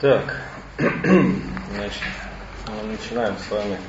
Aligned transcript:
Так, 0.00 0.42
значит, 0.78 2.02
мы 2.68 2.82
начинаем 2.84 3.36
с 3.36 3.50
вами 3.50 3.80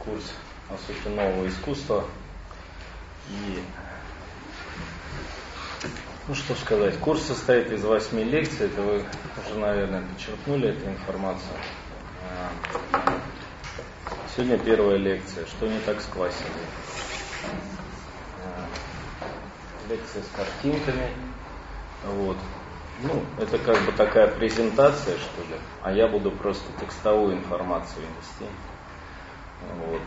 курс 0.00 0.34
о 0.68 0.76
сути 0.76 1.06
нового 1.06 1.46
искусства. 1.46 2.04
И, 3.30 3.62
ну 6.26 6.34
что 6.34 6.56
сказать, 6.56 6.98
курс 6.98 7.22
состоит 7.22 7.70
из 7.70 7.84
восьми 7.84 8.24
лекций, 8.24 8.66
это 8.66 8.82
вы 8.82 9.04
уже, 9.46 9.56
наверное, 9.56 10.02
подчеркнули 10.02 10.70
эту 10.70 10.90
информацию. 10.90 11.54
А, 12.92 13.20
сегодня 14.34 14.58
первая 14.58 14.96
лекция, 14.96 15.46
что 15.46 15.68
не 15.68 15.78
так 15.78 16.00
с 16.00 16.06
классикой. 16.06 16.50
А, 18.44 18.66
лекция 19.88 20.24
с 20.24 20.36
картинками. 20.36 21.08
Вот. 22.04 22.36
Ну, 23.04 23.24
это 23.36 23.58
как 23.58 23.84
бы 23.84 23.90
такая 23.92 24.28
презентация, 24.28 25.16
что 25.18 25.42
ли, 25.42 25.58
а 25.82 25.92
я 25.92 26.06
буду 26.06 26.30
просто 26.30 26.64
текстовую 26.78 27.36
информацию 27.36 28.04
нести. 28.06 28.50
Вот. 29.86 30.02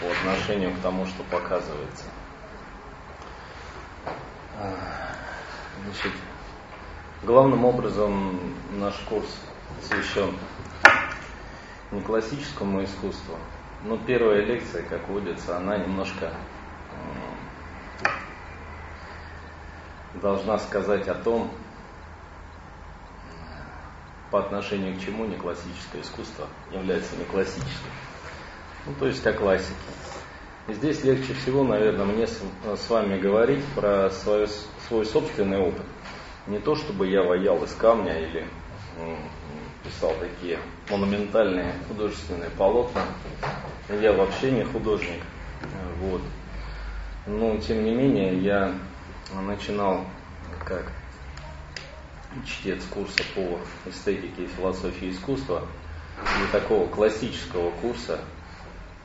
По 0.00 0.12
отношению 0.12 0.74
к 0.76 0.80
тому, 0.80 1.06
что 1.06 1.24
показывается. 1.24 2.04
Значит, 5.84 6.12
главным 7.24 7.64
образом 7.64 8.54
наш 8.72 8.94
курс 9.08 9.40
посвящен 9.76 10.36
не 11.90 12.00
классическому 12.00 12.84
искусству, 12.84 13.36
но 13.84 13.96
первая 13.96 14.44
лекция, 14.44 14.84
как 14.84 15.08
водится, 15.08 15.56
она 15.56 15.78
немножко 15.78 16.32
должна 20.14 20.58
сказать 20.58 21.08
о 21.08 21.14
том, 21.14 21.50
по 24.32 24.40
отношению 24.40 24.96
к 24.96 25.00
чему 25.00 25.26
не 25.26 25.36
классическое 25.36 26.00
искусство 26.00 26.48
является 26.72 27.14
не 27.16 27.24
классическим. 27.24 27.90
Ну, 28.86 28.94
то 28.98 29.06
есть 29.06 29.24
о 29.26 29.32
классике. 29.34 29.74
И 30.68 30.72
здесь 30.72 31.04
легче 31.04 31.34
всего, 31.34 31.62
наверное, 31.62 32.06
мне 32.06 32.26
с, 32.26 32.40
с 32.64 32.90
вами 32.90 33.20
говорить 33.20 33.64
про 33.74 34.08
свой, 34.10 34.48
свой 34.88 35.04
собственный 35.04 35.58
опыт. 35.58 35.84
Не 36.46 36.58
то, 36.58 36.74
чтобы 36.74 37.08
я 37.08 37.22
ваял 37.22 37.62
из 37.62 37.74
камня 37.74 38.18
или 38.18 38.46
писал 39.84 40.14
такие 40.18 40.58
монументальные 40.88 41.74
художественные 41.88 42.50
полотна. 42.50 43.02
Я 44.00 44.14
вообще 44.14 44.50
не 44.50 44.64
художник. 44.64 45.20
Вот. 46.00 46.22
Но, 47.26 47.58
тем 47.58 47.84
не 47.84 47.94
менее, 47.94 48.38
я 48.38 48.74
начинал 49.34 50.06
как 50.64 50.90
чтец 52.46 52.84
курса 52.84 53.22
по 53.34 53.58
эстетике 53.88 54.44
и 54.44 54.46
философии 54.46 55.10
искусства, 55.10 55.66
не 56.40 56.46
такого 56.52 56.88
классического 56.88 57.70
курса, 57.72 58.20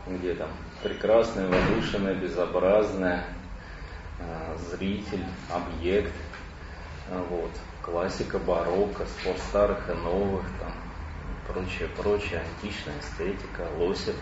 где 0.08 0.34
там 0.34 0.50
прекрасное, 0.84 1.48
возвышенное, 1.48 2.16
безобразное, 2.16 3.26
э, 4.20 4.58
зритель, 4.72 5.24
объект, 5.50 6.14
э, 7.10 7.24
вот, 7.30 7.52
классика 7.82 8.40
барокко, 8.40 9.06
спор 9.06 9.36
старых 9.50 9.90
и 9.90 9.94
новых, 9.94 10.44
там, 10.60 10.74
прочее, 11.48 11.90
прочее, 11.98 12.42
античная 12.42 13.00
эстетика, 13.00 13.68
Лосев, 13.78 14.16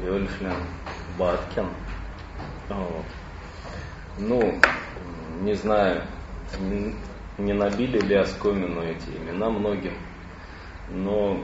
Вельфлин, 0.00 0.54
Баткин. 1.18 1.68
Вот. 2.68 3.04
Ну, 4.18 4.60
не 5.42 5.54
знаю, 5.54 6.02
не 7.38 7.52
набили 7.52 7.98
ли 8.00 8.14
оскомину 8.14 8.82
эти 8.82 9.10
имена 9.10 9.50
многим, 9.50 9.94
но 10.90 11.40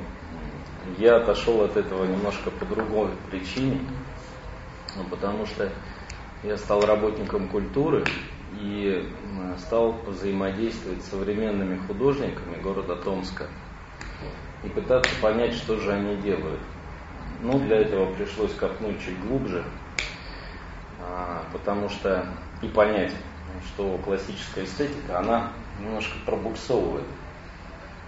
я 0.99 1.17
отошел 1.17 1.63
от 1.63 1.77
этого 1.77 2.05
немножко 2.05 2.51
по 2.51 2.65
другой 2.65 3.11
причине, 3.31 3.81
ну, 4.97 5.05
потому 5.05 5.47
что 5.47 5.71
я 6.43 6.57
стал 6.57 6.85
работником 6.85 7.49
культуры 7.49 8.05
и 8.59 9.09
стал 9.59 9.93
взаимодействовать 10.07 11.03
с 11.03 11.11
современными 11.11 11.77
художниками 11.87 12.61
города 12.63 12.97
Томска 12.97 13.47
и 14.65 14.69
пытаться 14.69 15.11
понять, 15.21 15.55
что 15.55 15.79
же 15.79 15.93
они 15.93 16.17
делают. 16.17 16.61
Ну, 17.43 17.59
для 17.59 17.79
этого 17.79 18.13
пришлось 18.15 18.55
копнуть 18.55 19.01
чуть 19.05 19.19
глубже, 19.21 19.65
а, 21.01 21.45
потому 21.53 21.89
что 21.89 22.27
и 22.61 22.69
понять, 22.69 23.13
что 23.67 23.99
классическая 23.99 24.65
эстетика, 24.65 25.19
она 25.19 25.53
немножко 25.81 26.15
пробуксовывает. 26.27 27.07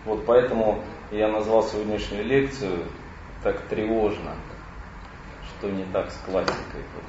Вот 0.04 0.26
поэтому 0.26 0.82
я 1.10 1.28
назвал 1.28 1.62
сегодняшнюю 1.62 2.24
лекцию 2.24 2.84
так 3.42 3.60
тревожно, 3.68 4.34
что 5.48 5.70
не 5.70 5.84
так 5.84 6.10
с 6.10 6.16
классикой. 6.26 6.82
Вот. 6.94 7.04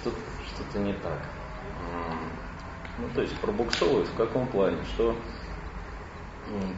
Что, 0.00 0.10
что-то 0.46 0.78
не 0.78 0.92
так. 0.92 1.18
Ну, 2.98 3.08
то 3.14 3.22
есть 3.22 3.38
пробуксовывает 3.40 4.08
в 4.08 4.16
каком 4.16 4.46
плане? 4.48 4.78
Что 4.94 5.16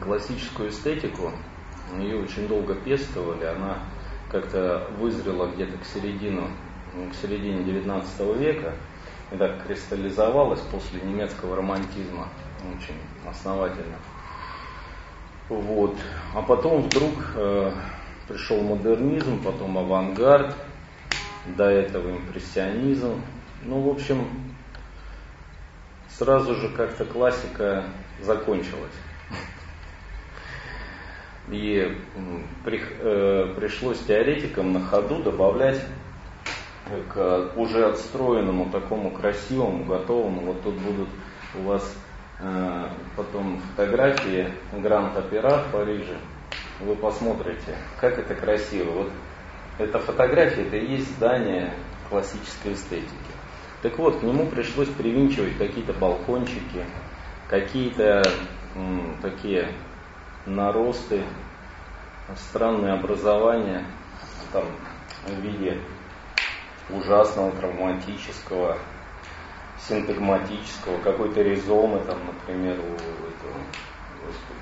классическую 0.01 0.69
эстетику, 0.69 1.31
ее 1.97 2.21
очень 2.21 2.47
долго 2.47 2.75
пестовали, 2.75 3.45
она 3.45 3.79
как-то 4.29 4.87
вызрела 4.97 5.47
где-то 5.47 5.77
к 5.77 5.85
середину, 5.85 6.49
к 7.11 7.15
середине 7.15 7.63
19 7.63 8.37
века, 8.37 8.75
и 9.31 9.37
так 9.37 9.65
кристаллизовалась 9.65 10.61
после 10.71 11.01
немецкого 11.01 11.55
романтизма 11.55 12.27
очень 12.75 12.99
основательно. 13.29 13.97
Вот. 15.49 15.97
А 16.33 16.41
потом 16.41 16.83
вдруг 16.83 17.13
э, 17.35 17.71
пришел 18.27 18.61
модернизм, 18.61 19.43
потом 19.43 19.77
авангард, 19.77 20.55
до 21.45 21.65
этого 21.65 22.11
импрессионизм. 22.11 23.21
Ну, 23.63 23.81
в 23.81 23.89
общем, 23.89 24.27
сразу 26.09 26.55
же 26.55 26.69
как-то 26.69 27.05
классика 27.05 27.83
закончилась. 28.21 28.93
И 31.49 31.97
при, 32.63 32.81
э, 32.81 33.53
пришлось 33.57 33.99
теоретикам 33.99 34.71
на 34.71 34.81
ходу 34.81 35.21
добавлять 35.21 35.81
к 37.09 37.51
уже 37.55 37.85
отстроенному, 37.85 38.69
такому 38.69 39.11
красивому, 39.11 39.83
готовому. 39.85 40.41
Вот 40.41 40.63
тут 40.63 40.75
будут 40.75 41.09
у 41.55 41.63
вас 41.63 41.97
потом 43.15 43.59
фотографии 43.59 44.51
Гранд-Опера 44.73 45.63
в 45.63 45.71
Париже. 45.71 46.17
Вы 46.79 46.95
посмотрите, 46.95 47.77
как 47.99 48.17
это 48.17 48.33
красиво. 48.33 48.91
Вот 48.91 49.11
эта 49.77 49.99
фотография, 49.99 50.63
это 50.63 50.77
и 50.77 50.93
есть 50.93 51.15
здание 51.15 51.73
классической 52.09 52.73
эстетики. 52.73 53.11
Так 53.81 53.97
вот, 53.97 54.19
к 54.19 54.23
нему 54.23 54.47
пришлось 54.47 54.89
привинчивать 54.89 55.57
какие-то 55.57 55.93
балкончики, 55.93 56.85
какие-то 57.47 58.23
м, 58.75 59.15
такие 59.21 59.67
наросты, 60.45 61.23
странные 62.35 62.93
образования 62.93 63.85
там, 64.51 64.65
в 65.27 65.39
виде 65.41 65.77
ужасного, 66.89 67.51
травматического, 67.51 68.77
синтагматического, 69.87 70.99
какой-то 70.99 71.41
ризомы, 71.41 71.99
там, 72.05 72.19
например, 72.25 72.79
у 72.79 72.93
этого, 72.93 73.57
господи, 74.25 74.61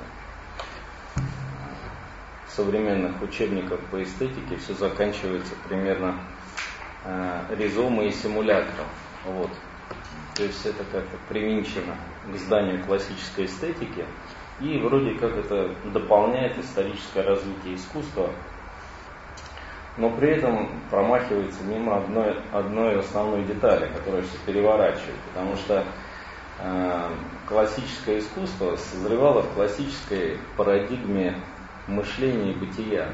современных 2.48 3.22
учебников 3.22 3.80
по 3.92 4.02
эстетике 4.02 4.58
все 4.58 4.74
заканчивается 4.74 5.54
примерно 5.68 6.20
э, 7.06 7.56
ризомой 7.58 8.10
и 8.10 8.12
симулятором. 8.12 8.88
Вот. 9.26 9.50
То 10.36 10.44
есть 10.44 10.66
это 10.66 10.84
как-то 10.86 11.18
привинчено 11.28 11.96
к 12.32 12.38
зданию 12.38 12.84
классической 12.86 13.46
эстетики, 13.46 14.06
и 14.62 14.78
вроде 14.78 15.16
как 15.16 15.36
это 15.36 15.76
дополняет 15.86 16.58
историческое 16.58 17.24
развитие 17.24 17.76
искусства, 17.76 18.30
но 20.00 20.10
при 20.12 20.30
этом 20.30 20.70
промахивается 20.90 21.62
мимо 21.64 21.98
одной, 21.98 22.38
одной 22.54 23.00
основной 23.00 23.44
детали, 23.44 23.92
которая 23.94 24.22
все 24.22 24.38
переворачивает, 24.46 25.18
потому 25.34 25.56
что 25.58 25.84
э, 26.60 27.10
классическое 27.46 28.20
искусство 28.20 28.78
созревало 28.78 29.42
в 29.42 29.54
классической 29.54 30.40
парадигме 30.56 31.36
мышления 31.88 32.54
и 32.54 32.56
бытия. 32.56 33.10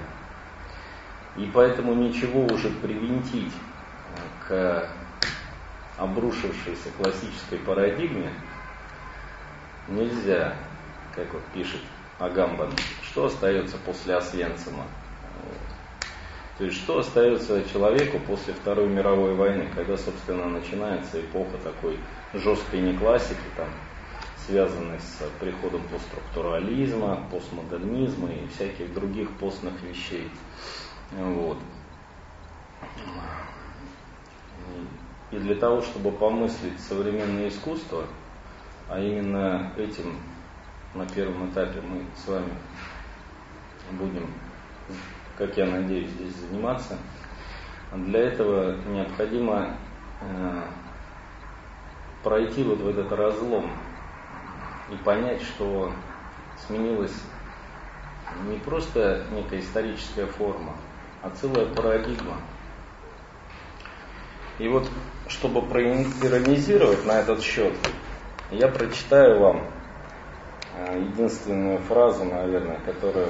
И 1.38 1.50
поэтому 1.52 1.96
ничего 1.96 2.46
уже 2.46 2.70
привинтить 2.70 3.52
к 4.48 4.88
обрушившейся 5.98 6.90
классической 6.98 7.58
парадигме 7.60 8.32
нельзя, 9.88 10.54
как 11.16 11.34
вот 11.34 11.44
пишет 11.54 11.82
Агамбан, 12.20 12.72
что 13.02 13.26
остается 13.26 13.78
после 13.78 14.16
Освенцима. 14.16 14.86
То 16.58 16.64
есть 16.64 16.78
что 16.78 17.00
остается 17.00 17.68
человеку 17.70 18.18
после 18.20 18.54
Второй 18.54 18.88
мировой 18.88 19.36
войны, 19.36 19.70
когда, 19.76 19.98
собственно, 19.98 20.46
начинается 20.46 21.20
эпоха 21.20 21.58
такой 21.64 22.00
жесткой 22.34 22.82
неклассики, 22.82 23.42
там, 23.58 23.68
связанный 24.46 25.00
с 25.00 25.22
приходом 25.40 25.82
постструктурализма, 25.92 27.28
постмодернизма 27.30 28.30
и 28.32 28.48
всяких 28.48 28.94
других 28.94 29.30
постных 29.38 29.74
вещей. 29.84 30.30
Вот. 31.12 31.58
И 35.32 35.38
для 35.38 35.56
того, 35.56 35.82
чтобы 35.82 36.12
помыслить 36.12 36.80
современное 36.80 37.50
искусство, 37.50 38.06
а 38.88 39.00
именно 39.00 39.74
этим 39.76 40.22
на 40.94 41.06
первом 41.06 41.50
этапе 41.52 41.82
мы 41.82 42.06
с 42.16 42.28
вами 42.28 42.54
будем, 43.92 44.30
как 45.38 45.58
я 45.58 45.66
надеюсь, 45.66 46.10
здесь 46.10 46.34
заниматься, 46.36 46.98
для 47.94 48.22
этого 48.22 48.76
необходимо 48.88 49.78
э, 50.22 50.62
пройти 52.24 52.64
вот 52.64 52.80
в 52.80 52.88
этот 52.88 53.12
разлом 53.12 53.72
и 54.90 54.96
понять, 54.98 55.42
что 55.42 55.92
сменилась 56.68 57.16
не 58.48 58.58
просто 58.58 59.24
некая 59.32 59.60
историческая 59.60 60.26
форма, 60.26 60.76
а 61.22 61.30
целая 61.30 61.68
парадигма. 61.68 62.38
И 64.58 64.68
вот, 64.68 64.90
чтобы 65.28 65.62
проиронизировать 65.62 67.06
на 67.06 67.20
этот 67.20 67.42
счет, 67.42 67.74
я 68.52 68.68
прочитаю 68.68 69.40
вам 69.40 69.68
э, 70.78 71.00
единственную 71.00 71.80
фразу, 71.80 72.24
наверное, 72.24 72.80
которую 72.80 73.30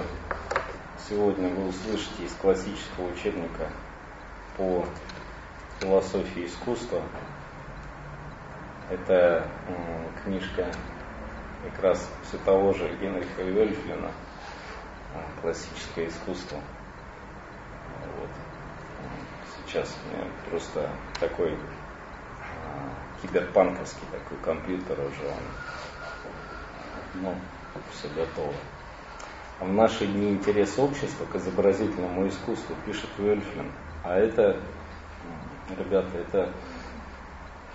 сегодня 1.07 1.49
вы 1.49 1.67
услышите 1.67 2.23
из 2.23 2.33
классического 2.33 3.11
учебника 3.13 3.69
по 4.57 4.85
философии 5.79 6.47
искусства. 6.47 7.01
Это 8.89 9.47
книжка 10.23 10.65
как 11.63 11.83
раз 11.83 12.09
все 12.27 12.37
того 12.39 12.73
же 12.73 12.87
Генриха 12.99 13.43
Вельфлина 13.43 14.11
«Классическое 15.41 16.07
искусство». 16.07 16.59
Вот. 18.17 18.29
Сейчас 19.65 19.95
у 20.03 20.15
меня 20.15 20.27
просто 20.49 20.89
такой 21.19 21.53
а, 21.53 23.21
киберпанковский 23.21 24.07
такой 24.11 24.37
компьютер 24.43 24.99
уже, 24.99 25.27
он, 25.27 27.21
ну, 27.21 27.35
все 27.91 28.07
готово. 28.09 28.53
В 29.59 29.71
наши 29.71 30.05
дни 30.05 30.31
интерес 30.31 30.77
общества 30.77 31.25
к 31.31 31.35
изобразительному 31.37 32.27
искусству 32.27 32.75
пишет 32.85 33.09
Вельфлин. 33.17 33.71
А 34.03 34.17
это, 34.17 34.59
ребята, 35.79 36.17
это 36.17 36.49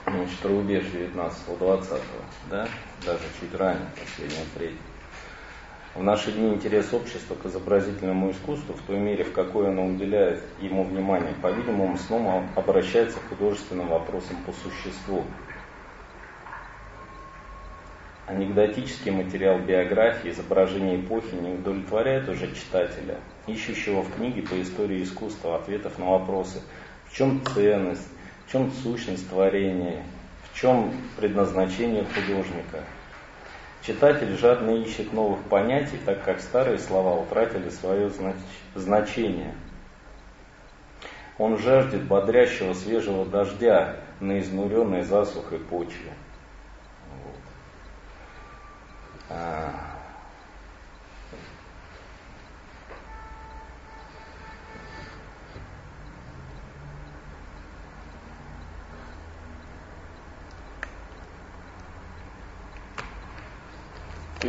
значит, 0.06 0.44
рубеж 0.44 0.84
19-20, 0.84 2.00
да, 2.50 2.68
даже 3.06 3.22
чуть 3.40 3.54
ранее, 3.54 3.86
последняя 3.98 4.44
треть. 4.54 4.76
В 5.94 6.02
наши 6.02 6.32
дни 6.32 6.50
интерес 6.54 6.92
общества 6.92 7.34
к 7.34 7.46
изобразительному 7.46 8.30
искусству, 8.30 8.74
в 8.74 8.82
той 8.82 8.98
мере, 8.98 9.24
в 9.24 9.32
какой 9.32 9.68
оно 9.68 9.86
уделяет 9.86 10.44
ему 10.60 10.84
внимание, 10.84 11.34
по-видимому, 11.42 11.96
снова 11.96 12.44
обращается 12.56 13.18
к 13.18 13.28
художественным 13.30 13.88
вопросам 13.88 14.36
по 14.46 14.52
существу. 14.52 15.24
Анекдотический 18.30 19.10
материал 19.10 19.58
биографии, 19.58 20.30
изображения 20.30 21.00
эпохи 21.00 21.34
не 21.34 21.54
удовлетворяет 21.54 22.28
уже 22.28 22.54
читателя, 22.54 23.18
ищущего 23.48 24.02
в 24.02 24.14
книге 24.14 24.42
по 24.42 24.62
истории 24.62 25.02
искусства 25.02 25.56
ответов 25.56 25.98
на 25.98 26.12
вопросы, 26.12 26.62
в 27.06 27.12
чем 27.16 27.44
ценность, 27.44 28.08
в 28.46 28.52
чем 28.52 28.70
сущность 28.70 29.28
творения, 29.28 30.04
в 30.44 30.56
чем 30.56 30.92
предназначение 31.16 32.04
художника. 32.04 32.84
Читатель 33.82 34.38
жадно 34.38 34.76
ищет 34.76 35.12
новых 35.12 35.40
понятий, 35.48 35.98
так 36.06 36.22
как 36.22 36.38
старые 36.38 36.78
слова 36.78 37.20
утратили 37.20 37.68
свое 37.68 38.12
значение. 38.76 39.54
Он 41.36 41.58
жаждет 41.58 42.04
бодрящего 42.04 42.74
свежего 42.74 43.26
дождя 43.26 43.96
на 44.20 44.38
изнуренной 44.38 45.02
засухой 45.02 45.58
почве. 45.58 46.12
Вот. 47.24 47.34
А, 49.16 49.19
То 49.30 49.36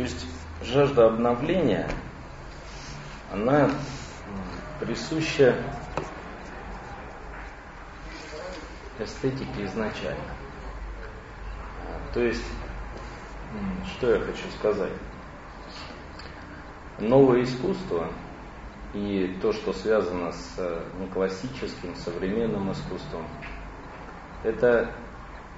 есть 0.00 0.26
жажда 0.62 1.06
обновления, 1.06 1.88
она 3.30 3.70
присуща 4.80 5.62
эстетике 8.98 9.66
изначально. 9.66 10.24
То 12.14 12.20
есть, 12.20 12.42
что 13.86 14.14
я 14.14 14.20
хочу 14.20 14.48
сказать? 14.58 14.92
Новое 16.98 17.42
искусство 17.42 18.08
и 18.94 19.36
то, 19.40 19.52
что 19.52 19.72
связано 19.72 20.32
с 20.32 20.54
э, 20.58 20.82
неклассическим, 21.00 21.94
современным 21.96 22.70
искусством, 22.72 23.26
это 24.44 24.90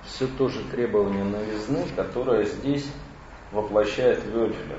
все 0.05 0.26
тоже 0.26 0.62
требование 0.64 1.25
новизны, 1.25 1.87
которое 1.96 2.44
здесь 2.44 2.91
воплощает 3.50 4.25
Вёрджеля 4.25 4.79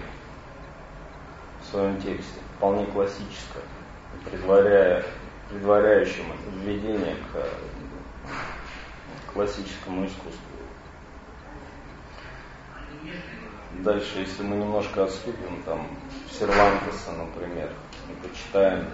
в 1.62 1.72
своем 1.72 2.00
тексте, 2.02 2.40
вполне 2.58 2.86
классическое, 2.86 3.64
предваряя, 4.30 5.04
предваряющим 5.50 6.26
введение 6.62 7.16
к 7.32 9.34
классическому 9.34 10.06
искусству. 10.06 10.55
Дальше, 13.84 14.20
если 14.20 14.44
мы 14.44 14.56
немножко 14.56 15.04
отступим, 15.04 15.62
там, 15.66 15.88
Сервантеса, 16.32 17.12
например, 17.12 17.72
и 18.10 18.28
почитаем, 18.28 18.86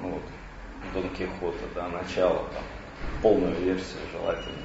ну, 0.00 0.10
вот, 0.10 0.22
Дон 0.94 1.10
Кихота, 1.10 1.64
да, 1.74 1.88
начало, 1.88 2.48
там, 2.52 2.62
полную 3.22 3.54
версию 3.56 4.00
желательно. 4.12 4.62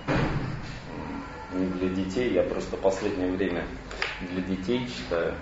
Не 1.53 1.67
для 1.67 1.89
детей, 1.89 2.33
я 2.33 2.43
просто 2.43 2.77
последнее 2.77 3.31
время 3.31 3.65
для 4.21 4.41
детей 4.41 4.87
читаю. 4.87 5.35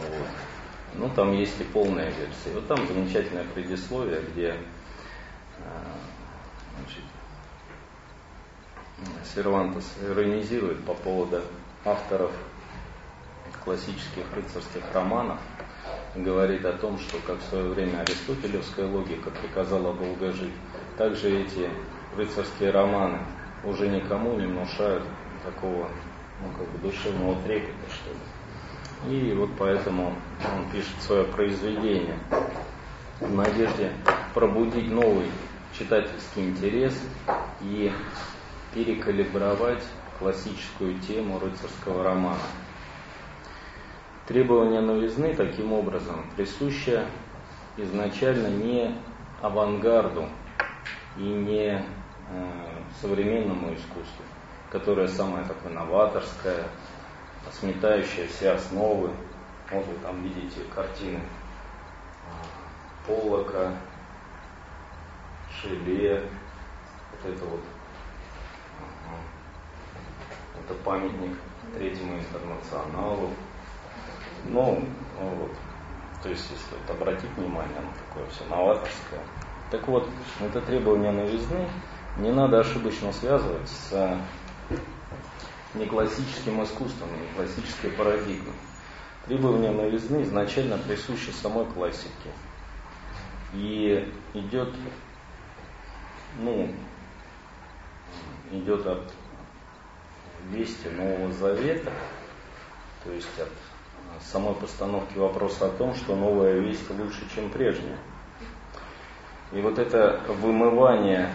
Вот. 0.00 0.28
Ну, 0.94 1.10
там 1.10 1.32
есть 1.32 1.60
и 1.60 1.64
полная 1.64 2.10
версия. 2.10 2.54
Вот 2.54 2.66
там 2.68 2.86
замечательное 2.86 3.44
предисловие, 3.44 4.22
где 4.32 4.56
а, 5.58 5.98
значит, 6.78 7.04
Сервантес 9.34 9.92
иронизирует 10.02 10.84
по 10.84 10.94
поводу 10.94 11.42
авторов 11.84 12.32
классических 13.64 14.24
рыцарских 14.34 14.82
романов, 14.92 15.38
говорит 16.14 16.64
о 16.64 16.72
том, 16.72 16.98
что 16.98 17.18
как 17.26 17.38
в 17.38 17.48
свое 17.48 17.68
время 17.70 18.00
аристотелевская 18.00 18.86
логика 18.86 19.30
приказала 19.30 19.94
долго 19.94 20.32
жить, 20.32 20.52
также 20.96 21.42
эти 21.42 21.68
рыцарские 22.16 22.70
романы 22.70 23.18
уже 23.64 23.88
никому 23.88 24.38
не 24.38 24.46
внушают 24.46 25.02
такого 25.44 25.88
ну, 26.40 26.48
как 26.56 26.68
бы 26.68 26.78
душевного 26.78 27.40
трепета, 27.42 27.72
что 27.90 28.10
ли. 28.10 28.18
И 29.06 29.34
вот 29.34 29.50
поэтому 29.58 30.14
он 30.56 30.70
пишет 30.70 30.94
свое 31.00 31.24
произведение 31.24 32.18
в 33.20 33.34
надежде 33.34 33.92
пробудить 34.32 34.90
новый 34.90 35.30
читательский 35.78 36.48
интерес 36.48 36.94
и 37.60 37.92
перекалибровать 38.72 39.82
классическую 40.18 40.98
тему 41.00 41.38
рыцарского 41.38 42.04
романа. 42.04 42.40
Требование 44.26 44.80
новизны 44.80 45.34
таким 45.34 45.74
образом 45.74 46.24
присуще 46.34 47.06
изначально 47.76 48.46
не 48.46 48.96
авангарду 49.42 50.26
и 51.18 51.22
не 51.22 51.72
э, 51.76 51.82
современному 53.02 53.74
искусству, 53.74 54.24
которая 54.70 55.08
самая 55.08 55.44
такая 55.44 55.74
новаторская, 55.74 56.64
сметающая 57.52 58.26
все 58.28 58.52
основы. 58.52 59.10
Вот 59.70 59.86
вы 59.86 59.94
там 60.02 60.22
видите 60.22 60.60
картины 60.74 61.20
Полока, 63.06 63.76
Шеле, 65.50 66.22
вот 67.10 67.30
это 67.30 67.44
вот. 67.44 67.60
Это 70.64 70.74
памятник 70.82 71.36
третьему 71.76 72.18
интернационалу. 72.18 73.28
Ну, 74.46 74.84
ну 75.20 75.28
вот, 75.28 75.52
то 76.22 76.28
есть, 76.28 76.50
если 76.50 76.76
вот 76.76 76.96
обратить 76.96 77.30
внимание, 77.36 77.78
оно 77.78 77.88
такое 78.08 78.28
все 78.30 78.44
новаторское. 78.46 79.20
Так 79.70 79.88
вот, 79.88 80.08
это 80.40 80.60
требование 80.60 81.12
новизны 81.12 81.68
не 82.18 82.30
надо 82.30 82.60
ошибочно 82.60 83.12
связывать 83.12 83.68
с 83.68 84.18
не 85.74 85.86
классическим 85.86 86.62
искусством, 86.62 87.08
не 87.20 87.34
классической 87.34 87.90
парадигмой. 87.90 88.54
Требование 89.26 89.72
новизны 89.72 90.22
изначально 90.22 90.78
присуще 90.78 91.32
самой 91.32 91.66
классике. 91.66 92.30
И 93.54 94.12
идет, 94.34 94.74
ну, 96.38 96.70
идет 98.52 98.86
от 98.86 99.12
вести 100.50 100.88
Нового 100.88 101.32
Завета, 101.32 101.92
то 103.02 103.10
есть 103.12 103.38
от 103.38 103.48
самой 104.20 104.54
постановки 104.54 105.18
вопроса 105.18 105.66
о 105.66 105.70
том, 105.70 105.94
что 105.94 106.16
новая 106.16 106.58
весть 106.58 106.88
лучше, 106.90 107.26
чем 107.34 107.50
прежняя. 107.50 107.98
И 109.52 109.60
вот 109.60 109.78
это 109.78 110.20
вымывание, 110.28 111.34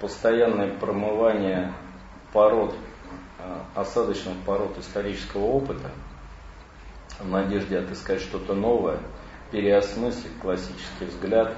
постоянное 0.00 0.74
промывание 0.76 1.72
пород, 2.32 2.74
а, 3.38 3.64
осадочных 3.74 4.36
пород 4.44 4.76
исторического 4.78 5.44
опыта, 5.44 5.90
в 7.20 7.28
надежде 7.28 7.78
отыскать 7.78 8.20
что-то 8.20 8.54
новое, 8.54 8.98
переосмыслить 9.50 10.38
классический 10.40 11.06
взгляд, 11.06 11.54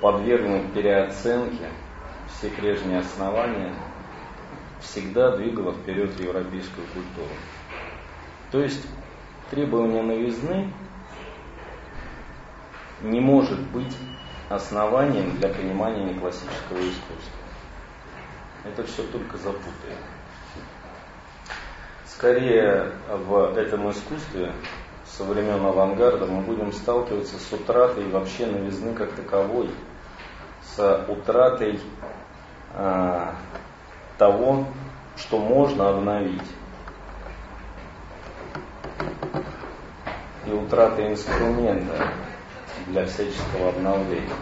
подвергнуть 0.00 0.72
переоценке 0.72 1.68
все 2.28 2.50
прежние 2.50 3.00
основания, 3.00 3.74
всегда 4.80 5.36
двигало 5.36 5.72
вперед 5.72 6.18
европейскую 6.20 6.86
культуру. 6.94 7.34
То 8.52 8.60
есть 8.60 8.86
требование 9.50 10.02
новизны 10.02 10.72
не 13.02 13.20
может 13.20 13.60
быть 13.68 13.96
основанием 14.48 15.36
для 15.38 15.48
понимания 15.48 16.04
неклассического 16.04 16.78
искусства. 16.78 17.38
Это 18.64 18.84
все 18.84 19.02
только 19.04 19.36
запутает. 19.36 19.98
Скорее 22.06 22.92
в 23.08 23.56
этом 23.56 23.90
искусстве 23.90 24.52
со 25.06 25.24
времен 25.24 25.64
авангарда 25.64 26.26
мы 26.26 26.42
будем 26.42 26.72
сталкиваться 26.72 27.38
с 27.38 27.52
утратой 27.52 28.08
вообще 28.08 28.46
новизны 28.46 28.94
как 28.94 29.12
таковой, 29.12 29.70
с 30.62 31.04
утратой 31.08 31.80
э, 32.74 33.26
того, 34.18 34.66
что 35.16 35.38
можно 35.38 35.90
обновить. 35.90 36.42
И 40.48 40.50
утратой 40.50 41.12
инструмента 41.12 42.10
для 42.86 43.04
всяческого 43.04 43.68
обновления. 43.68 44.32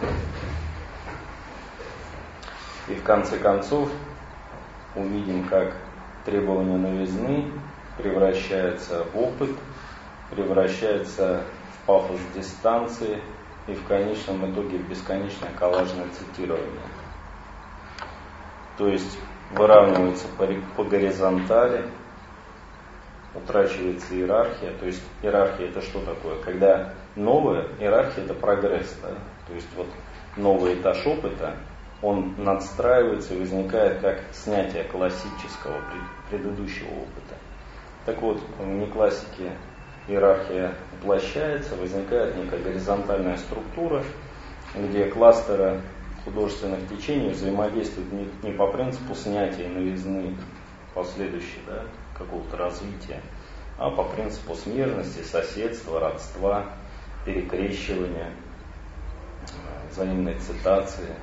И 2.87 2.95
в 2.95 3.03
конце 3.03 3.37
концов 3.37 3.89
увидим, 4.95 5.43
как 5.49 5.75
требование 6.23 6.77
новизны 6.77 7.51
превращается 7.97 9.03
в 9.03 9.17
опыт, 9.17 9.49
превращается 10.31 11.43
в 11.73 11.85
пафос 11.85 12.21
дистанции 12.33 13.21
и 13.67 13.73
в 13.73 13.85
конечном 13.85 14.49
итоге 14.49 14.77
в 14.77 14.87
бесконечное 14.87 15.51
коллажное 15.59 16.07
цитирование. 16.17 16.87
То 18.77 18.87
есть 18.87 19.19
выравнивается 19.51 20.29
по, 20.37 20.47
по 20.77 20.85
горизонтали, 20.85 21.85
утрачивается 23.37 24.13
иерархия. 24.15 24.73
То 24.79 24.85
есть 24.85 25.01
иерархия 25.21 25.69
это 25.69 25.81
что 25.81 26.03
такое? 26.03 26.39
Когда 26.41 26.93
новая 27.15 27.67
иерархия 27.79 28.23
это 28.23 28.33
прогресс. 28.33 28.97
Да? 29.01 29.09
То 29.47 29.53
есть 29.53 29.67
вот 29.75 29.87
новый 30.35 30.75
этаж 30.75 31.05
опыта, 31.05 31.55
он 32.01 32.35
надстраивается 32.37 33.33
и 33.33 33.39
возникает 33.39 34.01
как 34.01 34.19
снятие 34.31 34.83
классического 34.83 35.81
предыдущего 36.29 36.89
опыта. 36.89 37.35
Так 38.05 38.21
вот, 38.21 38.39
в 38.59 38.65
неклассике 38.65 39.51
иерархия 40.07 40.75
воплощается, 40.93 41.75
возникает 41.75 42.35
некая 42.37 42.59
горизонтальная 42.59 43.37
структура, 43.37 44.03
где 44.75 45.05
кластеры 45.05 45.81
художественных 46.23 46.87
течений 46.89 47.29
взаимодействуют 47.29 48.11
не, 48.11 48.29
не 48.43 48.51
по 48.51 48.67
принципу 48.67 49.15
снятия 49.15 49.67
новизны 49.69 50.35
последующей, 50.93 51.59
да, 51.65 51.83
какого-то 52.17 52.57
развития, 52.57 53.21
а 53.77 53.89
по 53.89 54.03
принципу 54.03 54.55
смежности, 54.55 55.21
соседства, 55.23 55.99
родства, 55.99 56.65
перекрещивания, 57.25 58.31
взаимной 59.91 60.35
цитации. 60.39 61.15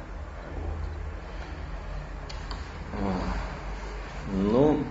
Ну, 4.33 4.83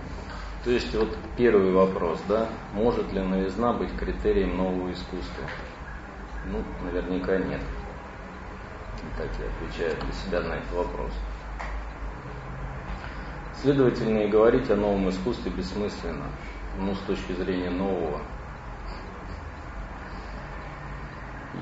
то 0.64 0.70
есть 0.70 0.94
вот 0.94 1.16
первый 1.36 1.72
вопрос, 1.72 2.20
да, 2.28 2.48
может 2.72 3.12
ли 3.12 3.20
новизна 3.20 3.72
быть 3.72 3.94
критерием 3.96 4.56
нового 4.56 4.92
искусства? 4.92 5.44
Ну, 6.46 6.62
наверняка 6.84 7.36
нет. 7.38 7.60
Так 9.16 9.28
я 9.38 9.46
отвечаю 9.46 9.96
для 10.00 10.12
себя 10.12 10.40
на 10.48 10.54
этот 10.54 10.72
вопрос. 10.72 11.12
Следовательно, 13.64 14.18
и 14.18 14.28
говорить 14.28 14.70
о 14.70 14.76
новом 14.76 15.08
искусстве 15.08 15.50
бессмысленно, 15.50 16.26
ну, 16.78 16.94
с 16.94 16.98
точки 16.98 17.32
зрения 17.32 17.70
нового. 17.70 18.20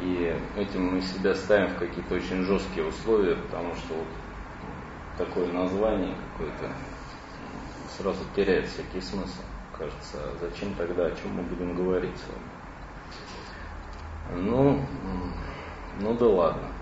И 0.01 0.37
этим 0.57 0.97
мы 0.97 1.01
себя 1.01 1.33
ставим 1.33 1.69
в 1.69 1.79
какие-то 1.79 2.17
очень 2.17 2.43
жесткие 2.43 2.87
условия, 2.87 3.37
потому 3.37 3.73
что 3.77 3.95
вот 3.95 4.09
такое 5.17 5.53
название 5.53 6.17
какое-то 6.33 6.73
сразу 7.97 8.19
теряет 8.35 8.67
всякий 8.67 9.01
смысл. 9.01 9.43
Кажется, 9.79 10.17
а 10.17 10.37
зачем 10.41 10.75
тогда, 10.75 11.07
о 11.07 11.11
чем 11.13 11.37
мы 11.37 11.43
будем 11.45 11.77
говорить 11.77 12.17
с 12.17 12.27
вами? 14.33 14.45
Ну, 14.45 14.85
ну 16.01 16.15
да 16.15 16.27
ладно 16.27 16.73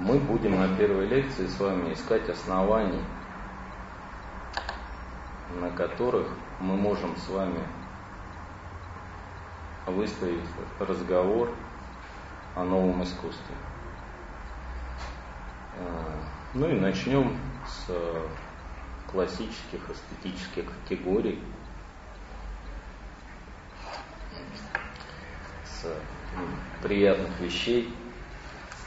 мы 0.00 0.18
будем 0.18 0.58
на 0.58 0.74
первой 0.76 1.06
лекции 1.06 1.46
с 1.46 1.60
вами 1.60 1.92
искать 1.92 2.26
оснований, 2.30 3.02
на 5.60 5.70
которых 5.70 6.26
мы 6.58 6.74
можем 6.74 7.14
с 7.18 7.28
вами 7.28 7.60
выставить 9.84 10.40
разговор 10.78 11.52
о 12.54 12.64
новом 12.64 13.02
искусстве. 13.02 13.54
Э, 15.76 16.14
ну 16.54 16.68
и 16.70 16.80
начнем 16.80 17.36
с 17.66 17.92
классических 19.12 19.80
эстетических 19.90 20.64
категорий, 20.82 21.42
с 25.64 25.86
приятных 26.82 27.38
вещей, 27.40 27.94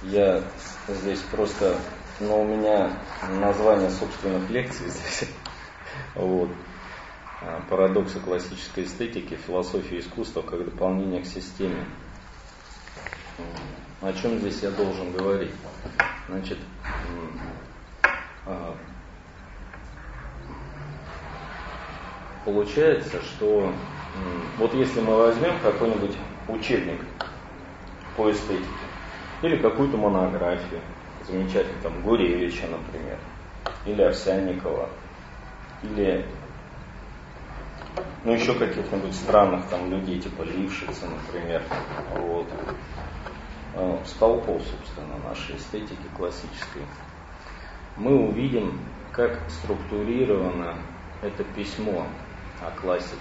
я 0.03 0.43
здесь 0.87 1.19
просто, 1.31 1.77
но 2.19 2.41
у 2.41 2.45
меня 2.45 2.91
название 3.29 3.89
собственных 3.89 4.49
лекций 4.49 4.89
здесь. 4.89 5.29
Вот. 6.15 6.49
А, 7.41 7.61
Парадоксы 7.69 8.19
классической 8.19 8.85
эстетики, 8.85 9.35
философии 9.35 9.99
искусства 9.99 10.41
как 10.41 10.63
дополнение 10.65 11.21
к 11.21 11.25
системе. 11.25 11.85
О 14.01 14.13
чем 14.13 14.39
здесь 14.39 14.61
я 14.61 14.71
должен 14.71 15.11
говорить? 15.11 15.51
Значит, 16.27 16.57
а, 18.45 18.75
получается, 22.45 23.21
что 23.21 23.73
вот 24.57 24.73
если 24.73 25.01
мы 25.01 25.15
возьмем 25.15 25.59
какой-нибудь 25.59 26.15
учебник 26.47 27.01
по 28.15 28.31
эстетике, 28.31 28.67
или 29.43 29.57
какую-то 29.57 29.97
монографию, 29.97 30.81
замечательно, 31.27 31.81
там, 31.81 32.01
Гуревича, 32.01 32.67
например, 32.67 33.17
или 33.85 34.01
Овсянникова, 34.01 34.89
или 35.83 36.25
ну, 38.23 38.31
еще 38.31 38.53
каких-нибудь 38.53 39.13
странных 39.13 39.65
там 39.67 39.91
людей, 39.91 40.19
типа 40.19 40.43
Лившица, 40.43 41.07
например, 41.07 41.61
вот. 42.15 42.47
А, 43.75 44.01
столпов, 44.05 44.61
собственно, 44.61 45.17
нашей 45.27 45.57
эстетики 45.57 46.07
классической. 46.15 46.83
Мы 47.97 48.15
увидим, 48.15 48.79
как 49.11 49.39
структурировано 49.49 50.77
это 51.21 51.43
письмо 51.43 52.07
о 52.61 52.71
классике. 52.79 53.17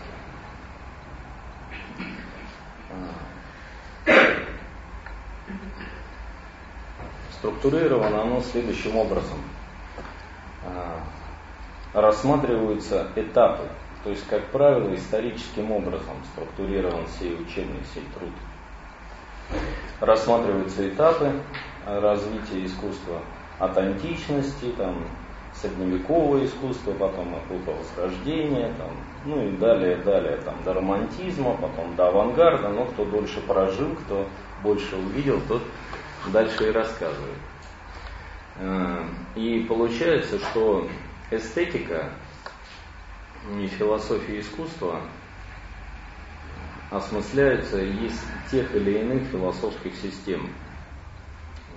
А, 7.43 7.47
структурировано 7.47 8.23
оно 8.23 8.41
следующим 8.41 8.97
образом. 8.97 9.39
А, 10.65 11.01
рассматриваются 11.93 13.09
этапы, 13.17 13.65
то 14.05 14.11
есть, 14.11 14.27
как 14.29 14.45
правило, 14.47 14.95
историческим 14.95 15.73
образом 15.73 16.17
структурирован 16.33 17.07
сей 17.19 17.35
учебник, 17.35 17.83
сей 17.95 18.05
труд. 18.15 18.31
Рассматриваются 20.01 20.89
этапы 20.89 21.33
развития 21.87 22.65
искусства 22.65 23.21
от 23.59 23.77
античности, 23.77 24.73
там, 24.77 25.05
средневековое 25.55 26.47
искусство, 26.47 26.93
потом 26.93 27.37
эпоха 27.37 27.77
Возрождения, 27.77 28.73
там, 28.79 28.91
ну 29.27 29.49
и 29.49 29.57
далее, 29.57 29.97
далее, 29.97 30.39
там, 30.39 30.55
до 30.65 30.75
романтизма, 30.75 31.55
потом 31.55 31.95
до 31.97 32.09
авангарда, 32.09 32.69
но 32.69 32.87
кто 32.87 33.05
дольше 33.05 33.41
прожил, 33.43 33.95
кто 34.07 34.27
больше 34.63 34.97
увидел, 34.97 35.41
тот 35.49 35.63
дальше 36.33 36.69
и 36.69 36.73
рассказывает. 36.73 37.39
Э, 38.57 39.07
и 39.35 39.65
получается, 39.69 40.39
что 40.39 40.89
эстетика 41.31 42.11
и 43.59 43.67
философия 43.67 44.41
искусства 44.41 45.01
осмысляются 46.91 47.83
из 47.83 48.21
тех 48.51 48.75
или 48.75 48.99
иных 49.01 49.29
философских 49.29 49.95
систем. 49.97 50.47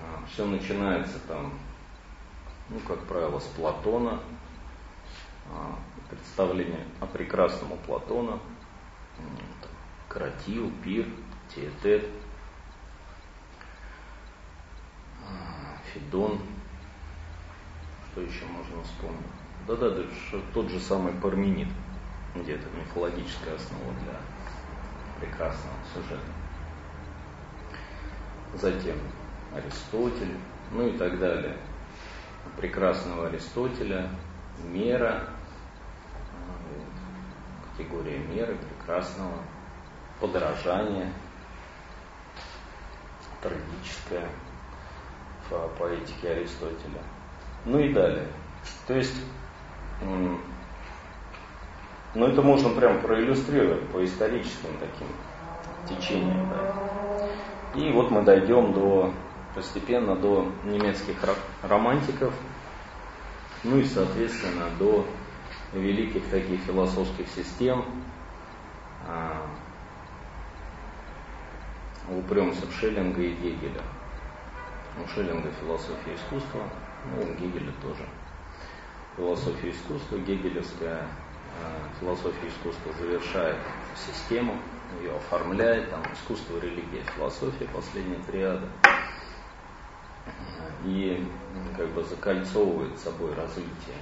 Э, 0.02 0.26
Все 0.32 0.46
начинается 0.46 1.20
там 1.28 1.54
ну, 2.70 2.80
как 2.80 3.00
правило, 3.06 3.40
с 3.40 3.46
Платона, 3.46 4.20
а, 5.52 5.78
представление 6.10 6.86
о 7.00 7.06
прекрасном 7.06 7.74
у 7.74 7.78
Платона, 7.78 8.40
Кратил, 10.10 10.72
Пир, 10.84 11.06
Теетет, 11.54 12.10
а, 15.15 15.15
Федон, 15.94 16.40
что 18.12 18.22
еще 18.22 18.46
можно 18.46 18.84
вспомнить? 18.84 19.26
Да-да, 19.68 19.90
да, 19.90 20.04
тот 20.54 20.70
же 20.70 20.80
самый 20.80 21.14
Парменид, 21.14 21.70
где-то 22.36 22.68
мифологическая 22.78 23.56
основа 23.56 23.94
для 24.04 24.20
прекрасного 25.20 25.76
сюжета. 25.94 26.22
Затем 28.56 28.98
Аристотель, 29.54 30.38
ну 30.72 30.88
и 30.88 30.98
так 30.98 31.20
далее 31.20 31.58
прекрасного 32.58 33.28
Аристотеля, 33.28 34.10
мера, 34.64 35.30
категория 37.72 38.20
меры, 38.20 38.58
прекрасного, 38.58 39.44
подражание, 40.20 41.12
трагическое 43.42 44.30
в 45.50 45.70
поэтике 45.78 46.30
Аристотеля. 46.30 47.04
Ну 47.66 47.80
и 47.80 47.94
далее. 47.94 48.28
То 48.88 48.96
есть, 48.96 49.16
ну 52.14 52.26
это 52.26 52.42
можно 52.42 52.70
прям 52.70 53.02
проиллюстрировать 53.02 53.88
по 53.90 54.04
историческим 54.04 54.70
таким 54.80 55.08
течениям. 55.88 56.50
Да. 56.50 57.80
И 57.80 57.92
вот 57.92 58.10
мы 58.12 58.24
дойдем 58.24 58.74
до 58.74 59.14
постепенно 59.54 60.16
до 60.16 60.52
немецких 60.64 61.16
романтиков, 61.64 62.34
ну 63.64 63.78
и, 63.78 63.86
соответственно, 63.86 64.66
до 64.78 65.06
великих 65.74 66.26
таких 66.30 66.62
философских 66.62 67.28
систем. 67.30 67.86
А, 69.08 69.46
упремся 72.10 72.66
в 72.68 72.74
Шеллинга 72.74 73.22
и 73.22 73.32
Гегеля. 73.32 73.82
У 74.98 75.08
Шеллинга 75.10 75.52
философия 75.52 76.16
искусства, 76.16 76.70
ну, 77.12 77.22
у 77.22 77.34
Гегеля 77.36 77.74
тоже. 77.82 78.06
Философия 79.18 79.72
искусства, 79.72 80.18
гегелевская 80.18 81.02
а, 81.02 82.00
философия 82.00 82.48
искусства 82.48 82.94
завершает 83.00 83.58
систему, 83.96 84.58
ее 85.02 85.16
оформляет, 85.16 85.90
там 85.90 86.02
искусство, 86.14 86.60
религия, 86.60 87.04
философия, 87.16 87.68
последняя 87.74 88.20
триада 88.24 88.70
и 90.86 91.26
как 91.78 91.90
бы 91.90 92.04
закольцовывает 92.04 92.98
собой 92.98 93.34
развитие 93.34 93.98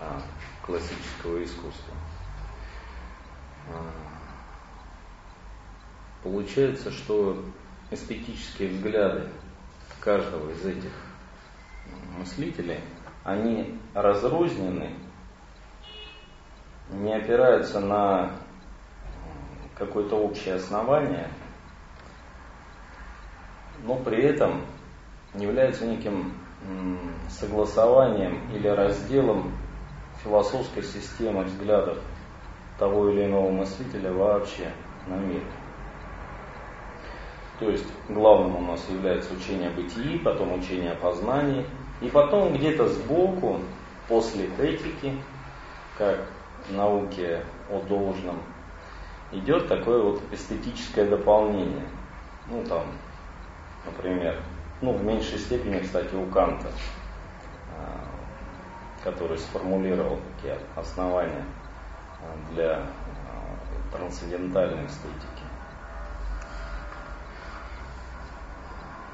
а, 0.00 0.22
классического 0.64 1.42
искусства. 1.42 1.94
А, 3.72 3.92
получается, 6.22 6.90
что 6.90 7.44
эстетические 7.90 8.70
взгляды 8.70 9.28
каждого 10.08 10.50
из 10.52 10.64
этих 10.64 10.92
мыслителей, 12.16 12.80
они 13.24 13.78
разрознены, 13.92 14.94
не 16.88 17.14
опираются 17.14 17.78
на 17.80 18.30
какое-то 19.76 20.16
общее 20.16 20.54
основание, 20.54 21.28
но 23.82 23.96
при 23.96 24.22
этом 24.22 24.64
не 25.34 25.44
является 25.44 25.84
неким 25.84 26.32
согласованием 27.28 28.50
или 28.52 28.66
разделом 28.66 29.52
философской 30.24 30.84
системы 30.84 31.44
взглядов 31.44 31.98
того 32.78 33.10
или 33.10 33.26
иного 33.26 33.50
мыслителя 33.50 34.10
вообще 34.14 34.72
на 35.06 35.16
мир. 35.16 35.42
То 37.58 37.70
есть 37.70 37.86
главным 38.08 38.56
у 38.56 38.60
нас 38.60 38.88
является 38.88 39.34
учение 39.34 39.68
о 39.68 39.72
бытии, 39.72 40.18
потом 40.18 40.52
учение 40.54 40.92
о 40.92 40.96
познании, 40.96 41.66
и 42.00 42.08
потом 42.08 42.54
где-то 42.54 42.88
сбоку, 42.88 43.60
после 44.08 44.48
этики, 44.58 45.12
как 45.96 46.20
науки 46.70 47.40
о 47.70 47.80
должном, 47.88 48.40
идет 49.32 49.68
такое 49.68 50.02
вот 50.02 50.22
эстетическое 50.32 51.06
дополнение. 51.06 51.86
Ну 52.48 52.64
там, 52.64 52.84
например, 53.84 54.36
ну, 54.80 54.92
в 54.92 55.04
меньшей 55.04 55.38
степени, 55.38 55.80
кстати, 55.80 56.14
у 56.14 56.26
Канта, 56.26 56.68
а, 57.76 58.04
который 59.02 59.36
сформулировал 59.36 60.18
такие 60.36 60.56
основания 60.76 61.44
для 62.52 62.74
а, 62.74 63.96
трансцендентальной 63.96 64.86
эстетики. 64.86 65.37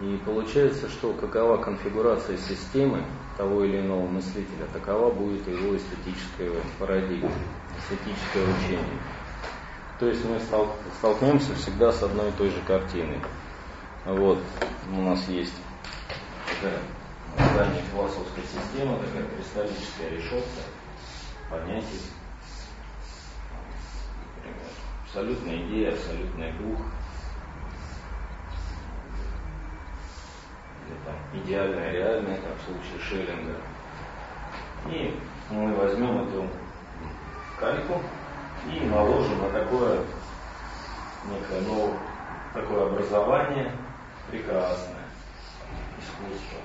И 0.00 0.16
получается, 0.24 0.88
что 0.88 1.12
какова 1.12 1.56
конфигурация 1.58 2.36
системы 2.36 3.04
того 3.36 3.64
или 3.64 3.80
иного 3.80 4.06
мыслителя, 4.06 4.66
такова 4.72 5.12
будет 5.12 5.46
его 5.46 5.76
эстетическая 5.76 6.50
парадигма, 6.80 7.30
эстетическое 7.78 8.42
учение. 8.42 9.00
То 10.00 10.06
есть 10.06 10.24
мы 10.24 10.40
столкнемся 10.98 11.54
всегда 11.54 11.92
с 11.92 12.02
одной 12.02 12.30
и 12.30 12.32
той 12.32 12.50
же 12.50 12.60
картиной. 12.66 13.20
Вот, 14.04 14.38
у 14.90 15.00
нас 15.00 15.28
есть 15.28 15.54
здание 17.38 17.82
философской 17.92 18.42
системы, 18.42 18.98
такая 18.98 19.24
кристаллическая 19.28 20.10
решетка 20.10 20.60
понятий, 21.48 22.00
абсолютная 25.04 25.56
идея, 25.66 25.92
абсолютный 25.92 26.52
дух, 26.58 26.80
там 31.04 31.14
идеальная 31.42 31.92
реальная, 31.92 32.36
как 32.36 32.56
в 32.58 32.64
случае 32.64 33.00
Шеллинга. 33.00 33.56
И 34.90 35.18
мы 35.50 35.74
возьмем 35.74 36.28
эту 36.28 36.46
кальку 37.58 38.00
и 38.70 38.84
наложим 38.84 39.38
на 39.40 39.50
такое 39.50 40.00
некое 41.30 41.60
новое 41.62 41.98
такое 42.54 42.86
образование, 42.86 43.72
прекрасное 44.30 45.04
искусство. 45.98 46.60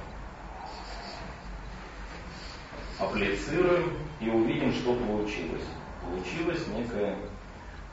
Апплицируем 2.99 3.97
и 4.19 4.29
увидим, 4.29 4.71
что 4.71 4.93
получилось. 4.93 5.63
Получилось 6.03 6.67
некое 6.67 7.15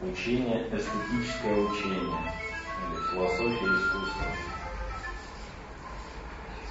учение, 0.03 0.69
эстетическое 0.69 1.57
учение 1.59 2.33
философия 3.11 3.67
искусства. 3.67 4.27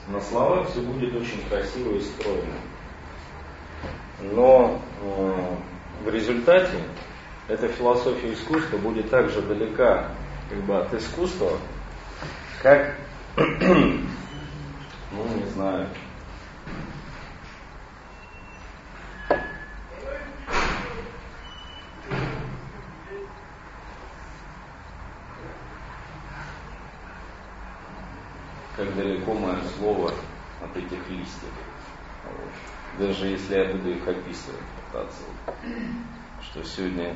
На 0.08 0.22
словах 0.22 0.70
все 0.70 0.82
будет 0.82 1.16
очень 1.16 1.44
красиво 1.50 1.96
и 1.96 2.00
стройно. 2.00 2.54
Но 4.22 4.80
э, 5.02 5.56
в 6.06 6.10
результате 6.10 6.84
эта 7.48 7.68
философия 7.68 8.34
искусства 8.34 8.78
будет 8.78 9.10
также 9.10 9.42
далека 9.42 10.12
как 10.50 10.60
бы 10.60 10.78
от 10.78 10.94
искусства, 10.94 11.54
как, 12.62 12.96
ну, 13.38 13.98
не 15.36 15.46
знаю, 15.54 15.88
как 28.76 28.85
далеко 28.96 29.34
мое 29.34 29.62
слово 29.78 30.12
от 30.62 30.78
этих 30.78 31.10
листьев. 31.10 31.52
Вот. 32.24 33.08
Даже 33.08 33.28
если 33.28 33.56
я 33.58 33.72
буду 33.74 33.92
их 33.92 34.08
описывать, 34.08 34.62
пытаться, 34.92 35.24
что 36.42 36.64
сегодня 36.64 37.16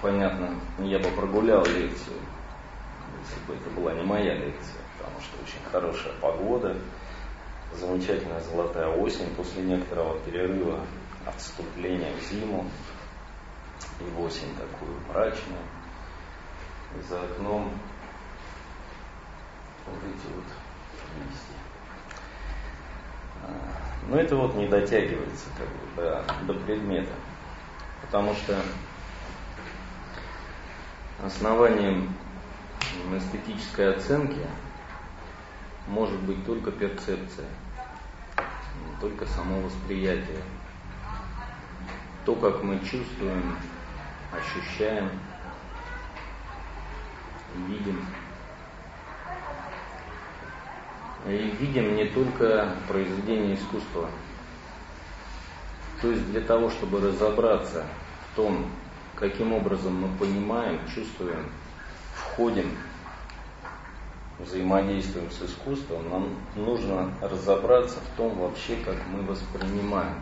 понятно, 0.00 0.54
я 0.78 0.98
бы 0.98 1.08
прогулял 1.10 1.64
лекцию, 1.64 2.16
если 3.20 3.46
бы 3.46 3.54
это 3.54 3.70
была 3.70 3.92
не 3.94 4.02
моя 4.02 4.34
лекция, 4.34 4.80
потому 4.98 5.20
что 5.20 5.42
очень 5.42 5.62
хорошая 5.70 6.12
погода, 6.20 6.76
замечательная 7.74 8.40
золотая 8.40 8.88
осень 8.96 9.34
после 9.36 9.62
некоторого 9.62 10.18
перерыва 10.20 10.80
отступления 11.26 12.12
в 12.16 12.22
зиму 12.32 12.66
и 14.00 14.22
осень 14.22 14.54
такую 14.56 14.98
мрачную. 15.08 15.62
За 17.08 17.22
окном 17.22 17.70
вот 19.90 20.02
эти 20.04 20.32
вот 20.34 20.44
листья. 21.18 21.60
Но 24.08 24.16
это 24.16 24.36
вот 24.36 24.54
не 24.54 24.68
дотягивается 24.68 25.46
как 25.56 25.68
бы, 25.68 26.02
до, 26.46 26.52
до 26.52 26.54
предмета. 26.60 27.12
Потому 28.02 28.34
что 28.34 28.56
основанием 31.24 32.14
эстетической 33.16 33.94
оценки 33.94 34.46
может 35.86 36.18
быть 36.20 36.44
только 36.46 36.70
перцепция, 36.70 37.46
только 39.00 39.26
само 39.26 39.60
восприятие. 39.60 40.42
То, 42.24 42.34
как 42.36 42.62
мы 42.62 42.78
чувствуем, 42.80 43.56
ощущаем, 44.32 45.10
видим. 47.66 48.04
И 51.26 51.54
видим 51.58 51.96
не 51.96 52.06
только 52.06 52.74
произведение 52.88 53.54
искусства. 53.54 54.08
То 56.00 56.10
есть 56.10 56.26
для 56.30 56.40
того, 56.40 56.70
чтобы 56.70 57.00
разобраться 57.00 57.84
в 58.32 58.36
том, 58.36 58.66
каким 59.16 59.52
образом 59.52 60.00
мы 60.00 60.08
понимаем, 60.16 60.80
чувствуем, 60.88 61.44
входим, 62.14 62.74
взаимодействуем 64.38 65.30
с 65.30 65.42
искусством, 65.42 66.08
нам 66.08 66.28
нужно 66.56 67.12
разобраться 67.20 67.98
в 68.00 68.16
том 68.16 68.38
вообще, 68.38 68.76
как 68.76 68.96
мы 69.12 69.22
воспринимаем. 69.22 70.14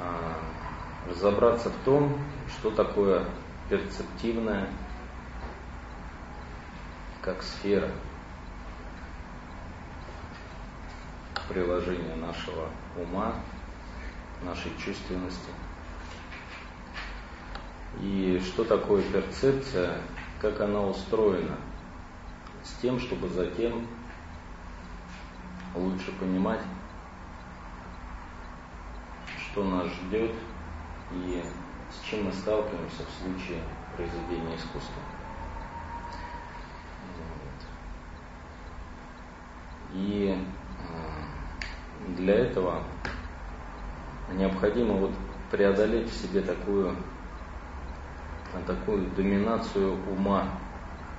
А, 0.00 0.38
разобраться 1.08 1.70
в 1.70 1.84
том, 1.84 2.18
что 2.48 2.70
такое 2.72 3.24
перцептивное, 3.68 4.68
как 7.22 7.42
сфера 7.44 7.88
приложения 11.52 12.16
нашего 12.16 12.68
ума, 12.96 13.34
нашей 14.42 14.72
чувственности– 14.78 15.50
и 18.00 18.40
что 18.44 18.64
такое 18.64 19.02
перцепция, 19.02 19.98
как 20.40 20.60
она 20.60 20.80
устроена, 20.80 21.56
с 22.64 22.72
тем, 22.80 22.98
чтобы 22.98 23.28
затем 23.28 23.86
лучше 25.74 26.12
понимать, 26.12 26.60
что 29.36 29.64
нас 29.64 29.86
ждет 29.88 30.32
и 31.12 31.42
с 31.90 32.08
чем 32.08 32.24
мы 32.24 32.32
сталкиваемся 32.32 33.04
в 33.04 33.22
случае 33.22 33.60
произведения 33.96 34.56
искусства. 34.56 35.02
И 39.92 40.34
э, 40.34 41.21
для 42.16 42.34
этого 42.34 42.82
необходимо 44.32 44.94
вот 44.94 45.12
преодолеть 45.50 46.10
в 46.10 46.14
себе 46.14 46.40
такую 46.40 46.96
такую 48.66 49.10
доминацию 49.16 49.96
ума, 50.10 50.46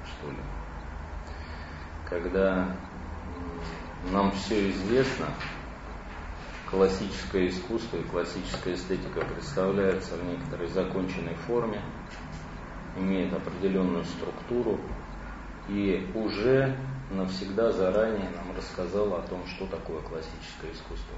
что 0.06 0.30
ли. 0.30 0.38
Когда 2.08 2.76
нам 4.12 4.32
все 4.34 4.70
известно, 4.70 5.28
классическое 6.70 7.48
искусство 7.48 7.98
и 7.98 8.04
классическая 8.04 8.76
эстетика 8.76 9.22
представляется 9.22 10.16
в 10.16 10.26
некоторой 10.26 10.68
законченной 10.68 11.36
форме, 11.48 11.82
имеет 12.98 13.34
определенную 13.34 14.04
структуру 14.06 14.80
и 15.70 16.12
уже 16.14 16.78
навсегда 17.14 17.72
заранее 17.72 18.30
нам 18.32 18.56
рассказала 18.56 19.20
о 19.20 19.28
том, 19.28 19.46
что 19.48 19.66
такое 19.68 20.02
классическое 20.02 20.72
искусство. 20.72 21.16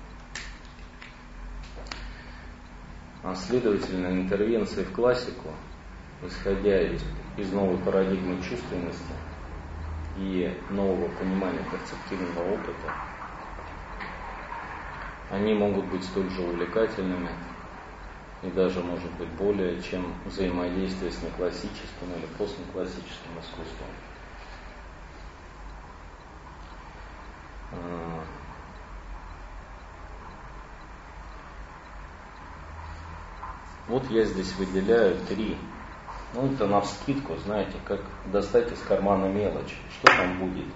А 3.23 3.33
следовательно, 3.35 4.07
интервенции 4.07 4.83
в 4.83 4.91
классику 4.91 5.49
исходя 6.27 6.81
из, 6.81 7.01
из 7.37 7.51
новой 7.51 7.77
парадигмы 7.77 8.41
чувственности 8.41 9.13
и 10.17 10.53
нового 10.69 11.07
понимания 11.19 11.63
перцептивного 11.71 12.53
опыта, 12.53 12.91
они 15.31 15.53
могут 15.53 15.85
быть 15.85 16.03
столь 16.03 16.29
же 16.29 16.41
увлекательными 16.41 17.29
и 18.43 18.49
даже, 18.51 18.81
может 18.81 19.11
быть, 19.13 19.29
более, 19.29 19.81
чем 19.81 20.13
взаимодействие 20.25 21.11
с 21.11 21.21
неклассическим 21.23 22.13
или 22.15 22.27
постнеклассическим 22.37 23.39
искусством. 23.39 23.87
Вот 33.87 34.09
я 34.09 34.25
здесь 34.25 34.53
выделяю 34.55 35.17
три 35.27 35.57
ну, 36.35 36.51
это 36.51 36.67
на 36.67 36.81
скидку, 36.81 37.37
знаете, 37.37 37.77
как 37.85 38.01
достать 38.31 38.69
из 38.71 38.79
кармана 38.79 39.27
мелочь. 39.27 39.77
Что 39.89 40.07
там 40.07 40.37
будет? 40.37 40.67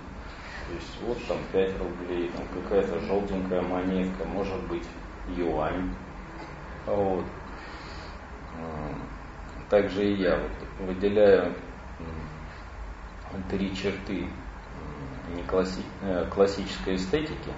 То 0.67 0.73
есть 0.73 1.01
вот 1.01 1.17
там 1.27 1.37
5 1.51 1.79
рублей, 1.79 2.29
там 2.29 2.45
какая-то 2.61 2.99
желтенькая 3.01 3.61
монетка, 3.61 4.23
может 4.25 4.61
быть 4.67 4.85
юань. 5.35 5.93
Вот. 6.85 7.25
Также 9.69 10.05
и 10.05 10.21
я 10.21 10.37
вот 10.37 10.87
выделяю 10.87 11.53
три 13.49 13.75
черты 13.75 14.27
не 15.35 15.43
класси, 15.43 15.83
э, 16.01 16.25
классической 16.33 16.95
эстетики, 16.95 17.51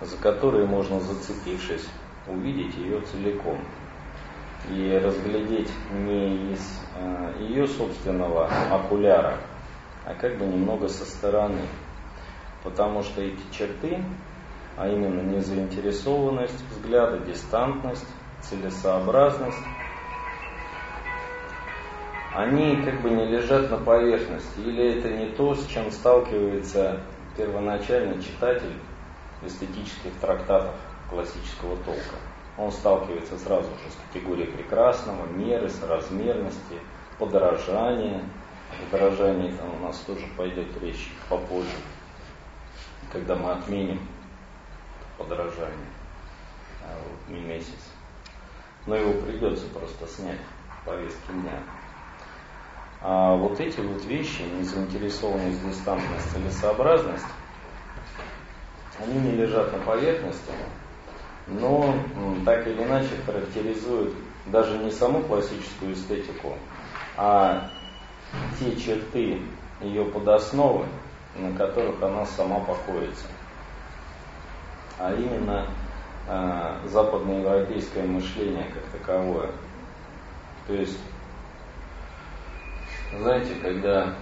за 0.00 0.16
которые 0.16 0.66
можно, 0.66 0.98
зацепившись, 0.98 1.88
увидеть 2.26 2.74
ее 2.76 3.00
целиком 3.02 3.60
и 4.70 4.98
разглядеть 4.98 5.70
не 5.90 6.52
из 6.52 6.80
э, 6.96 7.34
ее 7.40 7.66
собственного 7.66 8.46
окуляра, 8.70 9.38
а 10.04 10.14
как 10.14 10.38
бы 10.38 10.46
немного 10.46 10.88
со 10.88 11.04
стороны. 11.04 11.62
Потому 12.62 13.02
что 13.02 13.20
эти 13.20 13.42
черты, 13.52 14.02
а 14.76 14.88
именно 14.88 15.20
незаинтересованность 15.20 16.64
взгляда, 16.70 17.18
дистантность, 17.18 18.08
целесообразность, 18.40 19.62
они 22.32 22.82
как 22.82 23.00
бы 23.02 23.10
не 23.10 23.26
лежат 23.26 23.70
на 23.70 23.76
поверхности, 23.76 24.60
или 24.60 24.98
это 24.98 25.10
не 25.10 25.26
то, 25.26 25.54
с 25.54 25.66
чем 25.66 25.90
сталкивается 25.90 27.00
первоначальный 27.36 28.20
читатель 28.22 28.74
эстетических 29.42 30.12
трактатов 30.20 30.74
классического 31.10 31.76
толка 31.84 32.16
он 32.56 32.70
сталкивается 32.70 33.36
сразу 33.38 33.68
же 33.70 33.90
с 33.90 34.12
категорией 34.12 34.50
прекрасного, 34.50 35.26
меры, 35.26 35.68
соразмерности, 35.68 36.80
подорожания. 37.18 38.22
О 38.70 38.90
подорожании 38.90 39.52
там 39.52 39.74
у 39.74 39.86
нас 39.86 39.98
тоже 40.00 40.26
пойдет 40.36 40.66
речь 40.80 41.12
попозже, 41.28 41.76
когда 43.12 43.34
мы 43.34 43.52
отменим 43.52 44.00
подорожание 45.18 45.90
а 46.82 46.98
вот, 46.98 47.34
не 47.34 47.40
месяц. 47.40 47.92
Но 48.86 48.96
его 48.96 49.20
придется 49.22 49.66
просто 49.68 50.06
снять 50.06 50.40
повестки 50.84 51.30
дня. 51.30 51.62
А 53.00 53.34
вот 53.34 53.60
эти 53.60 53.80
вот 53.80 54.04
вещи, 54.04 54.42
незаинтересованность, 54.42 55.66
дистантность, 55.66 56.30
целесообразность, 56.32 57.26
они 58.98 59.18
не 59.20 59.32
лежат 59.32 59.72
на 59.72 59.78
поверхности, 59.84 60.52
но 61.46 61.94
так 62.44 62.66
или 62.66 62.82
иначе 62.82 63.10
характеризует 63.26 64.12
даже 64.46 64.78
не 64.78 64.90
саму 64.90 65.22
классическую 65.22 65.94
эстетику, 65.94 66.54
а 67.16 67.70
те 68.58 68.76
черты 68.76 69.40
ее 69.80 70.04
подосновы, 70.04 70.86
на 71.36 71.56
которых 71.56 72.02
она 72.02 72.24
сама 72.26 72.60
покоится. 72.60 73.26
А 74.98 75.12
именно 75.12 75.66
э, 76.28 76.88
западноевропейское 76.88 78.06
мышление 78.06 78.66
как 78.72 79.00
таковое. 79.00 79.50
То 80.66 80.74
есть, 80.74 80.98
знаете, 83.18 83.54
когда 83.60 84.14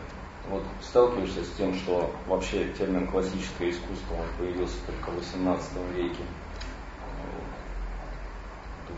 вот 0.49 0.63
сталкиваешься 0.81 1.45
с 1.45 1.51
тем, 1.57 1.75
что 1.75 2.11
вообще 2.27 2.69
термин 2.77 3.07
классическое 3.07 3.71
искусство 3.71 4.15
он 4.15 4.27
появился 4.39 4.77
только 4.87 5.11
в 5.11 5.19
XVIII 5.19 5.95
веке, 5.95 6.23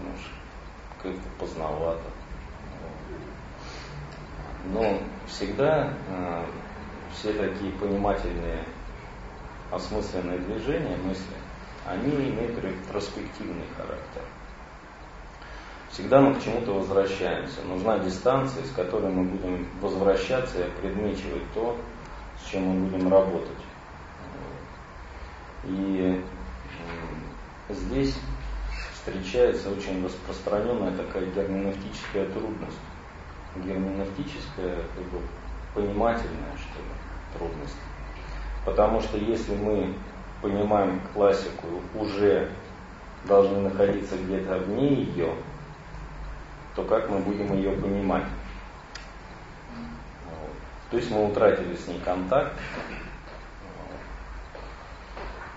думаешь, 0.05 0.31
как-то 1.03 1.29
поздновато. 1.39 2.03
Но 4.67 4.99
всегда 5.27 5.93
э, 6.09 6.47
все 7.13 7.33
такие 7.33 7.73
понимательные 7.73 8.65
осмысленные 9.71 10.39
движения, 10.39 10.97
мысли, 10.97 11.37
они 11.87 12.11
имеют 12.11 12.59
ретроспективный 12.63 13.67
характер. 13.77 14.23
Всегда 15.91 16.21
мы 16.21 16.35
к 16.35 16.43
чему-то 16.43 16.73
возвращаемся. 16.73 17.63
Нужна 17.63 17.99
дистанция, 17.99 18.65
с 18.65 18.71
которой 18.71 19.13
мы 19.13 19.25
будем 19.25 19.69
возвращаться 19.81 20.67
и 20.67 20.71
предмечивать 20.81 21.45
то, 21.53 21.77
с 22.41 22.51
чем 22.51 22.65
мы 22.65 22.89
будем 22.89 23.09
работать. 23.09 23.51
И 25.65 26.23
здесь 27.69 28.19
встречается 29.05 29.71
очень 29.71 30.03
распространенная 30.05 30.97
такая 30.97 31.27
герменевтическая 31.27 32.27
трудность. 32.31 32.79
Герменевтическая, 33.57 34.77
как 34.77 35.05
бы 35.05 35.21
понимательная, 35.75 36.57
что 36.57 36.81
ли, 36.81 37.39
трудность. 37.39 37.77
Потому 38.65 39.01
что 39.03 39.19
если 39.19 39.55
мы 39.55 39.95
понимаем 40.41 41.01
классику, 41.13 41.67
уже 41.95 42.51
должны 43.27 43.61
находиться 43.61 44.17
где-то 44.17 44.59
вне 44.59 44.95
ее, 44.95 45.35
то 46.75 46.83
как 46.85 47.09
мы 47.11 47.19
будем 47.19 47.53
ее 47.55 47.73
понимать? 47.73 48.25
То 50.91 50.97
есть 50.97 51.11
мы 51.11 51.27
утратили 51.27 51.77
с 51.77 51.87
ней 51.89 52.01
контакт. 52.05 52.55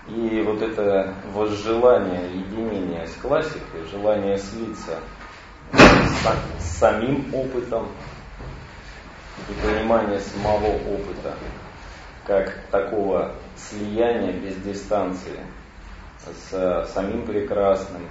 И 0.08 0.42
вот 0.42 0.62
это 0.62 1.14
возжелание 1.32 2.30
единения 2.34 3.06
с 3.06 3.14
классикой, 3.16 3.84
желание 3.90 4.38
слиться 4.38 4.98
с, 5.72 6.62
с 6.62 6.78
самим 6.78 7.34
опытом 7.34 7.88
и 9.48 9.66
понимание 9.66 10.18
самого 10.20 10.76
опыта, 10.76 11.34
как 12.26 12.54
такого 12.70 13.34
слияния 13.56 14.32
без 14.32 14.56
дистанции 14.56 15.40
с 16.50 16.90
самим 16.94 17.24
прекрасным, 17.24 18.02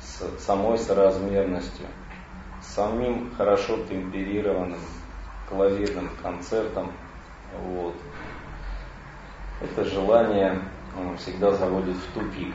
с 0.00 0.44
самой 0.44 0.78
соразмерностью– 0.78 1.86
самим 2.74 3.34
хорошо 3.36 3.78
темперированным 3.88 4.80
клавирным 5.48 6.10
концертом. 6.22 6.92
Вот. 7.60 7.94
Это 9.60 9.84
желание 9.84 10.60
всегда 11.18 11.52
заводит 11.52 11.96
в 11.96 12.12
тупик. 12.12 12.54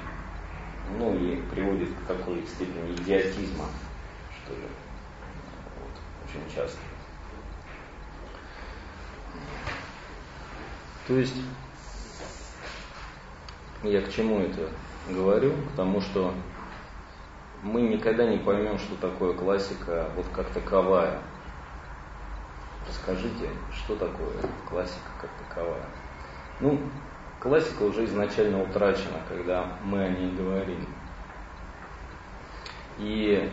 Ну 0.98 1.16
и 1.16 1.42
приводит 1.52 1.90
к 1.90 2.08
такой 2.08 2.46
степени 2.48 2.94
идиотизма, 2.96 3.66
что 4.44 4.54
ли. 4.54 4.68
Вот, 5.80 5.92
очень 6.26 6.56
часто. 6.56 6.80
То 11.08 11.16
есть 11.18 11.36
я 13.84 14.02
к 14.02 14.12
чему 14.12 14.40
это 14.40 14.70
говорю? 15.10 15.54
К 15.74 15.78
тому, 15.78 16.02
что 16.02 16.34
мы 17.64 17.82
никогда 17.82 18.26
не 18.26 18.38
поймем, 18.38 18.78
что 18.78 18.96
такое 18.96 19.34
классика 19.34 20.10
вот 20.16 20.26
как 20.34 20.50
таковая. 20.50 21.20
Расскажите, 22.88 23.50
что 23.72 23.96
такое 23.96 24.34
классика 24.68 25.10
как 25.22 25.30
таковая? 25.48 25.86
Ну, 26.60 26.80
классика 27.40 27.84
уже 27.84 28.06
изначально 28.06 28.62
утрачена, 28.62 29.20
когда 29.28 29.78
мы 29.84 30.04
о 30.04 30.10
ней 30.10 30.32
говорим. 30.32 30.88
И 32.98 33.50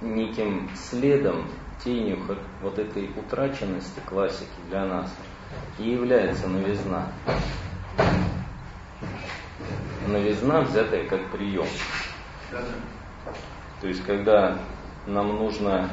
неким 0.00 0.70
следом, 0.74 1.46
тенью 1.82 2.18
вот 2.62 2.78
этой 2.78 3.10
утраченности 3.16 4.00
классики 4.00 4.50
для 4.68 4.84
нас 4.84 5.14
и 5.78 5.90
является 5.90 6.48
новизна. 6.48 7.08
Новизна, 10.06 10.62
взятая 10.62 11.06
как 11.08 11.30
прием. 11.30 11.68
То 13.80 13.88
есть, 13.88 14.04
когда 14.04 14.58
нам 15.06 15.28
нужно 15.36 15.88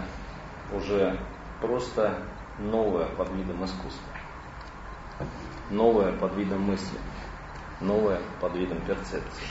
уже 0.73 1.17
просто 1.62 2.17
новое 2.60 3.06
под 3.06 3.32
видом 3.34 3.63
искусства, 3.63 4.13
новое 5.69 6.12
под 6.13 6.36
видом 6.36 6.62
мысли, 6.62 6.97
новое 7.82 8.19
под 8.39 8.56
видом 8.56 8.80
перцепции. 8.82 9.47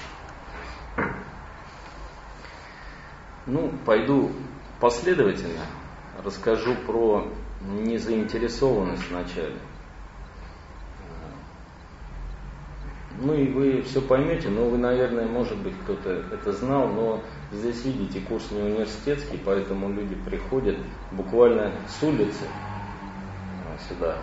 Ну, 3.47 3.73
пойду 3.85 4.33
последовательно, 4.81 5.63
расскажу 6.25 6.75
про 6.87 7.29
незаинтересованность 7.61 9.09
вначале. 9.11 9.57
Ну 13.19 13.33
и 13.33 13.49
вы 13.49 13.81
все 13.83 14.03
поймете, 14.03 14.49
но 14.51 14.69
вы, 14.69 14.77
наверное, 14.77 15.27
может 15.27 15.57
быть, 15.59 15.73
кто-то 15.85 16.11
это 16.11 16.53
знал, 16.53 16.89
но 16.89 17.23
здесь 17.51 17.85
видите, 17.85 18.21
курс 18.21 18.51
не 18.51 18.61
университетский, 18.61 19.41
поэтому 19.43 19.91
люди 19.91 20.15
приходят 20.15 20.77
буквально 21.13 21.73
с 21.89 22.03
улицы 22.03 22.45
а, 23.65 23.89
сюда. 23.89 24.19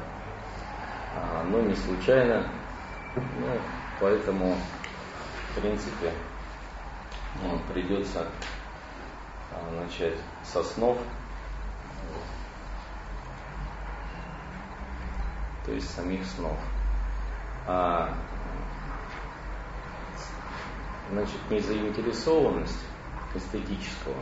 А, 1.15 1.43
но 1.43 1.61
не 1.61 1.75
случайно. 1.75 2.47
Ну, 3.15 3.59
поэтому, 3.99 4.55
в 5.49 5.59
принципе, 5.61 6.11
ну, 7.41 7.59
придется 7.71 8.27
а, 9.51 9.83
начать 9.83 10.17
со 10.43 10.63
снов. 10.63 10.97
То 15.65 15.71
есть 15.71 15.93
самих 15.93 16.25
снов. 16.25 16.57
А 17.67 18.13
значит, 21.11 21.37
незаинтересованность 21.49 22.83
эстетического. 23.35 24.15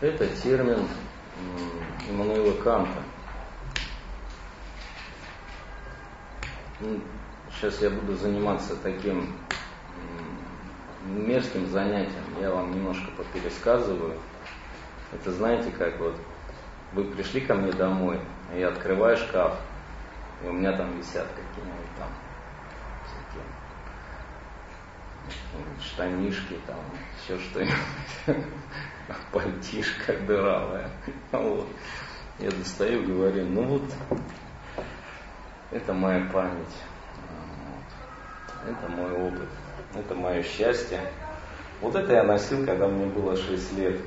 Это 0.00 0.26
термин 0.26 0.88
Иммануила 2.08 2.52
Канта. 2.62 3.02
Сейчас 7.50 7.80
я 7.82 7.90
буду 7.90 8.16
заниматься 8.16 8.76
таким 8.76 9.34
мерзким 11.04 11.66
занятием. 11.68 12.24
Я 12.40 12.50
вам 12.50 12.74
немножко 12.74 13.10
попересказываю. 13.12 14.18
Это 15.12 15.32
знаете, 15.32 15.70
как 15.70 15.98
вот 15.98 16.16
вы 16.92 17.04
пришли 17.04 17.40
ко 17.40 17.54
мне 17.54 17.72
домой, 17.72 18.20
а 18.52 18.56
я 18.56 18.68
открываю 18.68 19.16
шкаф, 19.16 19.58
и 20.42 20.48
у 20.48 20.52
меня 20.52 20.72
там 20.76 20.96
висят 20.98 21.26
какие-нибудь 21.28 21.96
там 21.98 22.08
всякие 23.06 23.44
штанишки, 25.82 26.56
там, 26.66 26.78
все 27.22 27.38
что-нибудь, 27.38 27.74
пальтишка 29.32 30.16
дыравая. 30.26 30.90
Вот. 31.32 31.68
Я 32.38 32.50
достаю, 32.50 33.06
говорю, 33.06 33.44
ну 33.46 33.62
вот, 33.64 33.82
это 35.70 35.92
моя 35.92 36.28
память, 36.32 36.76
это 38.66 38.88
мой 38.90 39.12
опыт, 39.12 39.48
это 39.94 40.14
мое 40.14 40.42
счастье. 40.42 41.00
Вот 41.80 41.94
это 41.94 42.12
я 42.12 42.24
носил, 42.24 42.66
когда 42.66 42.88
мне 42.88 43.06
было 43.06 43.36
6 43.36 43.72
лет. 43.78 44.00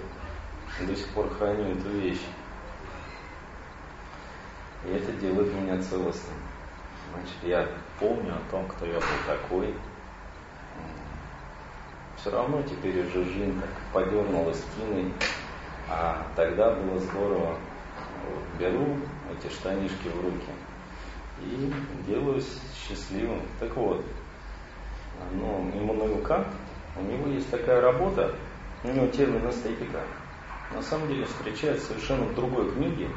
До 0.82 0.95
сих 0.95 1.08
пор 1.10 1.30
храню 1.30 1.76
эту 1.76 1.89
вещь. 1.89 2.21
И 4.86 4.89
это 4.89 5.12
делает 5.13 5.54
меня 5.54 5.82
целостным. 5.82 6.38
Значит, 7.12 7.38
я 7.43 7.67
помню 7.99 8.34
о 8.34 8.52
том, 8.52 8.67
кто 8.67 8.86
я 8.86 8.95
был 8.95 9.02
такой, 9.28 9.76
все 12.17 12.32
равно 12.32 12.62
теперь 12.63 13.06
уже 13.06 13.23
жизнь 13.23 13.62
так 13.62 13.69
подернула 13.93 14.54
стены, 14.54 15.13
а 15.89 16.26
тогда 16.36 16.71
было 16.71 16.99
здорово. 16.99 17.58
Беру 18.60 18.97
эти 19.32 19.52
штанишки 19.52 20.08
в 20.08 20.21
руки 20.21 20.49
и 21.43 21.73
делаюсь 22.08 22.60
счастливым. 22.75 23.41
Так 23.60 23.75
вот, 23.75 24.03
ну, 25.32 25.69
Иммануил 25.73 26.19
Кант, 26.19 26.47
у 26.97 27.01
него 27.01 27.27
есть 27.27 27.49
такая 27.49 27.82
работа, 27.82 28.36
у 28.84 28.88
него 28.89 29.08
термин 29.08 29.49
эстетика, 29.49 30.01
на 30.73 30.82
самом 30.82 31.08
деле 31.08 31.25
встречается 31.25 31.88
совершенно 31.88 32.25
в 32.25 32.36
другой 32.36 32.71
книге, 32.71 33.10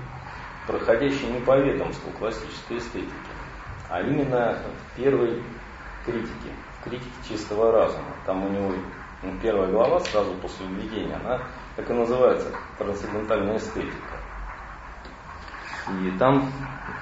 проходящей 0.66 1.30
не 1.30 1.40
по 1.40 1.58
ведомству 1.58 2.10
классической 2.18 2.78
эстетики, 2.78 3.12
а 3.88 4.02
именно 4.02 4.58
в 4.92 4.96
первой 4.96 5.42
критике, 6.04 6.52
критики 6.84 7.28
чистого 7.28 7.72
разума. 7.72 8.14
Там 8.24 8.44
у 8.44 8.48
него 8.48 8.72
ну, 9.22 9.32
первая 9.42 9.70
глава 9.70 10.00
сразу 10.00 10.34
после 10.34 10.66
введения, 10.66 11.14
она 11.14 11.42
так 11.74 11.88
и 11.90 11.92
называется 11.92 12.52
трансцендентальная 12.78 13.56
эстетика. 13.56 14.15
И 15.88 16.10
там 16.18 16.50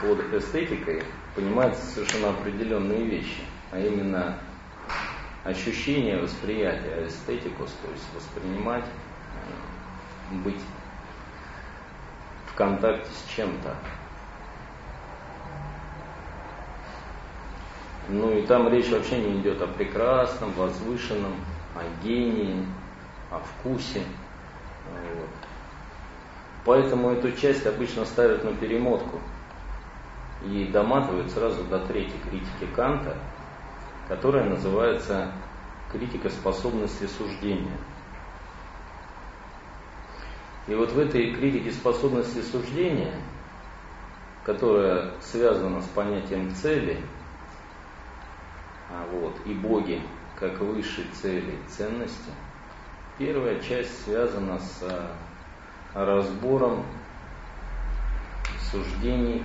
под 0.00 0.20
эстетикой 0.34 1.02
понимаются 1.34 1.84
совершенно 1.86 2.30
определенные 2.30 3.06
вещи, 3.06 3.42
а 3.70 3.78
именно 3.78 4.38
ощущение 5.42 6.20
восприятия, 6.20 7.06
эстетикус, 7.06 7.70
то 7.82 7.90
есть 7.90 8.14
воспринимать, 8.14 8.84
э, 8.84 10.34
быть 10.36 10.60
в 12.46 12.54
контакте 12.54 13.10
с 13.10 13.34
чем-то. 13.34 13.74
Ну 18.08 18.36
и 18.36 18.46
там 18.46 18.68
речь 18.68 18.90
вообще 18.90 19.18
не 19.18 19.40
идет 19.40 19.62
о 19.62 19.66
прекрасном, 19.66 20.52
возвышенном, 20.52 21.34
о 21.74 22.04
гении, 22.04 22.66
о 23.30 23.38
вкусе. 23.38 24.02
Вот. 24.90 25.43
Поэтому 26.64 27.10
эту 27.10 27.32
часть 27.32 27.66
обычно 27.66 28.04
ставят 28.06 28.42
на 28.42 28.54
перемотку 28.54 29.20
и 30.46 30.64
доматывают 30.66 31.30
сразу 31.30 31.62
до 31.64 31.78
третьей 31.80 32.18
критики 32.28 32.66
Канта, 32.74 33.16
которая 34.08 34.44
называется 34.44 35.32
критика 35.92 36.30
способности 36.30 37.06
суждения. 37.06 37.76
И 40.66 40.74
вот 40.74 40.92
в 40.92 40.98
этой 40.98 41.34
критике 41.34 41.70
способности 41.70 42.40
суждения, 42.40 43.14
которая 44.44 45.12
связана 45.20 45.82
с 45.82 45.86
понятием 45.88 46.54
цели, 46.54 46.98
а 48.90 49.06
вот, 49.12 49.34
и 49.44 49.52
боги 49.52 50.00
как 50.38 50.58
высшей 50.60 51.04
цели 51.12 51.58
ценности, 51.68 52.30
первая 53.18 53.60
часть 53.60 54.04
связана 54.04 54.58
с 54.58 54.82
разбором 55.94 56.84
суждений 58.70 59.44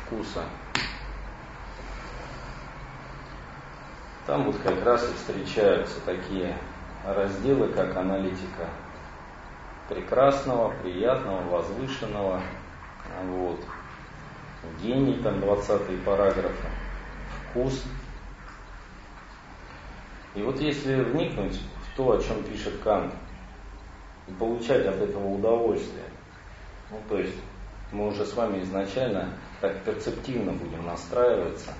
вкуса. 0.00 0.44
Там 4.26 4.44
вот 4.44 4.56
как 4.58 4.84
раз 4.84 5.08
и 5.08 5.14
встречаются 5.14 6.00
такие 6.04 6.56
разделы, 7.04 7.68
как 7.68 7.96
аналитика 7.96 8.68
прекрасного, 9.88 10.70
приятного, 10.82 11.42
возвышенного, 11.42 12.42
вот, 13.24 13.60
гений, 14.82 15.20
там 15.22 15.40
20 15.40 16.04
параграфы, 16.04 16.68
вкус. 17.50 17.84
И 20.34 20.42
вот 20.42 20.60
если 20.60 21.02
вникнуть 21.02 21.60
в 21.60 21.96
то, 21.96 22.12
о 22.12 22.20
чем 22.20 22.42
пишет 22.42 22.80
Кант, 22.82 23.14
получать 24.38 24.86
от 24.86 24.96
этого 24.96 25.28
удовольствие, 25.28 26.04
ну 26.90 26.98
то 27.08 27.18
есть 27.18 27.36
мы 27.92 28.08
уже 28.08 28.24
с 28.24 28.34
вами 28.34 28.62
изначально 28.62 29.30
так 29.60 29.82
перцептивно 29.84 30.52
будем 30.52 30.84
настраиваться. 30.86 31.72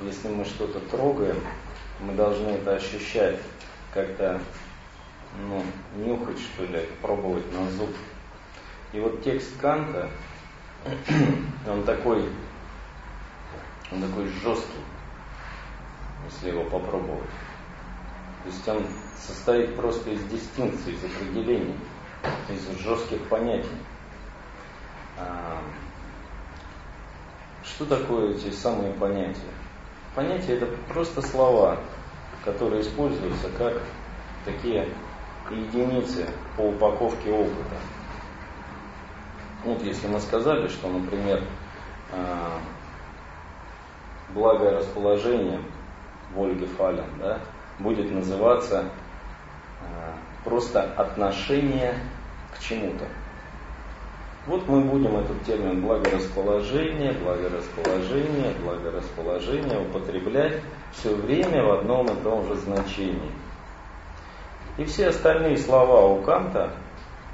Если 0.00 0.28
мы 0.28 0.44
что-то 0.44 0.80
трогаем, 0.80 1.36
мы 2.00 2.14
должны 2.14 2.48
это 2.48 2.76
ощущать, 2.76 3.38
как-то 3.92 4.40
ну, 5.48 5.62
нюхать, 5.96 6.38
что 6.38 6.64
ли, 6.64 6.88
пробовать 7.00 7.50
на 7.52 7.70
зуб. 7.70 7.90
И 8.92 9.00
вот 9.00 9.22
текст 9.22 9.58
Канта, 9.60 10.10
он 11.68 11.84
такой, 11.84 12.28
он 13.90 14.02
такой 14.02 14.26
жесткий, 14.42 14.80
если 16.26 16.50
его 16.50 16.64
попробовать. 16.64 17.30
То 18.42 18.48
есть 18.48 18.68
он 18.68 18.84
состоит 19.16 19.76
просто 19.76 20.10
из 20.10 20.22
дистинкций, 20.24 20.94
из 20.94 21.04
определений, 21.04 21.76
из 22.48 22.78
жестких 22.80 23.22
понятий. 23.28 23.68
А, 25.18 25.62
что 27.64 27.86
такое 27.86 28.34
эти 28.34 28.50
самые 28.50 28.92
понятия? 28.94 29.40
Понятия 30.14 30.54
это 30.54 30.66
просто 30.88 31.22
слова, 31.22 31.78
которые 32.44 32.82
используются 32.82 33.48
как 33.56 33.80
такие 34.44 34.88
единицы 35.50 36.28
по 36.56 36.62
упаковке 36.62 37.30
опыта. 37.30 37.76
Вот 39.64 39.82
если 39.82 40.08
мы 40.08 40.20
сказали, 40.20 40.66
что, 40.68 40.88
например, 40.88 41.44
а, 42.12 42.60
благое 44.34 44.78
расположение 44.78 45.60
Вольги 46.34 46.66
Фален 46.66 47.06
да, 47.18 47.40
будет 47.78 48.10
называться 48.10 48.90
просто 50.44 50.82
отношение 50.82 51.94
к 52.54 52.60
чему-то. 52.60 53.06
Вот 54.46 54.66
мы 54.66 54.80
будем 54.80 55.16
этот 55.16 55.40
термин 55.44 55.82
благорасположение, 55.82 57.12
благорасположение, 57.12 58.52
благорасположение 58.60 59.80
употреблять 59.80 60.60
все 60.90 61.14
время 61.14 61.62
в 61.62 61.78
одном 61.78 62.06
и 62.06 62.22
том 62.22 62.44
же 62.46 62.56
значении. 62.56 63.30
И 64.78 64.84
все 64.84 65.08
остальные 65.08 65.58
слова 65.58 66.06
у 66.06 66.22
Канта 66.22 66.72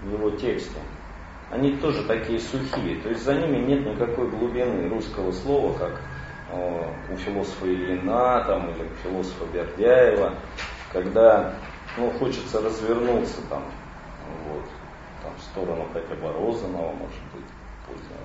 в 0.03 0.13
его 0.13 0.31
тексте, 0.31 0.79
они 1.51 1.77
тоже 1.77 2.05
такие 2.05 2.39
сухие, 2.41 3.01
то 3.01 3.09
есть 3.09 3.25
за 3.25 3.35
ними 3.35 3.65
нет 3.65 3.87
никакой 3.87 4.29
глубины 4.29 4.87
русского 4.91 5.33
слова, 5.33 5.73
как 5.79 6.01
у 7.11 7.17
философа 7.17 7.67
Ильина 7.67 8.45
там, 8.45 8.71
или 8.71 8.83
у 8.83 8.95
философа 9.03 9.47
Бердяева, 9.53 10.35
когда 10.93 11.55
ну, 11.99 12.11
хочется 12.19 12.61
развернуться 12.61 13.43
там, 13.49 13.65
вот, 14.49 14.65
там, 15.23 15.35
в 15.37 15.43
сторону 15.43 15.87
хотя 15.93 16.15
бы 16.15 16.33
Розанова, 16.33 16.93
может 16.93 17.23
быть, 17.35 17.45
позднего. 17.87 18.21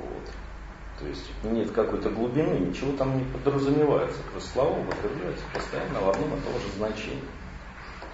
Вот. 0.00 0.30
То 0.98 1.06
есть 1.06 1.30
нет 1.44 1.70
какой-то 1.72 2.08
глубины, 2.10 2.58
ничего 2.58 2.96
там 2.96 3.18
не 3.18 3.24
подразумевается. 3.24 4.22
Просто 4.32 4.50
слова 4.50 4.78
употребляются 4.78 5.44
постоянно 5.52 6.00
в 6.00 6.08
одном 6.08 6.38
и 6.38 6.40
том 6.40 6.54
же 6.60 6.68
значении. 6.76 7.22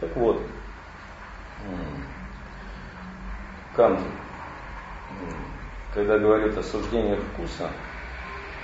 Так 0.00 0.16
вот, 0.16 0.42
Кант, 3.76 4.00
когда 5.94 6.18
говорит 6.18 6.58
о 6.58 6.62
суждениях 6.62 7.20
вкуса, 7.20 7.70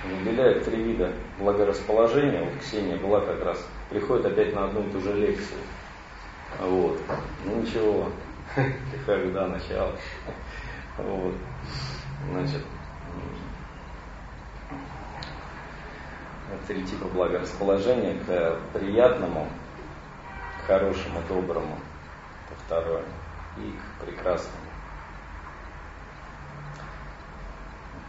выделяет 0.05 0.65
три 0.65 0.83
вида 0.83 1.13
благорасположения. 1.39 2.43
Вот 2.43 2.59
Ксения 2.59 2.97
была 2.97 3.21
как 3.21 3.43
раз, 3.43 3.65
приходит 3.89 4.25
опять 4.25 4.53
на 4.53 4.65
одну 4.65 4.81
и 4.81 4.91
ту 4.91 5.01
же 5.01 5.13
лекцию. 5.13 5.59
Вот. 6.59 6.99
Ну 7.45 7.61
ничего, 7.61 8.11
когда 9.05 9.47
начал. 9.47 9.91
Вот. 10.97 11.33
Значит, 12.31 12.61
три 16.67 16.83
типа 16.83 17.07
благорасположения 17.07 18.15
к 18.25 18.59
приятному, 18.73 19.47
к 20.61 20.67
хорошему, 20.67 21.21
доброму, 21.27 21.79
это 22.47 22.59
второе, 22.65 23.03
и 23.57 23.71
к 23.71 24.05
прекрасному. 24.05 24.57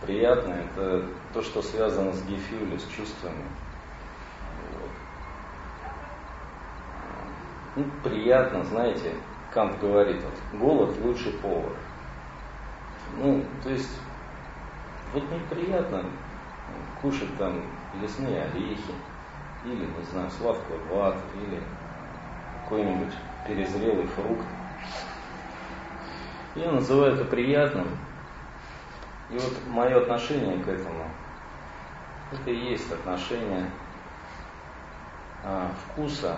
Приятное– 0.02 0.64
это 0.76 1.04
то, 1.34 1.42
что 1.42 1.62
связано 1.62 2.12
с 2.12 2.22
гефюлем, 2.24 2.78
с 2.78 2.86
чувствами. 2.86 3.44
Ну, 7.76 7.84
приятно, 8.02 8.64
знаете, 8.64 9.14
Кант 9.52 9.78
говорит, 9.80 10.20
вот, 10.22 10.60
голод– 10.60 10.96
лучший 11.04 11.32
повар. 11.34 11.72
Ну, 13.16 13.44
то 13.62 13.70
есть, 13.70 14.00
вот 15.12 15.22
неприятно 15.30 16.04
кушать 17.00 17.36
там 17.38 17.62
лесные 18.00 18.42
орехи, 18.42 18.94
или, 19.64 19.86
не 19.86 20.04
знаю, 20.10 20.30
сладкую 20.30 20.80
вату, 20.90 21.18
или 21.36 21.62
какой-нибудь 22.62 23.12
перезрелый 23.46 24.06
фрукт. 24.06 24.46
Я 26.56 26.72
называю 26.72 27.14
это 27.14 27.24
приятным. 27.24 27.86
И 29.30 29.34
вот 29.34 29.52
мое 29.68 29.96
отношение 30.00 30.58
к 30.58 30.66
этому, 30.66 31.04
это 32.32 32.50
и 32.50 32.70
есть 32.70 32.90
отношение 32.90 33.70
а, 35.44 35.70
вкуса 35.86 36.36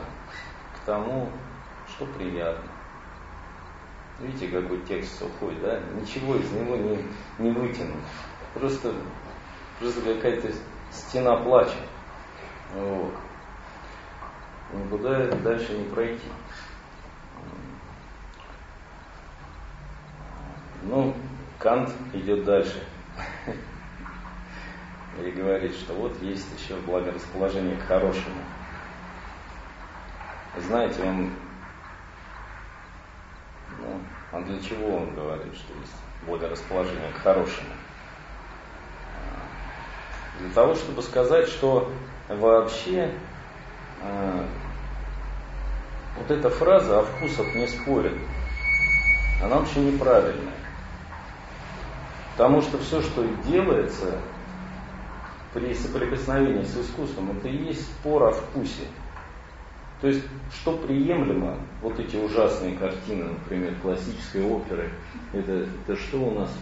тому, 0.86 1.30
что 1.88 2.06
приятно. 2.06 2.70
Видите, 4.20 4.48
какой 4.48 4.80
текст 4.82 5.18
сухой, 5.18 5.56
да? 5.60 5.80
Ничего 6.00 6.36
из 6.36 6.50
него 6.52 6.76
не, 6.76 7.04
не 7.38 7.50
вытянуть. 7.50 8.04
Просто, 8.54 8.94
просто 9.78 10.00
какая-то 10.02 10.52
стена 10.90 11.36
плача. 11.36 11.78
Вот. 12.74 13.14
Никуда 14.72 15.26
дальше 15.36 15.76
не 15.76 15.84
пройти. 15.84 16.28
Ну, 20.82 21.14
Кант 21.58 21.90
идет 22.12 22.44
дальше. 22.44 22.82
И 25.22 25.30
говорит, 25.30 25.74
что 25.74 25.94
вот 25.94 26.20
есть 26.22 26.48
еще 26.58 26.76
благорасположение 26.80 27.76
к 27.76 27.82
хорошему. 27.82 28.42
Знаете, 30.58 31.02
он 31.02 31.32
ну, 33.78 34.00
а 34.32 34.40
для 34.40 34.60
чего 34.60 34.96
он 34.96 35.14
говорит, 35.14 35.54
что 35.54 35.72
есть 35.80 35.94
благорасположение 36.26 37.10
к 37.12 37.22
хорошему? 37.22 37.68
Для 40.38 40.50
того, 40.50 40.74
чтобы 40.74 41.02
сказать, 41.02 41.48
что 41.48 41.90
вообще 42.28 43.14
э, 44.02 44.46
вот 46.18 46.30
эта 46.30 46.50
фраза 46.50 47.00
о 47.00 47.04
вкусах 47.04 47.54
не 47.54 47.66
спорит, 47.68 48.18
она 49.42 49.58
вообще 49.58 49.80
неправильная. 49.80 50.54
Потому 52.32 52.62
что 52.62 52.78
все, 52.78 53.02
что 53.02 53.24
делается, 53.46 54.18
при 55.52 55.74
соприкосновении 55.74 56.64
с 56.64 56.76
искусством, 56.76 57.36
это 57.36 57.48
и 57.48 57.64
есть 57.64 57.82
спор 57.82 58.22
о 58.24 58.32
вкусе. 58.32 58.86
То 60.02 60.08
есть, 60.08 60.24
что 60.50 60.76
приемлемо, 60.76 61.56
вот 61.80 61.98
эти 62.00 62.16
ужасные 62.16 62.76
картины, 62.76 63.24
например, 63.26 63.72
классической 63.80 64.44
оперы, 64.44 64.90
это, 65.32 65.52
это 65.86 65.96
что 65.96 66.18
у 66.18 66.40
нас? 66.40 66.52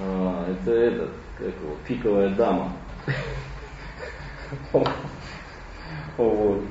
А, 0.00 0.46
это 0.48 0.70
этот, 0.70 1.10
как 1.36 1.48
его, 1.48 1.76
пиковая 1.86 2.30
дама. 2.30 2.72
Вот. 6.16 6.62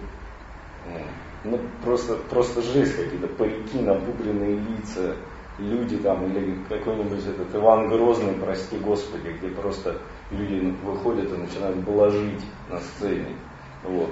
Ну, 1.44 1.60
просто, 1.84 2.18
просто 2.30 2.62
жесть 2.62 2.96
какие-то, 2.96 3.28
парики, 3.28 3.80
напудренные 3.80 4.60
лица, 4.60 5.16
люди 5.58 5.98
там, 5.98 6.26
или 6.26 6.58
какой-нибудь 6.68 7.26
этот 7.26 7.56
Иван 7.56 7.88
Грозный, 7.88 8.34
прости 8.34 8.78
господи, 8.78 9.30
где 9.40 9.48
просто 9.50 9.98
люди 10.30 10.74
выходят 10.84 11.32
и 11.32 11.38
начинают 11.38 11.78
блажить 11.78 12.44
на 12.70 12.80
сцене. 12.80 13.36
Вот. 13.84 14.12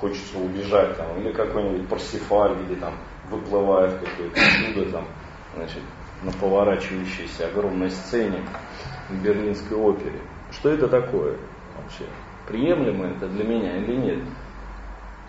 Хочется 0.00 0.38
убежать 0.38 0.96
там, 0.96 1.18
или 1.18 1.32
какой-нибудь 1.32 1.88
Парсифаль, 1.88 2.54
где 2.64 2.76
там 2.76 2.94
выплывает 3.30 3.98
какое-то 3.98 4.38
чудо 4.38 4.90
там, 4.92 5.06
значит, 5.54 5.82
на 6.22 6.32
поворачивающейся 6.32 7.48
огромной 7.48 7.90
сцене 7.90 8.42
в 9.08 9.22
Берлинской 9.22 9.76
опере. 9.76 10.20
Что 10.50 10.70
это 10.70 10.88
такое 10.88 11.38
вообще? 11.76 12.04
Приемлемо 12.46 13.06
это 13.08 13.26
для 13.28 13.44
меня 13.44 13.78
или 13.78 13.96
нет? 13.96 14.28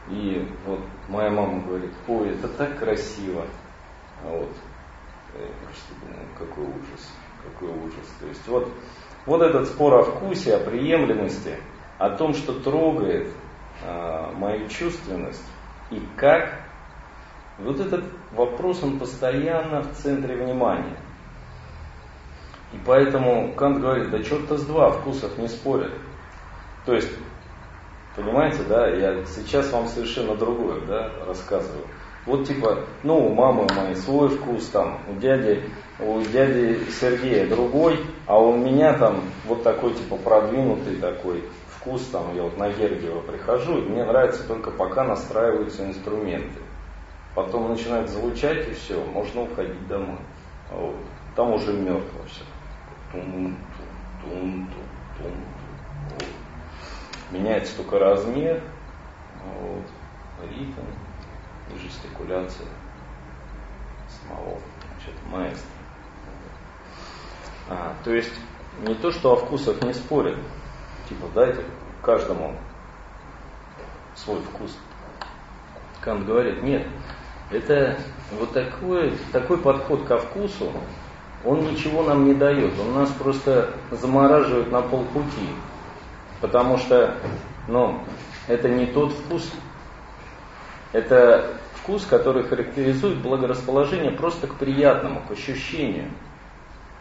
И 0.09 0.47
вот 0.65 0.79
моя 1.07 1.29
мама 1.29 1.61
говорит, 1.63 1.91
ой, 2.07 2.29
это 2.29 2.47
так 2.49 2.77
красиво. 2.77 3.45
А 4.23 4.29
вот 4.29 4.49
я 5.33 5.47
просто 5.63 5.93
думаю, 6.01 6.27
какой 6.37 6.63
ужас, 6.65 7.13
какой 7.43 7.69
ужас. 7.69 8.07
То 8.19 8.27
есть 8.27 8.47
вот, 8.47 8.71
вот 9.25 9.41
этот 9.41 9.67
спор 9.67 9.95
о 9.95 10.03
вкусе, 10.03 10.55
о 10.55 10.59
приемлемости, 10.59 11.57
о 11.97 12.09
том, 12.11 12.33
что 12.33 12.53
трогает 12.59 13.33
а, 13.83 14.31
мою 14.33 14.67
чувственность 14.69 15.43
и 15.91 16.01
как, 16.15 16.59
вот 17.59 17.79
этот 17.79 18.03
вопрос, 18.33 18.83
он 18.83 18.99
постоянно 18.99 19.81
в 19.81 19.93
центре 19.93 20.35
внимания. 20.35 20.97
И 22.73 22.77
поэтому 22.85 23.53
Кант 23.53 23.79
говорит, 23.79 24.09
да 24.09 24.21
черта 24.21 24.57
с 24.57 24.65
два, 24.65 24.91
вкусов 24.91 25.37
не 25.37 25.47
спорят. 25.47 25.93
То 26.85 26.93
есть, 26.93 27.09
понимаете, 28.15 28.63
да, 28.67 28.87
я 28.87 29.23
сейчас 29.25 29.71
вам 29.71 29.87
совершенно 29.87 30.35
другое, 30.35 30.81
да, 30.81 31.11
рассказываю. 31.25 31.85
Вот 32.25 32.45
типа, 32.45 32.83
ну, 33.03 33.27
у 33.27 33.33
мамы 33.33 33.65
моей 33.73 33.95
свой 33.95 34.27
вкус, 34.27 34.67
там, 34.67 34.99
у 35.07 35.17
дяди, 35.17 35.63
у 35.99 36.19
дяди 36.21 36.77
Сергея 36.91 37.47
другой, 37.47 38.05
а 38.25 38.37
у 38.37 38.55
меня 38.55 38.97
там 38.97 39.21
вот 39.45 39.63
такой 39.63 39.93
типа 39.93 40.17
продвинутый 40.17 40.97
такой 40.97 41.45
вкус, 41.87 42.07
там, 42.07 42.35
я 42.35 42.43
вот 42.43 42.57
на 42.57 42.69
Гергиева 42.69 43.21
прихожу, 43.21 43.77
и 43.77 43.89
мне 43.89 44.03
нравится 44.03 44.45
только 44.47 44.71
пока 44.71 45.03
настраиваются 45.03 45.85
инструменты. 45.85 46.59
Потом 47.35 47.69
начинает 47.69 48.09
звучать 48.09 48.67
и 48.67 48.73
все, 48.73 49.03
можно 49.05 49.43
уходить 49.43 49.87
домой. 49.87 50.19
Вот. 50.71 50.95
Там 51.35 51.53
уже 51.53 51.71
мертво 51.73 52.23
все. 52.25 52.43
Тун, 53.11 53.55
тун, 54.21 54.69
тун, 55.17 55.33
тун. 56.19 56.27
Меняется 57.31 57.77
только 57.77 57.99
размер, 57.99 58.61
вот, 59.59 60.49
ритм 60.49 60.81
и 61.73 61.77
жестикуляция 61.77 62.67
самого 64.07 64.57
значит, 64.95 65.21
маэстро. 65.29 65.69
А, 67.69 67.93
то 68.03 68.13
есть 68.13 68.33
не 68.87 68.95
то, 68.95 69.11
что 69.11 69.33
о 69.33 69.35
вкусах 69.35 69.81
не 69.83 69.93
спорят, 69.93 70.37
типа 71.09 71.27
дайте 71.33 71.61
каждому 72.01 72.55
свой 74.15 74.39
вкус. 74.41 74.77
Кант 76.01 76.25
говорит, 76.25 76.63
нет, 76.63 76.87
это 77.51 77.97
вот 78.39 78.53
такой, 78.53 79.13
такой 79.31 79.57
подход 79.57 80.05
ко 80.05 80.17
вкусу, 80.17 80.71
он 81.45 81.61
ничего 81.61 82.03
нам 82.03 82.25
не 82.25 82.33
дает, 82.33 82.79
он 82.79 82.93
нас 82.93 83.09
просто 83.11 83.73
замораживает 83.91 84.71
на 84.71 84.81
полпути, 84.81 85.49
потому 86.41 86.77
что 86.77 87.15
ну, 87.67 88.01
это 88.47 88.69
не 88.69 88.85
тот 88.85 89.11
вкус, 89.13 89.49
это 90.93 91.57
вкус, 91.75 92.05
который 92.05 92.43
характеризует 92.43 93.17
благорасположение 93.19 94.11
просто 94.11 94.47
к 94.47 94.55
приятному, 94.55 95.21
к 95.27 95.31
ощущению. 95.31 96.11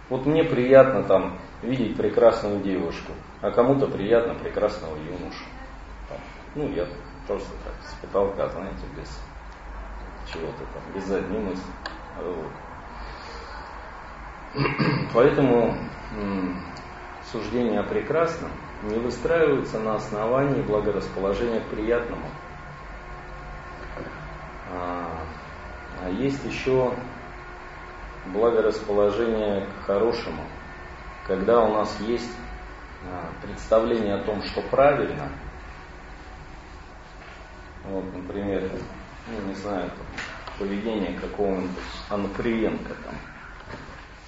Вот 0.09 0.25
мне 0.25 0.45
приятно 0.45 1.03
там 1.03 1.39
видеть 1.63 1.97
прекрасную 1.97 2.61
девушку, 2.61 3.13
а 3.43 3.51
кому-то 3.51 3.89
приятно 3.89 4.35
прекрасного 4.35 4.97
юношу. 4.97 5.45
Ну, 6.55 6.69
я 6.71 6.87
просто 7.27 7.51
так, 7.65 7.75
с 7.83 7.95
потолка, 8.01 8.49
знаете, 8.49 8.85
без 8.97 9.21
чего-то 10.33 10.59
там, 10.59 10.83
без 10.95 11.05
задней 11.05 11.39
мысли. 11.39 11.73
Вот. 12.23 12.53
Поэтому 15.15 15.77
суждения 17.31 17.81
о 17.81 17.83
прекрасном 17.83 18.51
не 18.83 18.99
выстраиваются 18.99 19.81
на 19.81 19.97
основании 19.97 20.63
благорасположения 20.63 21.61
к 21.61 21.67
приятному. 21.67 22.27
А, 24.73 25.11
а 26.03 26.11
есть 26.11 26.45
еще 26.45 26.93
благорасположение 28.33 29.67
к 29.67 29.87
хорошему, 29.87 30.43
когда 31.27 31.63
у 31.65 31.73
нас 31.73 31.99
есть 32.01 32.33
а, 33.05 33.31
представление 33.43 34.15
о 34.15 34.25
том, 34.25 34.43
что 34.43 34.63
правильно. 34.63 35.31
Вот, 37.85 38.05
например, 38.13 38.71
ну, 39.29 39.49
не 39.49 39.55
знаю, 39.55 39.91
там, 39.91 40.07
поведение 40.59 41.19
какого-нибудь 41.19 41.71
Анукриенко 42.11 42.95
там, 43.05 43.15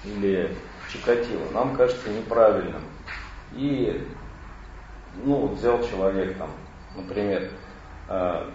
или 0.05 0.55
Чикатило, 0.91 1.51
нам 1.51 1.75
кажется 1.75 2.09
неправильным. 2.09 2.83
И 3.53 4.07
ну, 5.23 5.47
взял 5.47 5.83
человек 5.83 6.37
там, 6.37 6.49
например, 6.95 7.51
э, 8.07 8.49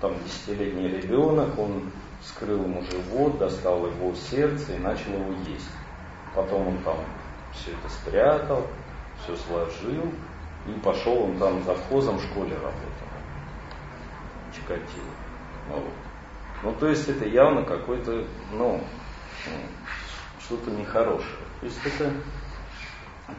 там 0.00 0.14
десятилетний 0.24 0.88
ребенок, 0.88 1.58
он 1.58 1.90
скрыл 2.24 2.62
ему 2.62 2.82
живот, 2.82 3.38
достал 3.38 3.86
его 3.86 4.14
сердце 4.14 4.74
и 4.74 4.78
начал 4.78 5.12
его 5.12 5.32
есть. 5.46 5.70
Потом 6.34 6.68
он 6.68 6.78
там 6.82 6.96
все 7.52 7.72
это 7.72 7.88
спрятал, 7.88 8.66
все 9.22 9.36
сложил, 9.36 10.10
и 10.66 10.72
пошел 10.80 11.24
он 11.24 11.38
там 11.38 11.62
завхозом 11.62 12.18
в 12.18 12.24
школе 12.24 12.54
работал. 12.54 13.08
Чикатило. 14.54 15.14
Ну, 15.68 15.76
вот. 15.76 15.92
ну, 16.62 16.72
то 16.74 16.88
есть 16.88 17.08
это 17.08 17.26
явно 17.26 17.64
какой-то, 17.64 18.24
ну, 18.52 18.80
что-то 20.40 20.70
нехорошее. 20.70 21.44
То 21.60 21.66
есть 21.66 21.80
это 21.86 22.12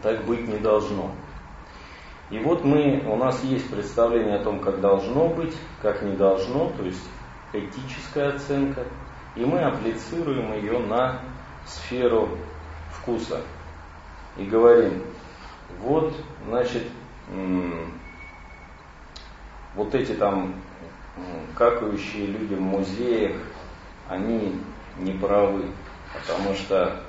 так 0.01 0.25
быть 0.25 0.47
не 0.47 0.57
должно. 0.57 1.11
И 2.31 2.39
вот 2.39 2.63
мы, 2.63 3.03
у 3.07 3.15
нас 3.17 3.43
есть 3.43 3.69
представление 3.69 4.37
о 4.37 4.43
том, 4.43 4.59
как 4.59 4.81
должно 4.81 5.27
быть, 5.29 5.55
как 5.81 6.01
не 6.01 6.15
должно, 6.15 6.71
то 6.71 6.83
есть 6.83 7.07
этическая 7.59 8.35
оценка, 8.35 8.85
и 9.35 9.45
мы 9.45 9.61
апплицируем 9.61 10.53
ее 10.53 10.79
на 10.79 11.21
сферу 11.65 12.37
вкуса. 12.91 13.41
И 14.37 14.45
говорим, 14.45 15.03
вот, 15.79 16.13
значит, 16.47 16.83
вот 19.75 19.93
эти 19.93 20.13
там 20.13 20.55
какающие 21.55 22.27
люди 22.27 22.55
в 22.55 22.61
музеях, 22.61 23.37
они 24.09 24.59
не 24.97 25.13
правы, 25.13 25.65
потому 26.13 26.53
что 26.55 27.01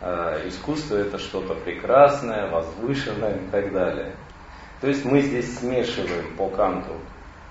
э, 0.00 0.48
искусство 0.48 0.96
это 0.96 1.18
что-то 1.18 1.54
прекрасное, 1.54 2.50
возвышенное 2.50 3.36
и 3.36 3.50
так 3.50 3.72
далее. 3.72 4.14
То 4.80 4.88
есть 4.88 5.04
мы 5.04 5.22
здесь 5.22 5.58
смешиваем 5.58 6.36
по 6.36 6.48
Канту 6.48 6.92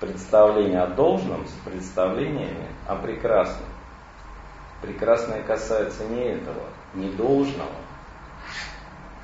представление 0.00 0.80
о 0.80 0.88
должном 0.88 1.46
с 1.46 1.52
представлениями 1.64 2.68
о 2.86 2.96
прекрасном. 2.96 3.68
Прекрасное 4.82 5.42
касается 5.42 6.04
не 6.04 6.22
этого, 6.22 6.62
не 6.94 7.10
должного 7.10 7.70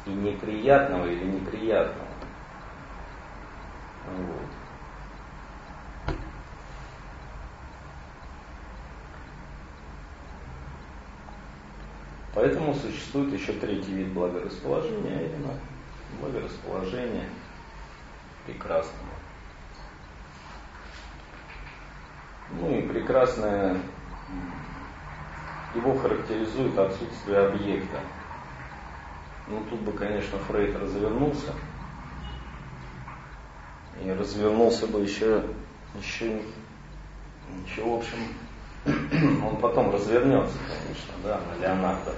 и 0.07 0.11
неприятного 0.11 1.07
или 1.07 1.25
неприятного. 1.25 2.09
Вот. 4.17 4.47
Поэтому 12.35 12.75
существует 12.75 13.33
еще 13.33 13.53
третий 13.53 13.93
вид 13.93 14.09
благорасположения, 14.13 15.19
а 15.19 15.23
именно 15.23 15.55
благорасположение– 16.19 17.29
прекрасному. 18.47 19.12
Ну 22.61 22.71
и 22.71 22.83
прекрасное 22.83 23.77
его 25.75 25.97
характеризует 25.97 26.79
отсутствие 26.79 27.39
объекта. 27.47 28.01
Ну 29.49 29.63
тут 29.69 29.81
бы, 29.81 29.93
конечно, 29.93 30.39
Фрейд 30.39 30.77
развернулся 30.77 31.53
и 34.05 34.11
развернулся 34.11 34.87
бы 34.87 35.01
еще, 35.01 35.45
еще, 36.01 36.43
еще 37.67 37.85
в 37.85 37.95
общем, 37.95 38.19
он 39.47 39.57
потом 39.57 39.93
развернется, 39.93 40.57
конечно, 40.69 41.15
да, 41.23 41.41
на 41.41 41.63
Леонардо. 41.63 42.15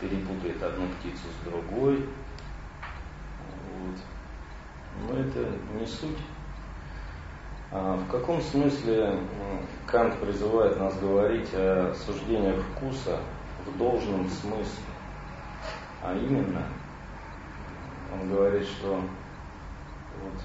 Перепутает 0.00 0.62
одну 0.62 0.86
птицу 0.88 1.22
с 1.40 1.44
другой. 1.48 2.06
Вот. 3.78 3.96
Но 5.08 5.20
это 5.20 5.50
не 5.78 5.86
суть. 5.86 6.18
А 7.76 7.96
в 7.96 8.08
каком 8.08 8.40
смысле 8.40 9.18
Кант 9.84 10.16
призывает 10.20 10.78
нас 10.78 10.96
говорить 11.00 11.48
о 11.54 11.92
суждениях 12.06 12.62
вкуса 12.62 13.18
в 13.66 13.76
должном 13.76 14.28
смысле? 14.28 14.84
А 16.00 16.14
именно, 16.14 16.62
он 18.12 18.28
говорит, 18.28 18.64
что 18.64 19.00
вот, 20.22 20.40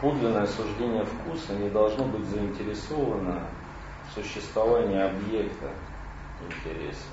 подлинное 0.00 0.46
суждение 0.46 1.04
вкуса 1.04 1.52
не 1.56 1.70
должно 1.70 2.04
быть 2.04 2.26
заинтересовано 2.26 3.48
в 4.08 4.12
существовании 4.12 5.00
объекта 5.00 5.70
интереса. 6.46 7.08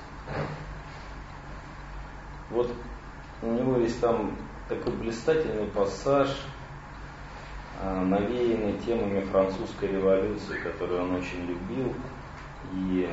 Вот 2.52 2.72
у 3.42 3.52
него 3.54 3.78
есть 3.78 4.00
там 4.00 4.38
такой 4.70 4.94
блистательный 4.94 5.68
пассаж, 5.68 6.30
а, 7.82 8.04
навеянный 8.04 8.78
темами 8.80 9.22
французской 9.22 9.92
революции, 9.92 10.60
которую 10.60 11.04
он 11.04 11.16
очень 11.16 11.46
любил, 11.46 11.94
и 12.74 13.10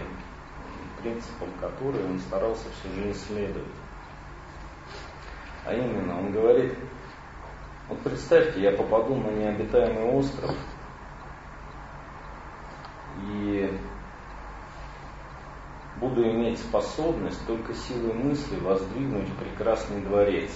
принципам 1.04 1.48
которой 1.60 2.02
он 2.04 2.18
старался 2.18 2.64
всю 2.70 2.94
жизнь 2.94 3.18
следовать. 3.28 3.68
А 5.66 5.74
именно, 5.74 6.18
он 6.18 6.32
говорит, 6.32 6.74
вот 7.88 8.00
представьте, 8.00 8.62
я 8.62 8.72
попаду 8.72 9.14
на 9.14 9.28
необитаемый 9.28 10.04
остров, 10.04 10.54
и 13.20 13.78
буду 16.00 16.22
иметь 16.22 16.58
способность 16.58 17.46
только 17.46 17.74
силой 17.74 18.14
мысли 18.14 18.58
воздвигнуть 18.60 19.30
прекрасный 19.36 20.00
дворец. 20.00 20.50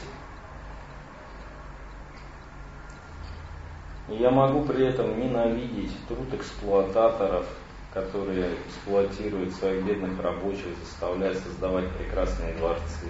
И 4.09 4.15
я 4.15 4.31
могу 4.31 4.65
при 4.65 4.87
этом 4.87 5.19
ненавидеть 5.21 5.93
труд 6.09 6.33
эксплуататоров, 6.33 7.47
которые 7.93 8.55
эксплуатируют 8.67 9.53
своих 9.55 9.85
бедных 9.85 10.21
рабочих, 10.23 10.77
заставляя 10.83 11.35
создавать 11.35 11.91
прекрасные 11.97 12.55
дворцы. 12.55 13.09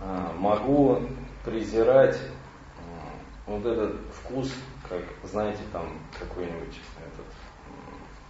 А, 0.00 0.32
могу 0.38 1.00
презирать 1.44 2.18
вот 3.46 3.66
этот 3.66 4.00
вкус, 4.14 4.52
как, 4.88 5.02
знаете, 5.24 5.60
там 5.72 5.86
какой-нибудь 6.18 6.80
этот 6.98 7.26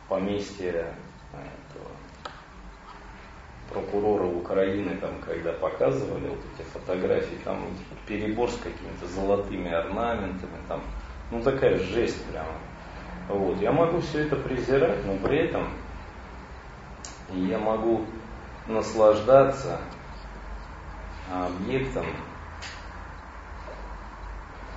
поместье 0.09 0.69
этого, 0.69 1.89
прокурора 3.71 4.25
Украины, 4.53 4.97
там, 4.99 5.11
когда 5.25 5.53
показывали 5.53 6.29
вот 6.29 6.39
эти 6.55 6.67
фотографии, 6.69 7.39
там 7.43 7.67
перебор 8.07 8.51
с 8.51 8.57
какими-то 8.57 9.07
золотыми 9.07 9.73
орнаментами, 9.73 10.59
там, 10.69 10.83
ну 11.31 11.43
такая 11.43 11.79
жесть 11.79 12.23
прямо. 12.27 12.53
Вот. 13.29 13.59
Я 13.61 13.73
могу 13.73 14.01
все 14.01 14.27
это 14.27 14.37
презирать, 14.37 15.05
но 15.07 15.17
при 15.17 15.39
этом 15.39 15.69
я 17.31 17.59
могу 17.59 18.05
наслаждаться 18.67 19.81
объектом 21.33 22.05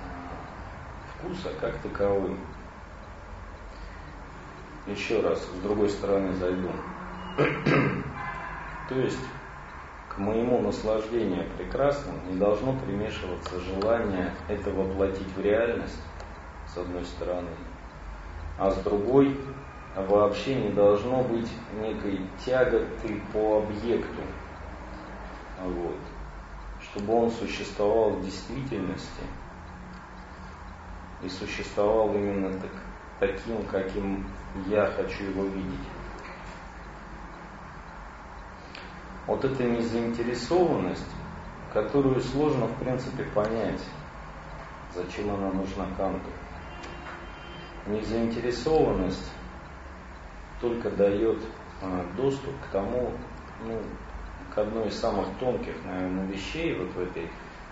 а, 0.02 0.38
вкуса 1.18 1.50
как 1.60 1.76
таковым. 1.78 2.38
Еще 4.86 5.20
раз, 5.20 5.42
с 5.42 5.60
другой 5.62 5.90
стороны 5.90 6.32
зайду. 6.34 6.70
То 8.88 8.94
есть 8.94 9.18
к 10.16 10.18
моему 10.18 10.62
наслаждению 10.62 11.44
прекрасным 11.58 12.14
не 12.26 12.38
должно 12.38 12.72
примешиваться 12.72 13.60
желание 13.60 14.32
это 14.48 14.70
воплотить 14.70 15.30
в 15.36 15.40
реальность, 15.42 16.00
с 16.66 16.78
одной 16.78 17.04
стороны, 17.04 17.50
а 18.58 18.70
с 18.70 18.76
другой 18.76 19.38
вообще 19.94 20.54
не 20.54 20.70
должно 20.70 21.22
быть 21.22 21.50
некой 21.82 22.22
тяготы 22.44 23.20
по 23.34 23.58
объекту, 23.58 24.22
вот, 25.62 25.98
чтобы 26.80 27.12
он 27.12 27.30
существовал 27.30 28.12
в 28.12 28.24
действительности 28.24 29.22
и 31.22 31.28
существовал 31.28 32.14
именно 32.14 32.58
так, 32.58 32.70
таким, 33.20 33.62
каким 33.66 34.26
я 34.66 34.86
хочу 34.86 35.24
его 35.24 35.44
видеть. 35.44 35.95
Вот 39.26 39.44
эта 39.44 39.64
незаинтересованность, 39.64 41.10
которую 41.72 42.20
сложно 42.20 42.66
в 42.66 42.78
принципе 42.78 43.24
понять, 43.24 43.82
зачем 44.94 45.30
она 45.34 45.50
нужна 45.50 45.86
Канту 45.96 46.30
незаинтересованность 47.86 49.30
только 50.60 50.90
дает 50.90 51.38
а, 51.82 52.04
доступ 52.16 52.54
к 52.62 52.72
тому, 52.72 53.12
ну, 53.64 53.80
к 54.54 54.58
одной 54.58 54.88
из 54.88 54.98
самых 54.98 55.28
тонких, 55.38 55.74
наверное, 55.84 56.26
вещей 56.26 56.76
вот 56.78 56.92
в 56.92 57.00
этой 57.00 57.30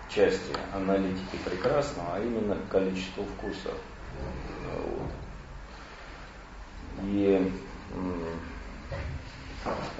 части 0.09 0.53
аналитики 0.73 1.37
прекрасного, 1.43 2.13
а 2.13 2.19
именно 2.19 2.55
к 2.55 2.69
количеству 2.69 3.23
вкусов. 3.23 3.73
Вот. 4.73 5.11
И 7.03 7.51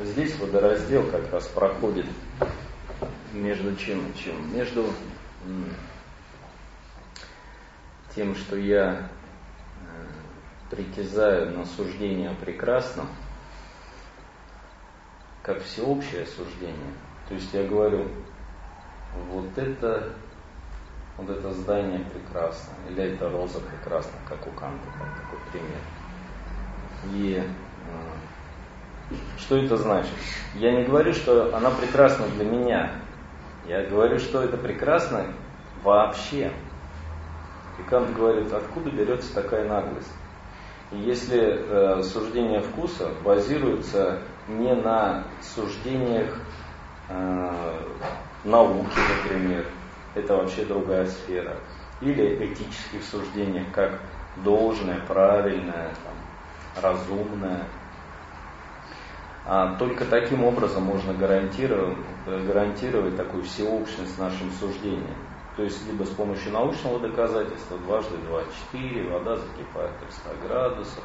здесь 0.02 0.38
водораздел 0.40 1.10
как 1.10 1.32
раз 1.32 1.48
проходит 1.48 2.06
между 3.34 3.76
чем 3.76 4.10
и 4.10 4.18
чем? 4.18 4.56
Между 4.56 4.86
тем, 8.14 8.36
что 8.36 8.56
я 8.56 9.10
притязаю 10.70 11.58
на 11.58 11.66
суждение 11.66 12.30
о 12.30 12.36
прекрасном, 12.36 13.08
как 15.44 15.62
всеобщее 15.64 16.26
суждение. 16.26 16.94
То 17.28 17.36
есть 17.36 17.54
я 17.54 17.68
говорю, 17.68 18.08
вот 19.30 19.58
это, 19.58 20.14
вот 21.18 21.30
это 21.30 21.54
здание 21.54 22.00
прекрасно, 22.00 22.74
или 22.90 23.14
это 23.14 23.30
роза 23.30 23.60
прекрасна, 23.60 24.18
как 24.28 24.46
у 24.48 24.52
Канта, 24.52 24.86
там 24.98 25.10
такой 25.16 25.40
пример. 25.52 25.82
И 27.14 27.38
э, 27.38 27.46
что 29.38 29.58
это 29.58 29.78
значит? 29.78 30.14
Я 30.56 30.72
не 30.72 30.84
говорю, 30.84 31.14
что 31.14 31.56
она 31.56 31.72
прекрасна 31.72 32.28
для 32.28 32.46
меня. 32.46 32.92
Я 33.68 33.84
говорю, 33.84 34.20
что 34.20 34.42
это 34.42 34.58
прекрасно 34.58 35.28
вообще. 35.84 36.52
И 37.80 37.84
Кант 37.90 38.16
говорит, 38.16 38.52
откуда 38.54 38.90
берется 38.90 39.34
такая 39.34 39.68
наглость? 39.68 40.12
если 40.92 41.40
э, 41.40 42.04
суждение 42.04 42.62
вкуса 42.62 43.10
базируется 43.24 44.20
не 44.48 44.74
на 44.74 45.24
суждениях 45.42 46.38
э, 47.10 47.80
науки, 48.44 49.00
например, 49.24 49.66
это 50.14 50.36
вообще 50.36 50.64
другая 50.66 51.08
сфера, 51.08 51.58
или 52.02 52.46
этических 52.46 53.04
суждениях, 53.04 53.66
как 53.74 54.00
должное, 54.44 55.00
правильное, 55.08 55.92
там, 56.04 56.84
разумное. 56.84 57.64
А 59.48 59.76
только 59.78 60.06
таким 60.06 60.44
образом 60.44 60.84
можно 60.84 61.14
гарантировать, 61.14 61.98
гарантировать 62.26 63.16
такую 63.16 63.44
всеобщность 63.44 64.18
нашим 64.18 64.50
суждениям. 64.52 65.16
То 65.56 65.64
есть 65.64 65.88
либо 65.88 66.04
с 66.04 66.10
помощью 66.10 66.52
научного 66.52 67.00
доказательства, 67.00 67.78
дважды 67.78 68.18
два 68.28 68.42
четыре, 68.44 69.08
вода 69.08 69.36
закипает 69.38 69.92
при 70.00 70.12
100 70.12 70.48
градусов, 70.48 71.04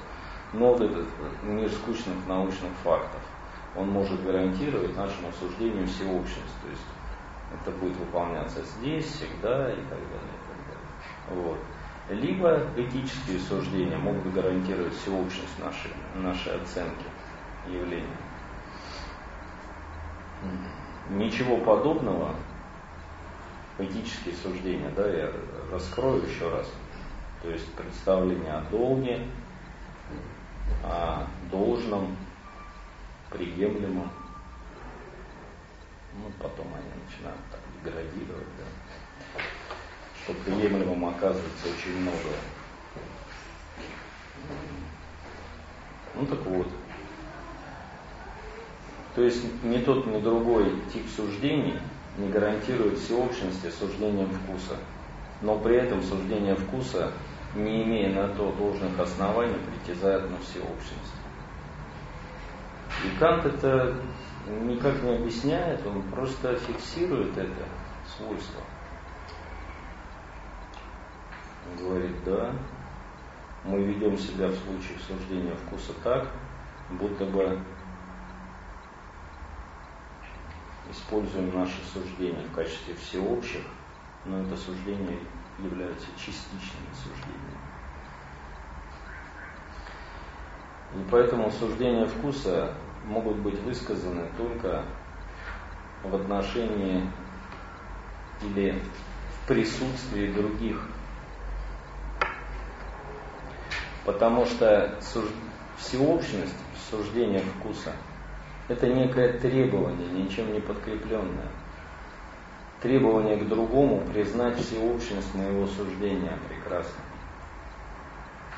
но 0.55 0.73
вот 0.73 0.81
этот 0.81 1.07
мир 1.43 1.71
скучных 1.71 2.27
научных 2.27 2.73
фактов, 2.83 3.21
он 3.77 3.91
может 3.91 4.25
гарантировать 4.25 4.97
нашему 4.97 5.31
суждению 5.39 5.87
всеобщность. 5.87 6.61
То 6.63 6.69
есть 6.71 6.87
это 7.61 7.77
будет 7.79 7.97
выполняться 7.99 8.63
здесь, 8.65 9.05
всегда 9.05 9.71
и 9.71 9.77
так 9.83 9.99
далее. 9.99 10.35
И 10.35 10.49
так 10.49 11.37
далее. 11.37 11.45
Вот. 11.45 11.59
Либо 12.09 12.63
этические 12.77 13.39
суждения 13.39 13.99
могут 13.99 14.33
гарантировать 14.33 14.95
всеобщность 14.95 15.59
нашей, 15.61 15.93
нашей 16.15 16.61
оценки 16.61 17.05
явления. 17.69 18.17
Ничего 21.11 21.57
подобного 21.59 22.35
этические 23.79 24.35
суждения, 24.35 24.91
да, 24.91 25.07
я 25.09 25.33
раскрою 25.73 26.23
еще 26.23 26.49
раз. 26.51 26.67
То 27.43 27.51
есть 27.51 27.73
представление 27.75 28.53
о 28.53 28.63
долге, 28.71 29.27
о 30.85 31.27
должном, 31.51 32.17
приемлемом. 33.31 34.11
Ну, 36.15 36.31
потом 36.39 36.67
они 36.75 37.05
начинают 37.05 37.41
так 37.51 37.61
деградировать, 37.83 38.49
да. 38.59 39.41
Что 40.23 40.35
приемлемым 40.35 41.07
оказывается 41.07 41.69
очень 41.69 42.01
много. 42.01 42.35
Ну 46.15 46.27
так 46.27 46.41
вот. 46.47 46.69
То 49.15 49.23
есть 49.23 49.45
ни 49.65 49.79
тот, 49.79 50.07
ни 50.07 50.21
другой 50.21 50.81
тип 50.93 51.07
суждений 51.17 51.79
не 52.17 52.29
гарантирует 52.29 52.99
всеобщности 52.99 53.71
суждением 53.71 54.31
вкуса. 54.31 54.77
Но 55.43 55.59
при 55.59 55.77
этом 55.77 56.03
суждение 56.03 56.55
вкуса, 56.55 57.13
не 57.55 57.83
имея 57.83 58.13
на 58.13 58.29
то 58.35 58.53
должных 58.53 58.99
оснований, 58.99 59.57
притязает 59.67 60.31
на 60.31 60.39
всеобщность. 60.39 61.15
И 63.05 63.19
Кант 63.19 63.47
это 63.47 63.97
никак 64.63 65.03
не 65.03 65.17
объясняет, 65.17 65.85
он 65.87 66.03
просто 66.03 66.55
фиксирует 66.57 67.37
это 67.37 67.65
свойство. 68.17 68.61
Он 71.67 71.85
говорит, 71.85 72.25
да, 72.25 72.53
мы 73.65 73.83
ведем 73.83 74.17
себя 74.19 74.49
в 74.49 74.55
случае 74.55 74.99
суждения 75.07 75.55
вкуса 75.55 75.93
так, 76.03 76.29
будто 76.91 77.25
бы 77.25 77.59
используем 80.91 81.55
наши 81.55 81.79
суждения 81.93 82.43
в 82.45 82.55
качестве 82.55 82.95
всеобщих, 82.95 83.63
но 84.25 84.41
это 84.41 84.57
суждения 84.57 85.19
являются 85.59 86.07
частичными 86.17 86.93
суждениями. 86.95 87.59
И 90.95 91.11
поэтому 91.11 91.51
суждения 91.51 92.07
вкуса 92.07 92.75
могут 93.05 93.37
быть 93.39 93.59
высказаны 93.61 94.29
только 94.37 94.85
в 96.03 96.15
отношении 96.15 97.09
или 98.43 98.83
в 99.35 99.47
присутствии 99.47 100.33
других. 100.33 100.89
Потому 104.05 104.47
что 104.47 104.99
всеобщность 105.79 106.57
суждения 106.91 107.41
вкуса– 107.41 107.93
это 108.71 108.87
некое 108.87 109.33
требование, 109.33 110.07
ничем 110.09 110.53
не 110.53 110.61
подкрепленное. 110.61 111.49
Требование 112.81 113.37
к 113.37 113.49
другому 113.49 114.01
признать 114.13 114.59
всеобщность 114.59 115.35
моего 115.35 115.67
суждения 115.67 116.39
прекрасно. 116.49 117.03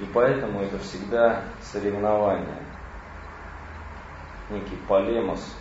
И 0.00 0.04
поэтому 0.12 0.60
это 0.60 0.78
всегда 0.78 1.42
соревнование– 1.62 2.62
некий 4.50 4.76
полемос, 4.86 5.56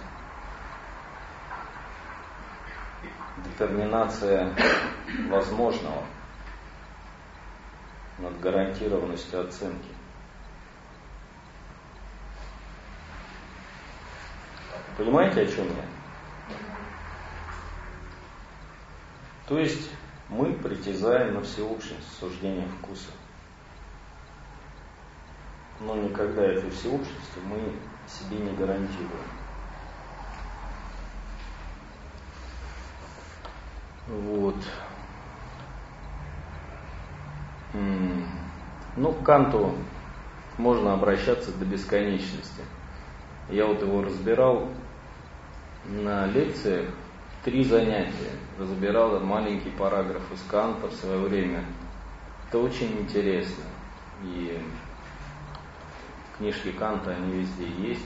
детерминация 3.45 4.53
возможного 5.29 6.03
над 8.19 8.37
гарантированностью 8.41 9.47
оценки. 9.47 10.00
Понимаете, 15.01 15.41
о 15.41 15.47
чем 15.47 15.65
я? 15.65 15.83
То 19.47 19.57
есть 19.57 19.89
мы 20.29 20.53
притязаем 20.53 21.33
на 21.33 21.41
всеобщность 21.41 22.19
суждения 22.19 22.67
вкуса. 22.67 23.09
Но 25.79 25.95
никогда 25.95 26.43
этой 26.43 26.69
всеобщности 26.69 27.39
мы 27.45 27.73
себе 28.07 28.45
не 28.45 28.55
гарантируем. 28.55 29.09
Вот. 34.07 34.57
Ну, 38.97 39.13
к 39.13 39.25
Канту 39.25 39.73
можно 40.59 40.93
обращаться 40.93 41.51
до 41.57 41.65
бесконечности. 41.65 42.61
Я 43.49 43.65
вот 43.65 43.81
его 43.81 44.03
разбирал 44.03 44.69
на 45.85 46.27
лекциях, 46.27 46.87
три 47.43 47.63
занятия. 47.63 48.31
Разбирал 48.59 49.19
маленький 49.19 49.69
параграф 49.71 50.21
из 50.33 50.41
Канта 50.49 50.87
в 50.87 50.93
свое 50.93 51.19
время. 51.19 51.63
Это 52.47 52.59
очень 52.59 52.99
интересно. 52.99 53.63
И 54.23 54.61
книжки 56.37 56.71
Канта, 56.71 57.11
они 57.11 57.39
везде 57.39 57.67
есть. 57.89 58.05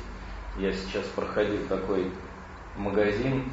Я 0.57 0.71
сейчас 0.71 1.05
проходил 1.07 1.65
такой 1.67 2.11
магазин 2.77 3.49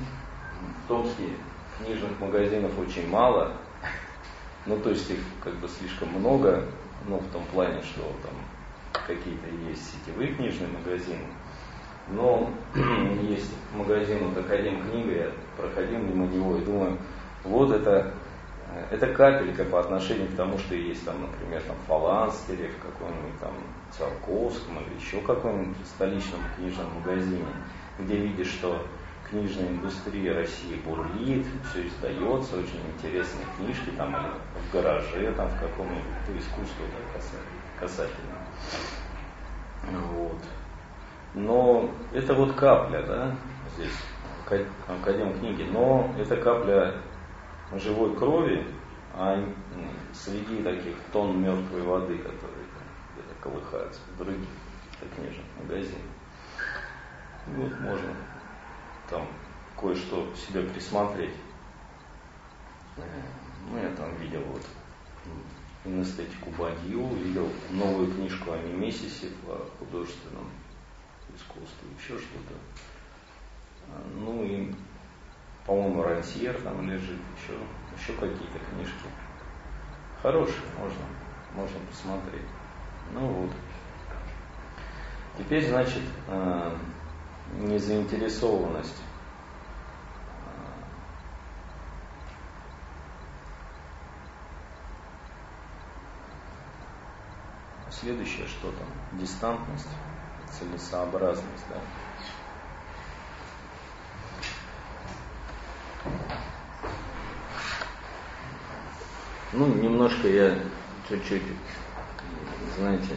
в 0.84 0.88
Томске, 0.88 1.30
книжных 1.78 2.18
магазинов 2.20 2.78
очень 2.78 3.08
мало, 3.08 3.56
ну 4.66 4.78
то 4.78 4.90
есть 4.90 5.10
их 5.10 5.18
как 5.42 5.54
бы 5.56 5.68
слишком 5.68 6.08
много, 6.10 6.64
ну 7.08 7.18
в 7.18 7.32
том 7.32 7.44
плане, 7.46 7.82
что 7.82 8.02
там 8.22 8.34
какие-то 9.06 9.48
есть 9.68 9.92
сетевые 9.92 10.34
книжные 10.34 10.68
магазины, 10.68 11.24
но 12.12 12.50
есть 13.22 13.52
магазин 13.74 14.28
вот 14.28 14.38
Академ 14.38 14.88
книга, 14.88 15.12
я 15.12 15.30
проходил 15.56 15.98
мимо 15.98 16.26
него 16.26 16.56
и 16.56 16.64
думаю, 16.64 16.98
вот 17.44 17.72
это 17.72 18.14
это 18.90 19.06
капелька 19.08 19.64
по 19.64 19.80
отношению 19.80 20.28
к 20.28 20.36
тому, 20.36 20.58
что 20.58 20.74
есть 20.74 21.04
там, 21.04 21.20
например, 21.20 21.62
там 21.62 21.76
Фаланстере 21.86 22.68
в 22.68 22.78
каком-нибудь 22.78 23.38
там 23.40 23.52
Циолковском 23.90 24.78
или 24.78 24.94
еще 24.98 25.20
каком-нибудь 25.20 25.76
столичном 25.86 26.40
книжном 26.56 26.94
магазине, 26.94 27.44
где 27.98 28.16
видишь, 28.16 28.48
что 28.48 28.82
книжная 29.28 29.68
индустрия 29.68 30.34
России 30.34 30.80
бурлит, 30.84 31.46
все 31.70 31.86
издается, 31.86 32.56
очень 32.56 32.80
интересные 32.96 33.46
книжки 33.56 33.90
там 33.96 34.14
или 34.16 34.30
в 34.60 34.72
гараже 34.72 35.32
там 35.32 35.48
в 35.48 35.60
каком-нибудь, 35.60 36.04
да, 36.78 37.20
касательно. 37.80 38.38
Вот. 40.14 40.38
Но 41.34 41.90
это 42.12 42.34
вот 42.34 42.54
капля, 42.54 43.02
да, 43.06 43.36
здесь, 43.74 43.92
Академ 44.86 45.38
книги, 45.38 45.62
но 45.62 46.14
это 46.18 46.36
капля 46.36 46.94
живой 47.74 48.14
крови, 48.14 48.66
а 49.14 49.42
среди 50.12 50.62
таких 50.62 50.94
тонн 51.10 51.40
мертвой 51.42 51.82
воды, 51.82 52.18
которые 52.18 52.66
где-то 53.14 53.34
колыхаются 53.40 54.00
в 54.14 54.18
других 54.18 54.46
книжных 55.16 55.46
магазинах. 55.58 56.02
Вот 57.46 57.80
можно 57.80 58.14
там 59.08 59.26
кое-что 59.80 60.32
себе 60.34 60.62
присмотреть. 60.62 61.34
Ну, 63.70 63.78
я 63.78 63.90
там 63.96 64.14
видел 64.16 64.42
вот 64.52 64.62
инестетику 65.84 66.50
Бадью, 66.58 67.08
видел 67.16 67.48
новую 67.70 68.12
книжку 68.12 68.52
о 68.52 68.58
Немесисе 68.58 69.28
о 69.48 69.66
художественном 69.78 70.48
искусстве, 71.36 71.88
еще 71.98 72.18
что-то. 72.18 72.54
Ну 74.14 74.44
и 74.44 74.72
по-моему, 75.66 76.02
Рансьер 76.02 76.60
там 76.62 76.88
лежит, 76.90 77.20
еще, 77.36 77.56
еще 77.96 78.12
какие-то 78.14 78.58
книжки. 78.70 79.06
Хорошие, 80.20 80.62
можно, 80.78 81.04
можно 81.54 81.78
посмотреть. 81.88 82.46
Ну 83.12 83.26
вот. 83.26 83.50
Теперь, 85.38 85.68
значит, 85.68 86.02
э, 86.28 86.76
незаинтересованность. 87.58 89.02
Следующее 97.90 98.48
что 98.48 98.72
там? 98.72 99.18
Дистантность, 99.18 99.88
целесообразность, 100.58 101.68
да? 101.68 101.76
Ну, 109.52 109.66
немножко 109.74 110.28
я 110.28 110.56
чуть-чуть, 111.08 111.42
знаете, 112.78 113.14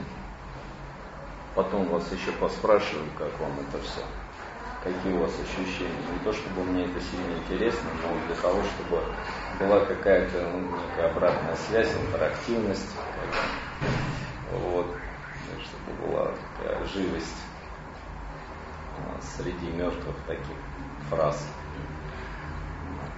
потом 1.56 1.88
вас 1.88 2.12
еще 2.12 2.32
поспрашиваю, 2.34 3.06
как 3.18 3.40
вам 3.40 3.52
это 3.62 3.80
все, 3.82 4.02
какие 4.84 5.14
у 5.14 5.20
вас 5.20 5.32
ощущения. 5.40 5.96
Не 6.12 6.20
то, 6.26 6.34
чтобы 6.34 6.64
мне 6.66 6.84
это 6.84 7.00
сильно 7.00 7.32
интересно, 7.42 7.90
но 8.04 8.20
для 8.28 8.36
того, 8.36 8.62
чтобы 8.64 9.02
была 9.60 9.86
какая-то 9.86 10.42
ну, 10.52 10.60
некая 10.60 11.10
обратная 11.12 11.56
связь, 11.56 11.90
интерактивность, 12.10 12.92
вот, 13.16 13.65
чтобы 15.66 16.08
была 16.08 16.32
такая 16.58 16.86
живость 16.88 17.44
среди 19.22 19.68
мертвых 19.72 20.16
таких 20.28 20.58
фраз. 21.10 21.48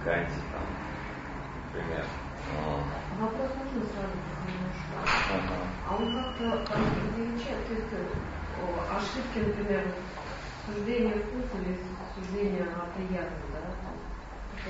Канте, 0.04 0.32
там, 0.52 0.62
например. 1.66 2.04
Вопрос 3.18 3.50
можно 3.58 3.80
сразу 3.90 4.14
немножко? 4.46 4.94
Ага. 5.34 5.58
А 5.88 5.96
он 5.96 6.14
как-то 6.14 6.78
замечает, 7.16 7.66
то 7.66 7.74
есть 7.74 7.92
ошибки, 8.90 9.38
например, 9.38 9.82
суждение 10.64 11.14
вкуса 11.14 11.56
или 11.62 11.78
суждение 12.14 12.62
о 12.62 12.86
приятном, 12.94 13.48
да? 13.52 13.60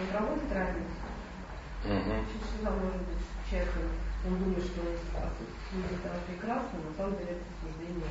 Он 0.01 0.07
проводит 0.07 0.53
разницу. 0.53 1.05
Угу. 1.85 2.15
Всегда 2.43 2.71
может 2.71 3.03
быть 3.03 3.25
человек, 3.49 3.73
он 4.27 4.39
думает, 4.39 4.65
что 4.65 4.81
он 4.81 5.83
видит 5.83 5.99
это 6.05 6.15
прекрасно, 6.27 6.79
но 6.83 6.91
на 6.91 6.97
самом 6.97 7.19
деле 7.19 7.33
это 7.33 7.45
суждение 7.63 8.11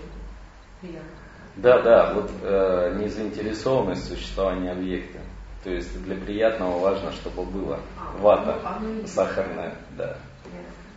приятно. 0.82 1.10
Да, 1.56 1.82
да, 1.82 2.14
вот 2.14 2.32
э, 2.44 2.98
незаинтересованность 3.00 4.06
в 4.06 4.10
существовании 4.10 4.72
объекта. 4.72 5.20
То 5.64 5.72
есть 5.72 6.02
для 6.04 6.16
приятного 6.16 6.80
важно, 6.80 7.12
чтобы 7.12 7.44
было 7.46 7.80
а, 8.00 8.16
вата 8.20 8.80
ну, 8.80 9.06
сахарная, 9.08 9.76
да. 9.98 10.18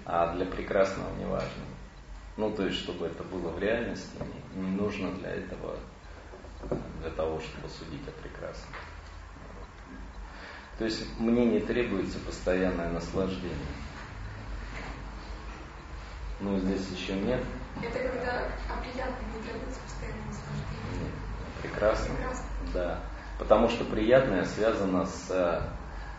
А 0.04 0.34
для 0.34 0.44
прекрасного 0.44 1.08
не 1.16 1.24
важно. 1.24 1.64
Ну, 2.36 2.50
то 2.52 2.64
есть, 2.64 2.78
чтобы 2.78 3.06
это 3.06 3.24
было 3.24 3.50
в 3.50 3.58
реальности, 3.58 4.16
не, 4.54 4.62
не 4.62 4.70
нужно 4.76 5.12
для 5.12 5.30
этого, 5.30 5.76
для 7.00 7.11
того, 7.11 7.40
чтобы 7.40 7.68
судить 7.68 8.06
о 8.06 8.12
прекрасном. 8.22 8.74
То 10.78 10.84
есть 10.84 11.06
мне 11.18 11.44
не 11.46 11.61
требуется 11.61 12.18
постоянное 12.20 12.90
наслаждение. 12.90 13.56
Ну, 16.41 16.59
здесь 16.59 16.88
еще 16.88 17.14
нет. 17.14 17.41
Это 17.82 17.99
когда 17.99 18.45
а 18.68 18.80
приятно 18.80 19.24
не 19.34 19.43
требуется 19.43 19.80
постоянное 19.80 20.26
наслаждение. 20.26 21.12
Прекрасно. 21.62 22.14
Прекрасно. 22.14 22.45
Да. 22.72 23.01
Потому 23.38 23.68
что 23.68 23.84
приятное 23.84 24.45
связано 24.45 25.05
с, 25.07 25.30
э, 25.30 25.61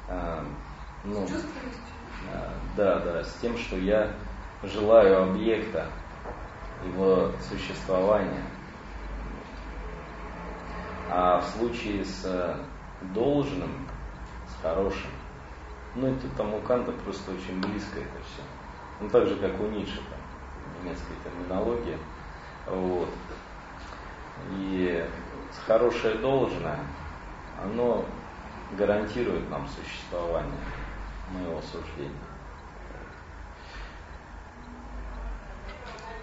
э 0.09 0.43
ну, 1.03 1.27
с 1.27 1.31
э, 1.31 2.49
да, 2.77 2.99
да, 2.99 3.23
с 3.23 3.33
тем, 3.41 3.57
что 3.57 3.77
я 3.77 4.13
желаю 4.63 5.31
объекта, 5.31 5.87
его 6.85 7.31
существования. 7.49 8.43
А 11.09 11.41
в 11.41 11.45
случае 11.57 12.05
с 12.05 12.25
э, 12.25 12.55
должным, 13.13 13.87
с 14.47 14.61
хорошим, 14.61 15.11
ну 15.95 16.07
это 16.07 16.27
там 16.37 16.53
у 16.53 16.61
Канта 16.61 16.91
просто 16.91 17.31
очень 17.31 17.59
близко 17.59 17.99
это 17.99 18.23
все. 18.25 18.41
Ну 19.01 19.09
так 19.09 19.25
же, 19.25 19.35
как 19.37 19.59
у 19.59 19.65
Ницше, 19.65 19.95
там, 19.95 20.83
немецкая 20.83 21.15
терминология. 21.23 21.97
Вот. 22.67 23.09
И 24.51 25.03
хорошее 25.65 26.15
должное, 26.19 26.79
оно 27.63 28.05
гарантирует 28.77 29.49
нам 29.49 29.67
существование 29.67 30.59
моего 31.31 31.59
суждения. 31.61 32.11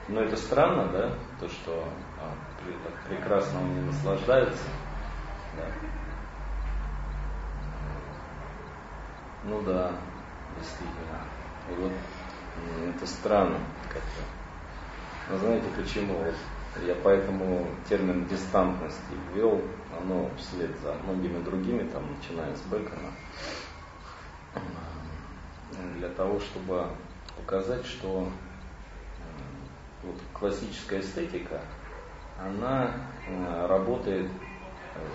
Но 0.06 0.22
это 0.22 0.36
странно, 0.36 0.86
да, 0.86 1.10
то, 1.40 1.48
что 1.48 1.84
а, 2.18 2.32
прекрасно 3.08 3.60
он 3.60 3.74
не 3.74 3.80
наслаждается. 3.80 4.64
Да. 5.56 5.64
Ну 9.44 9.62
да, 9.62 9.92
действительно. 10.56 11.24
И 11.70 11.74
вот 11.74 11.92
это 12.94 13.06
странно 13.06 13.58
как-то. 13.88 14.22
Но 15.30 15.38
знаете 15.38 15.66
почему? 15.76 16.14
Вот 16.14 16.34
я 16.86 16.94
поэтому 17.02 17.66
термин 17.88 18.26
дистантности 18.26 19.14
ввел, 19.32 19.60
оно 20.00 20.30
вслед 20.36 20.70
за 20.80 20.94
многими 21.04 21.42
другими, 21.42 21.88
там, 21.88 22.04
начиная 22.16 22.54
с 22.54 22.60
Бекона, 22.62 23.10
для 25.96 26.08
того, 26.10 26.38
чтобы 26.40 26.86
показать, 27.36 27.84
что 27.84 28.28
вот, 30.02 30.16
классическая 30.32 31.00
эстетика, 31.00 31.60
она 32.40 32.92
работает 33.66 34.30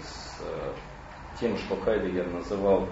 с 0.01 0.41
тем, 1.39 1.57
что 1.57 1.75
Хайдегер 1.77 2.29
называл 2.29 2.87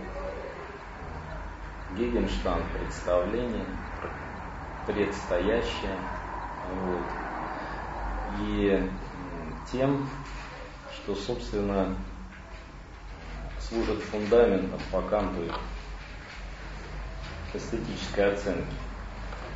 Гегенштейн 1.97 2.63
представление, 2.73 3.65
предстоящее. 4.85 5.97
Вот 6.83 7.01
и 8.39 8.89
тем, 9.71 10.09
что, 10.95 11.15
собственно, 11.15 11.95
служит 13.59 14.01
фундаментом 14.03 14.79
по 14.91 15.01
Канту 15.01 15.41
эстетической 17.53 18.33
оценки, 18.33 18.73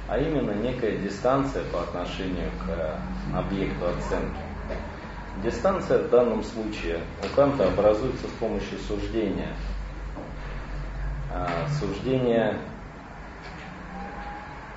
а 0.08 0.18
именно 0.18 0.52
некая 0.52 0.98
дистанция 0.98 1.64
по 1.72 1.82
отношению 1.82 2.52
к 2.66 3.00
объекту 3.38 3.88
оценки. 3.88 4.38
Дистанция 5.44 6.04
в 6.04 6.10
данном 6.10 6.44
случае 6.44 7.00
у 7.24 7.36
Канта 7.36 7.68
образуется 7.68 8.28
с 8.28 8.32
помощью 8.40 8.80
суждения. 8.80 9.54
А, 11.32 11.68
суждение 11.80 12.58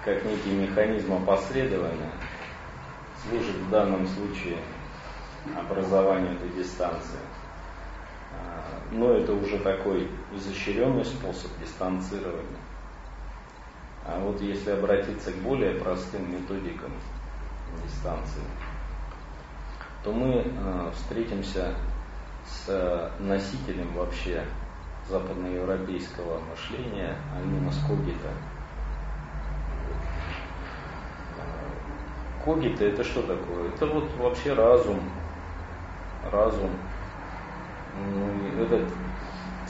как 0.05 0.25
некий 0.25 0.53
механизм 0.53 1.15
опосредования– 1.15 2.13
служит 3.27 3.57
в 3.57 3.71
данном 3.71 4.07
случае 4.07 4.59
образованию 5.57 6.35
этой 6.35 6.51
дистанции. 6.51 7.21
А, 8.33 8.81
но 8.93 9.13
это 9.13 9.33
уже 9.33 9.59
такой 9.59 10.09
изощренный 10.33 11.05
способ 11.05 11.51
дистанцирования. 11.61 12.59
А 14.05 14.19
вот 14.21 14.41
если 14.41 14.71
обратиться 14.71 15.33
к 15.33 15.37
более 15.37 15.75
простым 15.75 16.33
методикам 16.33 16.93
дистанции, 17.85 18.43
то 20.05 20.13
мы 20.13 20.45
а, 20.59 20.91
встретимся 20.93 21.75
с 22.47 23.13
носителем 23.19 23.93
вообще 23.95 24.45
западноевропейского 25.09 26.41
мышления, 26.41 27.17
а 27.35 27.43
именно 27.43 27.71
с 27.71 27.79
Когита– 32.49 32.85
это 32.87 33.05
что 33.05 33.21
такое? 33.21 33.69
Это 33.69 33.85
вот 33.85 34.11
вообще 34.17 34.55
разум. 34.55 35.01
Разум. 36.33 36.71
Ну, 37.95 38.63
этот 38.65 38.89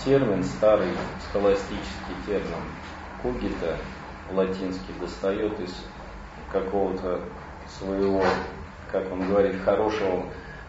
термин, 0.04 0.44
старый 0.44 0.86
схоластический 1.24 2.14
термин, 2.24 2.62
когита 3.20 3.76
латинский, 4.32 4.94
достает 5.00 5.58
из 5.58 5.74
какого-то 6.52 7.20
своего, 7.66 8.22
как 8.92 9.10
он 9.10 9.26
говорит, 9.26 9.60
хорошего 9.64 10.26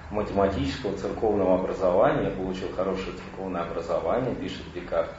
математического 0.10 0.98
церковного 0.98 1.60
образования, 1.60 2.32
получил 2.32 2.70
хорошее 2.76 3.18
церковное 3.18 3.62
образование, 3.62 4.34
пишет 4.34 4.64
Декарт. 4.74 5.12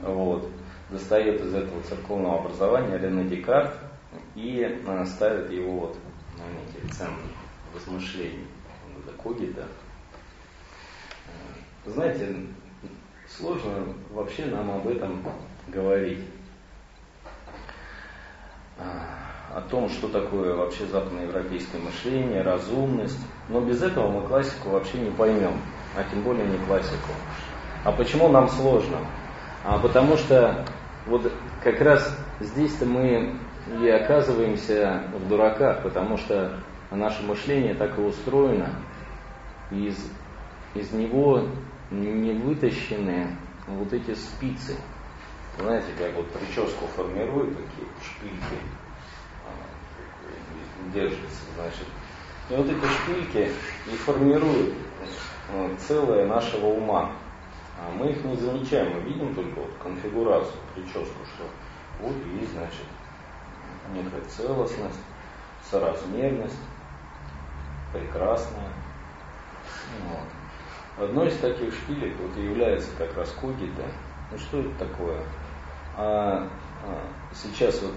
Вот. 0.00 0.48
Достает 0.88 1.42
из 1.42 1.54
этого 1.54 1.82
церковного 1.82 2.38
образования 2.40 2.96
Рене 2.96 3.24
Декарт 3.24 3.74
и 4.34 4.62
э, 4.62 5.04
ставит 5.04 5.50
его 5.50 5.80
вот 5.80 5.96
некий 6.48 6.88
центр 6.92 7.20
размышлений, 7.74 8.46
это 8.98 9.16
когита. 9.22 9.66
Э, 11.26 11.90
знаете, 11.90 12.34
сложно 13.28 13.94
вообще 14.10 14.46
нам 14.46 14.70
об 14.70 14.86
этом 14.86 15.22
говорить. 15.68 16.24
Э, 18.78 19.18
о 19.54 19.60
том, 19.62 19.88
что 19.88 20.08
такое 20.08 20.54
вообще 20.54 20.86
западноевропейское 20.86 21.80
мышление, 21.80 22.42
разумность. 22.42 23.18
Но 23.48 23.60
без 23.60 23.82
этого 23.82 24.10
мы 24.10 24.26
классику 24.26 24.70
вообще 24.70 24.98
не 24.98 25.10
поймем, 25.10 25.60
а 25.96 26.04
тем 26.04 26.22
более 26.22 26.46
не 26.46 26.58
классику. 26.66 27.12
А 27.84 27.92
почему 27.92 28.28
нам 28.28 28.48
сложно? 28.48 28.98
А 29.64 29.78
потому 29.78 30.16
что 30.16 30.64
вот 31.06 31.32
как 31.62 31.80
раз 31.80 32.16
здесь-то 32.40 32.84
мы 32.84 33.38
и 33.80 33.88
оказываемся 33.88 35.04
в 35.14 35.28
дураках, 35.28 35.82
потому 35.82 36.16
что 36.16 36.58
наше 36.90 37.22
мышление 37.22 37.74
так 37.74 37.98
и 37.98 38.02
устроено, 38.02 38.70
и 39.70 39.86
из, 39.86 40.10
из 40.74 40.92
него 40.92 41.48
не 41.90 42.32
вытащены 42.32 43.36
вот 43.66 43.92
эти 43.92 44.14
спицы. 44.14 44.76
Знаете, 45.58 45.88
как 45.98 46.14
вот 46.14 46.30
прическу 46.30 46.86
формируют, 46.96 47.56
такие 47.56 47.88
шпильки 48.02 48.62
держатся, 50.94 51.42
значит. 51.56 51.86
И 52.50 52.54
вот 52.54 52.66
эти 52.66 52.86
шпильки 52.86 53.52
и 53.86 53.96
формируют 53.96 54.74
а, 55.52 55.70
целое 55.78 56.26
нашего 56.26 56.66
ума. 56.66 57.12
А 57.78 57.90
мы 57.92 58.10
их 58.10 58.24
не 58.24 58.36
замечаем, 58.36 58.94
мы 58.94 59.00
видим 59.00 59.34
только 59.34 59.60
вот 59.60 59.70
конфигурацию, 59.82 60.54
прическу, 60.74 61.24
что 61.34 61.44
вот 62.00 62.14
есть, 62.40 62.52
значит, 62.52 62.84
некая 63.92 64.20
целостность, 64.28 65.00
соразмерность, 65.62 66.58
прекрасная. 67.92 68.72
Вот. 70.08 71.04
Одной 71.04 71.28
из 71.28 71.36
таких 71.38 71.72
шпилек 71.72 72.16
вот 72.20 72.36
и 72.36 72.44
является 72.44 72.90
как 72.96 73.16
раз 73.16 73.30
когита. 73.40 73.84
Ну 74.30 74.38
что 74.38 74.60
это 74.60 74.70
такое? 74.78 75.22
А, 75.96 76.48
а, 76.84 77.00
сейчас 77.34 77.80
вот 77.82 77.94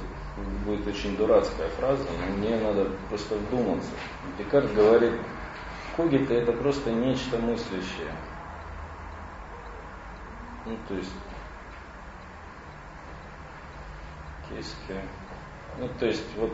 будет 0.66 0.88
очень 0.88 1.18
дурацкая 1.18 1.70
фраза, 1.70 2.04
но 2.04 2.38
мне 2.38 2.58
надо 2.58 2.90
просто 3.10 3.36
вдуматься. 3.36 3.90
Декарт 4.38 4.74
говорит, 4.74 5.14
когита 5.96 6.34
это 6.34 6.54
просто 6.54 6.92
нечто 6.92 7.38
мыслящее. 7.38 8.16
Ну, 10.66 10.78
то 10.88 10.94
есть 10.94 11.12
Есть, 14.56 14.76
ну, 15.80 15.90
то 16.00 16.06
есть 16.06 16.26
вот 16.38 16.52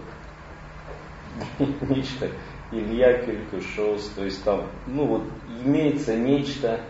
нечто 1.89 2.30
Илья 2.72 3.24
Кюлькушос, 3.24 4.09
то 4.09 4.26
есть 4.26 4.43
там, 4.43 4.70
ну 4.88 5.05
вот 5.05 5.24
имеется 5.63 6.15
нечто, 6.15 6.82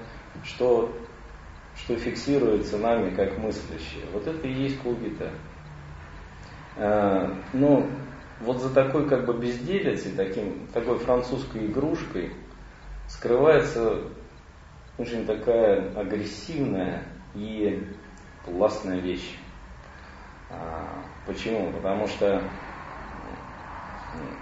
что, 0.43 0.91
что 1.75 1.95
фиксируется 1.97 2.77
нами 2.77 3.13
как 3.15 3.37
мыслящее. 3.37 4.05
Вот 4.11 4.25
это 4.25 4.47
и 4.47 4.53
есть 4.53 4.79
кубита. 4.79 5.31
А, 6.77 7.33
ну, 7.53 7.87
вот 8.41 8.61
за 8.61 8.73
такой 8.73 9.07
как 9.07 9.25
бы 9.25 9.37
безделицей, 9.37 10.13
таким, 10.13 10.67
такой 10.67 10.97
французской 10.99 11.67
игрушкой 11.67 12.33
скрывается 13.07 14.03
очень 14.97 15.25
такая 15.25 15.91
агрессивная 15.95 17.03
и 17.35 17.83
классная 18.45 18.99
вещь. 18.99 19.37
А, 20.49 21.03
почему? 21.27 21.71
Потому 21.71 22.07
что 22.07 22.41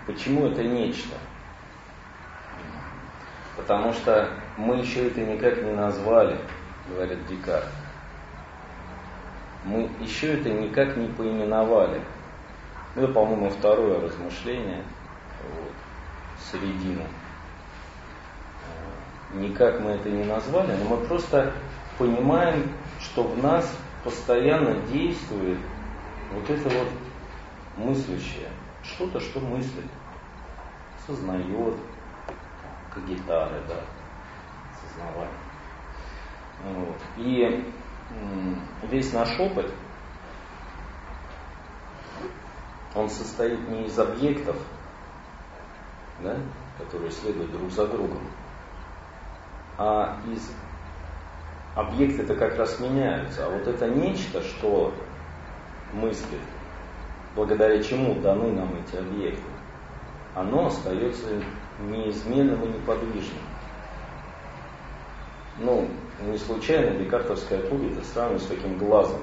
почему 0.06 0.48
это 0.48 0.64
нечто? 0.64 1.16
Потому 3.58 3.94
что 3.94 4.30
мы 4.58 4.78
еще 4.78 5.08
это 5.08 5.22
никак 5.22 5.62
не 5.62 5.72
назвали, 5.72 6.38
говорит 6.88 7.26
Декарт. 7.28 7.68
Мы 9.64 9.90
еще 10.00 10.40
это 10.40 10.50
никак 10.52 10.96
не 10.96 11.08
поименовали. 11.08 12.02
Это, 12.96 13.08
по-моему, 13.08 13.50
второе 13.50 14.00
размышление, 14.00 14.84
вот, 15.44 15.72
середина. 16.52 17.02
Э, 18.62 19.38
никак 19.38 19.82
мы 19.82 19.92
это 19.92 20.10
не 20.10 20.24
назвали, 20.24 20.76
но 20.78 20.96
мы 20.96 21.06
просто 21.06 21.52
понимаем, 21.98 22.72
что 23.02 23.24
в 23.24 23.44
нас 23.44 23.70
постоянно 24.04 24.76
действует 24.92 25.58
вот 26.34 26.50
это 26.50 26.70
вот 26.70 26.90
мыслящее. 27.78 28.50
Что-то, 28.84 29.20
что 29.20 29.40
мыслит, 29.40 29.90
сознает, 31.08 31.76
как 32.94 33.06
гитары, 33.08 33.62
да, 33.68 33.82
сознавание. 34.82 35.40
Вот. 36.64 36.98
И 37.18 37.74
весь 38.90 39.12
наш 39.14 39.40
опыт– 39.40 39.72
он 42.96 43.10
состоит 43.10 43.68
не 43.68 43.86
из 43.86 44.00
объектов, 44.00 44.56
да, 46.24 46.38
которые 46.78 47.12
следуют 47.12 47.52
друг 47.52 47.70
за 47.72 47.88
другом, 47.88 48.22
а 49.78 50.18
из 50.32 50.52
объекты 51.76 52.24
это 52.24 52.36
как 52.36 52.58
раз 52.58 52.80
меняются. 52.80 53.46
А 53.46 53.50
вот 53.50 53.68
это 53.68 53.90
нечто, 53.90 54.42
что 54.42 54.94
мыслит, 55.94 56.42
благодаря 57.36 57.82
чему 57.82 58.16
даны 58.22 58.52
нам 58.52 58.76
эти 58.76 58.96
объекты, 58.96 59.42
оно 60.34 60.68
остается 60.68 61.28
неизменным 61.80 62.64
и 62.64 62.68
неподвижным. 62.68 63.44
Ну, 65.60 65.88
не 66.22 66.38
случайно 66.38 66.98
декартовская 67.00 67.60
пуля 67.62 67.90
сравнивают 68.04 68.44
с 68.44 68.48
таким 68.48 68.78
глазом, 68.78 69.22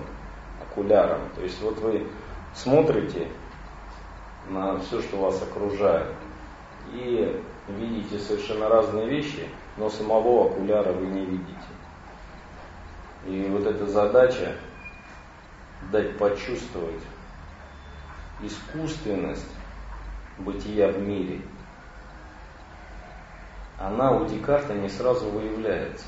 окуляром. 0.72 1.20
То 1.34 1.42
есть 1.42 1.60
вот 1.60 1.78
вы 1.78 2.06
смотрите 2.54 3.28
на 4.48 4.78
все, 4.80 5.00
что 5.02 5.18
вас 5.18 5.42
окружает. 5.42 6.08
И 6.92 7.40
видите 7.68 8.18
совершенно 8.18 8.68
разные 8.68 9.08
вещи, 9.08 9.48
но 9.76 9.88
самого 9.88 10.46
окуляра 10.50 10.92
вы 10.92 11.06
не 11.06 11.24
видите. 11.24 11.56
И 13.26 13.48
вот 13.50 13.66
эта 13.66 13.86
задача 13.86 14.56
дать 15.90 16.16
почувствовать 16.18 17.02
искусственность 18.42 19.50
бытия 20.38 20.88
в 20.88 21.00
мире, 21.00 21.40
она 23.78 24.12
у 24.12 24.26
Декарта 24.26 24.74
не 24.74 24.88
сразу 24.88 25.28
выявляется. 25.28 26.06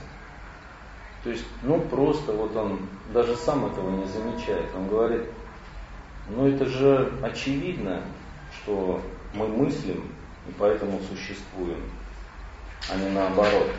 То 1.25 1.31
есть, 1.31 1.45
ну 1.62 1.81
просто 1.81 2.33
вот 2.33 2.55
он 2.55 2.87
даже 3.12 3.35
сам 3.37 3.66
этого 3.66 3.91
не 3.91 4.07
замечает. 4.07 4.66
Он 4.75 4.89
говорит, 4.89 5.22
ну 6.29 6.47
это 6.47 6.66
же 6.66 7.12
очевидно, 7.22 8.03
что 8.53 9.01
мы 9.35 9.49
мыслим 9.49 10.05
и 10.49 10.53
поэтому 10.59 11.01
существуем, 11.01 11.81
а 12.91 12.97
не 12.97 13.09
наоборот. 13.11 13.70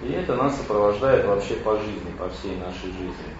И 0.00 0.12
это 0.12 0.36
нас 0.36 0.56
сопровождает 0.58 1.24
вообще 1.24 1.54
по 1.56 1.78
жизни, 1.78 2.10
по 2.18 2.28
всей 2.28 2.56
нашей 2.58 2.92
жизни. 2.92 3.34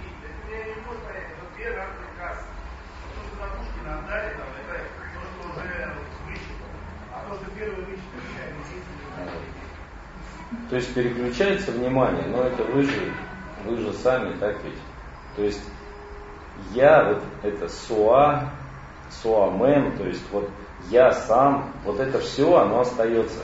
То 10.71 10.77
есть 10.77 10.95
переключается 10.95 11.73
внимание, 11.73 12.27
но 12.29 12.43
это 12.43 12.65
вы 12.65 12.83
же, 12.83 13.13
вы 13.65 13.77
же 13.77 13.93
сами, 13.93 14.37
так 14.39 14.57
ведь? 14.65 14.79
То 15.37 15.43
есть 15.43 15.63
я, 16.73 17.05
вот 17.05 17.23
это 17.43 17.69
суа, 17.69 18.51
суамен, 19.11 19.97
то 19.97 20.05
есть 20.05 20.23
вот 20.33 20.49
я 20.89 21.13
сам, 21.13 21.73
вот 21.85 22.01
это 22.01 22.19
все, 22.21 22.57
оно 22.57 22.81
остается 22.81 23.41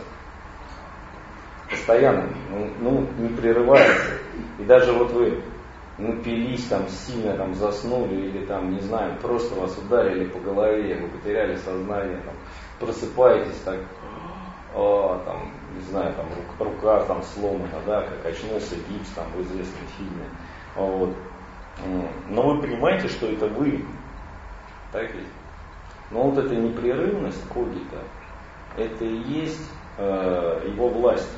постоянно, 1.73 2.29
ну, 2.51 2.71
ну, 2.81 3.09
не 3.19 3.29
прерывается. 3.29 4.19
И 4.59 4.65
даже 4.65 4.93
вот 4.93 5.11
вы 5.13 5.43
напились 5.99 6.67
там 6.67 6.89
сильно, 6.89 7.37
там 7.37 7.55
заснули 7.55 8.15
или 8.15 8.45
там, 8.47 8.73
не 8.73 8.81
знаю, 8.81 9.19
просто 9.21 9.59
вас 9.59 9.77
ударили 9.79 10.27
по 10.27 10.39
голове, 10.39 11.01
вы 11.01 11.09
потеряли 11.09 11.57
сознание, 11.57 12.19
там, 12.25 12.35
просыпаетесь 12.79 13.61
так, 13.65 13.81
о, 14.75 15.21
там, 15.25 15.53
не 15.75 15.83
знаю, 15.83 16.15
там 16.15 16.27
рука 16.59 17.05
там 17.05 17.23
сломана, 17.23 17.81
да, 17.87 18.03
как 18.03 18.27
очнулся 18.27 18.77
гипс 18.89 19.09
там 19.15 19.27
в 19.35 19.43
известном 19.43 19.87
фильме. 19.97 20.27
Вот. 20.77 21.15
Но 22.29 22.43
вы 22.43 22.63
понимаете, 22.63 23.09
что 23.09 23.27
это 23.27 23.47
вы. 23.47 23.85
Так 24.93 25.13
ведь? 25.15 25.27
Но 26.11 26.29
вот 26.29 26.39
эта 26.39 26.55
непрерывность 26.55 27.43
когита, 27.49 28.03
это 28.77 29.05
и 29.05 29.17
есть 29.17 29.71
э, 29.97 30.69
его 30.69 30.89
власть. 30.89 31.31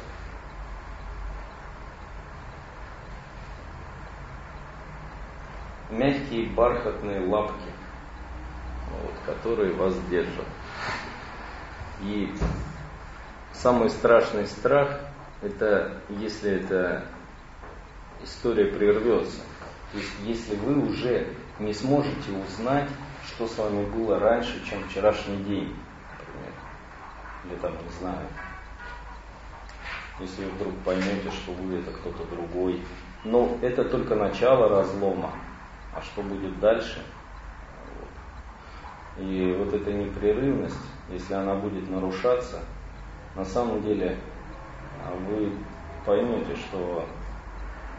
Мягкие 5.91 6.47
бархатные 6.51 7.21
лапки, 7.21 7.71
вот, 8.91 9.15
которые 9.27 9.73
вас 9.75 9.95
держат. 10.11 10.47
И 12.03 12.35
самый 13.53 13.91
страшный 13.91 14.47
страх, 14.47 15.01
это 15.43 16.01
если 16.09 16.53
эта 16.53 17.05
история 18.23 18.67
прервется. 18.67 19.41
То 19.93 19.99
есть, 19.99 20.13
если 20.25 20.57
вы 20.57 20.89
уже 20.89 21.29
не 21.59 21.73
сможете 21.73 22.33
узнать, 22.33 22.89
что 23.27 23.47
с 23.47 23.57
вами 23.57 23.85
было 23.87 24.19
раньше, 24.19 24.65
чем 24.69 24.83
вчерашний 24.89 25.37
день, 25.45 25.75
например, 26.19 26.53
или 27.45 27.55
там, 27.61 27.73
не 27.73 27.91
знаю, 28.01 28.27
если 30.21 30.45
вы 30.45 30.51
вдруг 30.53 30.75
поймете, 30.85 31.31
что 31.31 31.53
вы 31.53 31.79
это 31.79 31.91
кто-то 31.91 32.25
другой. 32.31 32.81
Но 33.25 33.57
это 33.63 33.85
только 33.85 34.15
начало 34.15 34.69
разлома. 34.69 35.33
А 35.95 36.03
что 36.03 36.23
будет 36.23 36.59
дальше? 36.59 37.03
Вот. 39.17 39.25
И 39.25 39.55
вот 39.59 39.73
эта 39.73 39.93
непрерывность, 39.93 40.85
если 41.09 41.35
она 41.35 41.55
будет 41.55 41.89
нарушаться, 41.89 42.61
на 43.37 43.45
самом 43.45 43.83
деле 43.83 44.19
а, 45.05 45.15
вы 45.15 45.53
поймете, 46.05 46.57
что 46.57 47.07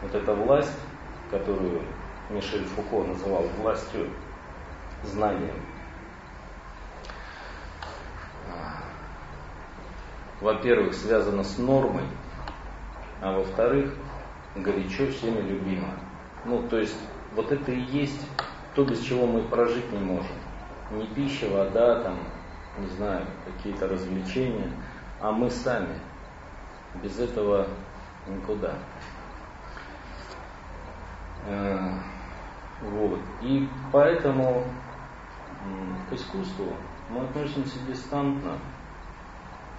вот 0.02 0.14
эта 0.14 0.34
власть, 0.34 0.78
которую 1.30 1.82
Мишель 2.28 2.64
Фуко 2.64 3.06
называл 3.06 3.44
властью 3.58 4.10
знанием. 5.02 5.56
Во-первых, 10.40 10.94
связано 10.94 11.42
с 11.42 11.56
нормой, 11.56 12.04
а 13.22 13.38
во-вторых, 13.38 13.94
горячо 14.54 15.10
всеми 15.10 15.40
любимо. 15.40 15.88
Ну, 16.44 16.62
то 16.68 16.78
есть, 16.78 16.98
вот 17.36 17.52
это 17.52 17.70
и 17.70 17.80
есть 17.80 18.26
то, 18.74 18.84
без 18.84 19.00
чего 19.02 19.26
мы 19.26 19.42
прожить 19.42 19.92
не 19.92 19.98
можем. 19.98 20.36
Не 20.90 21.06
пища, 21.06 21.48
вода, 21.48 22.02
там, 22.02 22.18
не 22.78 22.86
знаю, 22.88 23.26
какие-то 23.44 23.86
развлечения, 23.86 24.72
а 25.20 25.30
мы 25.30 25.50
сами. 25.50 26.00
Без 27.02 27.18
этого 27.18 27.68
никуда. 28.26 28.74
Э, 31.46 31.98
вот. 32.80 33.20
И 33.42 33.68
поэтому 33.92 34.64
к 36.08 36.12
искусству 36.14 36.72
мы 37.10 37.24
относимся 37.24 37.78
дистантно 37.86 38.58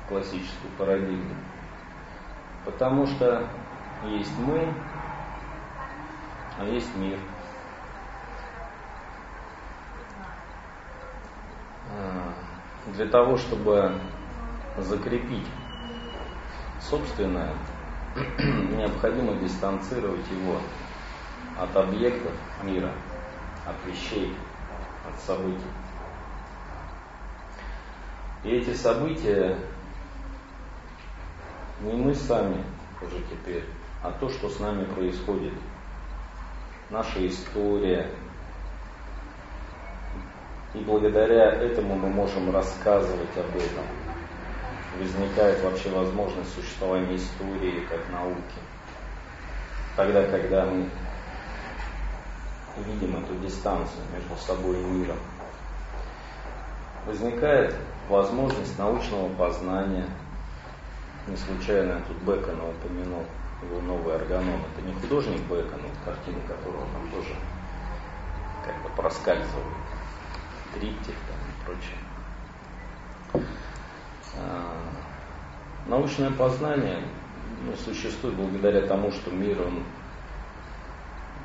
в 0.04 0.10
классическую 0.10 0.72
парадигму. 0.78 1.36
Потому 2.66 3.08
что 3.08 3.48
есть 4.06 4.38
мы, 4.40 4.74
а 6.60 6.66
есть 6.66 6.96
мир. 6.98 7.18
Для 12.88 13.08
того, 13.08 13.38
чтобы 13.38 14.00
закрепить 14.78 15.48
собственное, 16.80 17.54
необходимо 18.40 19.36
дистанцировать 19.36 20.26
его 20.32 20.60
от 21.60 21.76
объектов 21.76 22.32
мира, 22.64 22.92
от 23.66 23.76
вещей, 23.86 24.36
от 25.08 25.20
событий. 25.22 25.72
И 28.44 28.50
эти 28.50 28.74
события 28.74 29.58
не 31.82 31.94
мы 31.94 32.14
сами 32.14 32.64
уже 33.02 33.22
теперь, 33.30 33.66
а 34.04 34.12
то, 34.12 34.30
что 34.30 34.50
с 34.50 34.60
нами 34.60 34.86
происходит. 34.86 35.54
Наша 36.90 37.28
история. 37.28 38.10
И 40.74 40.80
благодаря 40.80 41.52
этому 41.54 41.96
мы 41.96 42.10
можем 42.10 42.52
рассказывать 42.52 43.38
об 43.38 43.56
этом. 43.56 43.86
Возникает 45.00 45.64
вообще 45.64 45.90
возможность 45.90 46.54
существования 46.54 47.16
истории 47.16 47.86
как 47.90 48.10
науки. 48.12 48.60
Тогда, 49.96 50.24
когда 50.26 50.66
мы 50.66 50.90
видим 52.86 53.18
эту 53.18 53.36
дистанцию 53.36 54.04
между 54.14 54.36
собой 54.36 54.80
и 54.80 54.84
миром, 54.84 55.18
возникает 57.06 57.76
возможность 58.10 58.78
научного 58.78 59.30
познания. 59.36 60.06
Не 61.28 61.36
случайно 61.36 61.94
я 61.94 62.00
тут 62.08 62.18
Бекона 62.18 62.70
упомянул, 62.70 63.24
его 63.64 63.82
новый 63.82 64.16
органон. 64.16 64.62
Это 64.74 64.86
не 64.86 64.94
художник 64.94 65.42
Бекона, 65.42 65.90
картина 66.06 66.40
которого 66.48 66.86
там 66.94 67.10
тоже 67.12 67.36
как-то 68.64 68.90
проскальзывает. 69.02 69.97
Триптих 70.74 71.16
там 71.28 71.38
и 71.38 71.66
прочее. 71.66 71.98
А, 74.38 74.74
научное 75.88 76.32
познание 76.32 77.04
ну, 77.64 77.74
существует 77.76 78.36
благодаря 78.36 78.86
тому, 78.86 79.12
что 79.12 79.32
мир 79.32 79.58
он 79.62 79.84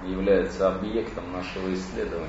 является 0.09 0.69
объектом 0.69 1.33
нашего 1.33 1.73
исследования, 1.73 2.29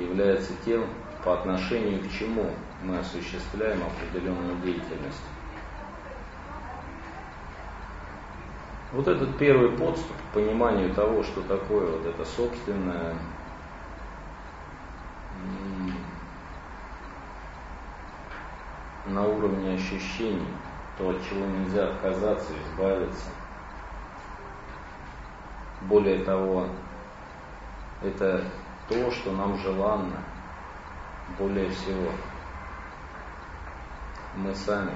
является 0.00 0.52
тем, 0.64 0.86
по 1.24 1.34
отношению 1.34 2.00
к 2.02 2.10
чему 2.10 2.50
мы 2.82 2.98
осуществляем 2.98 3.80
определенную 3.82 4.56
деятельность. 4.62 5.24
Вот 8.92 9.08
этот 9.08 9.36
первый 9.38 9.70
подступ 9.70 10.16
к 10.16 10.34
пониманию 10.34 10.94
того, 10.94 11.22
что 11.24 11.40
такое 11.42 11.86
вот 11.86 12.06
это 12.06 12.24
собственное 12.24 13.14
на 19.06 19.26
уровне 19.26 19.74
ощущений, 19.74 20.48
то, 20.96 21.10
от 21.10 21.22
чего 21.28 21.44
нельзя 21.46 21.88
отказаться, 21.88 22.52
избавиться. 22.64 23.30
Более 25.82 26.24
того, 26.24 26.68
это 28.02 28.44
то, 28.88 29.10
что 29.10 29.32
нам 29.32 29.58
желанно– 29.58 30.16
более 31.38 31.70
всего. 31.70 32.10
Мы 34.36 34.54
сами, 34.54 34.92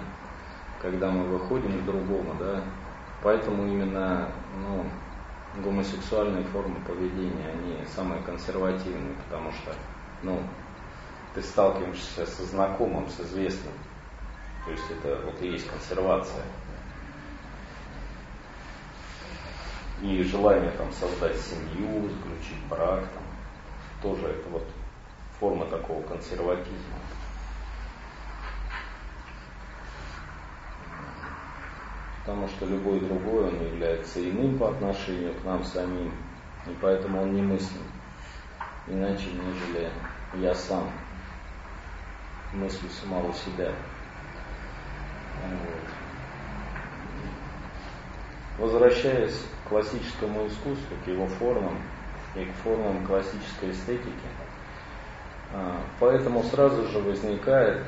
когда 0.80 1.10
мы 1.10 1.24
выходим 1.24 1.80
к 1.80 1.84
другому, 1.84 2.34
да, 2.38 2.62
поэтому 3.22 3.66
именно 3.66 4.28
ну, 4.60 4.84
гомосексуальные 5.62 6.44
формы 6.44 6.76
поведения, 6.86 7.48
они 7.52 7.84
самые 7.86 8.20
консервативные, 8.22 9.14
потому 9.24 9.52
что 9.52 9.72
ну, 10.22 10.42
ты 11.34 11.42
сталкиваешься 11.42 12.26
со 12.26 12.44
знакомым, 12.44 13.08
с 13.08 13.20
известным. 13.20 13.72
То 14.64 14.72
есть 14.72 14.90
это 14.90 15.20
вот 15.24 15.40
и 15.40 15.48
есть 15.48 15.68
консервация. 15.68 16.44
И 20.02 20.22
желание 20.22 20.70
там 20.72 20.92
создать 20.92 21.36
семью, 21.36 22.08
заключить 22.08 22.64
брак, 22.68 23.04
там, 23.14 23.22
тоже 24.02 24.26
это 24.26 24.48
вот 24.50 24.64
форма 25.40 25.66
такого 25.66 26.02
консерватизма. 26.02 26.98
Потому 32.20 32.46
что 32.48 32.66
любой 32.66 33.00
другой, 33.00 33.48
он 33.48 33.64
является 33.64 34.22
иным 34.22 34.58
по 34.58 34.68
отношению 34.70 35.34
к 35.34 35.44
нам 35.44 35.64
самим, 35.64 36.12
и 36.66 36.76
поэтому 36.80 37.22
он 37.22 37.32
не 37.32 37.42
мыслим 37.42 37.82
иначе, 38.88 39.30
нежели 39.32 39.90
я 40.34 40.54
сам 40.54 40.90
мыслю 42.52 42.88
самого 42.90 43.32
себя. 43.32 43.72
Вот. 45.44 45.88
Возвращаясь 48.58 49.46
к 49.64 49.68
классическому 49.68 50.46
искусству, 50.48 50.96
к 51.04 51.08
его 51.08 51.26
формам 51.26 51.78
и 52.34 52.44
к 52.44 52.52
формам 52.64 53.06
классической 53.06 53.70
эстетики, 53.70 54.28
а, 55.52 55.80
поэтому 56.00 56.42
сразу 56.42 56.86
же 56.88 56.98
возникает 56.98 57.84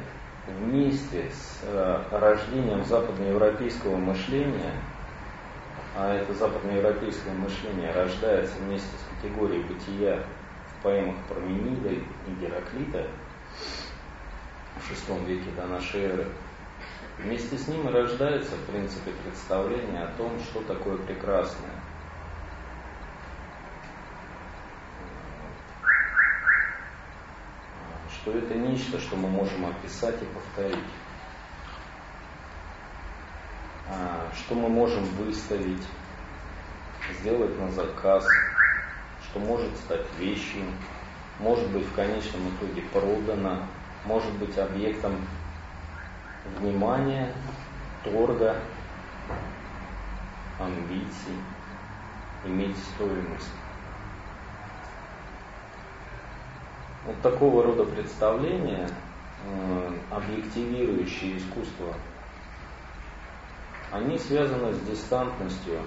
вместе 0.47 1.29
с 1.31 1.61
э, 1.65 2.03
рождением 2.11 2.85
западноевропейского 2.85 3.97
мышления, 3.97 4.75
а 5.97 6.15
это 6.15 6.33
западноевропейское 6.35 7.35
мышление 7.35 7.93
рождается 7.93 8.57
вместе 8.61 8.89
с 8.89 9.23
категорией 9.23 9.63
бытия 9.65 10.25
поэмах 10.83 11.17
Парменида 11.29 11.91
и 11.91 12.05
Гераклита 12.41 13.09
в 14.77 14.91
VI 14.91 15.25
веке 15.27 15.51
до 15.57 15.67
нашей 15.67 16.03
эры, 16.03 16.27
вместе 17.19 17.57
с 17.57 17.69
ним 17.69 17.89
и 17.89 17.93
рождается, 17.93 18.57
в 18.57 18.65
принципе, 18.71 19.13
представление 19.25 20.05
о 20.05 20.13
том, 20.17 20.39
что 20.41 20.63
такое 20.63 20.97
прекрасное– 20.99 21.75
что 28.21 28.33
это 28.33 28.55
нечто, 28.55 28.99
что 28.99 29.17
мы 29.17 29.29
можем 29.29 29.67
описать 29.67 30.21
и 30.21 30.27
повторить. 30.27 30.85
А, 33.89 34.31
что 34.37 34.55
мы 34.55 34.69
можем 34.69 35.05
выставить, 35.05 35.83
сделать 37.19 37.59
на 37.59 37.71
заказ, 37.71 38.39
что 39.31 39.41
может 39.41 39.77
стать 39.77 40.07
вещью, 40.19 40.65
может 41.39 41.69
быть 41.71 41.87
в 41.87 41.95
конечном 41.95 42.49
итоге 42.51 42.83
продано, 42.93 43.59
может 44.05 44.33
быть 44.35 44.57
объектом 44.59 45.15
внимания, 46.59 47.33
торга, 48.03 48.57
амбиций, 50.59 51.37
иметь 52.45 52.77
стоимость. 52.95 53.53
Вот 57.07 57.21
такого 57.23 57.63
рода 57.63 57.85
представления, 57.85 58.89
э, 59.45 59.93
объективирующие 60.11 61.39
искусство, 61.39 61.95
они 63.93 64.19
связаны 64.19 64.73
с 64.73 64.81
дистантностью 64.81 65.81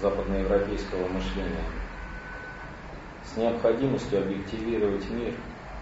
западноевропейского 0.00 1.08
мышления, 1.08 1.64
с 3.24 3.36
необходимостью 3.36 4.22
объективировать 4.22 5.08
мир 5.10 5.34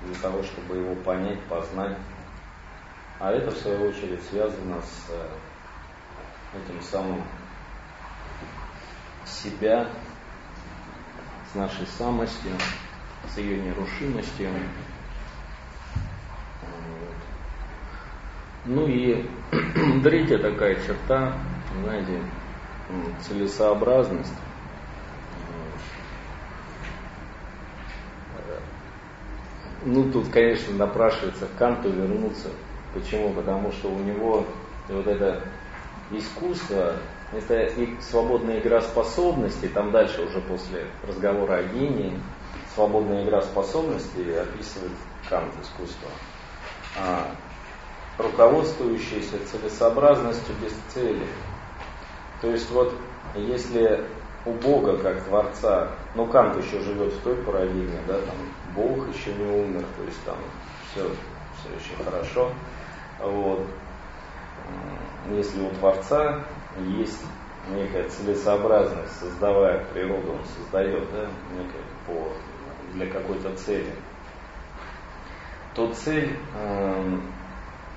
для 0.05 0.15
того, 0.17 0.43
чтобы 0.43 0.77
его 0.77 0.95
понять, 0.97 1.41
познать. 1.45 1.97
А 3.19 3.31
это, 3.33 3.51
в 3.51 3.57
свою 3.57 3.89
очередь, 3.89 4.23
связано 4.25 4.81
с 4.83 5.11
э, 5.11 5.29
этим 6.59 6.81
самым 6.83 7.23
себя, 9.25 9.89
с 11.53 11.55
нашей 11.55 11.87
самостью, 11.87 12.53
с 13.33 13.39
ее 13.39 13.59
нерушимостью. 13.59 14.51
Ну 18.65 18.87
и 18.87 19.29
третья 20.03 20.39
такая 20.39 20.77
черта, 20.77 21.37
знаете, 21.83 22.21
целесообразность. 23.21 24.35
Ну, 29.85 30.11
тут, 30.13 30.29
конечно, 30.29 30.75
напрашивается 30.75 31.47
к 31.47 31.59
Канту 31.59 31.91
вернуться. 31.91 32.49
Почему? 32.95 33.33
Потому 33.33 33.73
что 33.73 33.89
у 33.89 33.99
него 33.99 34.47
вот 34.89 35.07
это 35.07 35.43
искусство, 36.11 36.95
это 37.33 37.65
и 37.65 38.01
свободная 38.01 38.61
игра 38.61 38.81
способностей, 38.81 39.69
там 39.69 39.91
дальше 39.91 40.23
уже 40.23 40.41
после 40.43 40.87
разговора 41.07 41.59
о 41.59 41.63
гении, 41.65 42.19
свободная 42.75 43.25
игра 43.25 43.43
способностей 43.43 44.35
описывает 44.35 44.93
Кант 45.29 45.53
искусство, 45.63 46.09
а, 47.01 47.31
руководствующееся 48.19 49.39
целесообразностью 49.51 50.55
без 50.63 50.73
цели. 50.93 51.27
То 52.41 52.51
есть 52.51 52.71
вот 52.71 52.95
если 53.35 54.05
у 54.45 54.53
Бога 54.53 54.99
как 54.99 55.23
Творца, 55.25 55.93
ну 56.15 56.27
Кант 56.27 56.63
еще 56.63 56.81
живет 56.81 57.13
в 57.15 57.23
той 57.23 57.37
парадигме, 57.37 58.01
да, 58.07 58.15
там 58.15 58.37
Бог 58.75 59.09
еще 59.15 59.35
не 59.35 59.45
умер, 59.45 59.85
то 59.97 60.05
есть 60.05 60.25
там 60.25 60.37
все 60.91 61.11
все 61.63 61.75
очень 61.77 62.05
хорошо. 62.05 62.53
Вот. 63.21 63.67
Если 65.31 65.61
у 65.61 65.71
Творца 65.71 66.45
есть 66.79 67.25
некая 67.71 68.09
целесообразность, 68.09 69.17
создавая 69.19 69.85
природу, 69.87 70.33
он 70.33 70.45
создает 70.57 71.05
да, 71.13 71.29
некое 71.57 71.85
по, 72.07 72.33
для 72.95 73.07
какой-то 73.07 73.55
цели, 73.57 73.93
то 75.75 75.93
цель 75.95 76.37
э, 76.55 77.19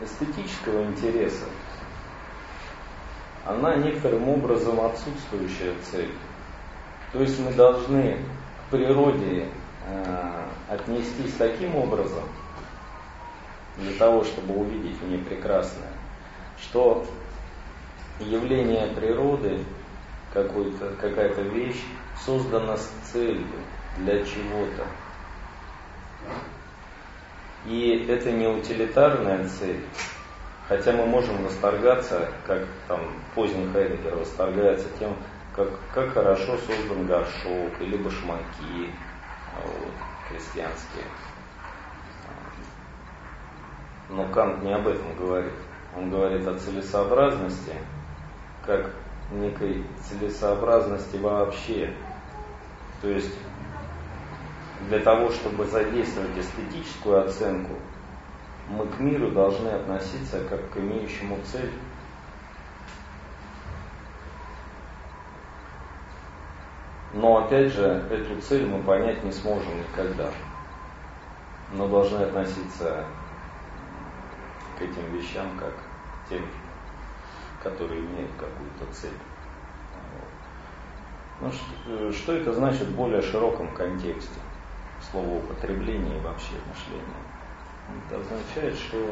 эстетического 0.02 0.84
интереса, 0.84 1.46
она 3.46 3.76
некоторым 3.76 4.30
образом 4.30 4.80
отсутствующая 4.82 5.74
цель. 5.92 6.12
То 7.12 7.22
есть 7.22 7.40
мы 7.40 7.52
должны 7.54 8.20
к 8.68 8.72
природе 8.72 9.50
отнестись 10.70 11.34
таким 11.38 11.76
образом, 11.76 12.24
для 13.78 13.94
того, 13.98 14.24
чтобы 14.24 14.56
увидеть 14.56 15.00
в 15.00 15.08
ней 15.08 15.20
прекрасное, 15.20 15.92
что 16.60 17.06
явление 18.20 18.88
природы, 18.88 19.60
какая-то 20.34 21.42
вещь, 21.42 21.84
создана 22.26 22.78
с 22.78 22.90
целью, 23.12 23.48
для 23.98 24.24
чего-то. 24.26 24.86
И 27.66 28.06
это 28.08 28.32
не 28.32 28.48
утилитарная 28.48 29.48
цель, 29.48 29.84
хотя 30.68 30.92
мы 30.92 31.06
можем 31.06 31.44
восторгаться, 31.44 32.30
как 32.46 32.66
там 32.88 33.00
поздний 33.34 33.72
Хайдегер 33.72 34.16
восторгается 34.16 34.88
тем, 35.00 35.16
как, 35.56 35.70
как 35.94 36.14
хорошо 36.14 36.58
создан 36.58 37.08
горшок 37.08 37.82
или 37.82 37.98
башмаки 37.98 38.92
крестьянские. 40.30 41.06
Но 44.10 44.28
Кант 44.30 44.64
не 44.64 44.74
об 44.74 44.88
этом 44.88 45.16
говорит. 45.18 45.54
Он 45.96 46.10
говорит 46.10 46.46
о 46.48 46.58
целесообразности, 46.58 47.74
как 48.66 48.92
некой 49.32 49.86
целесообразности 50.04 51.18
вообще. 51.18 51.94
То 53.02 53.10
есть 53.10 53.34
для 54.90 55.00
того, 55.00 55.30
чтобы 55.32 55.66
задействовать 55.66 56.38
эстетическую 56.38 57.26
оценку, 57.26 57.76
мы 58.70 58.86
к 58.88 59.00
миру 59.00 59.32
должны 59.32 59.70
относиться 59.70 60.44
как 60.50 60.70
к 60.72 60.78
имеющему 60.78 61.38
цель. 61.46 61.72
Но 67.16 67.38
опять 67.38 67.72
же, 67.72 68.04
эту 68.12 68.42
цель 68.42 68.66
мы 68.66 68.84
понять 68.84 69.24
не 69.24 69.32
сможем 69.32 69.80
никогда. 69.80 70.30
Но 71.72 71.88
должны 71.88 72.18
относиться 72.18 73.06
к 74.78 74.82
этим 74.82 75.16
вещам 75.16 75.58
как 75.58 75.74
тем, 76.30 76.46
которые 77.64 78.02
имеют 78.02 78.32
какую-то 78.32 78.94
цель. 78.94 79.18
Ну, 81.40 81.50
что, 81.52 82.12
что 82.12 82.34
это 82.34 82.52
значит 82.52 82.88
в 82.88 82.96
более 82.96 83.22
широком 83.22 83.74
контексте? 83.74 84.42
Слово 85.10 85.38
употребления 85.38 86.18
и 86.18 86.22
вообще 86.22 86.56
мышления. 86.68 88.10
Это 88.10 88.20
означает, 88.20 88.78
что 88.78 88.98
э, 88.98 89.12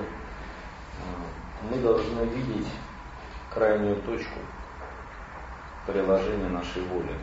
мы 1.69 1.77
должны 1.77 2.23
видеть 2.25 2.67
крайнюю 3.53 3.95
точку 4.01 4.39
приложения 5.87 6.49
нашей 6.49 6.81
воли. 6.83 7.15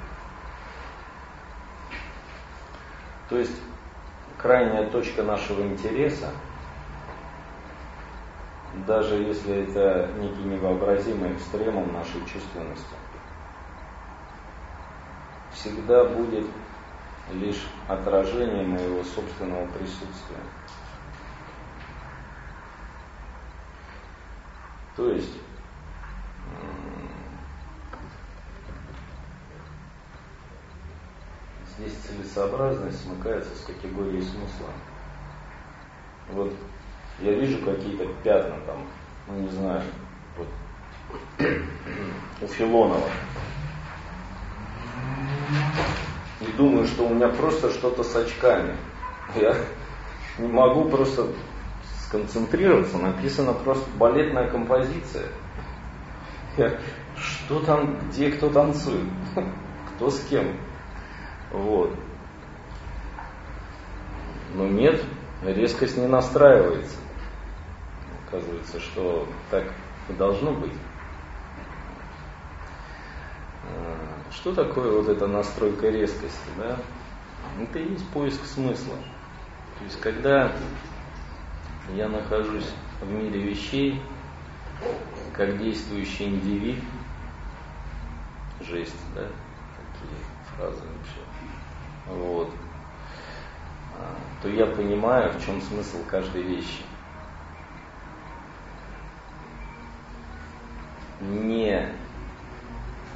То 3.31 3.39
есть 3.39 3.57
крайняя 4.37 4.91
точка 4.91 5.23
нашего 5.23 5.63
интереса 5.63 6.31
даже 8.87 9.17
если 9.17 9.69
это 9.69 10.11
некий 10.19 10.43
невообразимый 10.45 11.33
экстремум 11.35 11.93
нашей 11.93 12.21
чувственности, 12.21 12.95
всегда 15.53 16.05
будет 16.05 16.47
лишь 17.33 17.67
отражение 17.89 18.65
моего 18.65 19.03
собственного 19.03 19.67
присутствия. 19.67 20.39
То 24.97 25.11
есть 25.11 25.37
здесь 31.81 31.97
целесообразность 32.07 33.03
смыкается 33.03 33.55
с 33.57 33.65
категорией 33.65 34.23
смысла. 34.23 34.69
Вот 36.33 36.53
я 37.21 37.33
вижу 37.33 37.59
какие-то 37.65 38.07
пятна 38.23 38.57
там, 38.67 38.87
ну 39.27 39.41
не 39.41 39.49
знаю, 39.49 39.83
вот 40.37 40.49
у 42.43 42.47
Филонова. 42.47 43.09
И 46.41 46.53
думаю, 46.53 46.87
что 46.87 47.07
у 47.07 47.15
меня 47.15 47.29
просто 47.29 47.71
что-то 47.71 48.03
с 48.03 48.15
очками. 48.15 48.77
Я 49.37 49.57
не 50.39 50.49
могу 50.49 50.89
просто 50.89 51.29
сконцентрироваться, 52.07 52.99
написана 52.99 53.53
просто 53.53 53.89
балетная 53.99 54.51
композиция. 54.51 55.29
Я, 56.57 56.79
что 57.17 57.61
там, 57.61 57.99
где 58.09 58.31
кто 58.31 58.51
танцует, 58.51 59.09
кто 59.95 60.11
с 60.11 60.21
кем. 60.29 60.57
Вот. 61.53 61.95
Но 64.55 64.67
нет, 64.67 65.03
резкость 65.43 65.97
не 65.97 66.07
настраивается. 66.07 66.97
Оказывается, 68.27 68.81
что 68.81 69.29
так 69.51 69.65
и 70.09 70.13
должно 70.13 70.53
быть. 70.53 70.75
А, 73.65 74.33
что 74.33 74.55
такое 74.55 74.91
вот 74.93 75.09
эта 75.09 75.27
настройка 75.27 75.89
резкости? 75.89 76.49
Да? 76.57 76.79
Это 77.61 77.79
и 77.79 77.91
есть 77.91 78.09
поиск 78.11 78.45
смысла. 78.45 78.97
То 79.79 79.85
есть, 79.85 80.01
когда 80.01 80.53
я 81.95 82.09
нахожусь 82.09 82.71
в 83.01 83.11
мире 83.11 83.41
вещей, 83.41 84.01
как 85.33 85.59
действующий 85.59 86.27
индивид, 86.27 86.83
жесть, 88.61 88.95
да, 89.15 89.23
такие 89.23 90.17
фразы 90.55 90.83
вообще, 90.83 91.21
вот, 92.17 92.51
а, 93.99 94.15
то 94.43 94.49
я 94.49 94.67
понимаю, 94.67 95.33
в 95.33 95.45
чем 95.45 95.61
смысл 95.61 95.99
каждой 96.09 96.43
вещи. 96.43 96.83
не, 101.21 101.87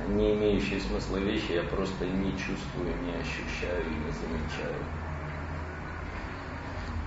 не 0.09 0.35
имеющие 0.35 0.81
смысла 0.81 1.17
вещи 1.17 1.53
я 1.53 1.63
просто 1.63 2.07
не 2.07 2.33
чувствую, 2.33 2.93
не 3.05 3.13
ощущаю 3.13 3.83
и 3.83 3.95
не 3.95 4.13
замечаю. 4.13 4.75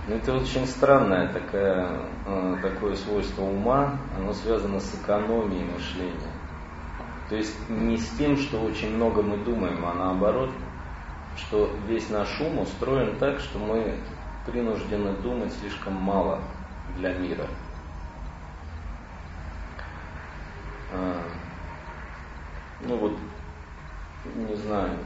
Но 0.08 0.14
это 0.16 0.34
очень 0.34 0.66
странное 0.66 1.30
такое, 1.32 2.00
э, 2.26 2.56
такое 2.62 2.96
свойство 2.96 3.42
ума, 3.42 3.98
оно 4.16 4.32
связано 4.32 4.80
с 4.80 4.94
экономией 4.94 5.64
мышления. 5.64 6.32
То 7.28 7.36
есть 7.36 7.54
не 7.68 7.98
с 7.98 8.08
тем, 8.16 8.38
что 8.38 8.62
очень 8.62 8.96
много 8.96 9.22
мы 9.22 9.36
думаем, 9.36 9.84
а 9.84 9.92
наоборот, 9.94 10.50
что 11.38 11.70
весь 11.86 12.10
наш 12.10 12.40
ум 12.40 12.58
устроен 12.58 13.16
так, 13.18 13.38
что 13.40 13.58
мы 13.58 13.94
принуждены 14.46 15.12
думать 15.22 15.52
слишком 15.52 15.94
мало 15.94 16.40
для 16.96 17.14
мира. 17.14 17.46
А, 20.92 21.22
ну 22.80 22.96
вот, 22.96 23.18
не 24.34 24.54
знаю, 24.56 24.98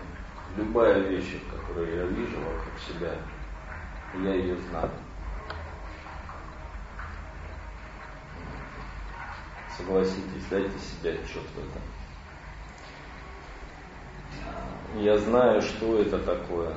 любая 0.57 1.01
вещь, 1.01 1.39
которую 1.51 1.97
я 1.97 2.05
вижу 2.05 2.37
вокруг 2.39 2.79
себя, 2.87 3.15
я 4.25 4.35
ее 4.35 4.57
знаю. 4.71 4.91
Согласитесь, 9.77 10.47
дайте 10.51 10.79
себе 10.79 11.13
отчет 11.13 11.43
в 11.55 11.59
этом. 11.59 12.02
Я 14.97 15.19
знаю, 15.19 15.63
что 15.63 15.99
это 16.01 16.19
такое. 16.19 16.75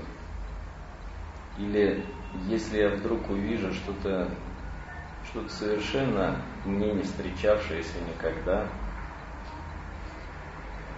Или 1.58 2.06
если 2.48 2.80
я 2.80 2.90
вдруг 2.90 3.30
увижу 3.30 3.74
что-то 3.74 4.30
что-то 5.30 5.50
совершенно 5.50 6.42
мне 6.66 6.94
не 6.94 7.04
встречавшееся 7.04 8.00
никогда, 8.08 8.68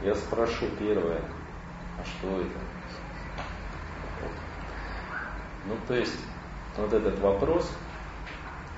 я 0.04 0.14
спрошу 0.16 0.68
первое, 0.78 1.22
а 2.00 2.06
что 2.06 2.42
это? 2.42 2.60
Ну, 5.66 5.76
то 5.88 5.96
есть, 5.96 6.20
вот 6.78 6.94
этот 6.94 7.20
вопрос, 7.20 7.76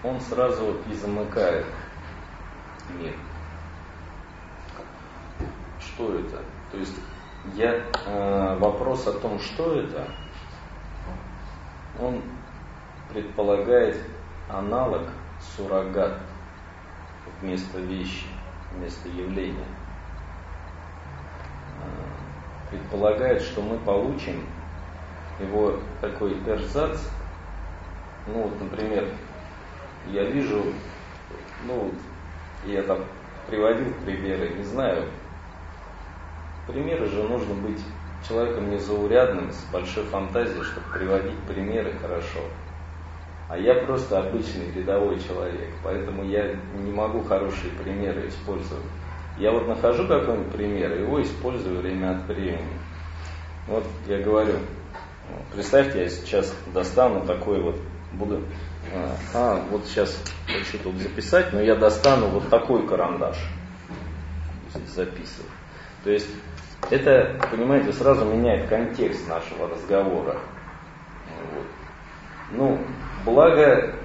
он 0.04 0.20
сразу 0.22 0.78
и 0.90 0.94
замыкает 0.94 1.66
мир. 2.98 3.14
Что 5.80 6.16
это? 6.16 6.42
То 6.72 6.78
есть, 6.78 6.96
я, 7.56 7.84
э, 8.06 8.58
вопрос 8.60 9.08
о 9.08 9.14
том, 9.14 9.40
что 9.40 9.80
это, 9.80 10.08
он 12.00 12.22
предполагает 13.10 13.98
аналог 14.50 15.10
суррогат 15.40 16.20
вместо 17.42 17.80
вещи, 17.80 18.26
вместо 18.74 19.10
явления. 19.10 19.66
А, 21.82 22.70
предполагает, 22.70 23.42
что 23.42 23.62
мы 23.62 23.78
получим 23.80 24.46
его 25.40 25.80
такой 26.02 26.38
эрзац, 26.46 27.00
ну 28.28 28.44
вот, 28.44 28.60
например, 28.60 29.08
я 30.08 30.24
вижу, 30.26 30.64
ну, 31.66 31.92
я 32.66 32.84
там 32.84 33.00
приводил 33.48 33.94
примеры, 34.06 34.50
не 34.50 34.64
знаю, 34.64 35.10
примеры 36.72 37.06
же 37.08 37.24
нужно 37.24 37.56
быть 37.56 37.80
человеком 38.28 38.70
незаурядным, 38.70 39.52
с 39.52 39.64
большой 39.72 40.04
фантазией, 40.06 40.64
чтобы 40.64 40.88
приводить 40.94 41.38
примеры 41.48 41.94
хорошо. 42.02 42.40
А 43.50 43.58
я 43.58 43.76
просто 43.86 44.20
обычный 44.20 44.72
рядовой 44.72 45.20
человек, 45.20 45.70
поэтому 45.84 46.24
я 46.24 46.56
не 46.76 46.92
могу 46.92 47.24
хорошие 47.24 47.72
примеры 47.74 48.28
использовать. 48.28 48.86
Я 49.40 49.52
вот 49.52 49.68
нахожу 49.68 50.08
какой-нибудь 50.08 50.52
пример, 50.52 51.00
его 51.00 51.22
использую 51.22 51.80
время 51.80 52.12
от 52.12 52.28
времени. 52.28 52.78
Вот 53.68 53.86
я 54.08 54.20
говорю, 54.20 54.60
представьте, 55.54 56.04
я 56.04 56.10
сейчас 56.10 56.54
достану 56.74 57.26
такой 57.26 57.62
вот, 57.62 57.78
буду, 58.14 58.44
а, 58.94 59.16
а 59.34 59.66
вот 59.72 59.86
сейчас 59.86 60.22
хочу 60.46 60.78
тут 60.84 60.96
записать, 60.98 61.52
но 61.54 61.62
я 61.62 61.76
достану 61.76 62.28
вот 62.28 62.50
такой 62.50 62.86
карандаш, 62.88 63.38
записываю. 64.94 65.50
То 66.04 66.12
есть 66.12 66.30
это, 66.90 67.40
понимаете, 67.52 67.94
сразу 67.94 68.26
меняет 68.26 68.68
контекст 68.68 69.28
нашего 69.28 69.70
разговора. 69.70 70.38
Вот. 71.54 71.66
Ну, 72.52 72.80
благо, 73.26 73.96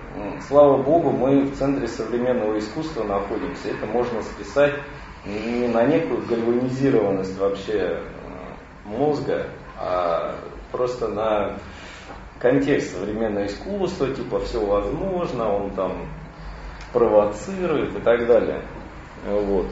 слава 0.47 0.83
Богу, 0.83 1.11
мы 1.11 1.45
в 1.45 1.57
центре 1.57 1.89
современного 1.89 2.59
искусства 2.59 3.05
находимся. 3.05 3.69
Это 3.69 3.87
можно 3.87 4.23
списать 4.23 4.75
не 5.25 5.69
на 5.69 5.85
некую 5.85 6.27
гальванизированность 6.27 7.39
вообще 7.39 8.03
мозга, 8.85 9.47
а 9.79 10.37
просто 10.71 11.09
на 11.09 11.57
контекст 12.39 12.93
современного 12.95 13.47
искусства, 13.47 14.13
типа 14.13 14.41
все 14.41 14.65
возможно, 14.65 15.51
он 15.51 15.71
там 15.71 16.07
провоцирует 16.93 17.97
и 17.97 18.01
так 18.01 18.27
далее. 18.27 18.63
Вот. 19.27 19.67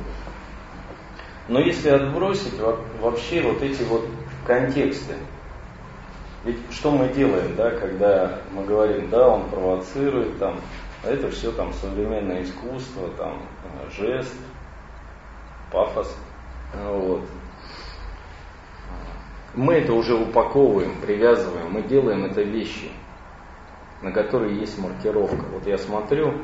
Но 1.48 1.58
если 1.58 1.88
отбросить 1.88 2.54
вообще 3.00 3.42
вот 3.42 3.62
эти 3.62 3.82
вот 3.82 4.06
контексты, 4.46 5.14
ведь 6.44 6.58
что 6.70 6.90
мы 6.90 7.08
делаем, 7.08 7.54
да, 7.56 7.70
когда 7.70 8.40
мы 8.52 8.64
говорим, 8.64 9.08
да, 9.10 9.28
он 9.28 9.48
провоцирует, 9.48 10.38
там, 10.38 10.60
а 11.04 11.08
это 11.08 11.30
все 11.30 11.52
там 11.52 11.72
современное 11.72 12.42
искусство, 12.42 13.08
там, 13.16 13.42
жест, 13.96 14.34
пафос. 15.70 16.16
Вот. 16.74 17.22
Мы 19.54 19.74
это 19.74 19.92
уже 19.92 20.14
упаковываем, 20.14 21.00
привязываем, 21.00 21.72
мы 21.72 21.82
делаем 21.82 22.24
это 22.24 22.42
вещи, 22.42 22.90
на 24.00 24.10
которые 24.10 24.58
есть 24.58 24.78
маркировка. 24.78 25.44
Вот 25.52 25.66
я 25.66 25.76
смотрю, 25.76 26.34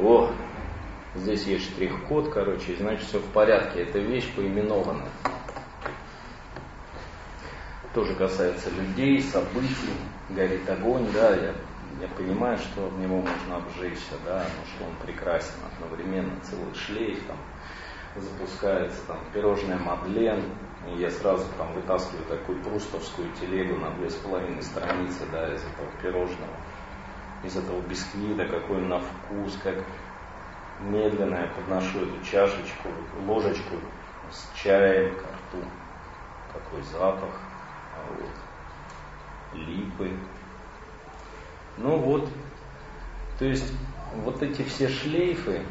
о, 0.00 0.30
здесь 1.16 1.44
есть 1.44 1.64
штрих-код, 1.70 2.32
короче, 2.32 2.76
значит 2.76 3.06
все 3.06 3.18
в 3.18 3.32
порядке, 3.32 3.82
эта 3.82 3.98
вещь 3.98 4.32
поименована. 4.34 5.04
Тоже 7.94 8.14
касается 8.14 8.70
людей, 8.70 9.22
событий, 9.22 9.94
горит 10.30 10.68
огонь, 10.68 11.06
да, 11.14 11.30
я, 11.30 11.54
я 12.00 12.08
понимаю, 12.16 12.58
что 12.58 12.88
в 12.88 12.98
него 13.00 13.22
можно 13.22 13.56
обжечься, 13.56 14.14
да, 14.24 14.44
но 14.44 14.66
что 14.66 14.84
он 14.84 14.96
прекрасен 15.04 15.54
одновременно, 15.72 16.38
целый 16.42 16.74
шлейф 16.74 17.24
там 17.26 17.38
запускается, 18.20 18.98
там 19.06 19.18
пирожное 19.32 19.78
Мадлен, 19.78 20.42
и 20.88 21.00
я 21.00 21.10
сразу 21.10 21.44
там 21.58 21.72
вытаскиваю 21.74 22.24
такую 22.26 22.62
прустовскую 22.62 23.30
телегу 23.32 23.76
на 23.76 23.90
две 23.92 24.10
с 24.10 24.14
половиной 24.14 24.62
страницы, 24.62 25.24
да, 25.32 25.52
из 25.52 25.62
этого 25.62 25.90
пирожного, 26.02 26.56
из 27.44 27.56
этого 27.56 27.80
бисквита, 27.82 28.46
какой 28.46 28.76
он 28.76 28.88
на 28.88 29.00
вкус, 29.00 29.58
как 29.62 29.84
медленно 30.80 31.36
я 31.36 31.46
подношу 31.48 32.00
эту 32.00 32.24
чашечку, 32.24 32.88
ложечку 33.26 33.76
с 34.30 34.50
чаем 34.56 35.14
к 35.14 35.20
рту, 35.20 35.64
какой 36.52 36.82
запах, 36.82 37.40
вот, 38.10 39.58
липы. 39.58 40.16
Ну 41.78 41.98
вот, 41.98 42.28
то 43.38 43.44
есть 43.44 43.72
вот 44.14 44.42
эти 44.42 44.62
все 44.62 44.88
шлейфы, 44.88 45.62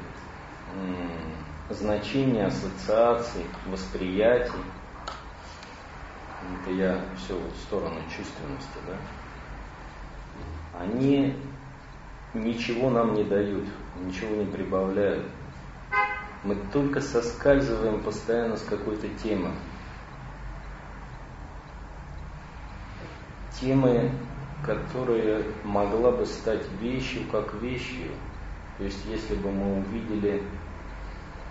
значения, 1.69 2.45
ассоциаций, 2.45 3.45
восприятий, 3.68 4.52
это 6.61 6.72
я 6.72 7.02
все 7.18 7.36
в 7.36 7.57
сторону 7.64 7.99
чувственности, 8.15 8.77
да, 8.88 8.98
они 10.80 11.36
ничего 12.36 12.90
нам 12.90 13.14
не 13.14 13.24
дают, 13.24 13.66
ничего 14.03 14.36
не 14.36 14.45
прибавляют. 14.45 15.26
Мы 16.44 16.56
только 16.72 17.02
соскальзываем 17.02 18.03
постоянно 18.03 18.57
с 18.57 18.62
какой-то 18.62 19.07
темы. 19.24 19.52
темы, 23.60 24.12
которая 24.66 25.44
могла 25.64 26.12
бы 26.12 26.26
стать 26.26 26.64
вещью 26.80 27.24
как 27.32 27.53
вещью. 27.56 28.12
То 28.78 28.84
есть 28.84 29.06
если 29.06 29.36
бы 29.36 29.52
мы 29.52 29.78
увидели 29.80 30.44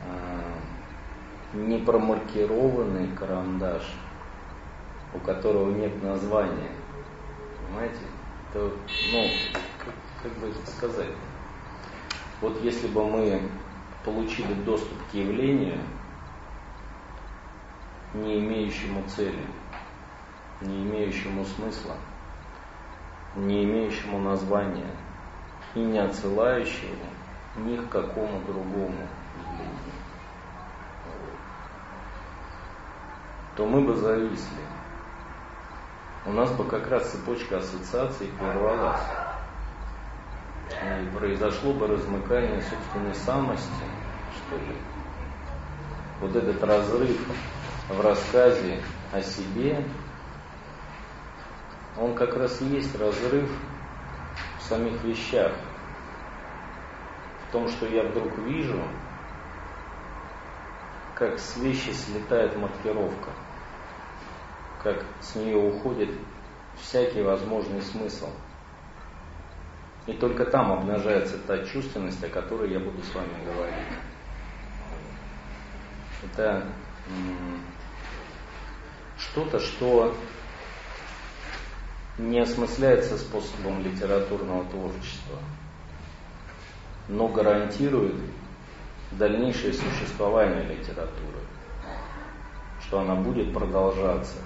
э, 0.04 1.56
непромаркированный 1.56 3.08
карандаш, 3.16 3.82
у 5.14 5.18
которого 5.18 5.70
нет 5.70 6.02
названия, 6.02 6.70
понимаете, 7.66 8.00
то, 8.52 8.72
ну, 9.12 9.26
как, 10.24 10.32
бы 10.38 10.48
это 10.48 10.70
сказать, 10.70 11.14
вот 12.40 12.58
если 12.62 12.88
бы 12.88 13.04
мы 13.04 13.42
получили 14.04 14.54
доступ 14.64 14.96
к 15.10 15.14
явлению, 15.14 15.78
не 18.14 18.38
имеющему 18.38 19.02
цели, 19.08 19.44
не 20.62 20.82
имеющему 20.82 21.44
смысла, 21.44 21.96
не 23.36 23.64
имеющему 23.64 24.18
названия 24.18 24.90
и 25.74 25.80
не 25.80 25.98
отсылающему 25.98 27.04
ни 27.56 27.76
к 27.76 27.90
какому 27.90 28.40
другому 28.46 29.06
явлению, 29.40 29.94
то 33.56 33.66
мы 33.66 33.82
бы 33.82 33.94
зависли. 33.94 34.62
У 36.24 36.32
нас 36.32 36.50
бы 36.52 36.64
как 36.64 36.88
раз 36.88 37.10
цепочка 37.10 37.58
ассоциаций 37.58 38.28
прервалась. 38.38 39.23
И 40.70 41.16
произошло 41.16 41.72
бы 41.72 41.86
размыкание 41.86 42.60
собственной 42.62 43.14
самости, 43.14 43.84
что 44.36 44.56
ли. 44.56 44.76
Вот 46.20 46.34
этот 46.34 46.62
разрыв 46.62 47.18
в 47.88 48.00
рассказе 48.00 48.80
о 49.12 49.20
себе 49.20 49.84
он 51.96 52.14
как 52.14 52.36
раз 52.36 52.60
и 52.60 52.64
есть 52.66 52.94
разрыв 52.98 53.48
в 54.58 54.62
самих 54.62 55.02
вещах. 55.04 55.52
В 57.48 57.52
том, 57.52 57.68
что 57.68 57.86
я 57.86 58.02
вдруг 58.02 58.36
вижу, 58.38 58.82
как 61.14 61.38
с 61.38 61.56
вещи 61.58 61.90
слетает 61.90 62.56
маркировка, 62.56 63.30
как 64.82 65.04
с 65.20 65.36
нее 65.36 65.56
уходит 65.56 66.10
всякий 66.76 67.22
возможный 67.22 67.82
смысл. 67.82 68.28
И 70.06 70.12
только 70.12 70.44
там 70.44 70.72
обнажается 70.72 71.38
та 71.38 71.64
чувственность, 71.64 72.22
о 72.22 72.28
которой 72.28 72.70
я 72.70 72.78
буду 72.78 73.02
с 73.02 73.14
вами 73.14 73.44
говорить. 73.44 73.86
Это 76.22 76.66
что-то, 79.16 79.58
что 79.58 80.14
не 82.18 82.38
осмысляется 82.40 83.18
способом 83.18 83.82
литературного 83.82 84.64
творчества, 84.66 85.38
но 87.08 87.28
гарантирует 87.28 88.14
дальнейшее 89.12 89.72
существование 89.72 90.64
литературы, 90.64 91.40
что 92.80 93.00
она 93.00 93.14
будет 93.14 93.52
продолжаться, 93.52 94.38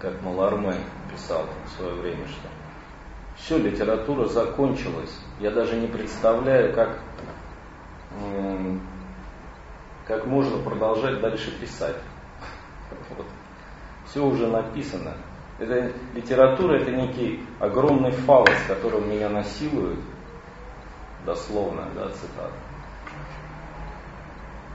как 0.00 0.20
Маларме 0.22 0.76
писал 1.12 1.46
в 1.66 1.76
свое 1.76 1.94
время, 1.94 2.26
что 2.28 2.48
все, 3.36 3.58
литература 3.58 4.26
закончилась. 4.26 5.18
Я 5.40 5.50
даже 5.50 5.76
не 5.76 5.86
представляю, 5.86 6.74
как, 6.74 6.98
как 10.06 10.26
можно 10.26 10.58
продолжать 10.58 11.20
дальше 11.20 11.50
писать. 11.58 11.96
Вот. 13.16 13.26
Все 14.06 14.24
уже 14.24 14.46
написано. 14.46 15.14
Это 15.58 15.92
литература, 16.14 16.74
это 16.74 16.90
некий 16.90 17.44
огромный 17.58 18.10
фалос, 18.10 18.56
которым 18.68 19.08
меня 19.08 19.28
насилуют. 19.28 20.00
дословная 21.24 21.88
да, 21.94 22.08
цитата. 22.10 22.52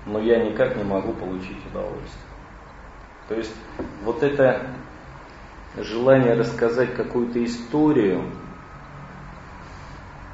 Но 0.06 0.20
я 0.20 0.44
никак 0.44 0.76
не 0.78 0.84
могу 0.84 1.14
получить 1.14 1.58
удовольствие. 1.70 2.24
То 3.28 3.36
есть 3.36 3.54
вот 4.04 4.24
это 4.24 4.66
желание 5.76 6.34
рассказать 6.34 6.96
какую-то 6.96 7.44
историю 7.44 8.32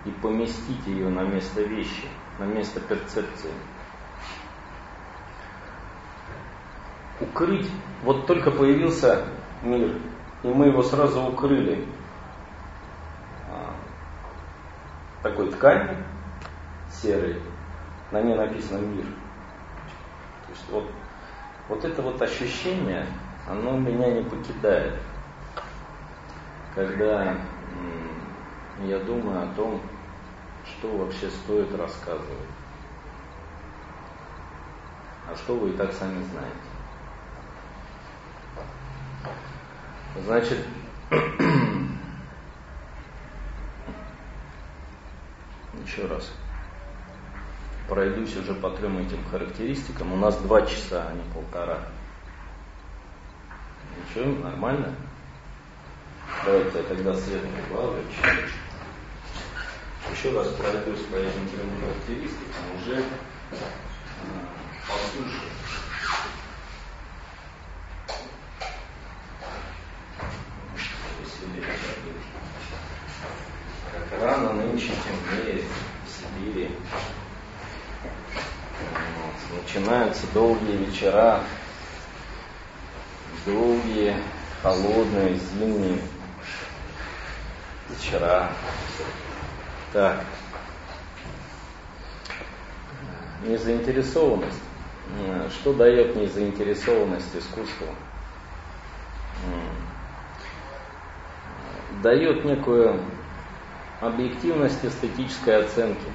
и 0.05 0.11
поместить 0.11 0.85
ее 0.85 1.09
на 1.09 1.21
место 1.21 1.61
вещи, 1.61 2.07
на 2.39 2.45
место 2.45 2.79
перцепции. 2.79 3.51
Укрыть, 7.21 7.69
вот 8.03 8.25
только 8.27 8.51
появился 8.51 9.25
мир, 9.61 9.97
и 10.43 10.47
мы 10.47 10.67
его 10.67 10.83
сразу 10.83 11.21
укрыли 11.23 11.87
а, 13.49 13.75
такой 15.21 15.51
тканью 15.51 16.03
серой, 16.89 17.41
на 18.11 18.21
ней 18.21 18.35
написано 18.35 18.79
мир. 18.79 19.05
То 19.05 20.49
есть 20.49 20.69
вот, 20.69 20.91
вот 21.69 21.85
это 21.85 22.01
вот 22.01 22.21
ощущение, 22.21 23.07
оно 23.47 23.77
меня 23.77 24.11
не 24.11 24.23
покидает 24.23 24.99
когда 26.75 27.35
я 28.83 28.99
думаю 28.99 29.43
о 29.43 29.55
том, 29.55 29.81
что 30.65 30.97
вообще 30.97 31.29
стоит 31.29 31.73
рассказывать. 31.75 32.49
А 35.29 35.35
что 35.35 35.55
вы 35.55 35.69
и 35.69 35.77
так 35.77 35.93
сами 35.93 36.23
знаете. 36.23 36.57
Значит, 40.25 40.57
еще 45.85 46.07
раз 46.07 46.31
пройдусь 47.87 48.35
уже 48.37 48.53
по 48.55 48.69
трем 48.71 48.97
этим 48.99 49.23
характеристикам. 49.29 50.13
У 50.13 50.17
нас 50.17 50.37
два 50.41 50.65
часа, 50.65 51.07
а 51.09 51.13
не 51.13 51.23
полтора. 51.33 51.79
Ничего, 53.97 54.43
нормально? 54.43 54.95
Давайте 56.45 56.77
я 56.77 56.83
тогда 56.83 57.13
свет 57.13 57.41
прибавлю 57.41 58.01
Еще 60.13 60.31
раз 60.37 60.47
пройдусь 60.49 61.05
по 61.11 61.15
этим 61.15 61.49
трем 61.49 61.71
характеристикам, 61.81 62.63
уже 62.77 62.99
э, 62.99 63.55
послушаю. 64.87 65.49
Как 73.91 74.21
рано 74.21 74.53
нынче 74.53 74.91
темнеет 75.03 75.65
в 76.05 76.09
Сибири. 76.37 76.69
Вот. 78.91 79.63
Начинаются 79.63 80.27
долгие 80.31 80.77
вечера, 80.77 81.41
долгие, 83.47 84.15
холодные, 84.61 85.39
зимние 85.39 85.99
вчера. 87.97 88.51
Так. 89.93 90.25
Незаинтересованность. 93.43 94.59
Что 95.51 95.73
дает 95.73 96.15
незаинтересованность 96.15 97.35
искусству? 97.35 97.87
Дает 102.01 102.43
некую 102.43 102.99
объективность 104.01 104.83
эстетической 104.83 105.63
оценки. 105.63 106.11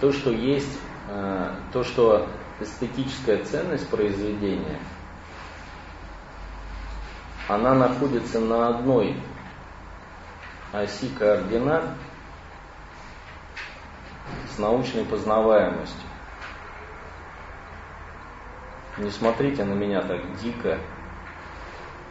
То, 0.00 0.10
что 0.12 0.30
есть, 0.30 0.80
э, 1.08 1.54
то, 1.72 1.84
что 1.84 2.28
эстетическая 2.60 3.44
ценность 3.44 3.88
произведения, 3.88 4.78
она 7.48 7.74
находится 7.74 8.40
на 8.40 8.68
одной 8.68 9.16
оси 10.72 11.08
координат 11.10 11.84
с 14.54 14.58
научной 14.58 15.04
познаваемостью. 15.04 16.08
Не 18.98 19.10
смотрите 19.10 19.64
на 19.64 19.74
меня 19.74 20.02
так 20.02 20.36
дико, 20.36 20.78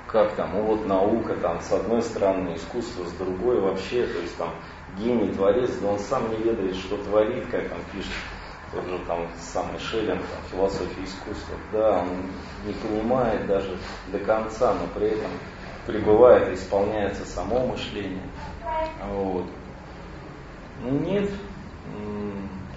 как 0.07 0.33
там, 0.35 0.51
ну 0.53 0.63
вот 0.63 0.85
наука 0.87 1.35
там 1.35 1.61
с 1.61 1.71
одной 1.71 2.01
стороны, 2.01 2.55
искусство 2.55 3.05
с 3.05 3.11
другой 3.13 3.61
вообще, 3.61 4.05
то 4.05 4.19
есть 4.19 4.37
там 4.37 4.53
гений, 4.97 5.31
творец, 5.31 5.71
но 5.81 5.93
он 5.93 5.99
сам 5.99 6.29
не 6.31 6.37
ведает, 6.37 6.75
что 6.75 6.97
творит, 6.97 7.45
как 7.49 7.63
он 7.71 7.83
пишет, 7.93 8.11
тот 8.73 8.85
же 8.85 8.99
там 9.07 9.27
самый 9.39 9.79
Шеллинг, 9.79 10.21
там, 10.21 10.41
философия 10.51 11.03
искусства, 11.03 11.55
да, 11.71 11.99
он 11.99 12.09
не 12.65 12.73
понимает 12.73 13.45
даже 13.47 13.77
до 14.11 14.19
конца, 14.19 14.73
но 14.73 14.87
при 14.87 15.09
этом 15.09 15.31
пребывает 15.91 16.49
и 16.49 16.53
исполняется 16.53 17.25
само 17.25 17.67
мышление. 17.67 18.23
Вот. 19.09 19.45
Ну 20.83 20.99
нет, 20.99 21.29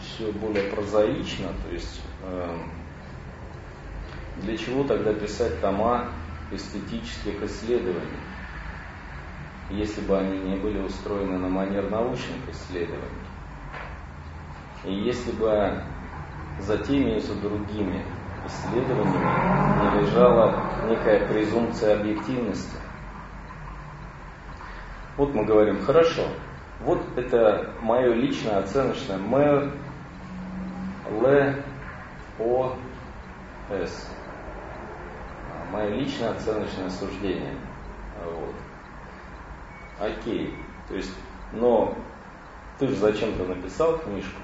все 0.01 0.31
более 0.33 0.71
прозаично, 0.71 1.49
то 1.67 1.73
есть 1.73 2.03
э, 2.25 2.57
для 4.43 4.57
чего 4.57 4.85
тогда 4.85 5.13
писать 5.15 5.61
тома 5.61 6.09
эстетических 6.53 7.43
исследований, 7.43 8.21
если 9.71 10.03
бы 10.03 10.19
они 10.19 10.39
не 10.39 10.57
были 10.57 10.81
устроены 10.81 11.39
на 11.39 11.49
манер 11.49 11.91
научных 11.91 12.49
исследований? 12.51 13.09
И 14.85 14.93
если 14.93 15.33
бы 15.33 15.83
за 16.61 16.79
теми 16.79 17.17
и 17.17 17.21
за 17.21 17.35
другими 17.37 18.05
исследованиями 18.47 19.81
не 19.81 20.01
лежала 20.03 20.71
некая 20.89 21.27
презумпция 21.27 21.99
объективности, 21.99 22.77
вот 25.17 25.35
мы 25.35 25.45
говорим, 25.45 25.81
хорошо, 25.83 26.23
вот 26.81 27.01
это 27.17 27.73
мое 27.81 28.13
личное 28.15 28.59
оценочное 28.59 29.17
М, 29.17 29.75
Л, 31.07 31.55
О, 32.39 32.77
С. 33.71 34.11
Мое 35.71 35.89
личное 35.91 36.31
оценочное 36.31 36.91
суждение. 36.91 37.55
Вот. 38.25 38.55
Окей. 40.01 40.55
То 40.89 40.95
есть, 40.95 41.15
но 41.53 41.97
ты 42.79 42.89
же 42.89 42.97
зачем-то 42.97 43.45
написал 43.45 43.99
книжку. 43.99 44.41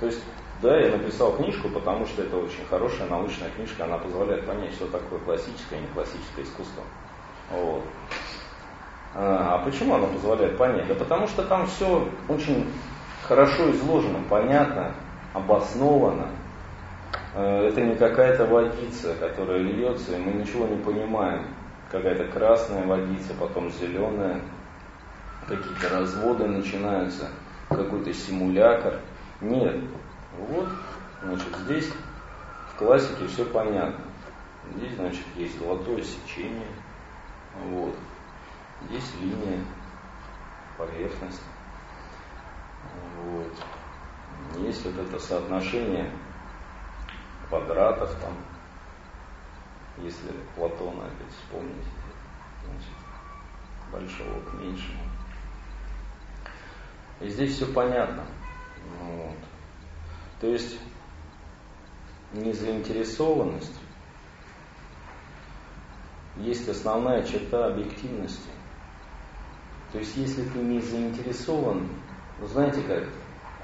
То 0.00 0.06
есть, 0.06 0.22
да, 0.62 0.78
я 0.78 0.96
написал 0.96 1.36
книжку, 1.36 1.68
потому 1.68 2.06
что 2.06 2.22
это 2.22 2.36
очень 2.36 2.64
хорошая 2.68 3.08
научная 3.08 3.50
книжка, 3.50 3.84
она 3.84 3.98
позволяет 3.98 4.46
понять, 4.46 4.72
что 4.74 4.86
такое 4.86 5.18
классическое 5.20 5.78
и 5.78 5.82
не 5.82 5.88
классическое 5.88 6.44
искусство. 6.44 6.82
Вот. 7.50 7.84
А, 9.14 9.54
а 9.54 9.64
почему 9.64 9.94
она 9.94 10.06
позволяет 10.06 10.58
понять? 10.58 10.88
Да 10.88 10.94
потому 10.94 11.26
что 11.28 11.44
там 11.44 11.66
все 11.66 12.08
очень 12.28 12.70
хорошо 13.22 13.70
изложено, 13.70 14.18
понятно, 14.28 14.92
обосновано. 15.32 16.28
Э, 17.34 17.68
это 17.68 17.80
не 17.80 17.94
какая-то 17.94 18.46
водица, 18.46 19.14
которая 19.14 19.58
льется, 19.58 20.16
и 20.16 20.18
мы 20.18 20.32
ничего 20.32 20.66
не 20.66 20.82
понимаем. 20.82 21.46
Какая-то 21.90 22.24
красная 22.26 22.84
водица, 22.84 23.34
потом 23.38 23.70
зеленая, 23.70 24.40
какие-то 25.46 25.88
разводы 25.90 26.46
начинаются, 26.46 27.28
какой-то 27.68 28.12
симулятор. 28.12 28.98
Нет. 29.40 29.76
Вот, 30.38 30.68
значит, 31.22 31.56
здесь 31.64 31.92
в 32.72 32.78
классике 32.78 33.26
все 33.28 33.44
понятно. 33.44 34.04
Здесь, 34.76 34.94
значит, 34.96 35.24
есть 35.36 35.58
золотое 35.58 36.02
сечение. 36.02 36.66
Вот. 37.70 37.94
Здесь 38.88 39.14
линия, 39.20 39.64
поверхность. 40.76 41.42
Вот. 43.22 43.52
Есть 44.58 44.84
вот 44.84 44.96
это 44.96 45.18
соотношение 45.18 46.10
квадратов 47.48 48.14
там, 48.20 48.36
если 49.98 50.32
Платона 50.54 51.06
опять 51.06 51.32
вспомнить, 51.32 51.86
значит, 52.64 52.92
большого 53.92 54.40
к 54.40 54.54
меньшему. 54.54 55.02
И 57.20 57.28
здесь 57.28 57.54
все 57.54 57.72
понятно. 57.72 58.24
Вот. 59.00 59.36
То 60.40 60.48
есть 60.48 60.78
незаинтересованность 62.32 63.80
есть 66.36 66.68
основная 66.68 67.22
черта 67.22 67.68
объективности. 67.68 68.50
То 69.94 70.00
есть, 70.00 70.16
если 70.16 70.42
ты 70.42 70.58
не 70.58 70.80
заинтересован, 70.80 71.88
вы 72.40 72.48
знаете 72.48 72.82
как, 72.82 73.04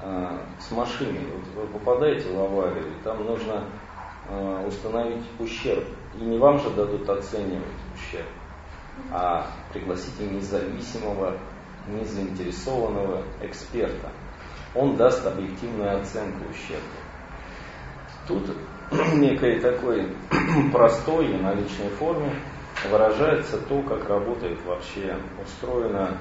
э, 0.01 0.39
с 0.61 0.71
машиной, 0.71 1.27
вот 1.29 1.45
вы 1.55 1.67
попадаете 1.77 2.33
в 2.33 2.39
аварию, 2.39 2.85
там 3.03 3.25
нужно 3.25 3.67
э, 4.29 4.65
установить 4.65 5.25
ущерб. 5.39 5.83
И 6.17 6.23
не 6.23 6.37
вам 6.37 6.57
же 6.59 6.69
дадут 6.69 7.09
оценивать 7.09 7.67
ущерб, 7.93 8.29
а 9.11 9.45
пригласите 9.73 10.25
независимого 10.25 11.37
незаинтересованного 11.87 13.25
эксперта. 13.41 14.09
Он 14.73 14.95
даст 14.95 15.27
объективную 15.27 15.99
оценку 15.99 16.49
ущерба. 16.49 16.81
Тут 18.25 18.55
некой 19.15 19.59
такой 19.59 20.15
простой 20.71 21.29
и 21.29 21.41
наличной 21.41 21.89
форме 21.89 22.41
выражается 22.89 23.57
то, 23.57 23.81
как 23.83 24.09
работает 24.09 24.59
вообще 24.65 25.17
устроено 25.43 26.17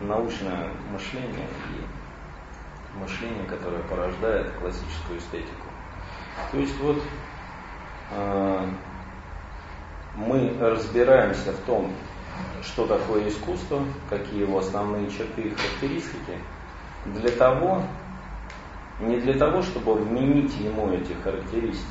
научное 0.00 0.70
мышление 0.92 1.48
и 1.70 2.98
мышление, 2.98 3.44
которое 3.44 3.82
порождает 3.82 4.50
классическую 4.52 5.18
эстетику. 5.18 5.66
То 6.52 6.58
есть 6.58 6.78
вот 6.80 7.02
э, 8.10 8.68
мы 10.16 10.56
разбираемся 10.60 11.52
в 11.52 11.58
том, 11.60 11.92
что 12.62 12.86
такое 12.86 13.28
искусство, 13.28 13.84
какие 14.10 14.40
его 14.40 14.58
основные 14.58 15.10
черты 15.10 15.42
и 15.42 15.54
характеристики, 15.54 16.38
для 17.06 17.30
того, 17.30 17.82
не 19.00 19.18
для 19.18 19.34
того, 19.34 19.62
чтобы 19.62 19.94
вменить 19.94 20.56
ему 20.58 20.90
эти 20.90 21.12
характеристики, 21.22 21.86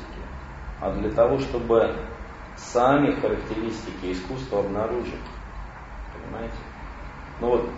а 0.80 0.92
для 0.92 1.10
того, 1.10 1.38
чтобы 1.38 1.96
сами 2.56 3.12
характеристики 3.20 4.12
искусства 4.12 4.60
обнаружить. 4.60 5.14
Понимаете? 6.12 6.56
Ну 7.40 7.50
вот, 7.50 7.70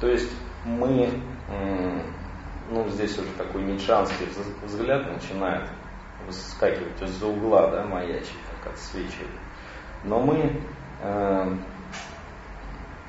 то 0.00 0.08
есть 0.08 0.30
мы, 0.64 1.10
ну 2.70 2.88
здесь 2.88 3.18
уже 3.18 3.32
такой 3.32 3.62
ницшанский 3.62 4.28
взгляд 4.64 5.10
начинает 5.10 5.68
выскакивать 6.26 7.00
из-за 7.02 7.26
угла, 7.26 7.70
да, 7.70 7.84
маячить, 7.84 8.36
так 8.62 8.72
отсвечивает. 8.74 9.30
Но 10.04 10.20
мы, 10.20 10.60
э, 11.02 11.56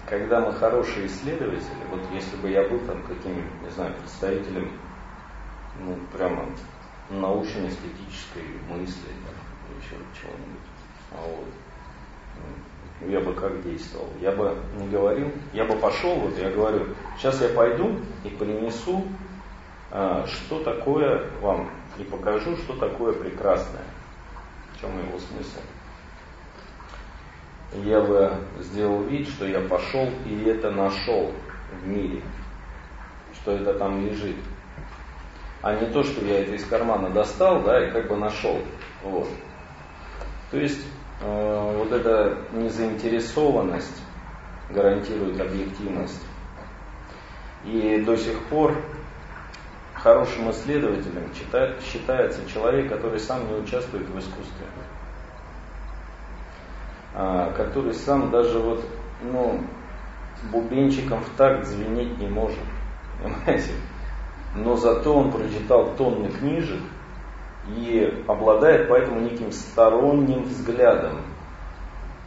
когда 0.05 0.39
мы 0.41 0.53
хорошие 0.53 1.07
исследователи, 1.07 1.85
вот 1.89 2.01
если 2.13 2.37
бы 2.37 2.49
я 2.49 2.67
был 2.67 2.79
там 2.79 3.01
каким-нибудь, 3.03 3.61
не 3.63 3.69
знаю, 3.69 3.93
представителем, 3.95 4.71
ну, 5.79 5.97
прямо 6.11 6.49
научно-эстетической 7.09 8.43
мысли, 8.69 9.09
чего-нибудь, 10.13 10.67
а 11.11 11.17
вот, 11.21 11.47
я 13.09 13.19
бы 13.19 13.33
как 13.33 13.63
действовал? 13.63 14.07
Я 14.19 14.31
бы 14.31 14.55
не 14.77 14.87
говорил, 14.87 15.31
я 15.53 15.65
бы 15.65 15.75
пошел, 15.77 16.15
вот 16.15 16.37
я 16.37 16.49
говорю, 16.51 16.87
сейчас 17.17 17.41
я 17.41 17.49
пойду 17.49 17.97
и 18.23 18.29
принесу, 18.29 19.05
а, 19.91 20.25
что 20.27 20.63
такое 20.63 21.29
вам, 21.41 21.69
и 21.97 22.03
покажу, 22.03 22.55
что 22.57 22.75
такое 22.77 23.13
прекрасное. 23.13 23.83
В 24.73 24.79
чем 24.79 24.91
его 24.99 25.17
смысл? 25.19 25.59
Я 27.85 28.01
бы 28.01 28.33
сделал 28.59 29.03
вид, 29.03 29.27
что 29.27 29.45
я 29.45 29.61
пошел 29.61 30.09
и 30.25 30.43
это 30.45 30.71
нашел 30.71 31.31
в 31.71 31.87
мире, 31.87 32.21
что 33.33 33.51
это 33.53 33.73
там 33.73 34.05
лежит. 34.05 34.35
А 35.61 35.75
не 35.75 35.87
то, 35.87 36.03
что 36.03 36.25
я 36.25 36.41
это 36.41 36.55
из 36.55 36.65
кармана 36.65 37.09
достал, 37.09 37.61
да, 37.63 37.87
и 37.87 37.91
как 37.91 38.07
бы 38.07 38.17
нашел. 38.17 38.59
Вот. 39.03 39.27
То 40.51 40.57
есть 40.57 40.81
Э, 41.21 41.75
вот 41.77 41.91
эта 41.91 42.35
незаинтересованность 42.51 44.01
гарантирует 44.71 45.39
объективность. 45.39 46.25
И 47.63 48.01
до 48.03 48.17
сих 48.17 48.39
пор 48.45 48.75
хорошим 49.93 50.49
исследователем 50.49 51.29
считается 51.35 52.49
человек, 52.49 52.89
который 52.89 53.19
сам 53.19 53.47
не 53.47 53.53
участвует 53.53 54.07
в 54.09 54.17
искусстве. 54.17 54.65
А, 57.13 57.51
который 57.51 57.93
сам 57.93 58.31
даже 58.31 58.57
вот, 58.57 58.83
ну, 59.21 59.63
бубенчиком 60.51 61.21
в 61.21 61.29
такт 61.37 61.67
звенеть 61.67 62.17
не 62.17 62.27
может. 62.27 62.57
Понимаете? 63.21 63.73
Но 64.55 64.75
зато 64.75 65.13
он 65.13 65.31
прочитал 65.31 65.95
тонны 65.95 66.29
книжек, 66.29 66.81
и 67.67 68.23
обладает 68.27 68.89
поэтому 68.89 69.21
неким 69.21 69.51
сторонним 69.51 70.43
взглядом. 70.43 71.21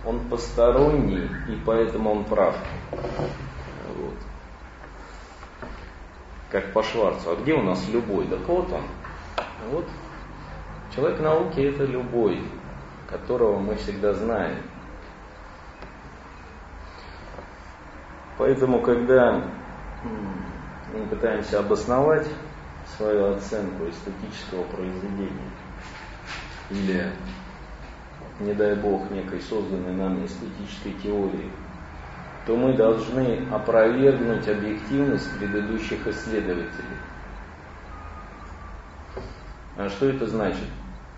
Он 0.07 0.21
посторонний, 0.29 1.29
и 1.49 1.59
поэтому 1.65 2.13
он 2.13 2.25
прав. 2.25 2.57
Вот. 2.91 4.15
Как 6.51 6.73
по 6.73 6.83
Шварцу. 6.83 7.31
А 7.31 7.37
где 7.37 7.55
у 7.55 7.63
нас 7.63 7.89
любой? 7.89 8.27
Так 8.27 8.47
вот 8.47 8.71
он. 8.71 8.83
Вот. 9.71 9.87
Человек 10.95 11.21
науки 11.21 11.61
это 11.61 11.85
любой, 11.85 12.43
которого 13.09 13.59
мы 13.59 13.75
всегда 13.77 14.13
знаем. 14.13 14.59
Поэтому, 18.37 18.81
когда 18.81 19.43
мы 20.93 21.07
пытаемся 21.07 21.61
обосновать 21.61 22.29
свою 22.97 23.35
оценку 23.35 23.89
эстетического 23.89 24.65
произведения 24.65 25.51
или, 26.71 27.13
не 28.41 28.55
дай 28.55 28.75
бог, 28.77 29.11
некой 29.11 29.41
созданной 29.41 29.95
нами 29.95 30.27
эстетической 30.27 30.93
теории, 31.03 31.51
то 32.47 32.57
мы 32.57 32.77
должны 32.77 33.47
опровергнуть 33.51 34.49
объективность 34.49 35.31
предыдущих 35.39 36.07
исследователей. 36.07 36.99
А 39.77 39.89
что 39.89 40.09
это 40.09 40.27
значит? 40.27 40.69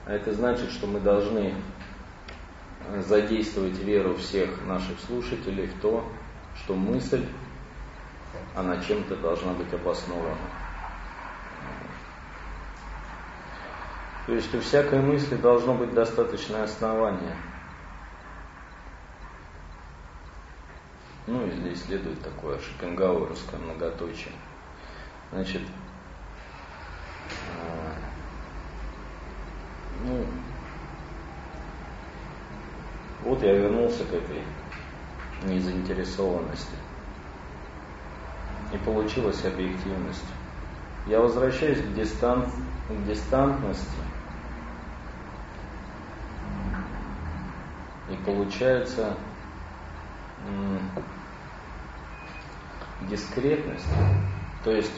А 0.06 0.12
это 0.12 0.32
значит, 0.32 0.70
что 0.70 0.86
мы 0.86 1.00
должны 1.00 1.54
задействовать 3.06 3.78
веру 3.80 4.14
всех 4.14 4.64
наших 4.66 4.98
слушателей 5.00 5.66
в 5.66 5.80
то, 5.80 6.04
что 6.54 6.74
мысль, 6.74 7.26
она 8.54 8.80
чем-то 8.80 9.16
должна 9.16 9.52
быть 9.52 9.72
обоснована. 9.74 10.65
То 14.26 14.32
есть 14.32 14.52
у 14.56 14.60
всякой 14.60 15.00
мысли 15.00 15.36
должно 15.36 15.74
быть 15.74 15.94
достаточное 15.94 16.64
основание. 16.64 17.36
Ну 21.28 21.46
и 21.46 21.50
здесь 21.52 21.84
следует 21.84 22.20
такое 22.22 22.58
шопенгауэровское 22.58 23.60
многоточие. 23.60 24.32
Значит, 25.32 25.62
э, 27.30 27.92
ну, 30.04 30.26
вот 33.22 33.42
я 33.42 33.52
вернулся 33.52 34.04
к 34.04 34.12
этой 34.12 34.42
незаинтересованности. 35.44 36.74
И 38.72 38.78
получилась 38.78 39.44
объективность. 39.44 40.24
Я 41.06 41.20
возвращаюсь 41.20 41.80
к, 41.80 41.94
дистант, 41.94 42.48
к 42.88 43.06
дистантности 43.06 44.06
И 48.08 48.14
получается 48.26 49.14
дискретность. 53.08 53.88
То 54.64 54.72
есть 54.72 54.92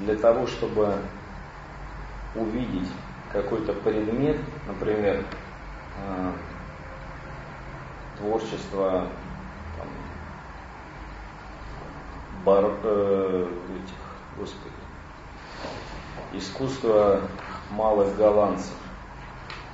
для 0.00 0.16
того, 0.16 0.46
чтобы 0.46 0.96
увидеть 2.34 2.88
какой-то 3.32 3.72
предмет, 3.72 4.38
например, 4.66 5.24
э, 6.04 6.32
творчество 8.18 9.08
там, 9.76 9.88
бар, 12.44 12.72
э, 12.82 13.50
этих, 13.76 13.96
господи, 14.36 14.74
искусство 16.32 17.22
малых 17.70 18.16
голландцев, 18.16 18.74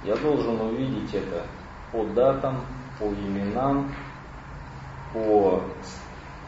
я 0.05 0.17
должен 0.17 0.61
увидеть 0.61 1.15
это 1.15 1.45
по 1.91 2.05
датам, 2.05 2.65
по 2.99 3.05
именам, 3.05 3.93
по 5.13 5.63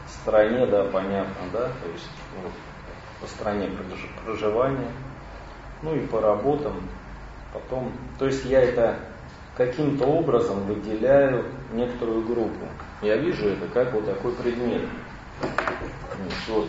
стране, 0.07 0.65
да, 0.67 0.85
понятно, 0.85 1.43
да, 1.51 1.67
то 1.67 1.89
есть 1.91 2.09
вот, 2.41 2.51
по 3.21 3.27
стране 3.27 3.69
проживания, 4.23 4.91
ну 5.81 5.95
и 5.95 6.05
по 6.07 6.21
работам, 6.21 6.81
потом, 7.53 7.91
то 8.19 8.25
есть 8.25 8.45
я 8.45 8.61
это 8.61 8.99
каким-то 9.55 10.05
образом 10.05 10.63
выделяю 10.65 11.45
некоторую 11.73 12.25
группу. 12.25 12.67
Я 13.01 13.17
вижу 13.17 13.49
это 13.49 13.67
как 13.69 13.93
вот 13.93 14.05
такой 14.05 14.33
предмет. 14.33 14.87
Вот, 16.47 16.67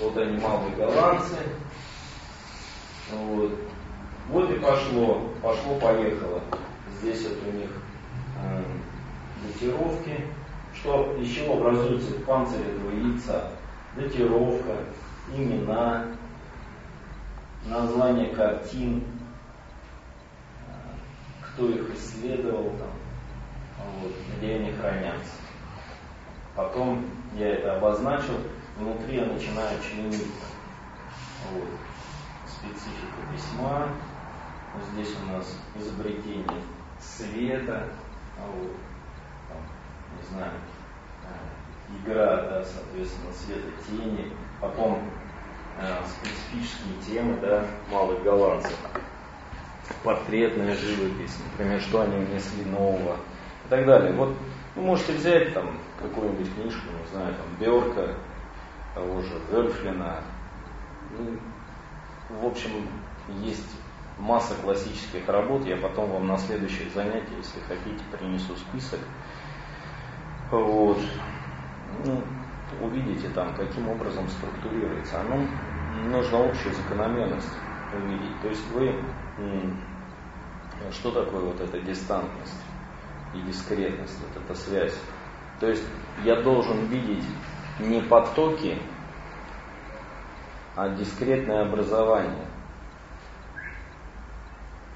вот 0.00 0.16
они 0.16 0.38
малые 0.38 0.74
голландцы, 0.76 1.36
вот, 3.12 3.52
вот 4.28 4.50
и 4.50 4.58
пошло, 4.58 5.30
пошло-поехало. 5.42 6.42
Здесь 7.00 7.28
вот 7.28 7.38
у 7.46 7.56
них 7.56 7.70
э, 8.42 8.62
датировки. 9.46 10.26
Что, 10.74 11.16
из 11.20 11.30
чего 11.30 11.54
образуется 11.54 12.12
панцирь 12.26 12.60
этого 12.60 12.90
яйца? 12.90 13.50
Датировка, 13.94 14.76
имена, 15.34 16.06
название 17.64 18.28
картин, 18.34 19.04
э, 20.66 20.72
кто 21.42 21.68
их 21.70 21.94
исследовал, 21.94 22.72
там, 22.78 22.90
вот, 24.02 24.12
где 24.36 24.56
они 24.56 24.72
хранятся. 24.72 25.32
Потом 26.54 27.04
я 27.34 27.54
это 27.54 27.76
обозначил, 27.76 28.34
внутри 28.78 29.16
я 29.18 29.26
начинаю 29.26 29.78
членить. 29.82 30.26
Вот. 31.52 31.68
Специфика 32.48 33.32
письма. 33.32 33.88
Здесь 34.92 35.14
у 35.22 35.32
нас 35.32 35.58
изобретение 35.74 36.60
света. 37.00 37.88
Вот. 38.38 38.72
Там, 39.48 39.58
не 40.16 40.28
знаю, 40.28 40.52
э, 41.24 41.96
игра, 41.98 42.42
да, 42.42 42.64
соответственно, 42.64 43.32
света, 43.32 43.68
тени. 43.86 44.32
Потом 44.60 44.98
э, 45.78 45.98
специфические 46.06 47.00
темы, 47.06 47.38
да, 47.40 47.64
малых 47.90 48.22
голландцев. 48.22 48.76
Портретная 50.02 50.74
живопись, 50.74 51.38
например, 51.52 51.80
что 51.80 52.02
они 52.02 52.24
внесли 52.24 52.64
нового 52.64 53.16
и 53.66 53.68
так 53.68 53.86
далее. 53.86 54.12
Вот 54.12 54.36
вы 54.74 54.82
можете 54.82 55.12
взять 55.12 55.54
там 55.54 55.78
какую-нибудь 56.00 56.52
книжку, 56.54 56.86
не 56.86 57.10
знаю, 57.12 57.34
там 57.34 57.46
Берка, 57.58 58.14
того 58.94 59.22
же 59.22 59.40
Вельфлина. 59.50 60.20
Ну, 61.16 61.38
в 62.40 62.46
общем, 62.46 62.88
есть 63.40 63.70
масса 64.18 64.54
классических 64.62 65.28
работ. 65.28 65.64
Я 65.66 65.76
потом 65.76 66.10
вам 66.10 66.26
на 66.26 66.38
следующих 66.38 66.92
занятиях, 66.92 67.38
если 67.38 67.60
хотите, 67.60 68.04
принесу 68.12 68.56
список. 68.56 69.00
Вот. 70.50 70.98
Ну, 72.04 72.22
увидите 72.80 73.28
там, 73.30 73.54
каким 73.54 73.88
образом 73.88 74.28
структурируется. 74.28 75.20
Оно 75.20 75.46
нужно 76.10 76.44
общую 76.44 76.74
закономерность 76.74 77.52
увидеть. 77.94 78.40
То 78.42 78.48
есть 78.48 78.66
вы, 78.72 78.94
что 80.90 81.10
такое 81.10 81.40
вот 81.40 81.60
эта 81.60 81.80
дистантность? 81.80 82.62
и 83.36 83.42
дискретность, 83.42 84.18
вот 84.20 84.42
эта 84.42 84.54
связь. 84.54 84.98
То 85.60 85.68
есть 85.68 85.84
я 86.24 86.40
должен 86.42 86.86
видеть 86.86 87.24
не 87.80 88.00
потоки, 88.00 88.78
а 90.74 90.90
дискретное 90.90 91.62
образование. 91.62 92.46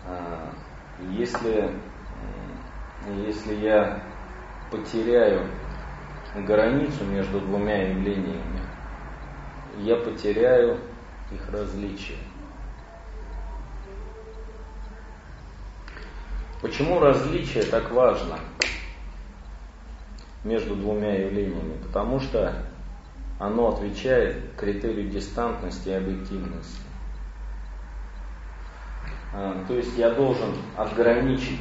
А, 0.06 0.52
если, 1.10 1.72
если 3.27 3.55
я 3.56 4.02
потеряю 4.70 5.47
границу 6.35 7.05
между 7.05 7.40
двумя 7.40 7.89
явлениями, 7.89 8.60
я 9.78 9.97
потеряю 9.97 10.78
их 11.32 11.48
различие. 11.51 12.18
Почему 16.60 17.01
различие 17.01 17.62
так 17.64 17.90
важно 17.90 18.39
между 20.44 20.77
двумя 20.77 21.14
явлениями? 21.14 21.78
Потому 21.82 22.20
что 22.20 22.55
оно 23.39 23.68
отвечает 23.68 24.55
критерию 24.56 25.09
дистантности 25.09 25.89
и 25.89 25.93
объективности. 25.93 26.89
А, 29.32 29.65
то 29.66 29.74
есть 29.74 29.97
я 29.97 30.11
должен 30.11 30.57
ограничить 30.77 31.61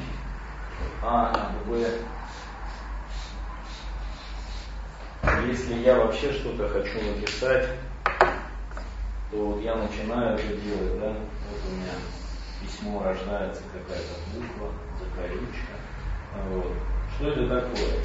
А 1.04 1.32
от 1.32 1.68
Б. 1.68 1.88
Если 5.48 5.76
я 5.76 5.98
вообще 5.98 6.32
что-то 6.34 6.68
хочу 6.70 7.00
написать, 7.04 7.70
то 9.32 9.46
вот 9.46 9.62
я 9.62 9.76
начинаю 9.76 10.36
это 10.36 10.48
делать, 10.48 11.00
да, 11.00 11.10
вот 11.10 11.62
у 11.68 11.76
меня 11.76 11.94
письмо 12.62 13.04
рождается 13.04 13.62
какая-то 13.72 14.16
буква, 14.34 14.72
закорючка. 15.00 15.74
Вот. 16.50 16.74
Что 17.16 17.30
это 17.30 17.62
такое? 17.62 18.04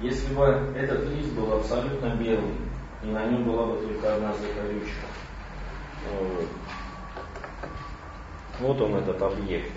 Если 0.00 0.34
бы 0.34 0.44
этот 0.76 1.08
лист 1.08 1.32
был 1.32 1.52
абсолютно 1.54 2.14
белый, 2.16 2.56
и 3.02 3.06
на 3.06 3.24
нем 3.26 3.44
была 3.44 3.66
бы 3.66 3.86
только 3.86 4.14
одна 4.14 4.32
закорючка, 4.34 5.06
вот, 6.12 6.48
вот 8.60 8.80
он 8.80 8.96
этот 8.96 9.20
объект. 9.22 9.72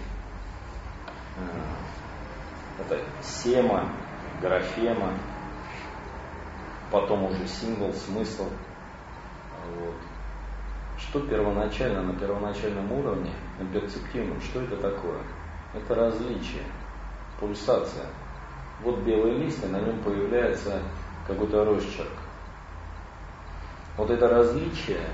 А, 1.38 2.82
это 2.82 2.99
сема, 3.22 3.91
графема, 4.41 5.14
потом 6.91 7.26
уже 7.26 7.48
символ, 7.48 7.94
смысл. 7.94 8.49
Вот. 9.76 9.95
Что 10.98 11.20
первоначально, 11.22 12.03
на 12.03 12.20
первоначальном 12.20 12.91
уровне, 12.91 13.32
на 13.60 13.66
перцептивном, 13.68 14.40
что 14.41 14.62
это 14.62 14.78
такое? 14.78 15.22
Это 15.74 15.95
различие, 15.95 16.64
пульсация. 17.40 18.08
Вот 18.84 18.99
белый 18.99 19.38
лист, 19.38 19.64
и 19.64 19.68
на 19.68 19.80
нем 19.80 19.99
появляется 20.03 20.82
какой-то 21.28 21.64
росчерк. 21.66 22.12
Вот 23.98 24.10
это 24.10 24.28
различие, 24.28 25.08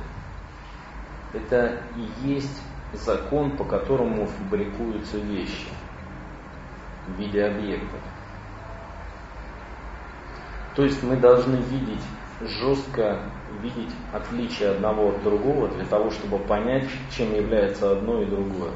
это 1.33 1.81
и 1.95 2.27
есть 2.27 2.61
закон, 2.93 3.57
по 3.57 3.63
которому 3.63 4.25
фабрикуются 4.25 5.17
вещи 5.17 5.67
в 7.07 7.19
виде 7.19 7.43
объектов. 7.43 7.99
То 10.75 10.83
есть 10.83 11.01
мы 11.03 11.15
должны 11.17 11.55
видеть 11.55 12.03
жестко 12.41 13.19
видеть 13.61 13.93
отличие 14.13 14.71
одного 14.71 15.09
от 15.09 15.23
другого 15.23 15.67
для 15.69 15.85
того, 15.85 16.11
чтобы 16.11 16.37
понять, 16.37 16.87
чем 17.09 17.33
является 17.33 17.91
одно 17.91 18.21
и 18.21 18.25
другое. 18.25 18.71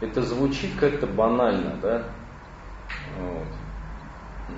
Это 0.00 0.22
звучит 0.22 0.70
как-то 0.78 1.06
банально, 1.06 1.76
да? 1.82 2.04
Вот. 3.18 3.46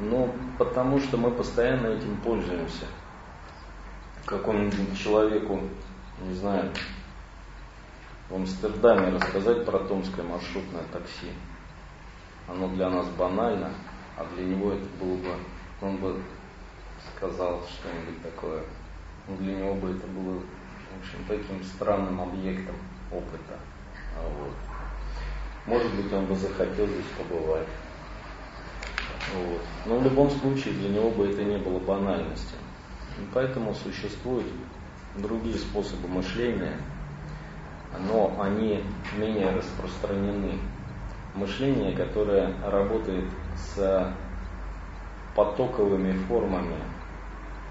Ну, 0.00 0.34
потому 0.58 0.98
что 1.00 1.16
мы 1.16 1.30
постоянно 1.30 1.88
этим 1.88 2.16
пользуемся. 2.16 2.86
Какому-нибудь 4.24 4.98
человеку, 4.98 5.60
не 6.20 6.34
знаю, 6.34 6.70
в 8.32 8.34
Амстердаме 8.34 9.10
рассказать 9.10 9.66
про 9.66 9.78
томское 9.80 10.24
маршрутное 10.24 10.84
такси. 10.90 11.28
Оно 12.48 12.66
для 12.68 12.88
нас 12.88 13.06
банально, 13.10 13.70
а 14.16 14.24
для 14.34 14.44
него 14.44 14.72
это 14.72 14.86
было 14.98 15.16
бы, 15.16 15.36
он 15.82 15.98
бы 15.98 16.18
сказал 17.14 17.62
что-нибудь 17.68 18.22
такое. 18.22 18.62
Ну, 19.28 19.36
для 19.36 19.56
него 19.56 19.74
бы 19.74 19.90
это 19.90 20.06
было, 20.06 20.38
в 20.38 20.98
общем, 20.98 21.18
таким 21.28 21.62
странным 21.62 22.22
объектом 22.22 22.74
опыта. 23.12 23.58
А 24.18 24.22
вот. 24.22 24.54
Может 25.66 25.94
быть, 25.94 26.10
он 26.10 26.24
бы 26.24 26.34
захотел 26.34 26.86
здесь 26.86 27.04
побывать. 27.18 27.68
Вот. 29.34 29.60
Но 29.84 29.98
в 29.98 30.04
любом 30.04 30.30
случае 30.30 30.72
для 30.74 30.88
него 30.88 31.10
бы 31.10 31.28
это 31.28 31.44
не 31.44 31.58
было 31.58 31.78
банальностью. 31.80 32.58
И 33.18 33.28
поэтому 33.34 33.74
существуют 33.74 34.46
другие 35.16 35.58
способы 35.58 36.08
мышления, 36.08 36.78
но 37.98 38.34
они 38.40 38.84
менее 39.16 39.50
распространены. 39.50 40.58
Мышление, 41.34 41.96
которое 41.96 42.54
работает 42.62 43.24
с 43.56 44.14
потоковыми 45.34 46.12
формами 46.12 46.76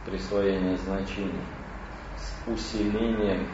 присвоения 0.05 0.77
значений, 0.77 1.43
с 2.17 2.49
усилением 2.49 3.47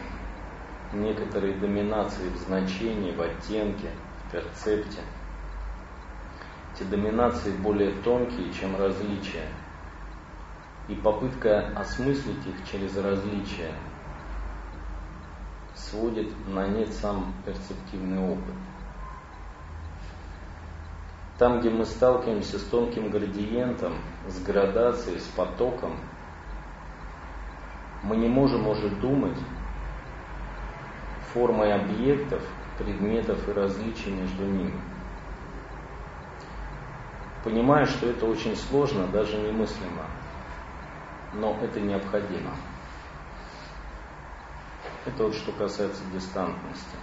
некоторой 0.93 1.53
доминации 1.55 2.29
в 2.29 2.37
значении, 2.37 3.11
в 3.11 3.21
оттенке, 3.21 3.89
в 4.23 4.31
перцепте. 4.31 5.01
Эти 6.73 6.83
доминации 6.83 7.51
более 7.51 7.91
тонкие, 8.03 8.53
чем 8.53 8.77
различия. 8.77 9.47
И 10.87 10.95
попытка 10.95 11.67
осмыслить 11.75 12.47
их 12.47 12.71
через 12.71 12.95
различия 12.95 13.73
сводит 15.77 16.33
на 16.47 16.67
нет 16.67 16.91
сам 16.93 17.33
перцептивный 17.45 18.19
опыт. 18.19 18.55
Там, 21.37 21.59
где 21.59 21.69
мы 21.69 21.85
сталкиваемся 21.85 22.57
с 22.57 22.63
тонким 22.63 23.11
градиентом, 23.11 23.93
с 24.27 24.41
градацией, 24.41 25.19
с 25.19 25.27
потоком, 25.35 25.95
мы 28.01 28.17
не 28.17 28.27
можем 28.27 28.67
уже 28.67 28.89
думать 28.89 29.37
формой 31.33 31.73
объектов, 31.73 32.41
предметов 32.79 33.47
и 33.47 33.51
различий 33.51 34.11
между 34.11 34.45
ними. 34.45 34.81
Понимая, 37.43 37.85
что 37.85 38.07
это 38.07 38.25
очень 38.25 38.55
сложно, 38.55 39.07
даже 39.07 39.37
немыслимо, 39.37 40.05
но 41.33 41.55
это 41.61 41.79
необходимо. 41.79 42.51
Это 45.07 45.23
вот 45.23 45.35
что 45.35 45.53
касается 45.53 46.03
дистантности. 46.13 46.97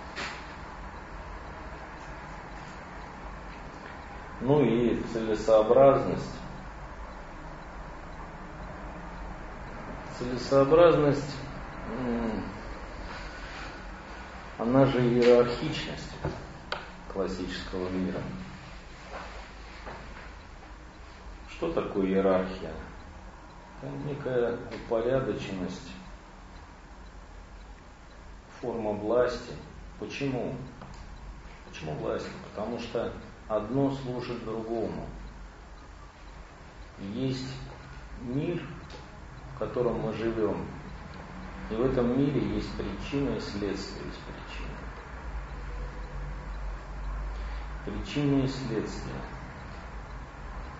Ну 4.43 4.62
и 4.62 5.02
целесообразность. 5.10 6.36
Целесообразность, 10.18 11.35
она 14.59 14.85
же 14.85 15.01
иерархичность 15.01 16.12
классического 17.10 17.89
мира. 17.89 18.20
Что 21.48 21.72
такое 21.72 22.06
иерархия? 22.09 22.74
Это 23.81 23.90
некая 24.06 24.59
упорядоченность, 24.86 25.90
форма 28.65 28.93
власти. 28.93 29.53
Почему? 30.01 30.55
Почему 31.69 31.93
власти? 31.97 32.31
Потому 32.51 32.78
что 32.78 33.12
одно 33.47 33.91
служит 33.91 34.43
другому. 34.45 35.07
Есть 37.12 37.53
мир, 38.23 38.62
в 39.55 39.59
котором 39.59 40.01
мы 40.01 40.15
живем, 40.15 40.66
и 41.70 41.74
в 41.74 41.85
этом 41.85 42.19
мире 42.19 42.41
есть 42.55 42.70
причина 42.77 43.31
и 43.36 43.41
следствие 43.41 44.07
есть 44.07 44.20
причины. 44.24 44.74
Причины 47.85 48.45
и 48.45 48.49
следствия. 48.49 49.20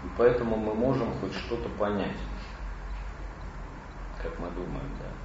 И 0.05 0.06
поэтому 0.16 0.56
мы 0.56 0.74
можем 0.74 1.12
хоть 1.20 1.35
что-то 1.35 1.69
понять, 1.70 2.16
как 4.23 4.39
мы 4.39 4.48
думаем, 4.51 4.90
да. 5.01 5.23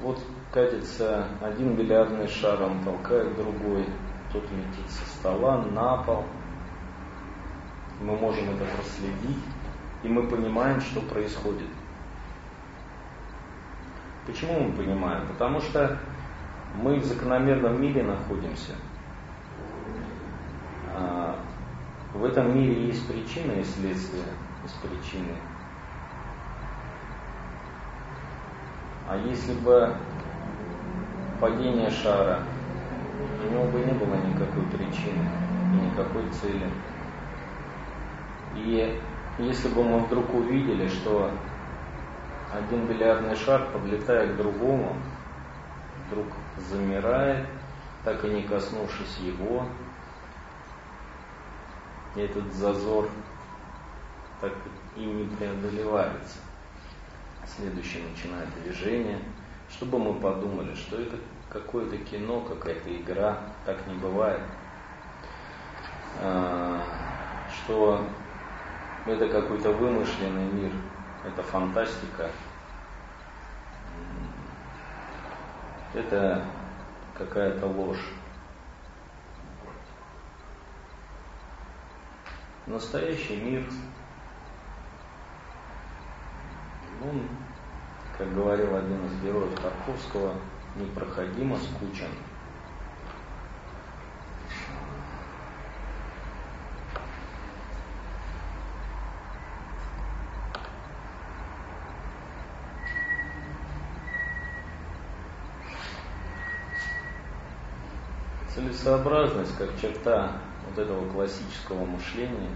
Вот 0.00 0.20
катится 0.52 1.28
один 1.40 1.76
бильярдный 1.76 2.28
шар, 2.28 2.62
он 2.62 2.82
толкает 2.84 3.36
другой, 3.36 3.86
тот 4.32 4.42
летит 4.50 4.90
со 4.90 5.06
стола 5.06 5.62
на 5.62 6.02
пол. 6.02 6.24
Мы 8.00 8.16
можем 8.16 8.50
это 8.50 8.64
проследить, 8.76 9.42
и 10.02 10.08
мы 10.08 10.28
понимаем, 10.28 10.80
что 10.80 11.00
происходит. 11.00 11.68
Почему 14.26 14.60
мы 14.60 14.72
понимаем? 14.72 15.26
Потому 15.28 15.60
что 15.60 15.98
мы 16.74 16.98
в 16.98 17.04
закономерном 17.04 17.80
мире 17.80 18.02
находимся. 18.02 18.72
А, 20.94 21.38
в 22.12 22.24
этом 22.24 22.54
мире 22.56 22.86
есть 22.86 23.06
причина 23.06 23.52
и 23.52 23.64
следствие 23.64 24.24
из 24.64 24.72
причины. 24.72 25.36
А 29.06 29.16
если 29.16 29.52
бы 29.54 29.94
падение 31.40 31.90
шара, 31.90 32.42
у 33.42 33.52
него 33.52 33.64
бы 33.64 33.80
не 33.80 33.92
было 33.92 34.14
никакой 34.14 34.64
причины 34.72 35.28
и 35.72 35.86
никакой 35.86 36.28
цели. 36.30 36.70
И 38.56 39.00
если 39.38 39.68
бы 39.68 39.84
мы 39.84 39.98
вдруг 40.00 40.32
увидели, 40.32 40.88
что 40.88 41.30
один 42.52 42.86
бильярдный 42.86 43.34
шар 43.34 43.66
подлетает 43.72 44.34
к 44.34 44.36
другому, 44.36 44.96
вдруг 46.06 46.26
замирает, 46.56 47.46
так 48.04 48.24
и 48.24 48.28
не 48.28 48.42
коснувшись 48.42 49.18
его. 49.18 49.66
Этот 52.16 52.52
зазор 52.54 53.08
так 54.40 54.52
и 54.94 55.04
не 55.04 55.24
преодолевается. 55.36 56.38
Следующее 57.46 58.02
начинает 58.08 58.48
движение, 58.62 59.18
чтобы 59.70 59.98
мы 59.98 60.14
подумали, 60.14 60.74
что 60.74 61.00
это 61.00 61.16
какое-то 61.50 61.98
кино, 61.98 62.40
какая-то 62.40 62.94
игра, 62.96 63.38
так 63.66 63.86
не 63.86 63.94
бывает. 63.94 64.40
А, 66.20 66.82
что 67.50 68.04
это 69.06 69.28
какой-то 69.28 69.70
вымышленный 69.72 70.50
мир, 70.52 70.72
это 71.24 71.42
фантастика, 71.42 72.30
это 75.92 76.44
какая-то 77.16 77.66
ложь. 77.66 78.12
Настоящий 82.66 83.36
мир, 83.36 83.64
он, 87.02 87.28
как 88.18 88.32
говорил 88.34 88.76
один 88.76 89.04
из 89.06 89.22
героев 89.22 89.58
Тарковского, 89.60 90.34
непроходимо 90.76 91.56
скучен. 91.56 92.10
Целесообразность 108.54 109.56
как 109.58 109.76
черта 109.80 110.32
вот 110.68 110.78
этого 110.78 111.10
классического 111.10 111.84
мышления, 111.84 112.50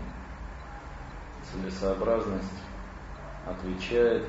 целесообразность 1.50 2.67
отвечает 3.50 4.24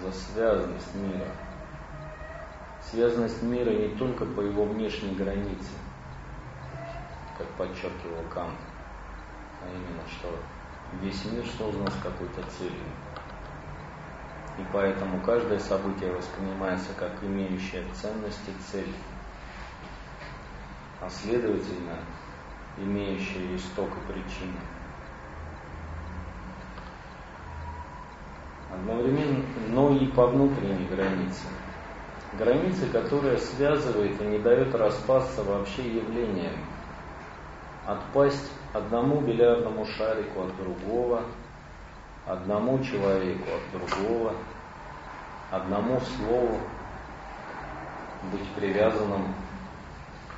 за 0.00 0.12
связанность 0.12 0.94
мира. 0.94 1.26
Связанность 2.82 3.42
мира 3.42 3.70
не 3.70 3.94
только 3.96 4.24
по 4.24 4.40
его 4.40 4.64
внешней 4.64 5.14
границе, 5.14 5.72
как 7.38 7.46
подчеркивал 7.58 8.22
Кант, 8.32 8.58
а 9.62 9.68
именно, 9.68 10.02
что 10.08 10.28
весь 11.00 11.24
мир 11.24 11.44
создан 11.58 11.88
с 11.88 12.02
какой-то 12.02 12.42
целью. 12.58 12.86
И 14.58 14.62
поэтому 14.72 15.20
каждое 15.22 15.58
событие 15.58 16.12
воспринимается 16.12 16.90
как 16.98 17.22
имеющее 17.22 17.82
ценность 17.94 18.48
и 18.48 18.72
цель 18.72 18.94
а 21.04 21.10
следовательно, 21.10 21.98
имеющие 22.78 23.56
исток 23.56 23.90
и 23.90 24.12
причину. 24.12 24.58
Одновременно, 28.74 29.44
но 29.68 29.96
и 29.96 30.06
по 30.08 30.26
внутренней 30.26 30.86
границе. 30.86 31.46
Границе, 32.36 32.88
которая 32.90 33.36
связывает 33.36 34.20
и 34.20 34.24
не 34.24 34.38
дает 34.38 34.74
распасться 34.74 35.44
вообще 35.44 35.96
явлениям. 35.96 36.54
Отпасть 37.86 38.50
одному 38.72 39.20
бильярдному 39.20 39.84
шарику 39.84 40.42
от 40.42 40.56
другого, 40.56 41.22
одному 42.26 42.82
человеку 42.82 43.44
от 43.44 43.80
другого, 43.80 44.32
одному 45.52 46.00
слову 46.00 46.58
быть 48.32 48.48
привязанным 48.56 49.34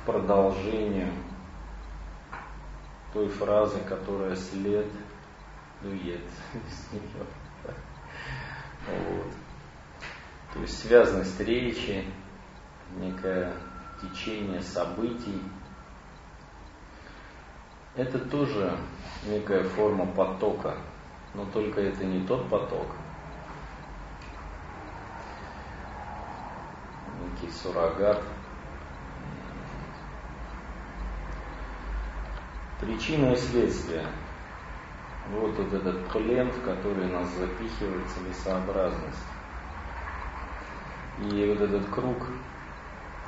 продолжению 0.05 1.11
той 3.13 3.29
фразы, 3.29 3.79
которая 3.79 4.35
след 4.35 4.85
дует 5.81 6.21
с 6.69 6.93
нее. 6.93 7.25
Вот. 8.87 9.33
То 10.53 10.59
есть 10.61 10.79
связанность 10.79 11.39
речи, 11.39 12.05
некое 12.97 13.53
течение 14.01 14.61
событий. 14.61 15.41
Это 17.95 18.19
тоже 18.19 18.77
некая 19.25 19.63
форма 19.63 20.05
потока, 20.05 20.77
но 21.33 21.45
только 21.45 21.81
это 21.81 22.05
не 22.05 22.25
тот 22.27 22.47
поток, 22.49 22.87
некий 27.23 27.51
суррогат– 27.51 28.21
Причина 32.79 33.31
и 33.31 33.35
следствие. 33.35 34.05
Вот, 35.31 35.57
вот 35.57 35.73
этот 35.73 36.07
плен, 36.09 36.49
в 36.51 36.61
который 36.61 37.07
нас 37.11 37.27
запихивает 37.35 38.07
целесообразность. 38.09 39.25
И 41.19 41.45
вот 41.47 41.61
этот 41.61 41.89
круг, 41.89 42.27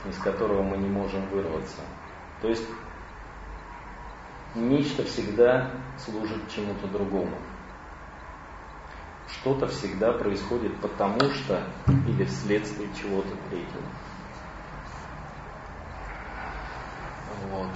из 0.08 0.18
которого 0.20 0.64
мы 0.64 0.78
не 0.78 0.88
можем 0.88 1.28
вырваться. 1.30 1.82
То 2.42 2.48
есть 2.48 2.68
нечто 4.56 5.04
всегда 5.04 5.72
служит 5.98 6.50
чему-то 6.50 6.88
другому. 6.88 7.38
Что-то 9.28 9.68
всегда 9.68 10.14
происходит 10.14 10.80
потому 10.82 11.20
что 11.20 11.64
или 12.08 12.24
вследствие 12.26 12.90
чего-то 13.00 13.36
третьего. 13.50 13.84
Вот. 17.52 17.72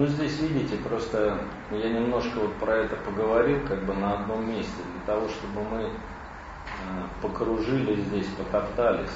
Ну, 0.00 0.06
здесь, 0.06 0.40
видите, 0.40 0.76
просто 0.76 1.38
я 1.70 1.90
немножко 1.90 2.38
вот 2.38 2.54
про 2.54 2.74
это 2.74 2.96
поговорил, 2.96 3.60
как 3.68 3.84
бы 3.84 3.92
на 3.92 4.14
одном 4.14 4.50
месте, 4.50 4.72
для 4.94 5.14
того, 5.14 5.28
чтобы 5.28 5.62
мы 5.62 5.82
э, 5.82 5.90
покружили 7.20 8.00
здесь, 8.00 8.24
потоптались. 8.28 9.12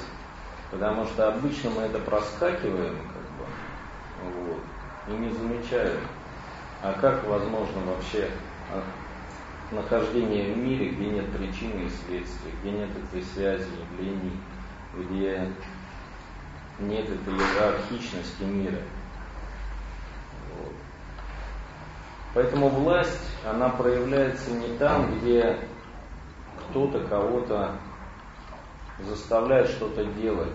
Потому 0.69 1.05
что 1.07 1.29
обычно 1.29 1.71
мы 1.71 1.81
это 1.81 1.97
проскакиваем, 1.97 2.97
как 2.97 3.23
бы, 3.33 4.47
вот, 4.47 4.61
и 5.07 5.11
не 5.13 5.31
замечаем. 5.31 5.97
А 6.83 6.93
как 7.01 7.23
возможно 7.25 7.81
вообще 7.87 8.29
нахождение 9.71 10.53
в 10.53 10.57
мире, 10.59 10.89
где 10.89 11.05
нет 11.07 11.31
причины 11.31 11.85
и 11.85 11.89
следствия, 11.89 12.51
где 12.61 12.69
нет 12.69 12.89
этой 12.95 13.23
связи, 13.23 13.69
явлений, 13.89 14.39
где 14.95 15.49
нет 16.77 17.09
этой 17.09 17.33
иерархичности 17.33 18.43
мира. 18.43 18.77
Вот. 20.57 20.73
Поэтому 22.35 22.67
власть, 22.67 23.31
она 23.45 23.69
проявляется 23.69 24.51
не 24.51 24.77
там, 24.77 25.17
где 25.17 25.57
кто-то 26.59 26.99
кого-то 27.07 27.71
заставляет 28.99 29.69
что-то 29.69 30.03
делать. 30.03 30.53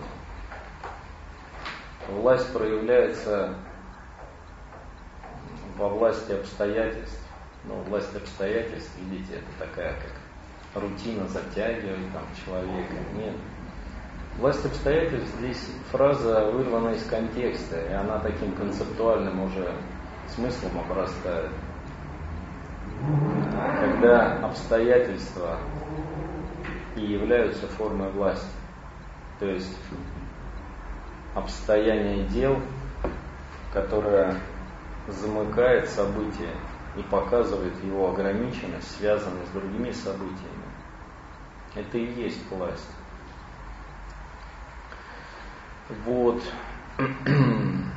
Власть 2.07 2.53
проявляется 2.53 3.55
во 5.75 5.89
власти 5.89 6.33
обстоятельств. 6.33 7.19
Ну, 7.63 7.81
власть 7.89 8.15
обстоятельств, 8.15 8.91
видите, 8.99 9.37
это 9.37 9.67
такая 9.67 9.93
как 9.93 10.81
рутина 10.83 11.27
затягивает 11.27 12.13
там 12.13 12.23
человека. 12.45 12.93
Нет. 13.15 13.35
Власть 14.37 14.63
обстоятельств 14.63 15.35
здесь 15.39 15.67
фраза 15.91 16.45
вырвана 16.51 16.89
из 16.89 17.03
контекста, 17.05 17.81
и 17.81 17.91
она 17.91 18.19
таким 18.19 18.51
концептуальным 18.53 19.41
уже 19.41 19.73
смыслом 20.27 20.79
обрастает. 20.79 21.49
Когда 23.79 24.45
обстоятельства 24.45 25.57
и 26.95 27.01
являются 27.01 27.67
формой 27.67 28.11
власти. 28.11 28.47
То 29.39 29.47
есть 29.47 29.77
обстояние 31.33 32.25
дел, 32.27 32.59
которое 33.73 34.39
замыкает 35.07 35.89
событие 35.89 36.53
и 36.95 37.01
показывает 37.03 37.73
его 37.83 38.11
ограниченность, 38.11 38.97
связанность 38.97 39.49
с 39.49 39.53
другими 39.53 39.91
событиями. 39.91 40.61
Это 41.73 41.97
и 41.97 42.13
есть 42.21 42.49
власть. 42.51 42.89
Вот. 46.05 46.41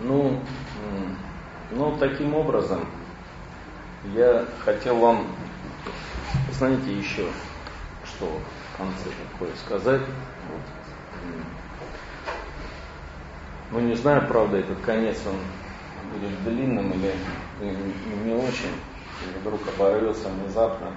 Ну, 0.00 0.40
ну, 1.70 1.96
таким 1.98 2.34
образом, 2.34 2.86
я 4.14 4.46
хотел 4.64 4.96
вам, 4.98 5.26
знаете, 6.52 6.92
еще 6.96 7.26
что 8.04 8.26
в 8.26 8.76
конце 8.76 9.10
такое 9.32 9.54
сказать. 9.56 10.00
Вот. 10.00 10.60
Ну, 13.70 13.80
не 13.80 13.94
знаю, 13.94 14.26
правда, 14.26 14.58
этот 14.58 14.80
конец, 14.80 15.20
он 15.26 15.36
будет 16.12 16.42
длинным 16.42 16.90
или 16.92 17.14
не 18.24 18.34
очень, 18.34 18.72
или 19.22 19.38
вдруг 19.40 19.60
оборвется 19.68 20.28
внезапно. 20.30 20.92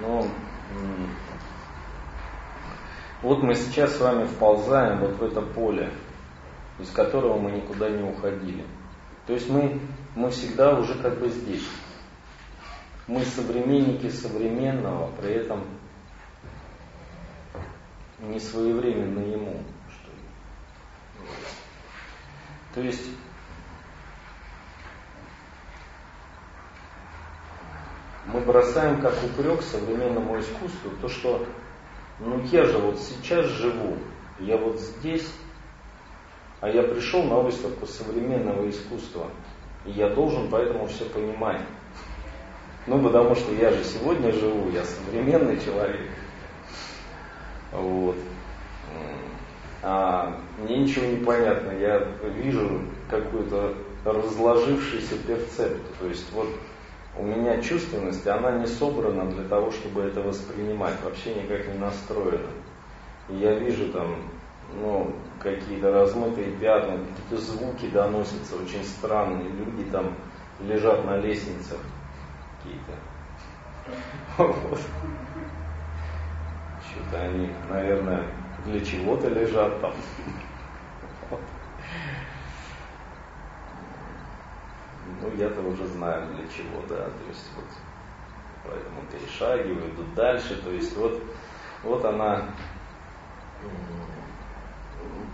Но 0.00 0.26
вот 3.22 3.42
мы 3.42 3.54
сейчас 3.54 3.96
с 3.96 4.00
вами 4.00 4.24
вползаем 4.24 5.00
вот 5.00 5.16
в 5.16 5.22
это 5.22 5.42
поле 5.42 5.90
из 6.80 6.90
которого 6.90 7.38
мы 7.38 7.52
никуда 7.52 7.88
не 7.88 8.02
уходили. 8.02 8.64
То 9.26 9.34
есть 9.34 9.48
мы, 9.48 9.80
мы 10.14 10.30
всегда 10.30 10.78
уже 10.78 10.94
как 10.94 11.18
бы 11.18 11.28
здесь. 11.28 11.66
Мы 13.06 13.24
современники 13.24 14.08
современного, 14.08 15.10
при 15.20 15.32
этом 15.32 15.64
не 18.20 18.38
своевременно 18.38 19.20
ему. 19.20 19.62
Что 19.88 20.10
ли. 20.10 21.26
То 22.74 22.80
есть 22.82 23.10
мы 28.26 28.40
бросаем 28.40 29.00
как 29.00 29.14
упрек 29.24 29.62
современному 29.62 30.38
искусству 30.38 30.90
то, 31.00 31.08
что 31.08 31.46
ну 32.20 32.40
я 32.44 32.64
же 32.64 32.78
вот 32.78 32.98
сейчас 32.98 33.46
живу, 33.46 33.96
я 34.38 34.56
вот 34.56 34.78
здесь 34.78 35.32
а 36.60 36.68
я 36.68 36.82
пришел 36.82 37.22
на 37.22 37.36
выставку 37.36 37.86
современного 37.86 38.68
искусства, 38.68 39.26
и 39.84 39.90
я 39.92 40.10
должен 40.10 40.48
поэтому 40.50 40.86
все 40.86 41.04
понимать. 41.06 41.62
Ну, 42.86 43.02
потому 43.02 43.34
что 43.34 43.52
я 43.52 43.70
же 43.70 43.84
сегодня 43.84 44.32
живу, 44.32 44.70
я 44.70 44.84
современный 44.84 45.60
человек. 45.60 46.10
Вот. 47.72 48.16
А 49.82 50.38
мне 50.58 50.78
ничего 50.78 51.06
не 51.06 51.24
понятно. 51.24 51.72
Я 51.72 52.00
вижу 52.36 52.82
какую-то 53.08 53.74
разложившийся 54.04 55.16
перцепт. 55.26 55.80
То 55.98 56.06
есть 56.06 56.30
вот 56.32 56.48
у 57.18 57.22
меня 57.22 57.60
чувственность, 57.62 58.26
она 58.26 58.58
не 58.58 58.66
собрана 58.66 59.30
для 59.30 59.44
того, 59.44 59.70
чтобы 59.70 60.02
это 60.02 60.20
воспринимать, 60.20 60.94
вообще 61.02 61.34
никак 61.34 61.66
не 61.68 61.78
настроена. 61.78 62.50
Я 63.28 63.54
вижу 63.54 63.88
там 63.92 64.16
ну, 64.74 65.14
какие-то 65.40 65.92
размытые 65.92 66.52
пятна, 66.52 66.98
какие-то 66.98 67.36
звуки 67.38 67.88
доносятся 67.88 68.56
очень 68.56 68.84
странные, 68.84 69.48
люди 69.48 69.84
там 69.90 70.14
лежат 70.60 71.04
на 71.04 71.16
лестницах 71.18 71.78
какие-то. 72.58 72.92
Что-то 76.90 77.22
они, 77.22 77.50
наверное, 77.68 78.26
для 78.64 78.84
чего-то 78.84 79.28
лежат 79.28 79.80
там. 79.80 79.92
Ну, 85.22 85.28
я-то 85.36 85.60
уже 85.60 85.86
знаю 85.88 86.28
для 86.28 86.48
чего, 86.48 86.80
да, 86.88 87.04
то 87.04 87.28
есть 87.28 87.50
вот 87.54 87.64
поэтому 88.64 89.02
перешагиваю, 89.10 89.90
иду 89.90 90.04
дальше, 90.14 90.60
то 90.62 90.70
есть 90.70 90.96
вот, 90.96 91.20
вот 91.82 92.04
она 92.04 92.44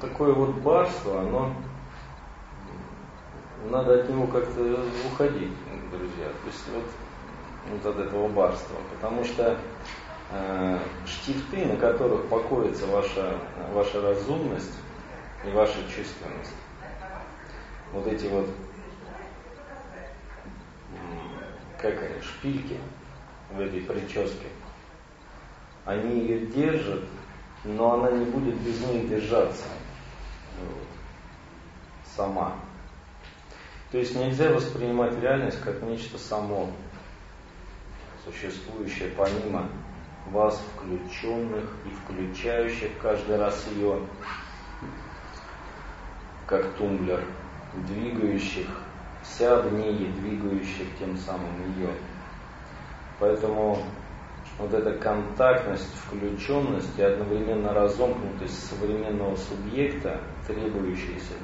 такое 0.00 0.32
вот 0.32 0.56
барство, 0.56 1.20
оно 1.20 1.52
надо 3.70 4.00
от 4.00 4.08
него 4.08 4.26
как-то 4.26 4.80
уходить, 5.06 5.52
друзья. 5.90 6.26
То 6.26 6.46
есть 6.46 6.64
вот, 6.72 6.84
вот 7.70 7.96
от 7.96 8.06
этого 8.06 8.28
барства. 8.28 8.76
Потому 8.94 9.24
что 9.24 9.58
э, 10.30 10.78
штифты, 11.06 11.64
на 11.64 11.76
которых 11.76 12.26
покоится 12.26 12.86
ваша, 12.86 13.38
ваша 13.72 14.00
разумность 14.00 14.78
и 15.44 15.50
ваша 15.50 15.78
чувственность, 15.88 16.54
вот 17.92 18.06
эти 18.06 18.26
вот 18.26 18.48
как 21.78 22.02
они, 22.02 22.20
шпильки 22.20 22.78
в 23.52 23.60
этой 23.60 23.80
прическе, 23.80 24.48
они 25.84 26.20
ее 26.20 26.46
держат, 26.46 27.04
но 27.66 27.94
она 27.94 28.10
не 28.12 28.24
будет 28.26 28.56
без 28.60 28.80
них 28.86 29.08
держаться 29.08 29.64
сама. 32.16 32.54
То 33.90 33.98
есть 33.98 34.16
нельзя 34.16 34.52
воспринимать 34.52 35.18
реальность 35.20 35.60
как 35.60 35.82
нечто 35.82 36.18
само, 36.18 36.70
существующее 38.24 39.10
помимо 39.16 39.68
вас, 40.30 40.60
включенных 40.74 41.64
и 41.84 41.90
включающих 41.90 42.90
каждый 43.00 43.36
раз 43.36 43.66
ее, 43.74 44.00
как 46.46 46.72
тумблер, 46.74 47.24
двигающих 47.86 48.66
вся 49.22 49.60
в 49.60 49.72
ней 49.72 50.08
двигающих 50.08 50.86
тем 50.98 51.16
самым 51.16 51.74
ее. 51.76 51.90
Поэтому 53.18 53.78
вот 54.58 54.72
эта 54.72 54.92
контактность, 54.98 55.94
включенность 56.06 56.98
и 56.98 57.02
одновременно 57.02 57.74
разомкнутость 57.74 58.68
современного 58.68 59.36
субъекта, 59.36 60.20
требующаяся 60.46 61.34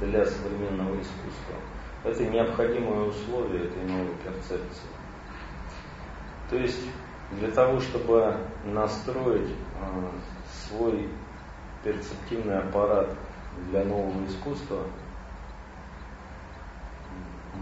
для 0.00 0.24
современного 0.24 0.94
искусства, 1.00 1.56
это 2.04 2.24
необходимое 2.24 3.08
условие 3.08 3.64
этой 3.64 3.84
новой 3.84 4.14
перцепции. 4.16 4.88
То 6.48 6.56
есть 6.56 6.80
для 7.32 7.50
того, 7.50 7.80
чтобы 7.80 8.36
настроить 8.64 9.50
э, 9.50 10.08
свой 10.68 11.08
перцептивный 11.82 12.58
аппарат 12.58 13.10
для 13.70 13.84
нового 13.84 14.24
искусства, 14.26 14.84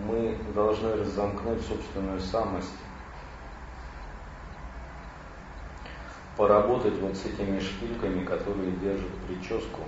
мы 0.06 0.36
должны 0.54 0.92
разомкнуть 0.96 1.60
собственную 1.62 2.18
самость 2.20 2.81
поработать 6.36 6.98
вот 7.00 7.16
с 7.16 7.26
этими 7.26 7.60
шпильками, 7.60 8.24
которые 8.24 8.72
держат 8.72 9.10
прическу, 9.26 9.80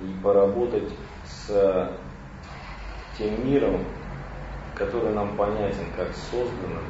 и 0.00 0.14
поработать 0.22 0.92
с 1.24 1.90
тем 3.16 3.46
миром, 3.46 3.84
который 4.74 5.12
нам 5.14 5.36
понятен 5.36 5.86
как 5.96 6.08
созданным, 6.14 6.84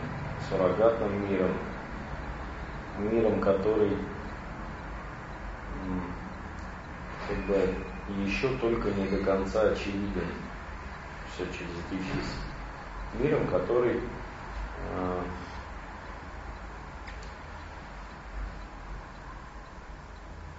суррогатным 0.49 1.31
миром, 1.31 1.53
миром, 2.99 3.41
который 3.41 3.97
как 7.29 7.37
бы 7.47 7.75
еще 8.25 8.49
только 8.59 8.91
не 8.91 9.07
до 9.09 9.19
конца 9.25 9.63
очевиден. 9.63 10.27
Все 11.35 11.45
через 11.47 12.27
с 12.27 13.21
Миром, 13.21 13.47
который 13.49 13.97
э, 13.97 15.21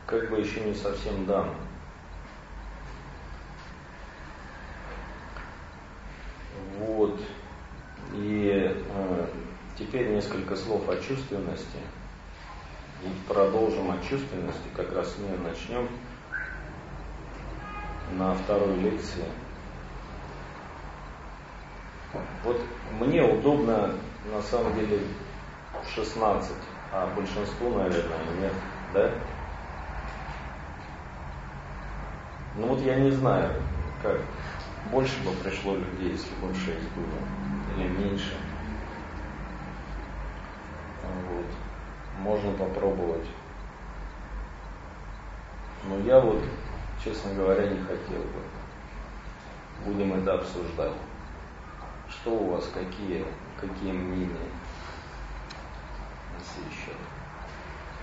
как 0.06 0.30
бы 0.30 0.40
еще 0.40 0.62
не 0.62 0.74
совсем 0.74 1.26
дан. 1.26 1.50
Вот. 6.80 7.20
И 8.14 8.52
э, 8.88 9.28
теперь 9.78 10.10
несколько 10.10 10.56
слов 10.56 10.88
о 10.90 10.96
чувственности. 10.98 11.80
И 13.04 13.08
продолжим 13.28 13.92
о 13.92 13.98
чувственности, 13.98 14.68
как 14.76 14.94
раз 14.94 15.14
с 15.14 15.18
нее 15.18 15.38
начнем 15.38 15.90
на 18.14 18.34
второй 18.36 18.76
лекции. 18.78 19.26
Вот 22.44 22.62
мне 23.00 23.22
удобно 23.22 23.94
на 24.32 24.42
самом 24.42 24.74
деле 24.76 25.02
16, 25.94 26.56
а 26.92 27.08
большинству, 27.16 27.70
наверное, 27.78 28.18
нет, 28.40 28.54
да? 28.94 29.12
Ну 32.58 32.68
вот 32.68 32.80
я 32.82 32.96
не 32.96 33.12
знаю, 33.12 33.54
как 34.02 34.22
больше 34.92 35.22
бы 35.24 35.32
пришло 35.44 35.76
людей, 35.76 36.12
если 36.12 36.34
бы 36.36 36.54
6 36.54 36.68
было, 36.68 37.76
или 37.78 37.88
меньше. 37.90 38.38
Вот. 41.04 41.46
Можно 42.20 42.52
попробовать. 42.54 43.28
Но 45.88 45.98
я 46.00 46.20
вот, 46.20 46.42
честно 47.04 47.34
говоря, 47.34 47.68
не 47.68 47.80
хотел 47.80 48.22
бы. 48.22 48.42
Будем 49.86 50.14
это 50.14 50.36
обсуждать. 50.36 50.94
Что 52.10 52.32
у 52.32 52.52
вас, 52.52 52.72
какие, 52.74 53.26
какие 53.60 53.92
мнения 53.92 54.50
на 56.34 56.40
сей 56.40 56.72
счет? 56.72 56.96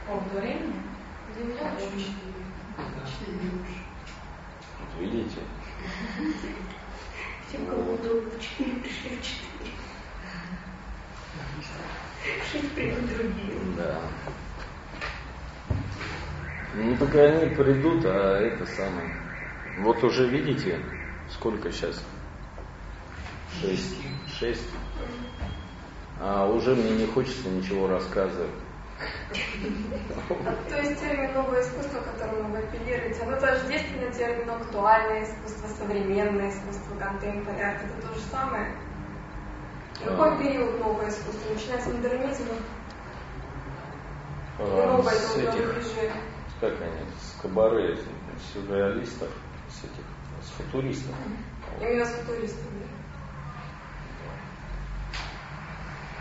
По 0.07 0.17
времени? 0.37 0.75
Для 1.35 1.45
меня 1.45 1.73
очень 1.75 2.17
Вот 2.77 3.92
видите? 4.99 5.41
Тем, 7.51 7.67
кому 7.67 7.95
удобно, 7.95 8.31
4 8.41 8.71
пришли 8.81 9.17
в 9.17 9.23
4. 9.23 9.43
Шесть 12.53 12.73
придут 12.73 13.07
другие. 13.07 13.59
Да. 13.77 14.01
Ну 16.75 16.97
так 16.97 17.15
они 17.15 17.55
придут, 17.55 18.05
а 18.07 18.39
это 18.39 18.65
самое. 18.67 19.15
Вот 19.81 20.03
уже 20.05 20.29
видите, 20.29 20.81
сколько 21.31 21.71
сейчас? 21.71 22.03
Шесть. 23.61 23.97
Шесть. 24.39 24.69
А 26.21 26.47
уже 26.47 26.75
мне 26.75 26.91
не 26.91 27.07
хочется 27.07 27.49
ничего 27.49 27.89
рассказывать. 27.89 28.51
То 30.69 30.77
есть 30.81 31.01
термин 31.01 31.33
новое 31.35 31.63
искусство, 31.63 32.01
к 32.01 32.05
которому 32.13 32.51
вы 32.51 32.59
апеллируете, 32.59 33.23
оно 33.23 33.39
тождественно 33.41 34.11
термину 34.13 34.55
актуальное 34.55 35.25
искусство, 35.25 35.69
современное 35.69 36.51
искусство, 36.51 36.95
контемпорарь, 36.99 37.77
это 37.77 38.09
то 38.09 38.15
же 38.15 38.21
самое? 38.31 38.75
Какой 40.05 40.33
А. 40.33 40.37
период 40.39 40.81
новое 40.81 41.09
искусство? 41.09 41.53
Начиная 41.53 41.81
с 41.81 41.87
модернизма? 41.87 42.55
Новое 44.59 45.15
с 45.15 45.37
этих, 45.37 46.13
как 46.61 46.73
они, 46.81 47.07
с 47.21 47.41
кабаре, 47.41 47.97
с 47.97 48.53
сюрреалистов, 48.53 49.29
с 49.69 49.85
этих, 49.85 50.05
с 50.43 50.51
футуристов. 50.51 51.15
Именно 51.81 52.05
с 52.05 52.11
футуристами. 52.11 52.87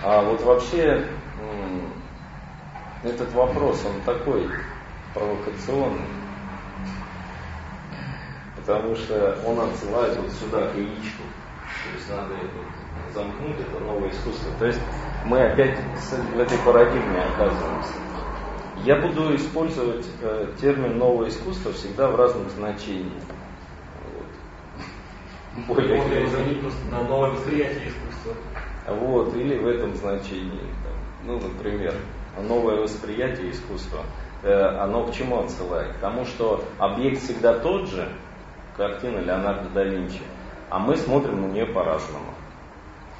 А 0.04 0.22
вот 0.24 0.42
вообще 0.42 1.08
этот 3.04 3.34
вопрос, 3.34 3.84
он 3.86 4.02
такой 4.02 4.48
провокационный, 5.14 6.06
потому 8.56 8.96
что 8.96 9.38
он 9.46 9.60
отсылает 9.60 10.18
вот 10.18 10.32
сюда 10.32 10.68
к 10.68 10.76
яичку. 10.76 11.24
То 11.84 11.96
есть 11.96 12.10
надо 12.10 12.34
это 12.36 13.14
замкнуть, 13.14 13.60
это 13.60 13.84
новое 13.84 14.10
искусство. 14.10 14.52
То 14.60 14.68
есть 14.68 14.80
мы 15.26 15.42
опять 15.42 15.78
в 16.36 16.40
этой 16.40 16.58
парадигме 16.60 17.22
оказываемся. 17.22 17.94
Я 18.84 18.96
буду 18.96 19.36
использовать 19.36 20.08
э, 20.22 20.54
термин 20.60 20.98
новое 20.98 21.30
искусство 21.30 21.72
всегда 21.72 22.10
в 22.10 22.16
разных 22.16 22.50
значениях. 22.50 23.22
Вот. 25.58 25.68
Более 25.68 26.02
Можно 26.02 26.80
на 26.90 27.04
новое 27.04 27.30
восприятие 27.32 27.90
искусства. 27.90 28.34
Вот, 28.88 29.36
или 29.36 29.58
в 29.58 29.68
этом 29.68 29.96
значении. 29.96 30.60
там, 30.84 30.94
ну, 31.26 31.40
например, 31.40 31.94
новое 32.40 32.82
восприятие 32.82 33.52
искусства. 33.52 34.02
Э, 34.44 34.78
оно 34.80 35.06
к 35.06 35.14
чему 35.14 35.40
отсылает? 35.40 35.96
К 35.96 36.00
тому, 36.00 36.26
что 36.26 36.64
объект 36.78 37.22
всегда 37.22 37.60
тот 37.60 37.90
же, 37.90 38.10
картина 38.76 39.20
Леонардо 39.20 39.70
да 39.70 39.84
Винчи, 39.84 40.22
а 40.70 40.80
мы 40.80 40.96
смотрим 40.96 41.42
на 41.42 41.46
нее 41.48 41.66
по-разному. 41.66 42.34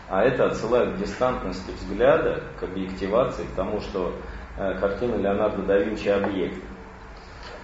А 0.10 0.24
это 0.24 0.48
отсылает 0.48 0.96
к 0.96 0.98
дистантности 0.98 1.72
взгляда, 1.72 2.44
к 2.60 2.64
объективации, 2.64 3.44
к 3.44 3.56
тому, 3.56 3.80
что 3.82 4.14
э, 4.58 4.78
картина 4.80 5.16
Леонардо 5.16 5.62
да 5.64 5.78
Винчи 5.78 6.10
объект. 6.10 6.62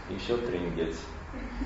И 0.09 0.17
все 0.17 0.37
трендец. 0.37 0.97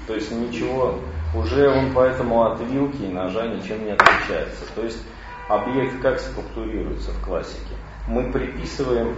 То 0.07 0.15
есть 0.15 0.31
ничего, 0.31 0.99
уже 1.35 1.69
он 1.69 1.93
поэтому 1.93 2.43
от 2.43 2.59
вилки 2.61 3.03
и 3.03 3.07
ножа 3.07 3.45
ничем 3.47 3.85
не 3.85 3.91
отличается. 3.91 4.65
То 4.75 4.83
есть 4.83 5.03
объект 5.47 6.01
как 6.01 6.19
структурируется 6.19 7.11
в 7.11 7.23
классике? 7.23 7.75
Мы 8.07 8.31
приписываем 8.31 9.15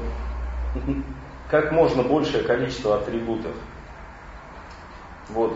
как 1.49 1.71
можно 1.71 2.03
большее 2.03 2.43
количество 2.43 2.97
атрибутов. 2.97 3.53
Вот, 5.29 5.53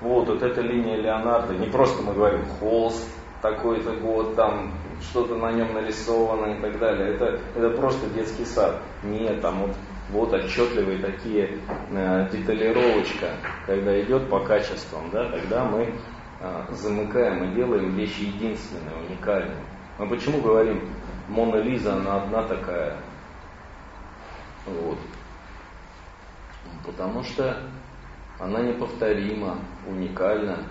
вот, 0.00 0.28
вот 0.28 0.42
эта 0.42 0.60
линия 0.60 0.96
Леонардо, 0.96 1.54
не 1.54 1.66
просто 1.66 2.02
мы 2.02 2.12
говорим 2.12 2.44
холст, 2.60 3.08
такой-то 3.42 3.92
год, 3.94 4.36
там 4.36 4.72
что-то 5.00 5.36
на 5.36 5.52
нем 5.52 5.72
нарисовано 5.74 6.52
и 6.52 6.60
так 6.60 6.78
далее. 6.78 7.14
Это, 7.14 7.40
это 7.56 7.70
просто 7.70 8.08
детский 8.10 8.44
сад. 8.44 8.80
Нет, 9.02 9.40
там 9.40 9.60
вот, 9.60 9.76
вот 10.10 10.32
отчетливые 10.32 10.98
такие 10.98 11.58
э, 11.90 12.28
деталировочка, 12.32 13.28
когда 13.66 14.00
идет 14.00 14.28
по 14.28 14.40
качествам, 14.40 15.10
да, 15.12 15.30
тогда 15.30 15.64
мы 15.64 15.94
э, 16.40 16.64
замыкаем 16.72 17.44
и 17.44 17.54
делаем 17.54 17.94
вещи 17.94 18.22
единственные, 18.22 18.96
уникальные. 19.08 19.62
Мы 19.98 20.08
почему 20.08 20.40
говорим, 20.40 20.88
Мона 21.28 21.56
Лиза, 21.56 21.94
она 21.94 22.22
одна 22.22 22.42
такая? 22.42 22.96
Вот. 24.68 24.98
Потому 26.84 27.22
что 27.22 27.62
она 28.38 28.60
неповторима, 28.60 29.58
уникальна. 29.86 30.64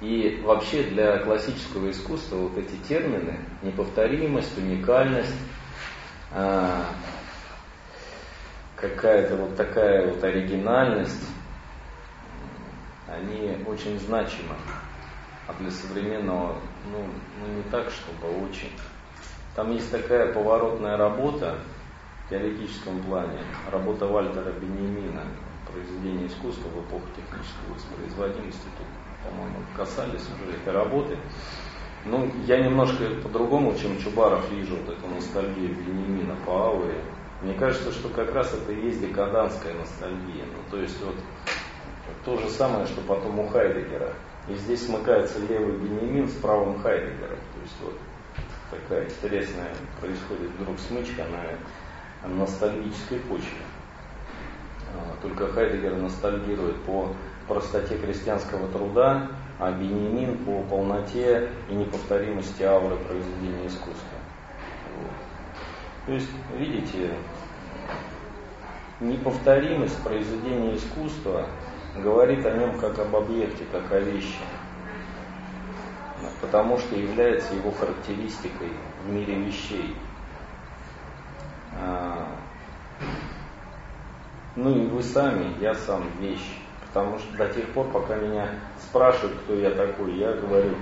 И 0.00 0.40
вообще 0.44 0.84
для 0.84 1.18
классического 1.18 1.90
искусства 1.90 2.36
вот 2.36 2.58
эти 2.58 2.76
термины 2.88 3.38
неповторимость, 3.62 4.56
уникальность, 4.58 5.34
а, 6.32 6.86
какая-то 8.76 9.36
вот 9.36 9.56
такая 9.56 10.06
вот 10.08 10.22
оригинальность, 10.24 11.28
они 13.06 13.56
очень 13.66 13.98
значимы. 14.00 14.56
А 15.46 15.52
для 15.54 15.70
современного, 15.70 16.58
ну, 16.90 17.06
ну 17.40 17.54
не 17.54 17.62
так, 17.70 17.90
чтобы 17.90 18.46
очень. 18.46 18.72
Там 19.54 19.72
есть 19.72 19.90
такая 19.90 20.32
поворотная 20.32 20.96
работа 20.96 21.58
теоретическом 22.30 23.02
плане, 23.02 23.38
работа 23.70 24.06
Вальтера 24.06 24.52
Бенемина, 24.52 25.22
произведение 25.70 26.28
искусства 26.28 26.68
в 26.68 26.86
эпоху 26.86 27.06
технической 27.16 27.74
воспроизводимости. 27.74 28.66
Тут, 28.78 28.86
по-моему, 29.28 29.58
касались 29.76 30.26
уже 30.42 30.56
этой 30.56 30.72
работы. 30.72 31.18
Ну, 32.06 32.30
я 32.46 32.62
немножко 32.62 33.04
по-другому, 33.22 33.74
чем 33.78 33.98
Чубаров, 33.98 34.50
вижу 34.50 34.76
вот 34.76 34.94
эту 34.94 35.08
ностальгию 35.08 35.74
Бенемина 35.74 36.36
по 36.44 36.66
ауре. 36.66 37.02
Мне 37.42 37.54
кажется, 37.54 37.92
что 37.92 38.08
как 38.08 38.32
раз 38.32 38.52
это 38.54 38.72
и 38.72 38.86
есть 38.86 39.00
декаданская 39.00 39.74
ностальгия. 39.74 40.44
Ну, 40.44 40.70
то 40.70 40.78
есть 40.78 41.02
вот 41.02 41.16
то 42.24 42.36
же 42.38 42.48
самое, 42.48 42.86
что 42.86 43.00
потом 43.02 43.38
у 43.38 43.48
Хайдегера. 43.48 44.12
И 44.48 44.54
здесь 44.54 44.86
смыкается 44.86 45.38
левый 45.40 45.78
Бенемин 45.78 46.28
с 46.28 46.34
правым 46.34 46.78
Хайдегером. 46.80 47.38
То 47.38 47.60
есть 47.62 47.76
вот 47.82 47.98
такая 48.70 49.04
интересная 49.06 49.74
происходит 50.00 50.50
вдруг 50.58 50.78
смычка 50.78 51.24
на 51.24 51.42
ностальгической 52.28 53.18
почве. 53.20 53.62
А, 54.94 55.22
Только 55.22 55.48
Хайдегер 55.48 55.96
ностальгирует 55.96 56.76
по 56.82 57.14
простоте 57.48 57.98
крестьянского 57.98 58.68
труда, 58.68 59.28
а 59.58 59.70
Бенемин 59.70 60.38
по 60.44 60.62
полноте 60.62 61.50
и 61.68 61.74
неповторимости 61.74 62.62
ауры 62.62 62.96
произведения 62.96 63.66
искусства. 63.66 64.18
Вот. 65.00 65.10
То 66.06 66.12
есть, 66.12 66.30
видите, 66.56 67.14
неповторимость 69.00 70.02
произведения 70.02 70.76
искусства 70.76 71.46
говорит 71.96 72.44
о 72.46 72.56
нем 72.56 72.78
как 72.78 72.98
об 72.98 73.14
объекте, 73.14 73.64
как 73.70 73.90
о 73.92 74.00
вещи, 74.00 74.40
потому 76.40 76.78
что 76.78 76.96
является 76.96 77.54
его 77.54 77.70
характеристикой 77.70 78.70
в 79.04 79.10
мире 79.10 79.36
вещей. 79.36 79.94
А, 81.80 82.36
ну 84.56 84.70
и 84.70 84.86
вы 84.86 85.02
сами, 85.02 85.60
я 85.60 85.74
сам 85.74 86.04
вещь. 86.20 86.58
Потому 86.86 87.18
что 87.18 87.36
до 87.36 87.48
тех 87.52 87.68
пор, 87.70 87.90
пока 87.90 88.14
меня 88.14 88.48
спрашивают, 88.80 89.36
кто 89.40 89.54
я 89.54 89.70
такой, 89.70 90.16
я 90.16 90.32
говорю, 90.34 90.76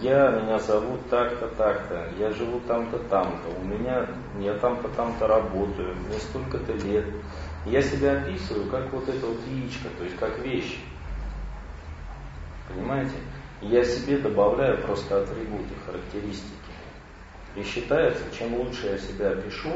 я, 0.00 0.30
меня 0.30 0.58
зовут 0.58 1.08
так-то, 1.10 1.48
так-то, 1.48 2.10
я 2.18 2.30
живу 2.30 2.60
там-то, 2.60 2.98
там-то, 2.98 3.48
у 3.58 3.64
меня, 3.64 4.06
я 4.38 4.54
там-то, 4.54 4.88
там-то 4.88 5.26
работаю, 5.26 5.96
мне 5.96 6.18
столько-то 6.18 6.72
лет. 6.74 7.06
Я 7.66 7.82
себя 7.82 8.18
описываю 8.18 8.70
как 8.70 8.92
вот 8.92 9.08
эта 9.08 9.26
вот 9.26 9.38
яичко, 9.48 9.88
то 9.98 10.04
есть 10.04 10.16
как 10.18 10.38
вещь. 10.38 10.78
Понимаете? 12.68 13.16
Я 13.60 13.82
себе 13.82 14.18
добавляю 14.18 14.80
просто 14.82 15.22
атрибуты, 15.22 15.74
характеристики. 15.86 16.52
И 17.56 17.62
считается, 17.64 18.22
чем 18.38 18.54
лучше 18.54 18.86
я 18.86 18.98
себя 18.98 19.30
опишу, 19.30 19.72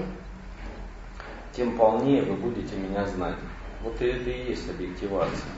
тем 1.52 1.76
полнее 1.76 2.22
вы 2.22 2.34
будете 2.34 2.76
меня 2.76 3.06
знать. 3.06 3.36
Вот 3.82 4.00
и 4.00 4.06
это 4.06 4.30
и 4.30 4.48
есть 4.48 4.68
объективация. 4.70 5.52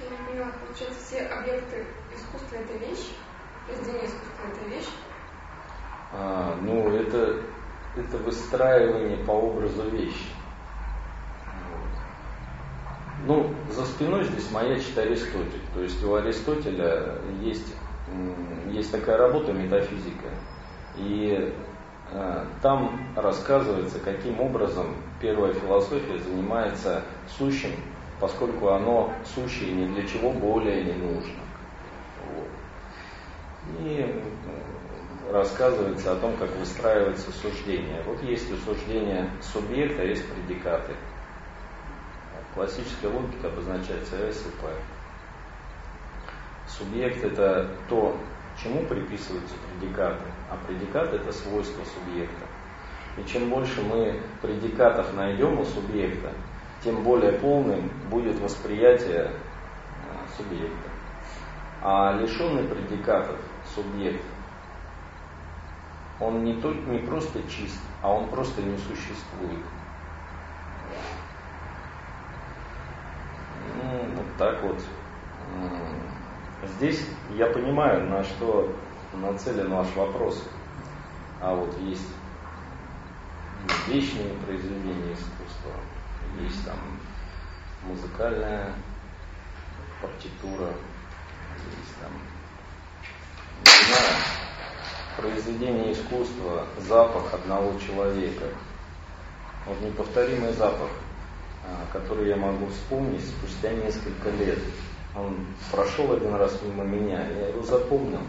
Я 0.00 0.10
не 0.10 0.16
поняла, 0.26 0.52
получается, 0.64 1.04
все 1.04 1.26
объекты 1.26 1.86
искусства 2.14 2.56
это 2.56 2.72
вещь? 2.78 3.08
Произведение 3.66 4.06
искусства 4.06 4.42
это 4.50 4.68
вещь? 4.68 4.88
А, 6.12 6.58
ну, 6.60 6.88
это, 6.94 7.42
это 7.96 8.18
выстраивание 8.18 9.24
по 9.24 9.32
образу 9.32 9.88
вещи. 9.90 10.30
Ну, 13.24 13.54
за 13.70 13.86
спиной 13.86 14.24
здесь 14.24 14.50
маячит 14.50 14.98
Аристотель. 14.98 15.62
То 15.74 15.82
есть 15.82 16.02
у 16.02 16.14
Аристотеля 16.14 17.18
есть, 17.40 17.74
есть 18.66 18.90
такая 18.90 19.16
работа 19.16 19.52
метафизика. 19.52 20.28
И 20.96 21.54
там 22.60 23.00
рассказывается, 23.16 23.98
каким 23.98 24.40
образом 24.40 24.96
первая 25.20 25.54
философия 25.54 26.18
занимается 26.18 27.02
сущим, 27.38 27.70
поскольку 28.20 28.68
оно 28.68 29.12
сущее 29.34 29.72
ни 29.72 29.86
для 29.94 30.06
чего 30.06 30.30
более 30.32 30.84
не 30.84 30.92
нужно. 30.92 31.40
Вот. 32.34 32.48
И 33.80 34.22
рассказывается 35.30 36.12
о 36.12 36.16
том, 36.16 36.36
как 36.36 36.54
выстраивается 36.56 37.32
суждение. 37.32 38.02
Вот 38.06 38.22
есть 38.22 38.52
у 38.52 38.56
суждения 38.56 39.30
субъект, 39.40 39.98
а 39.98 40.04
есть 40.04 40.24
предикаты. 40.28 40.92
Классическая 42.54 43.08
логика 43.08 43.48
обозначается 43.48 44.16
С 44.16 44.46
и 44.46 44.50
П. 44.50 44.68
Субъект 46.68 47.24
это 47.24 47.70
то, 47.88 48.16
чему 48.62 48.84
приписываются 48.86 49.54
предикаты, 49.68 50.24
а 50.50 50.56
предикат 50.66 51.12
это 51.12 51.32
свойство 51.32 51.82
субъекта. 51.84 52.46
И 53.16 53.24
чем 53.24 53.50
больше 53.50 53.82
мы 53.82 54.20
предикатов 54.40 55.12
найдем 55.14 55.58
у 55.58 55.64
субъекта, 55.64 56.32
тем 56.82 57.02
более 57.02 57.32
полным 57.32 57.90
будет 58.10 58.38
восприятие 58.40 59.30
э, 59.30 59.30
субъекта. 60.36 60.90
А 61.82 62.12
лишенный 62.14 62.64
предикатов 62.64 63.36
субъект, 63.74 64.24
он 66.20 66.44
не, 66.44 66.54
только, 66.54 66.88
не 66.88 66.98
просто 66.98 67.42
чист, 67.48 67.80
а 68.00 68.12
он 68.12 68.28
просто 68.28 68.62
не 68.62 68.76
существует. 68.78 69.64
Ну, 73.76 74.14
вот 74.16 74.26
так 74.38 74.62
вот. 74.62 74.82
Здесь 76.62 77.04
я 77.36 77.46
понимаю, 77.46 78.08
на 78.08 78.22
что 78.22 78.74
нацелен 79.14 79.70
ваш 79.70 79.88
вопрос. 79.94 80.42
А 81.40 81.54
вот 81.54 81.76
есть 81.80 82.08
вечные 83.88 84.34
произведения 84.46 85.12
искусства, 85.12 85.72
есть 86.40 86.64
там 86.64 86.78
музыкальная 87.84 88.72
партитура, 90.00 90.68
есть 90.68 91.96
там, 92.00 92.12
не 93.64 93.94
знаю, 93.94 94.14
произведение 95.16 95.92
искусства, 95.92 96.66
запах 96.78 97.34
одного 97.34 97.78
человека. 97.78 98.46
Вот 99.66 99.80
неповторимый 99.80 100.52
запах– 100.52 100.90
а, 101.64 101.86
который 101.92 102.28
я 102.28 102.36
могу 102.36 102.66
вспомнить 102.66 103.24
спустя 103.24 103.72
несколько 103.72 104.30
лет. 104.30 104.58
Он 105.14 105.46
прошел 105.70 106.12
один 106.12 106.34
раз 106.34 106.60
мимо 106.62 106.84
меня, 106.84 107.26
я 107.28 107.48
его 107.48 107.62
запомнил. 107.62 108.20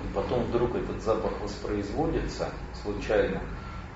И 0.00 0.14
потом 0.14 0.44
вдруг 0.44 0.74
этот 0.74 1.02
запах 1.02 1.32
воспроизводится 1.40 2.48
случайно 2.82 3.40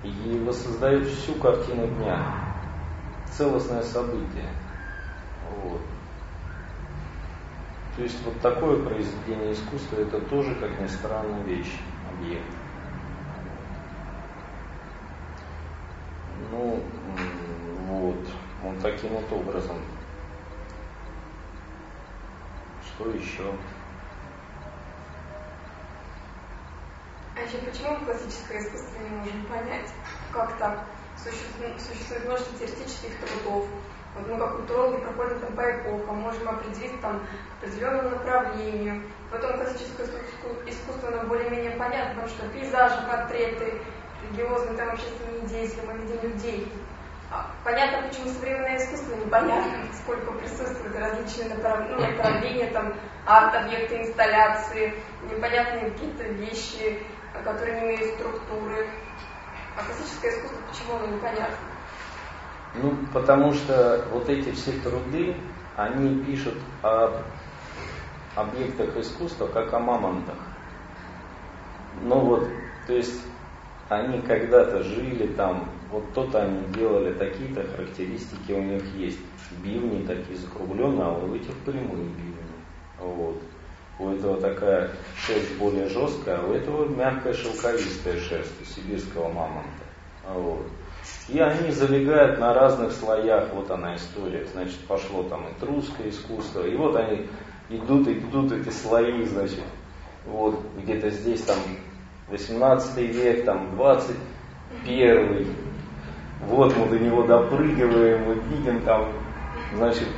и 0.03 0.43
воссоздает 0.45 1.07
всю 1.09 1.35
картину 1.35 1.87
дня. 1.87 2.55
Целостное 3.31 3.83
событие. 3.83 4.49
Вот. 5.63 5.81
То 7.97 8.03
есть 8.03 8.25
вот 8.25 8.41
такое 8.41 8.83
произведение 8.85 9.53
искусства 9.53 9.97
это 10.01 10.21
тоже, 10.21 10.55
как 10.55 10.79
ни 10.81 10.87
странно, 10.87 11.43
вещь, 11.43 11.81
объект. 12.13 12.45
Ну, 16.51 16.83
вот. 17.89 18.29
Вот 18.63 18.81
таким 18.83 19.11
вот 19.11 19.33
образом. 19.33 19.77
Что 22.99 23.11
еще? 23.11 23.55
А 27.37 27.41
еще 27.41 27.59
почему 27.59 27.97
классическое 28.05 28.59
искусство 28.59 29.01
не 29.05 29.11
можем 29.11 29.45
понять? 29.47 29.89
Как 30.33 30.59
так? 30.59 30.81
Существует, 31.17 31.81
существует 31.81 32.25
множество 32.25 32.59
теоретических 32.59 33.11
трудов. 33.21 33.69
Вот 34.17 34.27
мы 34.27 34.37
как 34.37 34.57
культурологи 34.57 35.01
проходим 35.01 35.39
там 35.39 35.53
по 35.53 35.71
эпохам, 35.71 36.17
можем 36.17 36.49
определить 36.49 37.01
там 37.01 37.21
определенному 37.63 38.11
направлению. 38.11 39.03
Потом 39.31 39.59
классическое 39.59 40.09
искусство 40.67 41.11
нам 41.11 41.29
более-менее 41.29 41.77
понятно, 41.77 42.15
потому 42.15 42.29
что 42.29 42.49
пейзажи, 42.49 43.07
портреты, 43.09 43.75
религиозные 44.25 44.77
там 44.77 44.89
общественные 44.89 45.47
деятели, 45.47 45.87
мы 45.87 45.99
видим 45.99 46.21
людей. 46.21 46.73
Понятно, 47.63 48.09
почему 48.09 48.31
современное 48.31 48.79
искусство 48.79 49.15
непонятно, 49.15 49.93
сколько 49.93 50.33
присутствуют 50.33 50.97
различные 50.97 51.55
направ... 51.55 51.81
ну, 51.91 52.01
направления, 52.01 52.71
там, 52.71 52.95
арт-объекты, 53.27 54.03
инсталляции, 54.03 54.95
непонятные 55.31 55.91
какие-то 55.91 56.25
вещи, 56.25 57.03
которые 57.45 57.81
не 57.81 57.87
имеют 57.89 58.15
структуры. 58.15 58.89
А 59.77 59.85
классическое 59.85 60.31
искусство, 60.31 60.59
почему 60.71 60.97
оно 60.97 61.07
непонятно? 61.17 61.57
Ну, 62.75 62.97
потому 63.13 63.53
что 63.53 64.07
вот 64.11 64.29
эти 64.29 64.51
все 64.53 64.73
труды, 64.81 65.37
они 65.77 66.25
пишут 66.25 66.57
об 66.83 67.23
объектах 68.35 68.97
искусства, 68.97 69.47
как 69.49 69.73
о 69.75 69.79
мамонтах. 69.79 70.37
Ну 72.03 72.21
вот, 72.21 72.49
то 72.87 72.93
есть 72.95 73.21
они 73.89 74.21
когда-то 74.23 74.83
жили 74.83 75.27
там, 75.35 75.69
вот 75.91 76.13
то-то 76.13 76.43
они 76.43 76.67
делали, 76.75 77.13
такие-то 77.15 77.65
характеристики 77.65 78.53
у 78.53 78.63
них 78.63 78.85
есть. 78.95 79.19
Бивни 79.63 80.05
такие 80.05 80.37
закругленные, 80.37 81.07
а 81.07 81.19
у 81.19 81.35
этих 81.35 81.57
прямые 81.65 82.05
бивни. 82.05 82.35
Вот. 82.99 83.41
У 83.99 84.11
этого 84.11 84.41
такая 84.41 84.91
шерсть 85.17 85.59
более 85.59 85.89
жесткая, 85.89 86.39
а 86.39 86.47
у 86.47 86.53
этого 86.53 86.87
мягкая 86.89 87.33
шелковистая 87.33 88.21
шерсть 88.21 88.53
у 88.61 88.65
сибирского 88.65 89.29
мамонта. 89.29 89.85
Вот. 90.29 90.67
И 91.29 91.39
они 91.39 91.73
залегают 91.73 92.39
на 92.39 92.53
разных 92.53 92.93
слоях, 92.93 93.53
вот 93.55 93.71
она 93.71 93.97
история. 93.97 94.45
Значит, 94.53 94.79
пошло 94.87 95.23
там 95.25 95.47
этрусское 95.49 96.11
искусство, 96.11 96.67
и 96.67 96.77
вот 96.77 96.97
они 96.97 97.27
идут, 97.71 98.07
идут 98.09 98.53
эти 98.53 98.69
слои, 98.69 99.25
значит, 99.25 99.65
вот 100.27 100.61
где-то 100.77 101.11
здесь 101.11 101.43
там 101.43 101.59
18 102.29 102.99
век, 102.99 103.45
там 103.45 103.75
21 103.77 105.68
вот 106.47 106.77
мы 106.77 106.87
до 106.89 106.99
него 106.99 107.25
допрыгиваем, 107.25 108.25
мы 108.25 108.35
видим 108.35 108.83
там, 108.83 109.13
значит, 109.75 110.09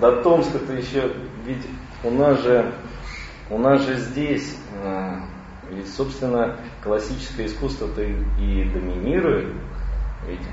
до 0.00 0.22
Томска-то 0.22 0.72
еще, 0.72 1.12
ведь 1.44 1.66
у 2.02 2.10
нас 2.10 2.40
же, 2.42 2.72
у 3.50 3.58
нас 3.58 3.82
же 3.82 3.96
здесь, 3.96 4.56
э, 4.82 5.16
ведь, 5.70 5.92
собственно, 5.92 6.56
классическое 6.82 7.46
искусство-то 7.46 8.02
и 8.02 8.64
доминирует, 8.70 9.52
ведь 10.26 10.46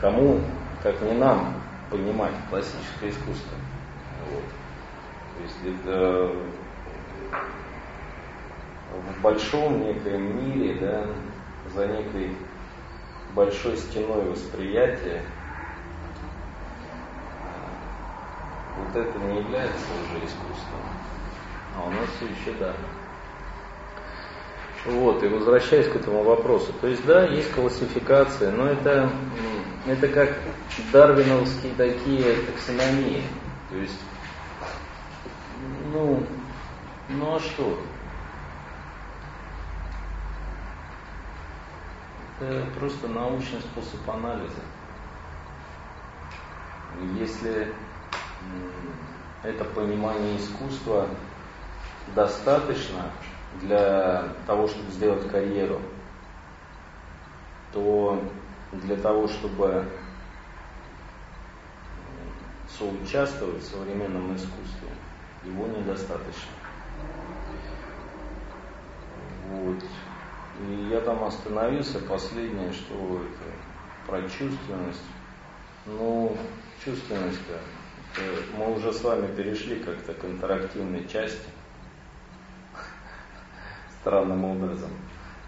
кому, 0.00 0.40
как 0.82 1.00
не 1.02 1.12
нам, 1.12 1.54
понимать 1.90 2.32
классическое 2.50 3.10
искусство. 3.10 3.56
Вот. 4.30 4.44
То 5.36 5.42
есть 5.42 5.80
это 5.80 6.32
в 8.92 9.22
большом 9.22 9.80
некоем 9.82 10.36
мире, 10.36 10.78
да, 10.80 11.06
за 11.74 11.86
некой 11.86 12.36
большой 13.38 13.76
стеной 13.76 14.30
восприятия 14.30 15.22
вот 18.76 18.96
это 18.96 19.16
не 19.16 19.38
является 19.38 19.76
уже 19.76 20.26
искусством. 20.26 20.80
А 21.76 21.86
у 21.86 21.90
нас 21.90 22.08
еще 22.20 22.52
да. 22.58 22.74
Вот, 24.86 25.22
и 25.22 25.28
возвращаясь 25.28 25.86
к 25.86 25.94
этому 25.94 26.24
вопросу, 26.24 26.72
то 26.80 26.88
есть 26.88 27.06
да, 27.06 27.26
есть 27.26 27.52
классификация, 27.52 28.50
но 28.50 28.66
это, 28.66 29.08
это 29.86 30.08
как 30.08 30.36
дарвиновские 30.92 31.74
такие 31.76 32.34
таксономии. 32.42 33.22
То 33.70 33.76
есть, 33.76 34.00
ну, 35.92 36.24
ну 37.08 37.36
а 37.36 37.38
что? 37.38 37.78
Это 42.40 42.66
просто 42.78 43.08
научный 43.08 43.60
способ 43.60 44.08
анализа. 44.08 44.62
Если 47.18 47.74
это 49.42 49.64
понимание 49.64 50.36
искусства 50.38 51.08
достаточно 52.14 53.10
для 53.60 54.34
того, 54.46 54.68
чтобы 54.68 54.90
сделать 54.92 55.28
карьеру, 55.28 55.80
то 57.72 58.22
для 58.72 58.96
того, 58.96 59.26
чтобы 59.26 59.84
соучаствовать 62.78 63.62
в 63.62 63.66
современном 63.66 64.34
искусстве, 64.36 64.88
его 65.44 65.66
недостаточно. 65.66 66.52
Вот. 69.50 69.82
И 70.60 70.88
я 70.90 71.00
там 71.00 71.22
остановился, 71.24 72.00
последнее, 72.00 72.72
что 72.72 73.22
это 73.22 74.06
про 74.06 74.22
чувственность. 74.22 75.04
Ну, 75.86 76.36
чувственность-то, 76.84 77.60
мы 78.56 78.74
уже 78.74 78.92
с 78.92 79.02
вами 79.02 79.34
перешли 79.34 79.76
как-то 79.80 80.12
к 80.14 80.24
интерактивной 80.24 81.06
части, 81.08 81.48
странным 84.00 84.44
образом. 84.44 84.90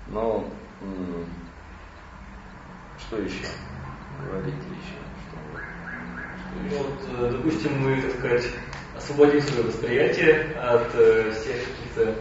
Но 0.08 0.48
что 2.98 3.18
еще? 3.18 3.46
Говорите 4.24 4.56
еще. 4.56 4.96
Что, 5.26 5.38
что 6.38 6.66
еще? 6.66 6.70
Ну, 6.70 6.76
вот, 6.78 6.98
э, 7.18 7.30
допустим, 7.32 7.80
мы, 7.80 8.00
так 8.02 8.12
сказать, 8.18 8.44
освободим 8.96 9.40
свое 9.40 9.62
восприятие 9.64 10.54
от 10.54 10.94
э, 10.94 11.32
всех 11.32 11.56
каких-то 11.56 12.14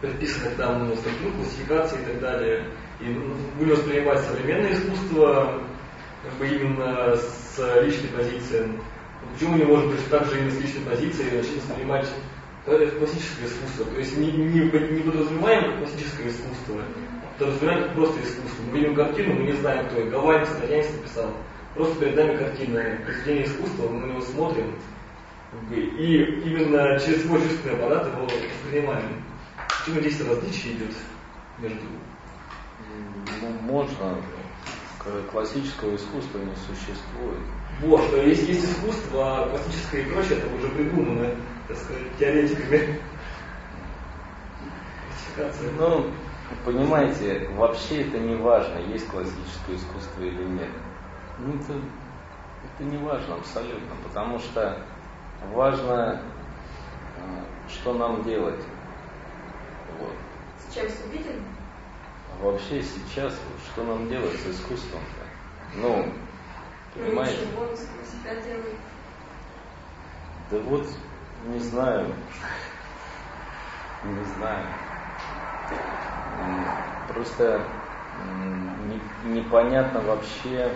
предписанных 0.00 0.56
там 0.56 0.88
ну, 0.88 0.94
статью, 0.96 1.32
классификаций 1.32 2.00
и 2.00 2.04
так 2.04 2.20
далее. 2.20 2.64
И 3.00 3.04
ну, 3.04 3.34
будем 3.58 3.70
воспринимать 3.70 4.20
современное 4.20 4.72
искусство 4.72 5.62
как 6.22 6.32
бы 6.34 6.48
именно 6.48 7.16
с 7.16 7.82
личной 7.82 8.08
позиции. 8.08 8.72
Почему 9.32 9.56
не 9.56 9.64
можем 9.64 9.90
быть 9.90 10.08
также 10.08 10.38
именно 10.38 10.50
с 10.50 10.60
личной 10.60 10.82
позиции 10.82 11.24
начать 11.24 11.56
воспринимать 11.56 12.08
классическое 12.64 13.46
искусство? 13.46 13.84
То 13.86 13.98
есть 13.98 14.16
не, 14.16 14.32
не, 14.32 14.60
не 14.60 15.02
подразумеваем 15.02 15.64
как 15.64 15.78
классическое 15.78 16.28
искусство, 16.28 16.82
а 17.22 17.38
подразумеваем 17.38 17.84
как 17.84 17.94
просто 17.94 18.20
искусство. 18.22 18.62
Мы 18.70 18.78
видим 18.78 18.94
картину, 18.94 19.34
мы 19.34 19.42
не 19.44 19.52
знаем, 19.52 19.86
кто 19.86 20.00
это. 20.00 20.10
Голландец, 20.10 20.48
итальянец 20.50 20.90
написал. 20.92 21.32
Просто 21.74 22.00
перед 22.00 22.16
нами 22.16 22.36
картина, 22.36 22.98
произведение 23.04 23.44
искусства, 23.44 23.88
мы 23.88 24.00
на 24.00 24.06
него 24.06 24.20
смотрим, 24.22 24.74
и 25.70 26.16
именно 26.44 26.98
через 26.98 27.24
свой 27.26 27.40
чувственный 27.42 27.74
аппарат 27.74 28.06
его 28.06 28.24
воспринимаем. 28.24 29.22
Почему 29.86 30.00
здесь 30.00 30.20
различие 30.26 30.72
идет 30.72 30.96
между? 31.60 31.86
Ну, 33.40 33.50
можно. 33.60 34.20
Классического 35.30 35.94
искусства 35.94 36.38
не 36.38 36.56
существует. 36.56 37.38
Вот, 37.82 38.02
что 38.08 38.20
есть, 38.22 38.48
есть 38.48 38.64
искусство, 38.64 39.44
а 39.44 39.48
классическое 39.48 40.02
и 40.02 40.10
прочее, 40.10 40.38
это 40.38 40.52
уже 40.56 40.68
придумано, 40.70 41.36
так 41.68 41.76
сказать, 41.76 42.02
теоретиками. 42.18 43.00
Ну, 45.78 46.10
понимаете, 46.64 47.48
вообще 47.50 48.00
это 48.08 48.18
не 48.18 48.34
важно, 48.34 48.78
есть 48.78 49.06
классическое 49.06 49.76
искусство 49.76 50.20
или 50.20 50.42
нет. 50.42 50.70
Ну, 51.38 51.54
это, 51.54 51.80
это 52.74 52.84
не 52.90 52.96
важно 52.96 53.36
абсолютно, 53.36 53.94
потому 54.02 54.40
что 54.40 54.84
важно, 55.54 56.22
э, 57.18 57.44
что 57.68 57.94
нам 57.94 58.24
делать. 58.24 58.64
Сейчас 60.76 60.92
увидели? 61.06 61.40
А 62.30 62.44
вообще 62.44 62.82
сейчас, 62.82 63.32
что 63.72 63.82
нам 63.82 64.10
делать 64.10 64.38
с 64.38 64.46
искусством-то? 64.46 65.78
Ну, 65.80 66.12
понимаете? 66.94 67.46
Ну, 67.56 67.74
себя 67.74 68.34
делает. 68.42 68.76
Да 70.50 70.58
вот, 70.58 70.86
не 71.46 71.60
знаю. 71.60 72.12
Не 74.04 74.24
знаю. 74.34 74.66
Просто 77.08 77.62
непонятно 79.24 80.02
вообще, 80.02 80.70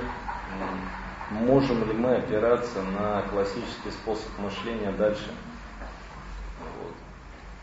можем 1.31 1.87
ли 1.87 1.93
мы 1.93 2.15
опираться 2.17 2.81
на 2.81 3.21
классический 3.31 3.91
способ 3.91 4.31
мышления 4.39 4.93
дальше. 4.93 5.31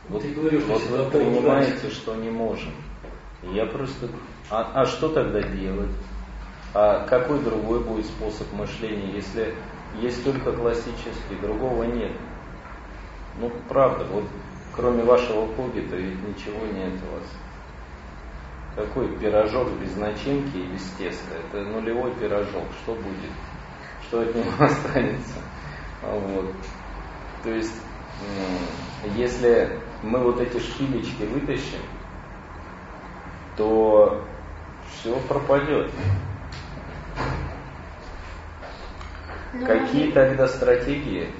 Вот, 0.09 0.21
Ты 0.21 0.29
говоришь, 0.29 0.63
вот 0.63 0.81
вы 0.83 1.09
понимаете, 1.11 1.89
что 1.89 2.15
не 2.15 2.29
можем. 2.29 2.71
Я 3.43 3.65
просто... 3.65 4.07
А, 4.49 4.71
а 4.73 4.85
что 4.85 5.09
тогда 5.09 5.41
делать? 5.41 5.91
А 6.73 7.05
какой 7.05 7.39
другой 7.41 7.83
будет 7.83 8.05
способ 8.05 8.51
мышления, 8.53 9.13
если 9.13 9.53
есть 10.01 10.23
только 10.23 10.53
классический, 10.53 11.35
другого 11.41 11.83
нет? 11.83 12.13
Ну, 13.39 13.51
правда, 13.67 14.05
вот 14.05 14.23
кроме 14.77 15.03
вашего 15.03 15.47
хобби-то 15.55 15.95
ведь 15.95 16.21
ничего 16.23 16.65
нет 16.67 16.93
у 16.93 17.15
вас. 17.15 17.25
Какой 18.75 19.17
пирожок 19.17 19.69
без 19.81 19.95
начинки 19.97 20.55
и 20.55 20.67
без 20.67 20.83
теста? 20.91 21.35
Это 21.35 21.63
нулевой 21.63 22.13
пирожок. 22.15 22.65
Что 22.83 22.93
будет? 22.93 23.31
Что 24.03 24.21
от 24.21 24.35
него 24.35 24.51
останется? 24.59 25.39
Вот. 26.03 26.53
То 27.43 27.49
есть, 27.49 27.73
если 29.15 29.79
мы 30.03 30.19
вот 30.19 30.39
эти 30.39 30.59
шпилечки 30.59 31.23
вытащим, 31.23 31.81
то 33.55 34.23
все 34.91 35.17
пропадет. 35.21 35.91
Но 39.53 39.59
ну, 39.61 39.65
Какие 39.65 40.05
можно... 40.07 40.21
тогда 40.21 40.47
стратегии? 40.47 41.31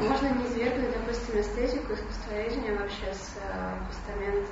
Можно 0.00 0.28
не 0.28 0.46
извергнуть, 0.46 0.92
допустим, 0.92 1.40
эстетику, 1.40 1.92
искусствоведение 1.92 2.76
вообще 2.76 3.12
с 3.12 3.36
э, 3.36 3.70
постамента. 3.88 4.50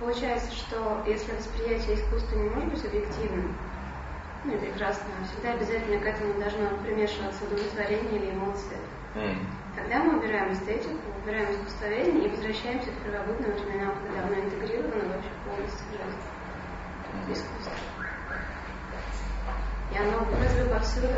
Получается, 0.00 0.52
что 0.52 1.02
если 1.06 1.32
восприятие 1.32 1.96
искусства 1.96 2.36
не 2.36 2.48
может 2.50 2.70
быть 2.70 2.84
объективным, 2.84 3.54
ну 4.44 4.54
и 4.54 4.58
прекрасно, 4.58 5.04
всегда 5.30 5.52
обязательно 5.52 6.00
к 6.00 6.06
этому 6.06 6.34
должно 6.34 6.76
примешиваться 6.84 7.44
удовлетворение 7.44 8.20
или 8.20 8.30
эмоции. 8.30 8.78
Mm. 9.14 9.38
Тогда 9.74 10.02
мы 10.02 10.18
убираем 10.18 10.52
эстетику, 10.52 10.98
убираем 11.22 11.50
искусствоведение 11.52 12.26
и 12.26 12.30
возвращаемся 12.30 12.90
к 12.90 13.04
первобытным 13.04 13.52
временам, 13.52 13.94
когда 14.02 14.26
оно 14.26 14.44
интегрировано 14.44 15.08
вообще 15.08 15.30
полностью 15.46 15.86
в 15.88 17.26
жизнь 17.28 17.40
искусства. 17.40 17.72
И 19.92 19.96
оно 19.96 20.24
выразило 20.24 20.74
повсюду. 20.74 21.08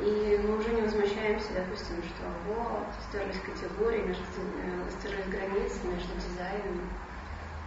И 0.00 0.40
мы 0.42 0.58
уже 0.58 0.70
не 0.70 0.82
возмущаемся, 0.82 1.52
допустим, 1.54 2.02
что 2.02 2.24
вот, 2.48 2.86
стерлись 3.08 3.40
категории, 3.40 4.02
между, 4.02 4.24
э, 4.24 4.90
стерлись 4.98 5.26
границы 5.26 5.86
между 5.86 6.12
дизайном 6.16 6.80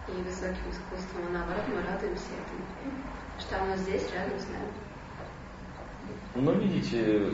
и 0.08 0.12
высоким 0.22 0.70
искусством, 0.70 1.24
а 1.28 1.32
наоборот 1.32 1.64
мы 1.68 1.82
радуемся 1.82 2.28
этому, 2.36 2.64
что 3.38 3.62
оно 3.62 3.76
здесь, 3.76 4.10
рядом 4.12 4.38
с 4.38 4.46
нами. 4.46 4.72
Ну, 6.34 6.52
видите, 6.52 7.32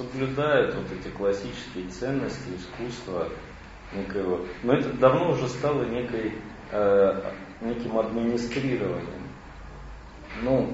соблюдают 0.00 0.74
вот 0.74 0.86
эти 0.92 1.12
классические 1.12 1.88
ценности 1.88 2.48
искусства 2.56 3.28
некоего. 3.92 4.46
Но 4.62 4.72
это 4.72 4.92
давно 4.94 5.32
уже 5.32 5.46
стало 5.48 5.84
некой, 5.84 6.32
э, 6.70 7.32
неким 7.60 7.98
администрированием. 7.98 9.28
Ну, 10.42 10.72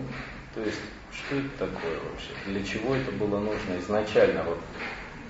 то 0.54 0.60
есть, 0.60 0.80
что 1.10 1.36
это 1.36 1.48
такое 1.58 1.98
вообще? 2.08 2.30
Для 2.46 2.62
чего 2.62 2.94
это 2.94 3.10
было 3.12 3.40
нужно 3.40 3.78
изначально? 3.80 4.44
Вот, 4.44 4.58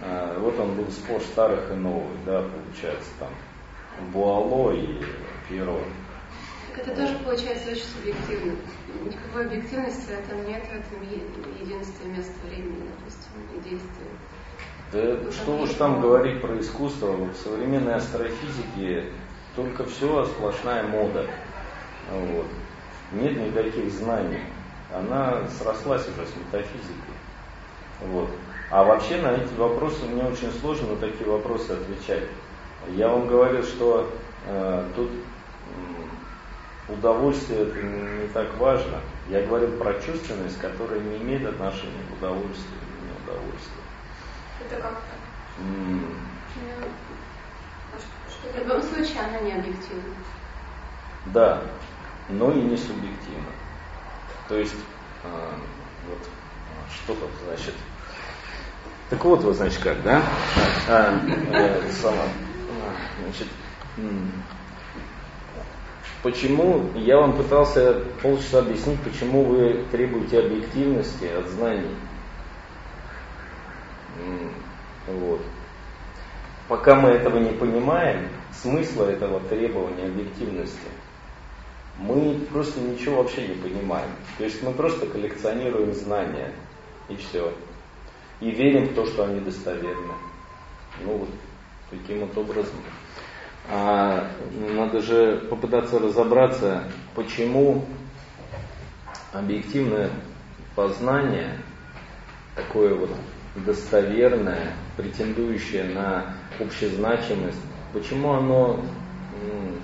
э, 0.03 0.39
вот 0.41 0.59
он 0.59 0.75
был 0.75 0.91
спор 0.91 1.21
старых 1.23 1.71
и 1.71 1.75
новых, 1.75 2.13
да, 2.27 2.43
получается, 2.43 3.09
там, 3.19 3.31
Буало 4.13 4.73
и 4.73 5.03
Пьеро. 5.49 5.81
Так 6.77 6.89
это 6.89 6.97
тоже 6.97 7.19
получается 7.25 7.71
очень 7.71 7.85
субъективно. 7.85 8.57
Никакой 9.03 9.47
объективности 9.47 10.07
в 10.07 10.11
этом 10.11 10.47
нет, 10.47 10.63
в 10.65 10.73
этом 10.73 11.03
единстве 11.61 12.11
места 12.11 12.35
времени, 12.47 12.89
допустим, 12.99 13.31
и 13.55 13.61
действия. 13.61 14.11
Да 14.93 15.25
ну, 15.25 15.33
что 15.33 15.59
уж 15.59 15.71
там 15.71 16.01
говорить 16.03 16.43
про 16.43 16.59
искусство, 16.61 17.13
в 17.13 17.35
современной 17.37 17.95
астрофизике 17.95 19.11
только 19.55 19.85
все 19.85 20.27
сплошная 20.27 20.83
мода. 20.83 21.27
Вот. 22.13 22.47
Нет 23.13 23.37
никаких 23.39 23.91
знаний. 23.93 24.43
Она 24.95 25.49
срослась 25.59 26.07
уже 26.09 26.27
с 26.27 26.37
метафизикой. 26.37 27.15
Вот. 28.03 28.29
А 28.71 28.85
вообще 28.85 29.17
на 29.17 29.33
эти 29.33 29.55
вопросы 29.55 30.05
мне 30.05 30.23
очень 30.25 30.53
сложно 30.61 30.91
на 30.91 30.97
такие 30.97 31.29
вопросы 31.29 31.71
отвечать. 31.71 32.25
Я 32.91 33.09
вам 33.09 33.27
говорил, 33.27 33.63
что 33.63 34.11
э, 34.47 34.85
тут 34.95 35.11
удовольствие 36.89 37.63
это 37.63 37.83
не 37.83 38.29
так 38.29 38.57
важно. 38.59 39.01
Я 39.29 39.43
говорил 39.45 39.73
про 39.79 39.95
чувственность, 39.95 40.59
которая 40.61 41.01
не 41.01 41.17
имеет 41.19 41.47
отношения 41.47 42.03
к 42.09 42.17
удовольствию 42.19 42.81
или 42.83 43.11
неудовольствию. 43.11 43.83
Это 44.65 44.81
как-то? 44.81 45.17
В 48.53 48.59
любом 48.59 48.83
случае 48.83 49.21
она 49.21 49.41
не 49.41 49.53
объективна. 49.53 50.15
Да, 51.27 51.63
но 52.29 52.53
и 52.53 52.61
не 52.61 52.77
субъективна. 52.77 53.51
То 54.49 54.57
есть, 54.57 54.75
э, 55.25 55.51
вот, 56.09 56.29
что 56.95 57.15
тут 57.15 57.31
значит? 57.45 57.75
Так 59.11 59.25
вот, 59.25 59.43
вот 59.43 59.57
значит 59.57 59.83
как, 59.83 60.03
да? 60.03 60.23
А, 60.89 61.19
э, 61.53 61.91
сама, 61.91 62.25
значит, 63.23 63.49
почему 66.27 66.91
я 66.97 67.19
вам 67.19 67.37
пытался 67.37 68.03
полчаса 68.21 68.59
объяснить, 68.59 69.01
почему 69.03 69.45
вы 69.45 69.85
требуете 69.93 70.41
объективности 70.41 71.27
от 71.27 71.47
знаний. 71.47 71.95
Вот. 75.07 75.41
Пока 76.67 76.97
мы 76.97 77.11
этого 77.11 77.39
не 77.39 77.53
понимаем, 77.53 78.29
смысла 78.53 79.05
этого 79.05 79.39
требования 79.39 80.07
объективности, 80.07 80.89
мы 81.97 82.41
просто 82.53 82.81
ничего 82.81 83.19
вообще 83.19 83.47
не 83.47 83.55
понимаем. 83.55 84.11
То 84.39 84.45
есть 84.45 84.61
мы 84.65 84.73
просто 84.73 85.07
коллекционируем 85.07 85.93
знания, 85.93 86.53
и 87.09 87.15
все. 87.15 87.53
И 88.41 88.51
верим 88.51 88.89
в 88.89 88.95
то, 88.95 89.07
что 89.07 89.27
они 89.27 89.39
достоверны. 89.39 90.15
Ну 91.05 91.19
вот 91.19 91.29
таким 91.89 92.27
вот 92.27 92.37
образом. 92.37 92.81
А, 93.69 94.29
надо 94.75 95.01
же 95.01 95.39
попытаться 95.51 95.99
разобраться, 95.99 96.85
почему 97.15 97.85
объективное 99.33 100.11
познание, 100.75 101.59
такое 102.55 102.95
вот 102.95 103.11
достоверное, 103.57 104.75
претендующее 104.97 105.85
на 105.85 106.35
общезначимость, 106.61 107.61
почему 107.93 108.35
оно 108.35 108.81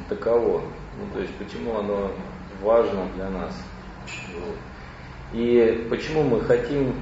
таково, 0.09 0.63
ну, 0.99 1.07
то 1.15 1.21
есть 1.21 1.35
почему 1.37 1.79
оно 1.79 2.13
важно 2.63 3.09
для 3.17 3.31
нас. 3.31 3.55
И 5.33 5.87
почему 5.89 6.23
мы 6.23 6.41
хотим 6.43 6.95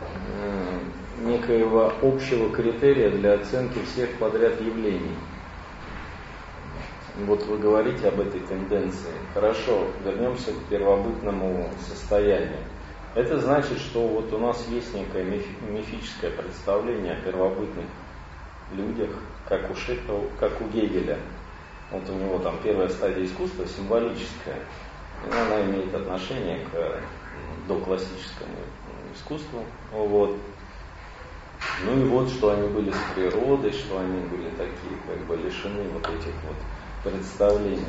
э, 0.00 0.78
некоего 1.24 1.92
общего 2.02 2.50
критерия 2.50 3.10
для 3.10 3.34
оценки 3.34 3.78
всех 3.84 4.18
подряд 4.18 4.60
явлений. 4.60 5.16
Вот 7.14 7.42
вы 7.44 7.58
говорите 7.58 8.08
об 8.08 8.20
этой 8.20 8.40
тенденции. 8.40 9.12
Хорошо, 9.34 9.86
вернемся 10.02 10.52
к 10.52 10.64
первобытному 10.70 11.68
состоянию. 11.86 12.64
Это 13.14 13.38
значит, 13.38 13.78
что 13.78 14.08
вот 14.08 14.32
у 14.32 14.38
нас 14.38 14.66
есть 14.68 14.94
некое 14.94 15.24
мифическое 15.24 16.30
представление 16.30 17.12
о 17.12 17.20
первобытных 17.20 17.84
людях, 18.72 19.10
как 19.46 19.70
у, 19.70 19.74
Шепел, 19.74 20.30
как 20.40 20.58
у 20.62 20.64
Гегеля. 20.68 21.18
Вот 21.90 22.08
у 22.08 22.14
него 22.14 22.38
там 22.38 22.56
первая 22.62 22.88
стадия 22.88 23.26
искусства 23.26 23.66
символическая. 23.66 24.60
И 25.26 25.30
она 25.30 25.62
имеет 25.64 25.94
отношение 25.94 26.64
к 26.72 26.98
доклассическому 27.68 28.56
искусству. 29.14 29.64
Вот. 29.92 30.34
Ну 31.84 32.00
и 32.00 32.04
вот, 32.04 32.30
что 32.30 32.52
они 32.52 32.68
были 32.68 32.90
с 32.90 33.14
природой, 33.14 33.72
что 33.72 33.98
они 33.98 34.20
были 34.28 34.48
такие, 34.50 34.96
как 35.06 35.18
бы 35.26 35.36
лишены 35.36 35.86
вот 35.90 36.08
этих 36.08 36.34
вот 36.46 36.56
представлений 37.02 37.84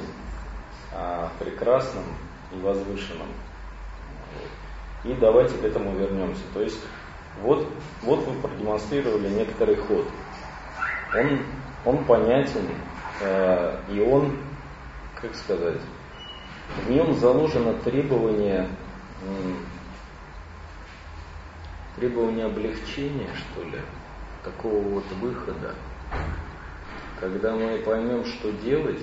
о 0.92 1.30
прекрасном 1.40 2.04
и 2.52 2.60
возвышенном. 2.60 3.28
И 5.04 5.14
давайте 5.14 5.58
к 5.58 5.64
этому 5.64 5.96
вернемся. 5.96 6.44
То 6.54 6.62
есть 6.62 6.80
вот, 7.42 7.68
вот 8.02 8.26
вы 8.26 8.42
продемонстрировали 8.42 9.30
некоторый 9.30 9.76
ход. 9.76 10.08
Он, 11.16 11.40
он 11.86 12.06
понятен, 12.06 12.68
э, 13.22 13.80
и 13.90 14.00
он, 14.00 14.38
как 15.20 15.36
сказать, 15.36 15.82
в 16.86 16.90
нем 16.90 17.14
заложено 17.16 17.74
требование, 17.74 18.68
требование 21.96 22.46
облегчения, 22.46 23.30
что 23.36 23.64
ли, 23.64 23.80
такого 24.44 24.82
вот 24.82 25.06
выхода. 25.20 25.76
Когда 27.20 27.56
мы 27.56 27.78
поймем, 27.80 28.26
что 28.26 28.52
делать, 28.52 29.00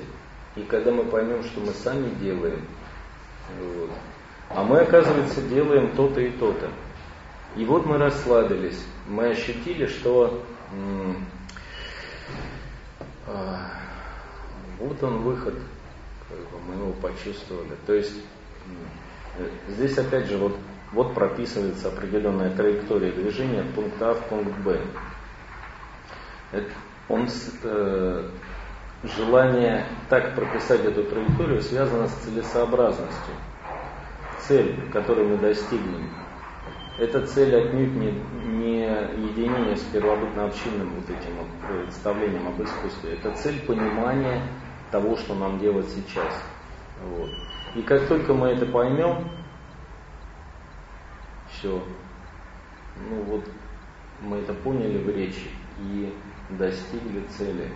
и 0.57 0.63
когда 0.63 0.91
мы 0.91 1.05
поймем, 1.05 1.43
что 1.45 1.61
мы 1.61 1.73
сами 1.73 2.11
делаем, 2.17 2.65
вот, 3.59 3.91
а 4.51 4.65
мы, 4.65 4.81
оказывается, 4.81 5.43
делаем 5.43 5.95
то-то 5.97 6.21
и 6.21 6.31
то-то. 6.31 6.71
И 7.57 7.65
вот 7.65 7.87
мы 7.87 7.99
расслабились, 7.99 8.85
мы 9.07 9.29
ощутили, 9.31 9.87
что 9.87 10.45
м- 10.73 11.25
а, 13.27 13.71
вот 14.79 15.03
он 15.03 15.19
выход, 15.19 15.55
как 16.29 16.39
бы 16.39 16.61
мы 16.69 16.75
его 16.75 16.93
почувствовали. 16.95 17.77
То 17.87 17.95
есть 17.95 18.15
здесь 19.69 19.97
опять 19.99 20.27
же 20.27 20.37
вот, 20.37 20.57
вот 20.93 21.15
прописывается 21.15 21.89
определенная 21.89 22.55
траектория 22.55 23.13
движения 23.13 23.61
от 23.61 23.75
пункта 23.75 24.11
А 24.11 24.15
в 24.15 24.29
пункт 24.29 24.57
Б. 24.61 24.81
Это, 26.53 26.71
он, 27.11 27.29
э, 27.65 28.29
желание 29.03 29.87
так 30.09 30.35
прописать 30.35 30.85
эту 30.85 31.05
траекторию 31.05 31.61
связано 31.61 32.07
с 32.07 32.13
целесообразностью 32.13 33.35
цель, 34.39 34.91
которую 34.93 35.29
мы 35.29 35.37
достигнем, 35.37 36.11
эта 36.99 37.27
цель 37.27 37.55
отнюдь 37.57 37.95
не, 37.95 38.13
не 38.45 38.83
единение 39.29 39.77
с 39.77 39.83
первобытно-общинным 39.85 40.95
вот 40.97 41.05
этим 41.09 41.37
вот 41.39 41.85
представлением 41.85 42.49
об 42.49 42.63
искусстве. 42.63 43.15
Это 43.15 43.33
цель 43.37 43.61
понимания 43.63 44.43
того, 44.91 45.17
что 45.17 45.35
нам 45.35 45.59
делать 45.59 45.89
сейчас. 45.89 46.43
Вот. 47.05 47.31
И 47.75 47.83
как 47.83 48.07
только 48.07 48.35
мы 48.35 48.49
это 48.49 48.67
поймем, 48.67 49.31
все, 51.49 51.83
ну 53.09 53.23
вот 53.23 53.45
мы 54.21 54.39
это 54.39 54.53
поняли 54.53 54.99
в 54.99 55.09
речи 55.09 55.49
и 55.79 56.13
достигли 56.59 57.25
цели. 57.37 57.69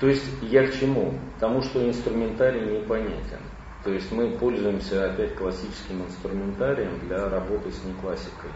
То 0.00 0.06
есть 0.06 0.24
я 0.42 0.66
к 0.66 0.74
чему? 0.74 1.14
К 1.36 1.40
тому, 1.40 1.60
что 1.62 1.86
инструментарий 1.86 2.78
непонятен. 2.80 3.40
То 3.84 3.92
есть 3.92 4.12
мы 4.12 4.30
пользуемся 4.30 5.10
опять 5.10 5.34
классическим 5.34 6.04
инструментарием 6.04 6.98
для 7.00 7.28
работы 7.28 7.70
с 7.70 7.82
неклассикой. 7.84 8.50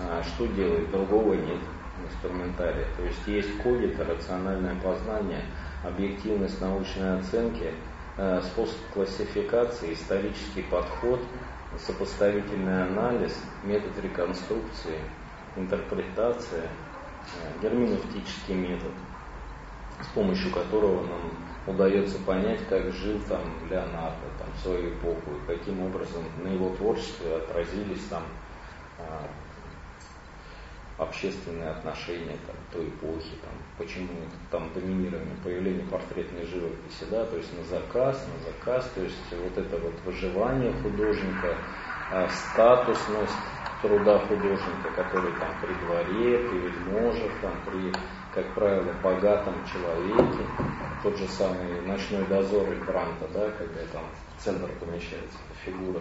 А 0.00 0.22
что 0.22 0.46
делать? 0.46 0.90
Другого 0.90 1.34
нет 1.34 1.58
инструментария. 2.06 2.86
То 2.96 3.02
есть 3.04 3.26
есть 3.26 3.62
когито, 3.62 4.04
рациональное 4.04 4.76
познание, 4.76 5.44
объективность 5.84 6.60
научной 6.60 7.18
оценки, 7.18 7.72
э, 8.16 8.40
способ 8.42 8.78
классификации, 8.94 9.92
исторический 9.92 10.62
подход, 10.62 11.20
сопоставительный 11.78 12.84
анализ, 12.84 13.36
метод 13.64 13.92
реконструкции, 14.02 14.98
интерпретация, 15.56 16.64
э, 16.64 17.62
герменевтический 17.62 18.54
метод– 18.54 18.92
с 20.02 20.06
помощью 20.14 20.50
которого 20.52 21.06
нам 21.06 21.20
удается 21.66 22.18
понять, 22.20 22.60
как 22.68 22.92
жил 22.92 23.20
там 23.28 23.40
Леонардо 23.68 24.26
там, 24.38 24.48
в 24.54 24.62
свою 24.62 24.94
эпоху, 24.94 25.36
и 25.36 25.46
каким 25.46 25.82
образом 25.82 26.24
на 26.42 26.48
его 26.48 26.74
творчестве 26.74 27.36
отразились 27.36 28.04
там 28.08 28.22
а, 28.98 29.28
общественные 31.00 31.70
отношения 31.70 32.36
там, 32.46 32.56
той 32.72 32.88
эпохи, 32.88 33.34
там, 33.42 33.52
почему 33.78 34.12
там 34.50 34.70
доминирование, 34.74 35.34
появление 35.42 35.86
портретной 35.86 36.44
живописи, 36.44 37.06
да, 37.10 37.24
то 37.24 37.36
есть 37.36 37.56
на 37.56 37.64
заказ, 37.64 38.26
на 38.28 38.52
заказ, 38.52 38.90
то 38.94 39.02
есть 39.02 39.16
вот 39.32 39.56
это 39.56 39.78
вот 39.78 39.94
выживание 40.04 40.72
художника, 40.82 41.56
а, 42.12 42.28
статусность 42.28 43.32
труда 43.80 44.18
художника, 44.18 44.90
который 44.94 45.32
там 45.38 45.48
при 45.62 45.72
дворе, 45.74 46.48
при 46.48 46.58
вельможах, 46.58 47.32
там, 47.40 47.52
при 47.64 47.92
как 48.34 48.54
правило, 48.54 48.92
богатом 49.02 49.54
человеке, 49.66 50.46
тот 51.02 51.16
же 51.16 51.26
самый 51.26 51.80
ночной 51.82 52.24
дозор 52.26 52.68
Бранта, 52.86 53.26
да, 53.34 53.50
когда 53.50 53.80
там 53.92 54.04
в 54.36 54.42
центр 54.42 54.70
помещается 54.78 55.38
фигура, 55.64 56.00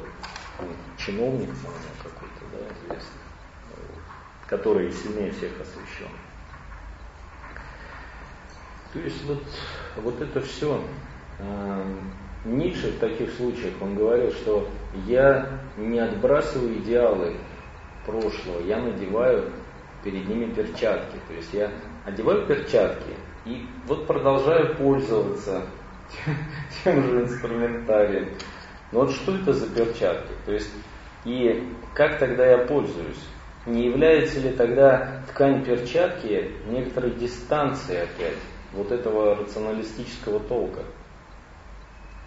он 0.59 0.67
чиновник 0.97 1.49
какой-то, 2.03 2.45
да, 2.51 2.59
известный, 2.75 3.18
который 4.49 4.91
сильнее 4.91 5.31
всех 5.31 5.51
освещен. 5.61 6.09
То 8.93 8.99
есть 8.99 9.23
вот, 9.25 9.43
вот 9.97 10.21
это 10.21 10.41
все. 10.41 10.81
Эм, 11.39 12.11
Ницше 12.45 12.91
в 12.91 12.99
таких 12.99 13.31
случаях, 13.33 13.73
он 13.81 13.95
говорил, 13.95 14.31
что 14.31 14.67
я 15.05 15.59
не 15.77 15.99
отбрасываю 15.99 16.77
идеалы 16.79 17.35
прошлого, 18.05 18.61
я 18.61 18.77
надеваю 18.77 19.51
перед 20.03 20.27
ними 20.27 20.51
перчатки. 20.51 21.17
То 21.27 21.33
есть 21.33 21.53
я 21.53 21.69
одеваю 22.05 22.47
перчатки 22.47 23.13
и 23.45 23.67
вот 23.85 24.07
продолжаю 24.07 24.75
пользоваться 24.75 25.63
тем 26.83 27.03
же 27.03 27.23
инструментарием. 27.23 28.29
Но 28.91 29.01
вот 29.01 29.11
что 29.11 29.35
это 29.35 29.53
за 29.53 29.69
перчатки? 29.69 30.31
То 30.45 30.53
есть 30.53 30.71
и 31.25 31.71
как 31.93 32.17
тогда 32.17 32.45
я 32.45 32.57
пользуюсь? 32.59 33.19
Не 33.69 33.85
является 33.85 34.39
ли 34.39 34.49
тогда 34.49 35.21
ткань 35.27 35.63
перчатки 35.63 36.51
некоторой 36.67 37.11
дистанцией 37.11 38.01
опять 38.01 38.39
вот 38.73 38.91
этого 38.91 39.35
рационалистического 39.35 40.39
толка? 40.39 40.81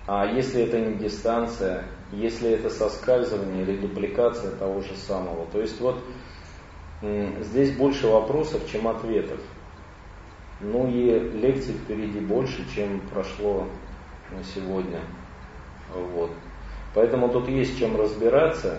А 0.06 0.24
если 0.26 0.62
это 0.62 0.78
не 0.78 0.94
дистанция, 0.94 1.84
если 2.12 2.50
это 2.50 2.70
соскальзывание 2.70 3.62
или 3.62 3.76
дупликация 3.76 4.52
того 4.52 4.82
же 4.82 4.94
самого. 4.94 5.46
То 5.46 5.60
есть 5.60 5.80
вот 5.80 6.00
здесь 7.40 7.76
больше 7.76 8.06
вопросов, 8.06 8.62
чем 8.70 8.86
ответов. 8.86 9.40
Ну 10.60 10.88
и 10.88 11.18
лекций 11.18 11.74
впереди 11.74 12.20
больше, 12.20 12.64
чем 12.72 13.00
прошло 13.12 13.66
на 14.30 14.44
сегодня. 14.44 15.00
Вот. 15.92 16.30
Поэтому 16.94 17.30
тут 17.30 17.48
есть 17.48 17.76
чем 17.80 17.96
разбираться. 17.96 18.78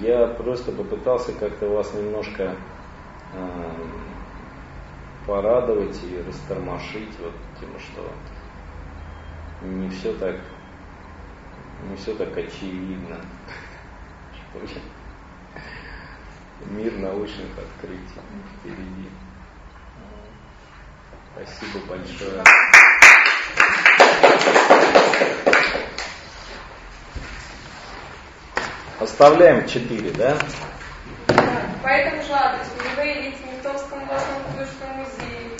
Я 0.00 0.26
просто 0.26 0.72
попытался 0.72 1.32
как-то 1.32 1.68
вас 1.68 1.94
немножко 1.94 2.54
э, 3.32 3.72
порадовать 5.26 5.98
и 6.04 6.22
растормошить, 6.26 7.12
вот 7.20 7.32
тем, 7.58 7.70
что 7.78 8.10
не 9.62 9.88
все 9.88 10.12
так, 10.14 10.36
не 11.88 11.96
все 11.96 12.14
так 12.14 12.36
очевидно. 12.36 13.16
Мир 16.70 16.92
научных 16.98 17.50
открытий 17.58 18.20
впереди. 18.60 19.10
Спасибо 21.34 21.84
большое. 21.86 22.42
Оставляем 28.98 29.68
4, 29.68 30.10
да? 30.12 30.38
По 31.82 31.88
этому 31.88 32.22
же 32.22 32.32
адресу 32.32 32.70
вы 32.96 33.04
видите 33.04 33.36
в 33.44 33.52
Митовском 33.52 34.02
областном 34.02 34.42
художественном 34.50 34.96
музее. 34.96 35.50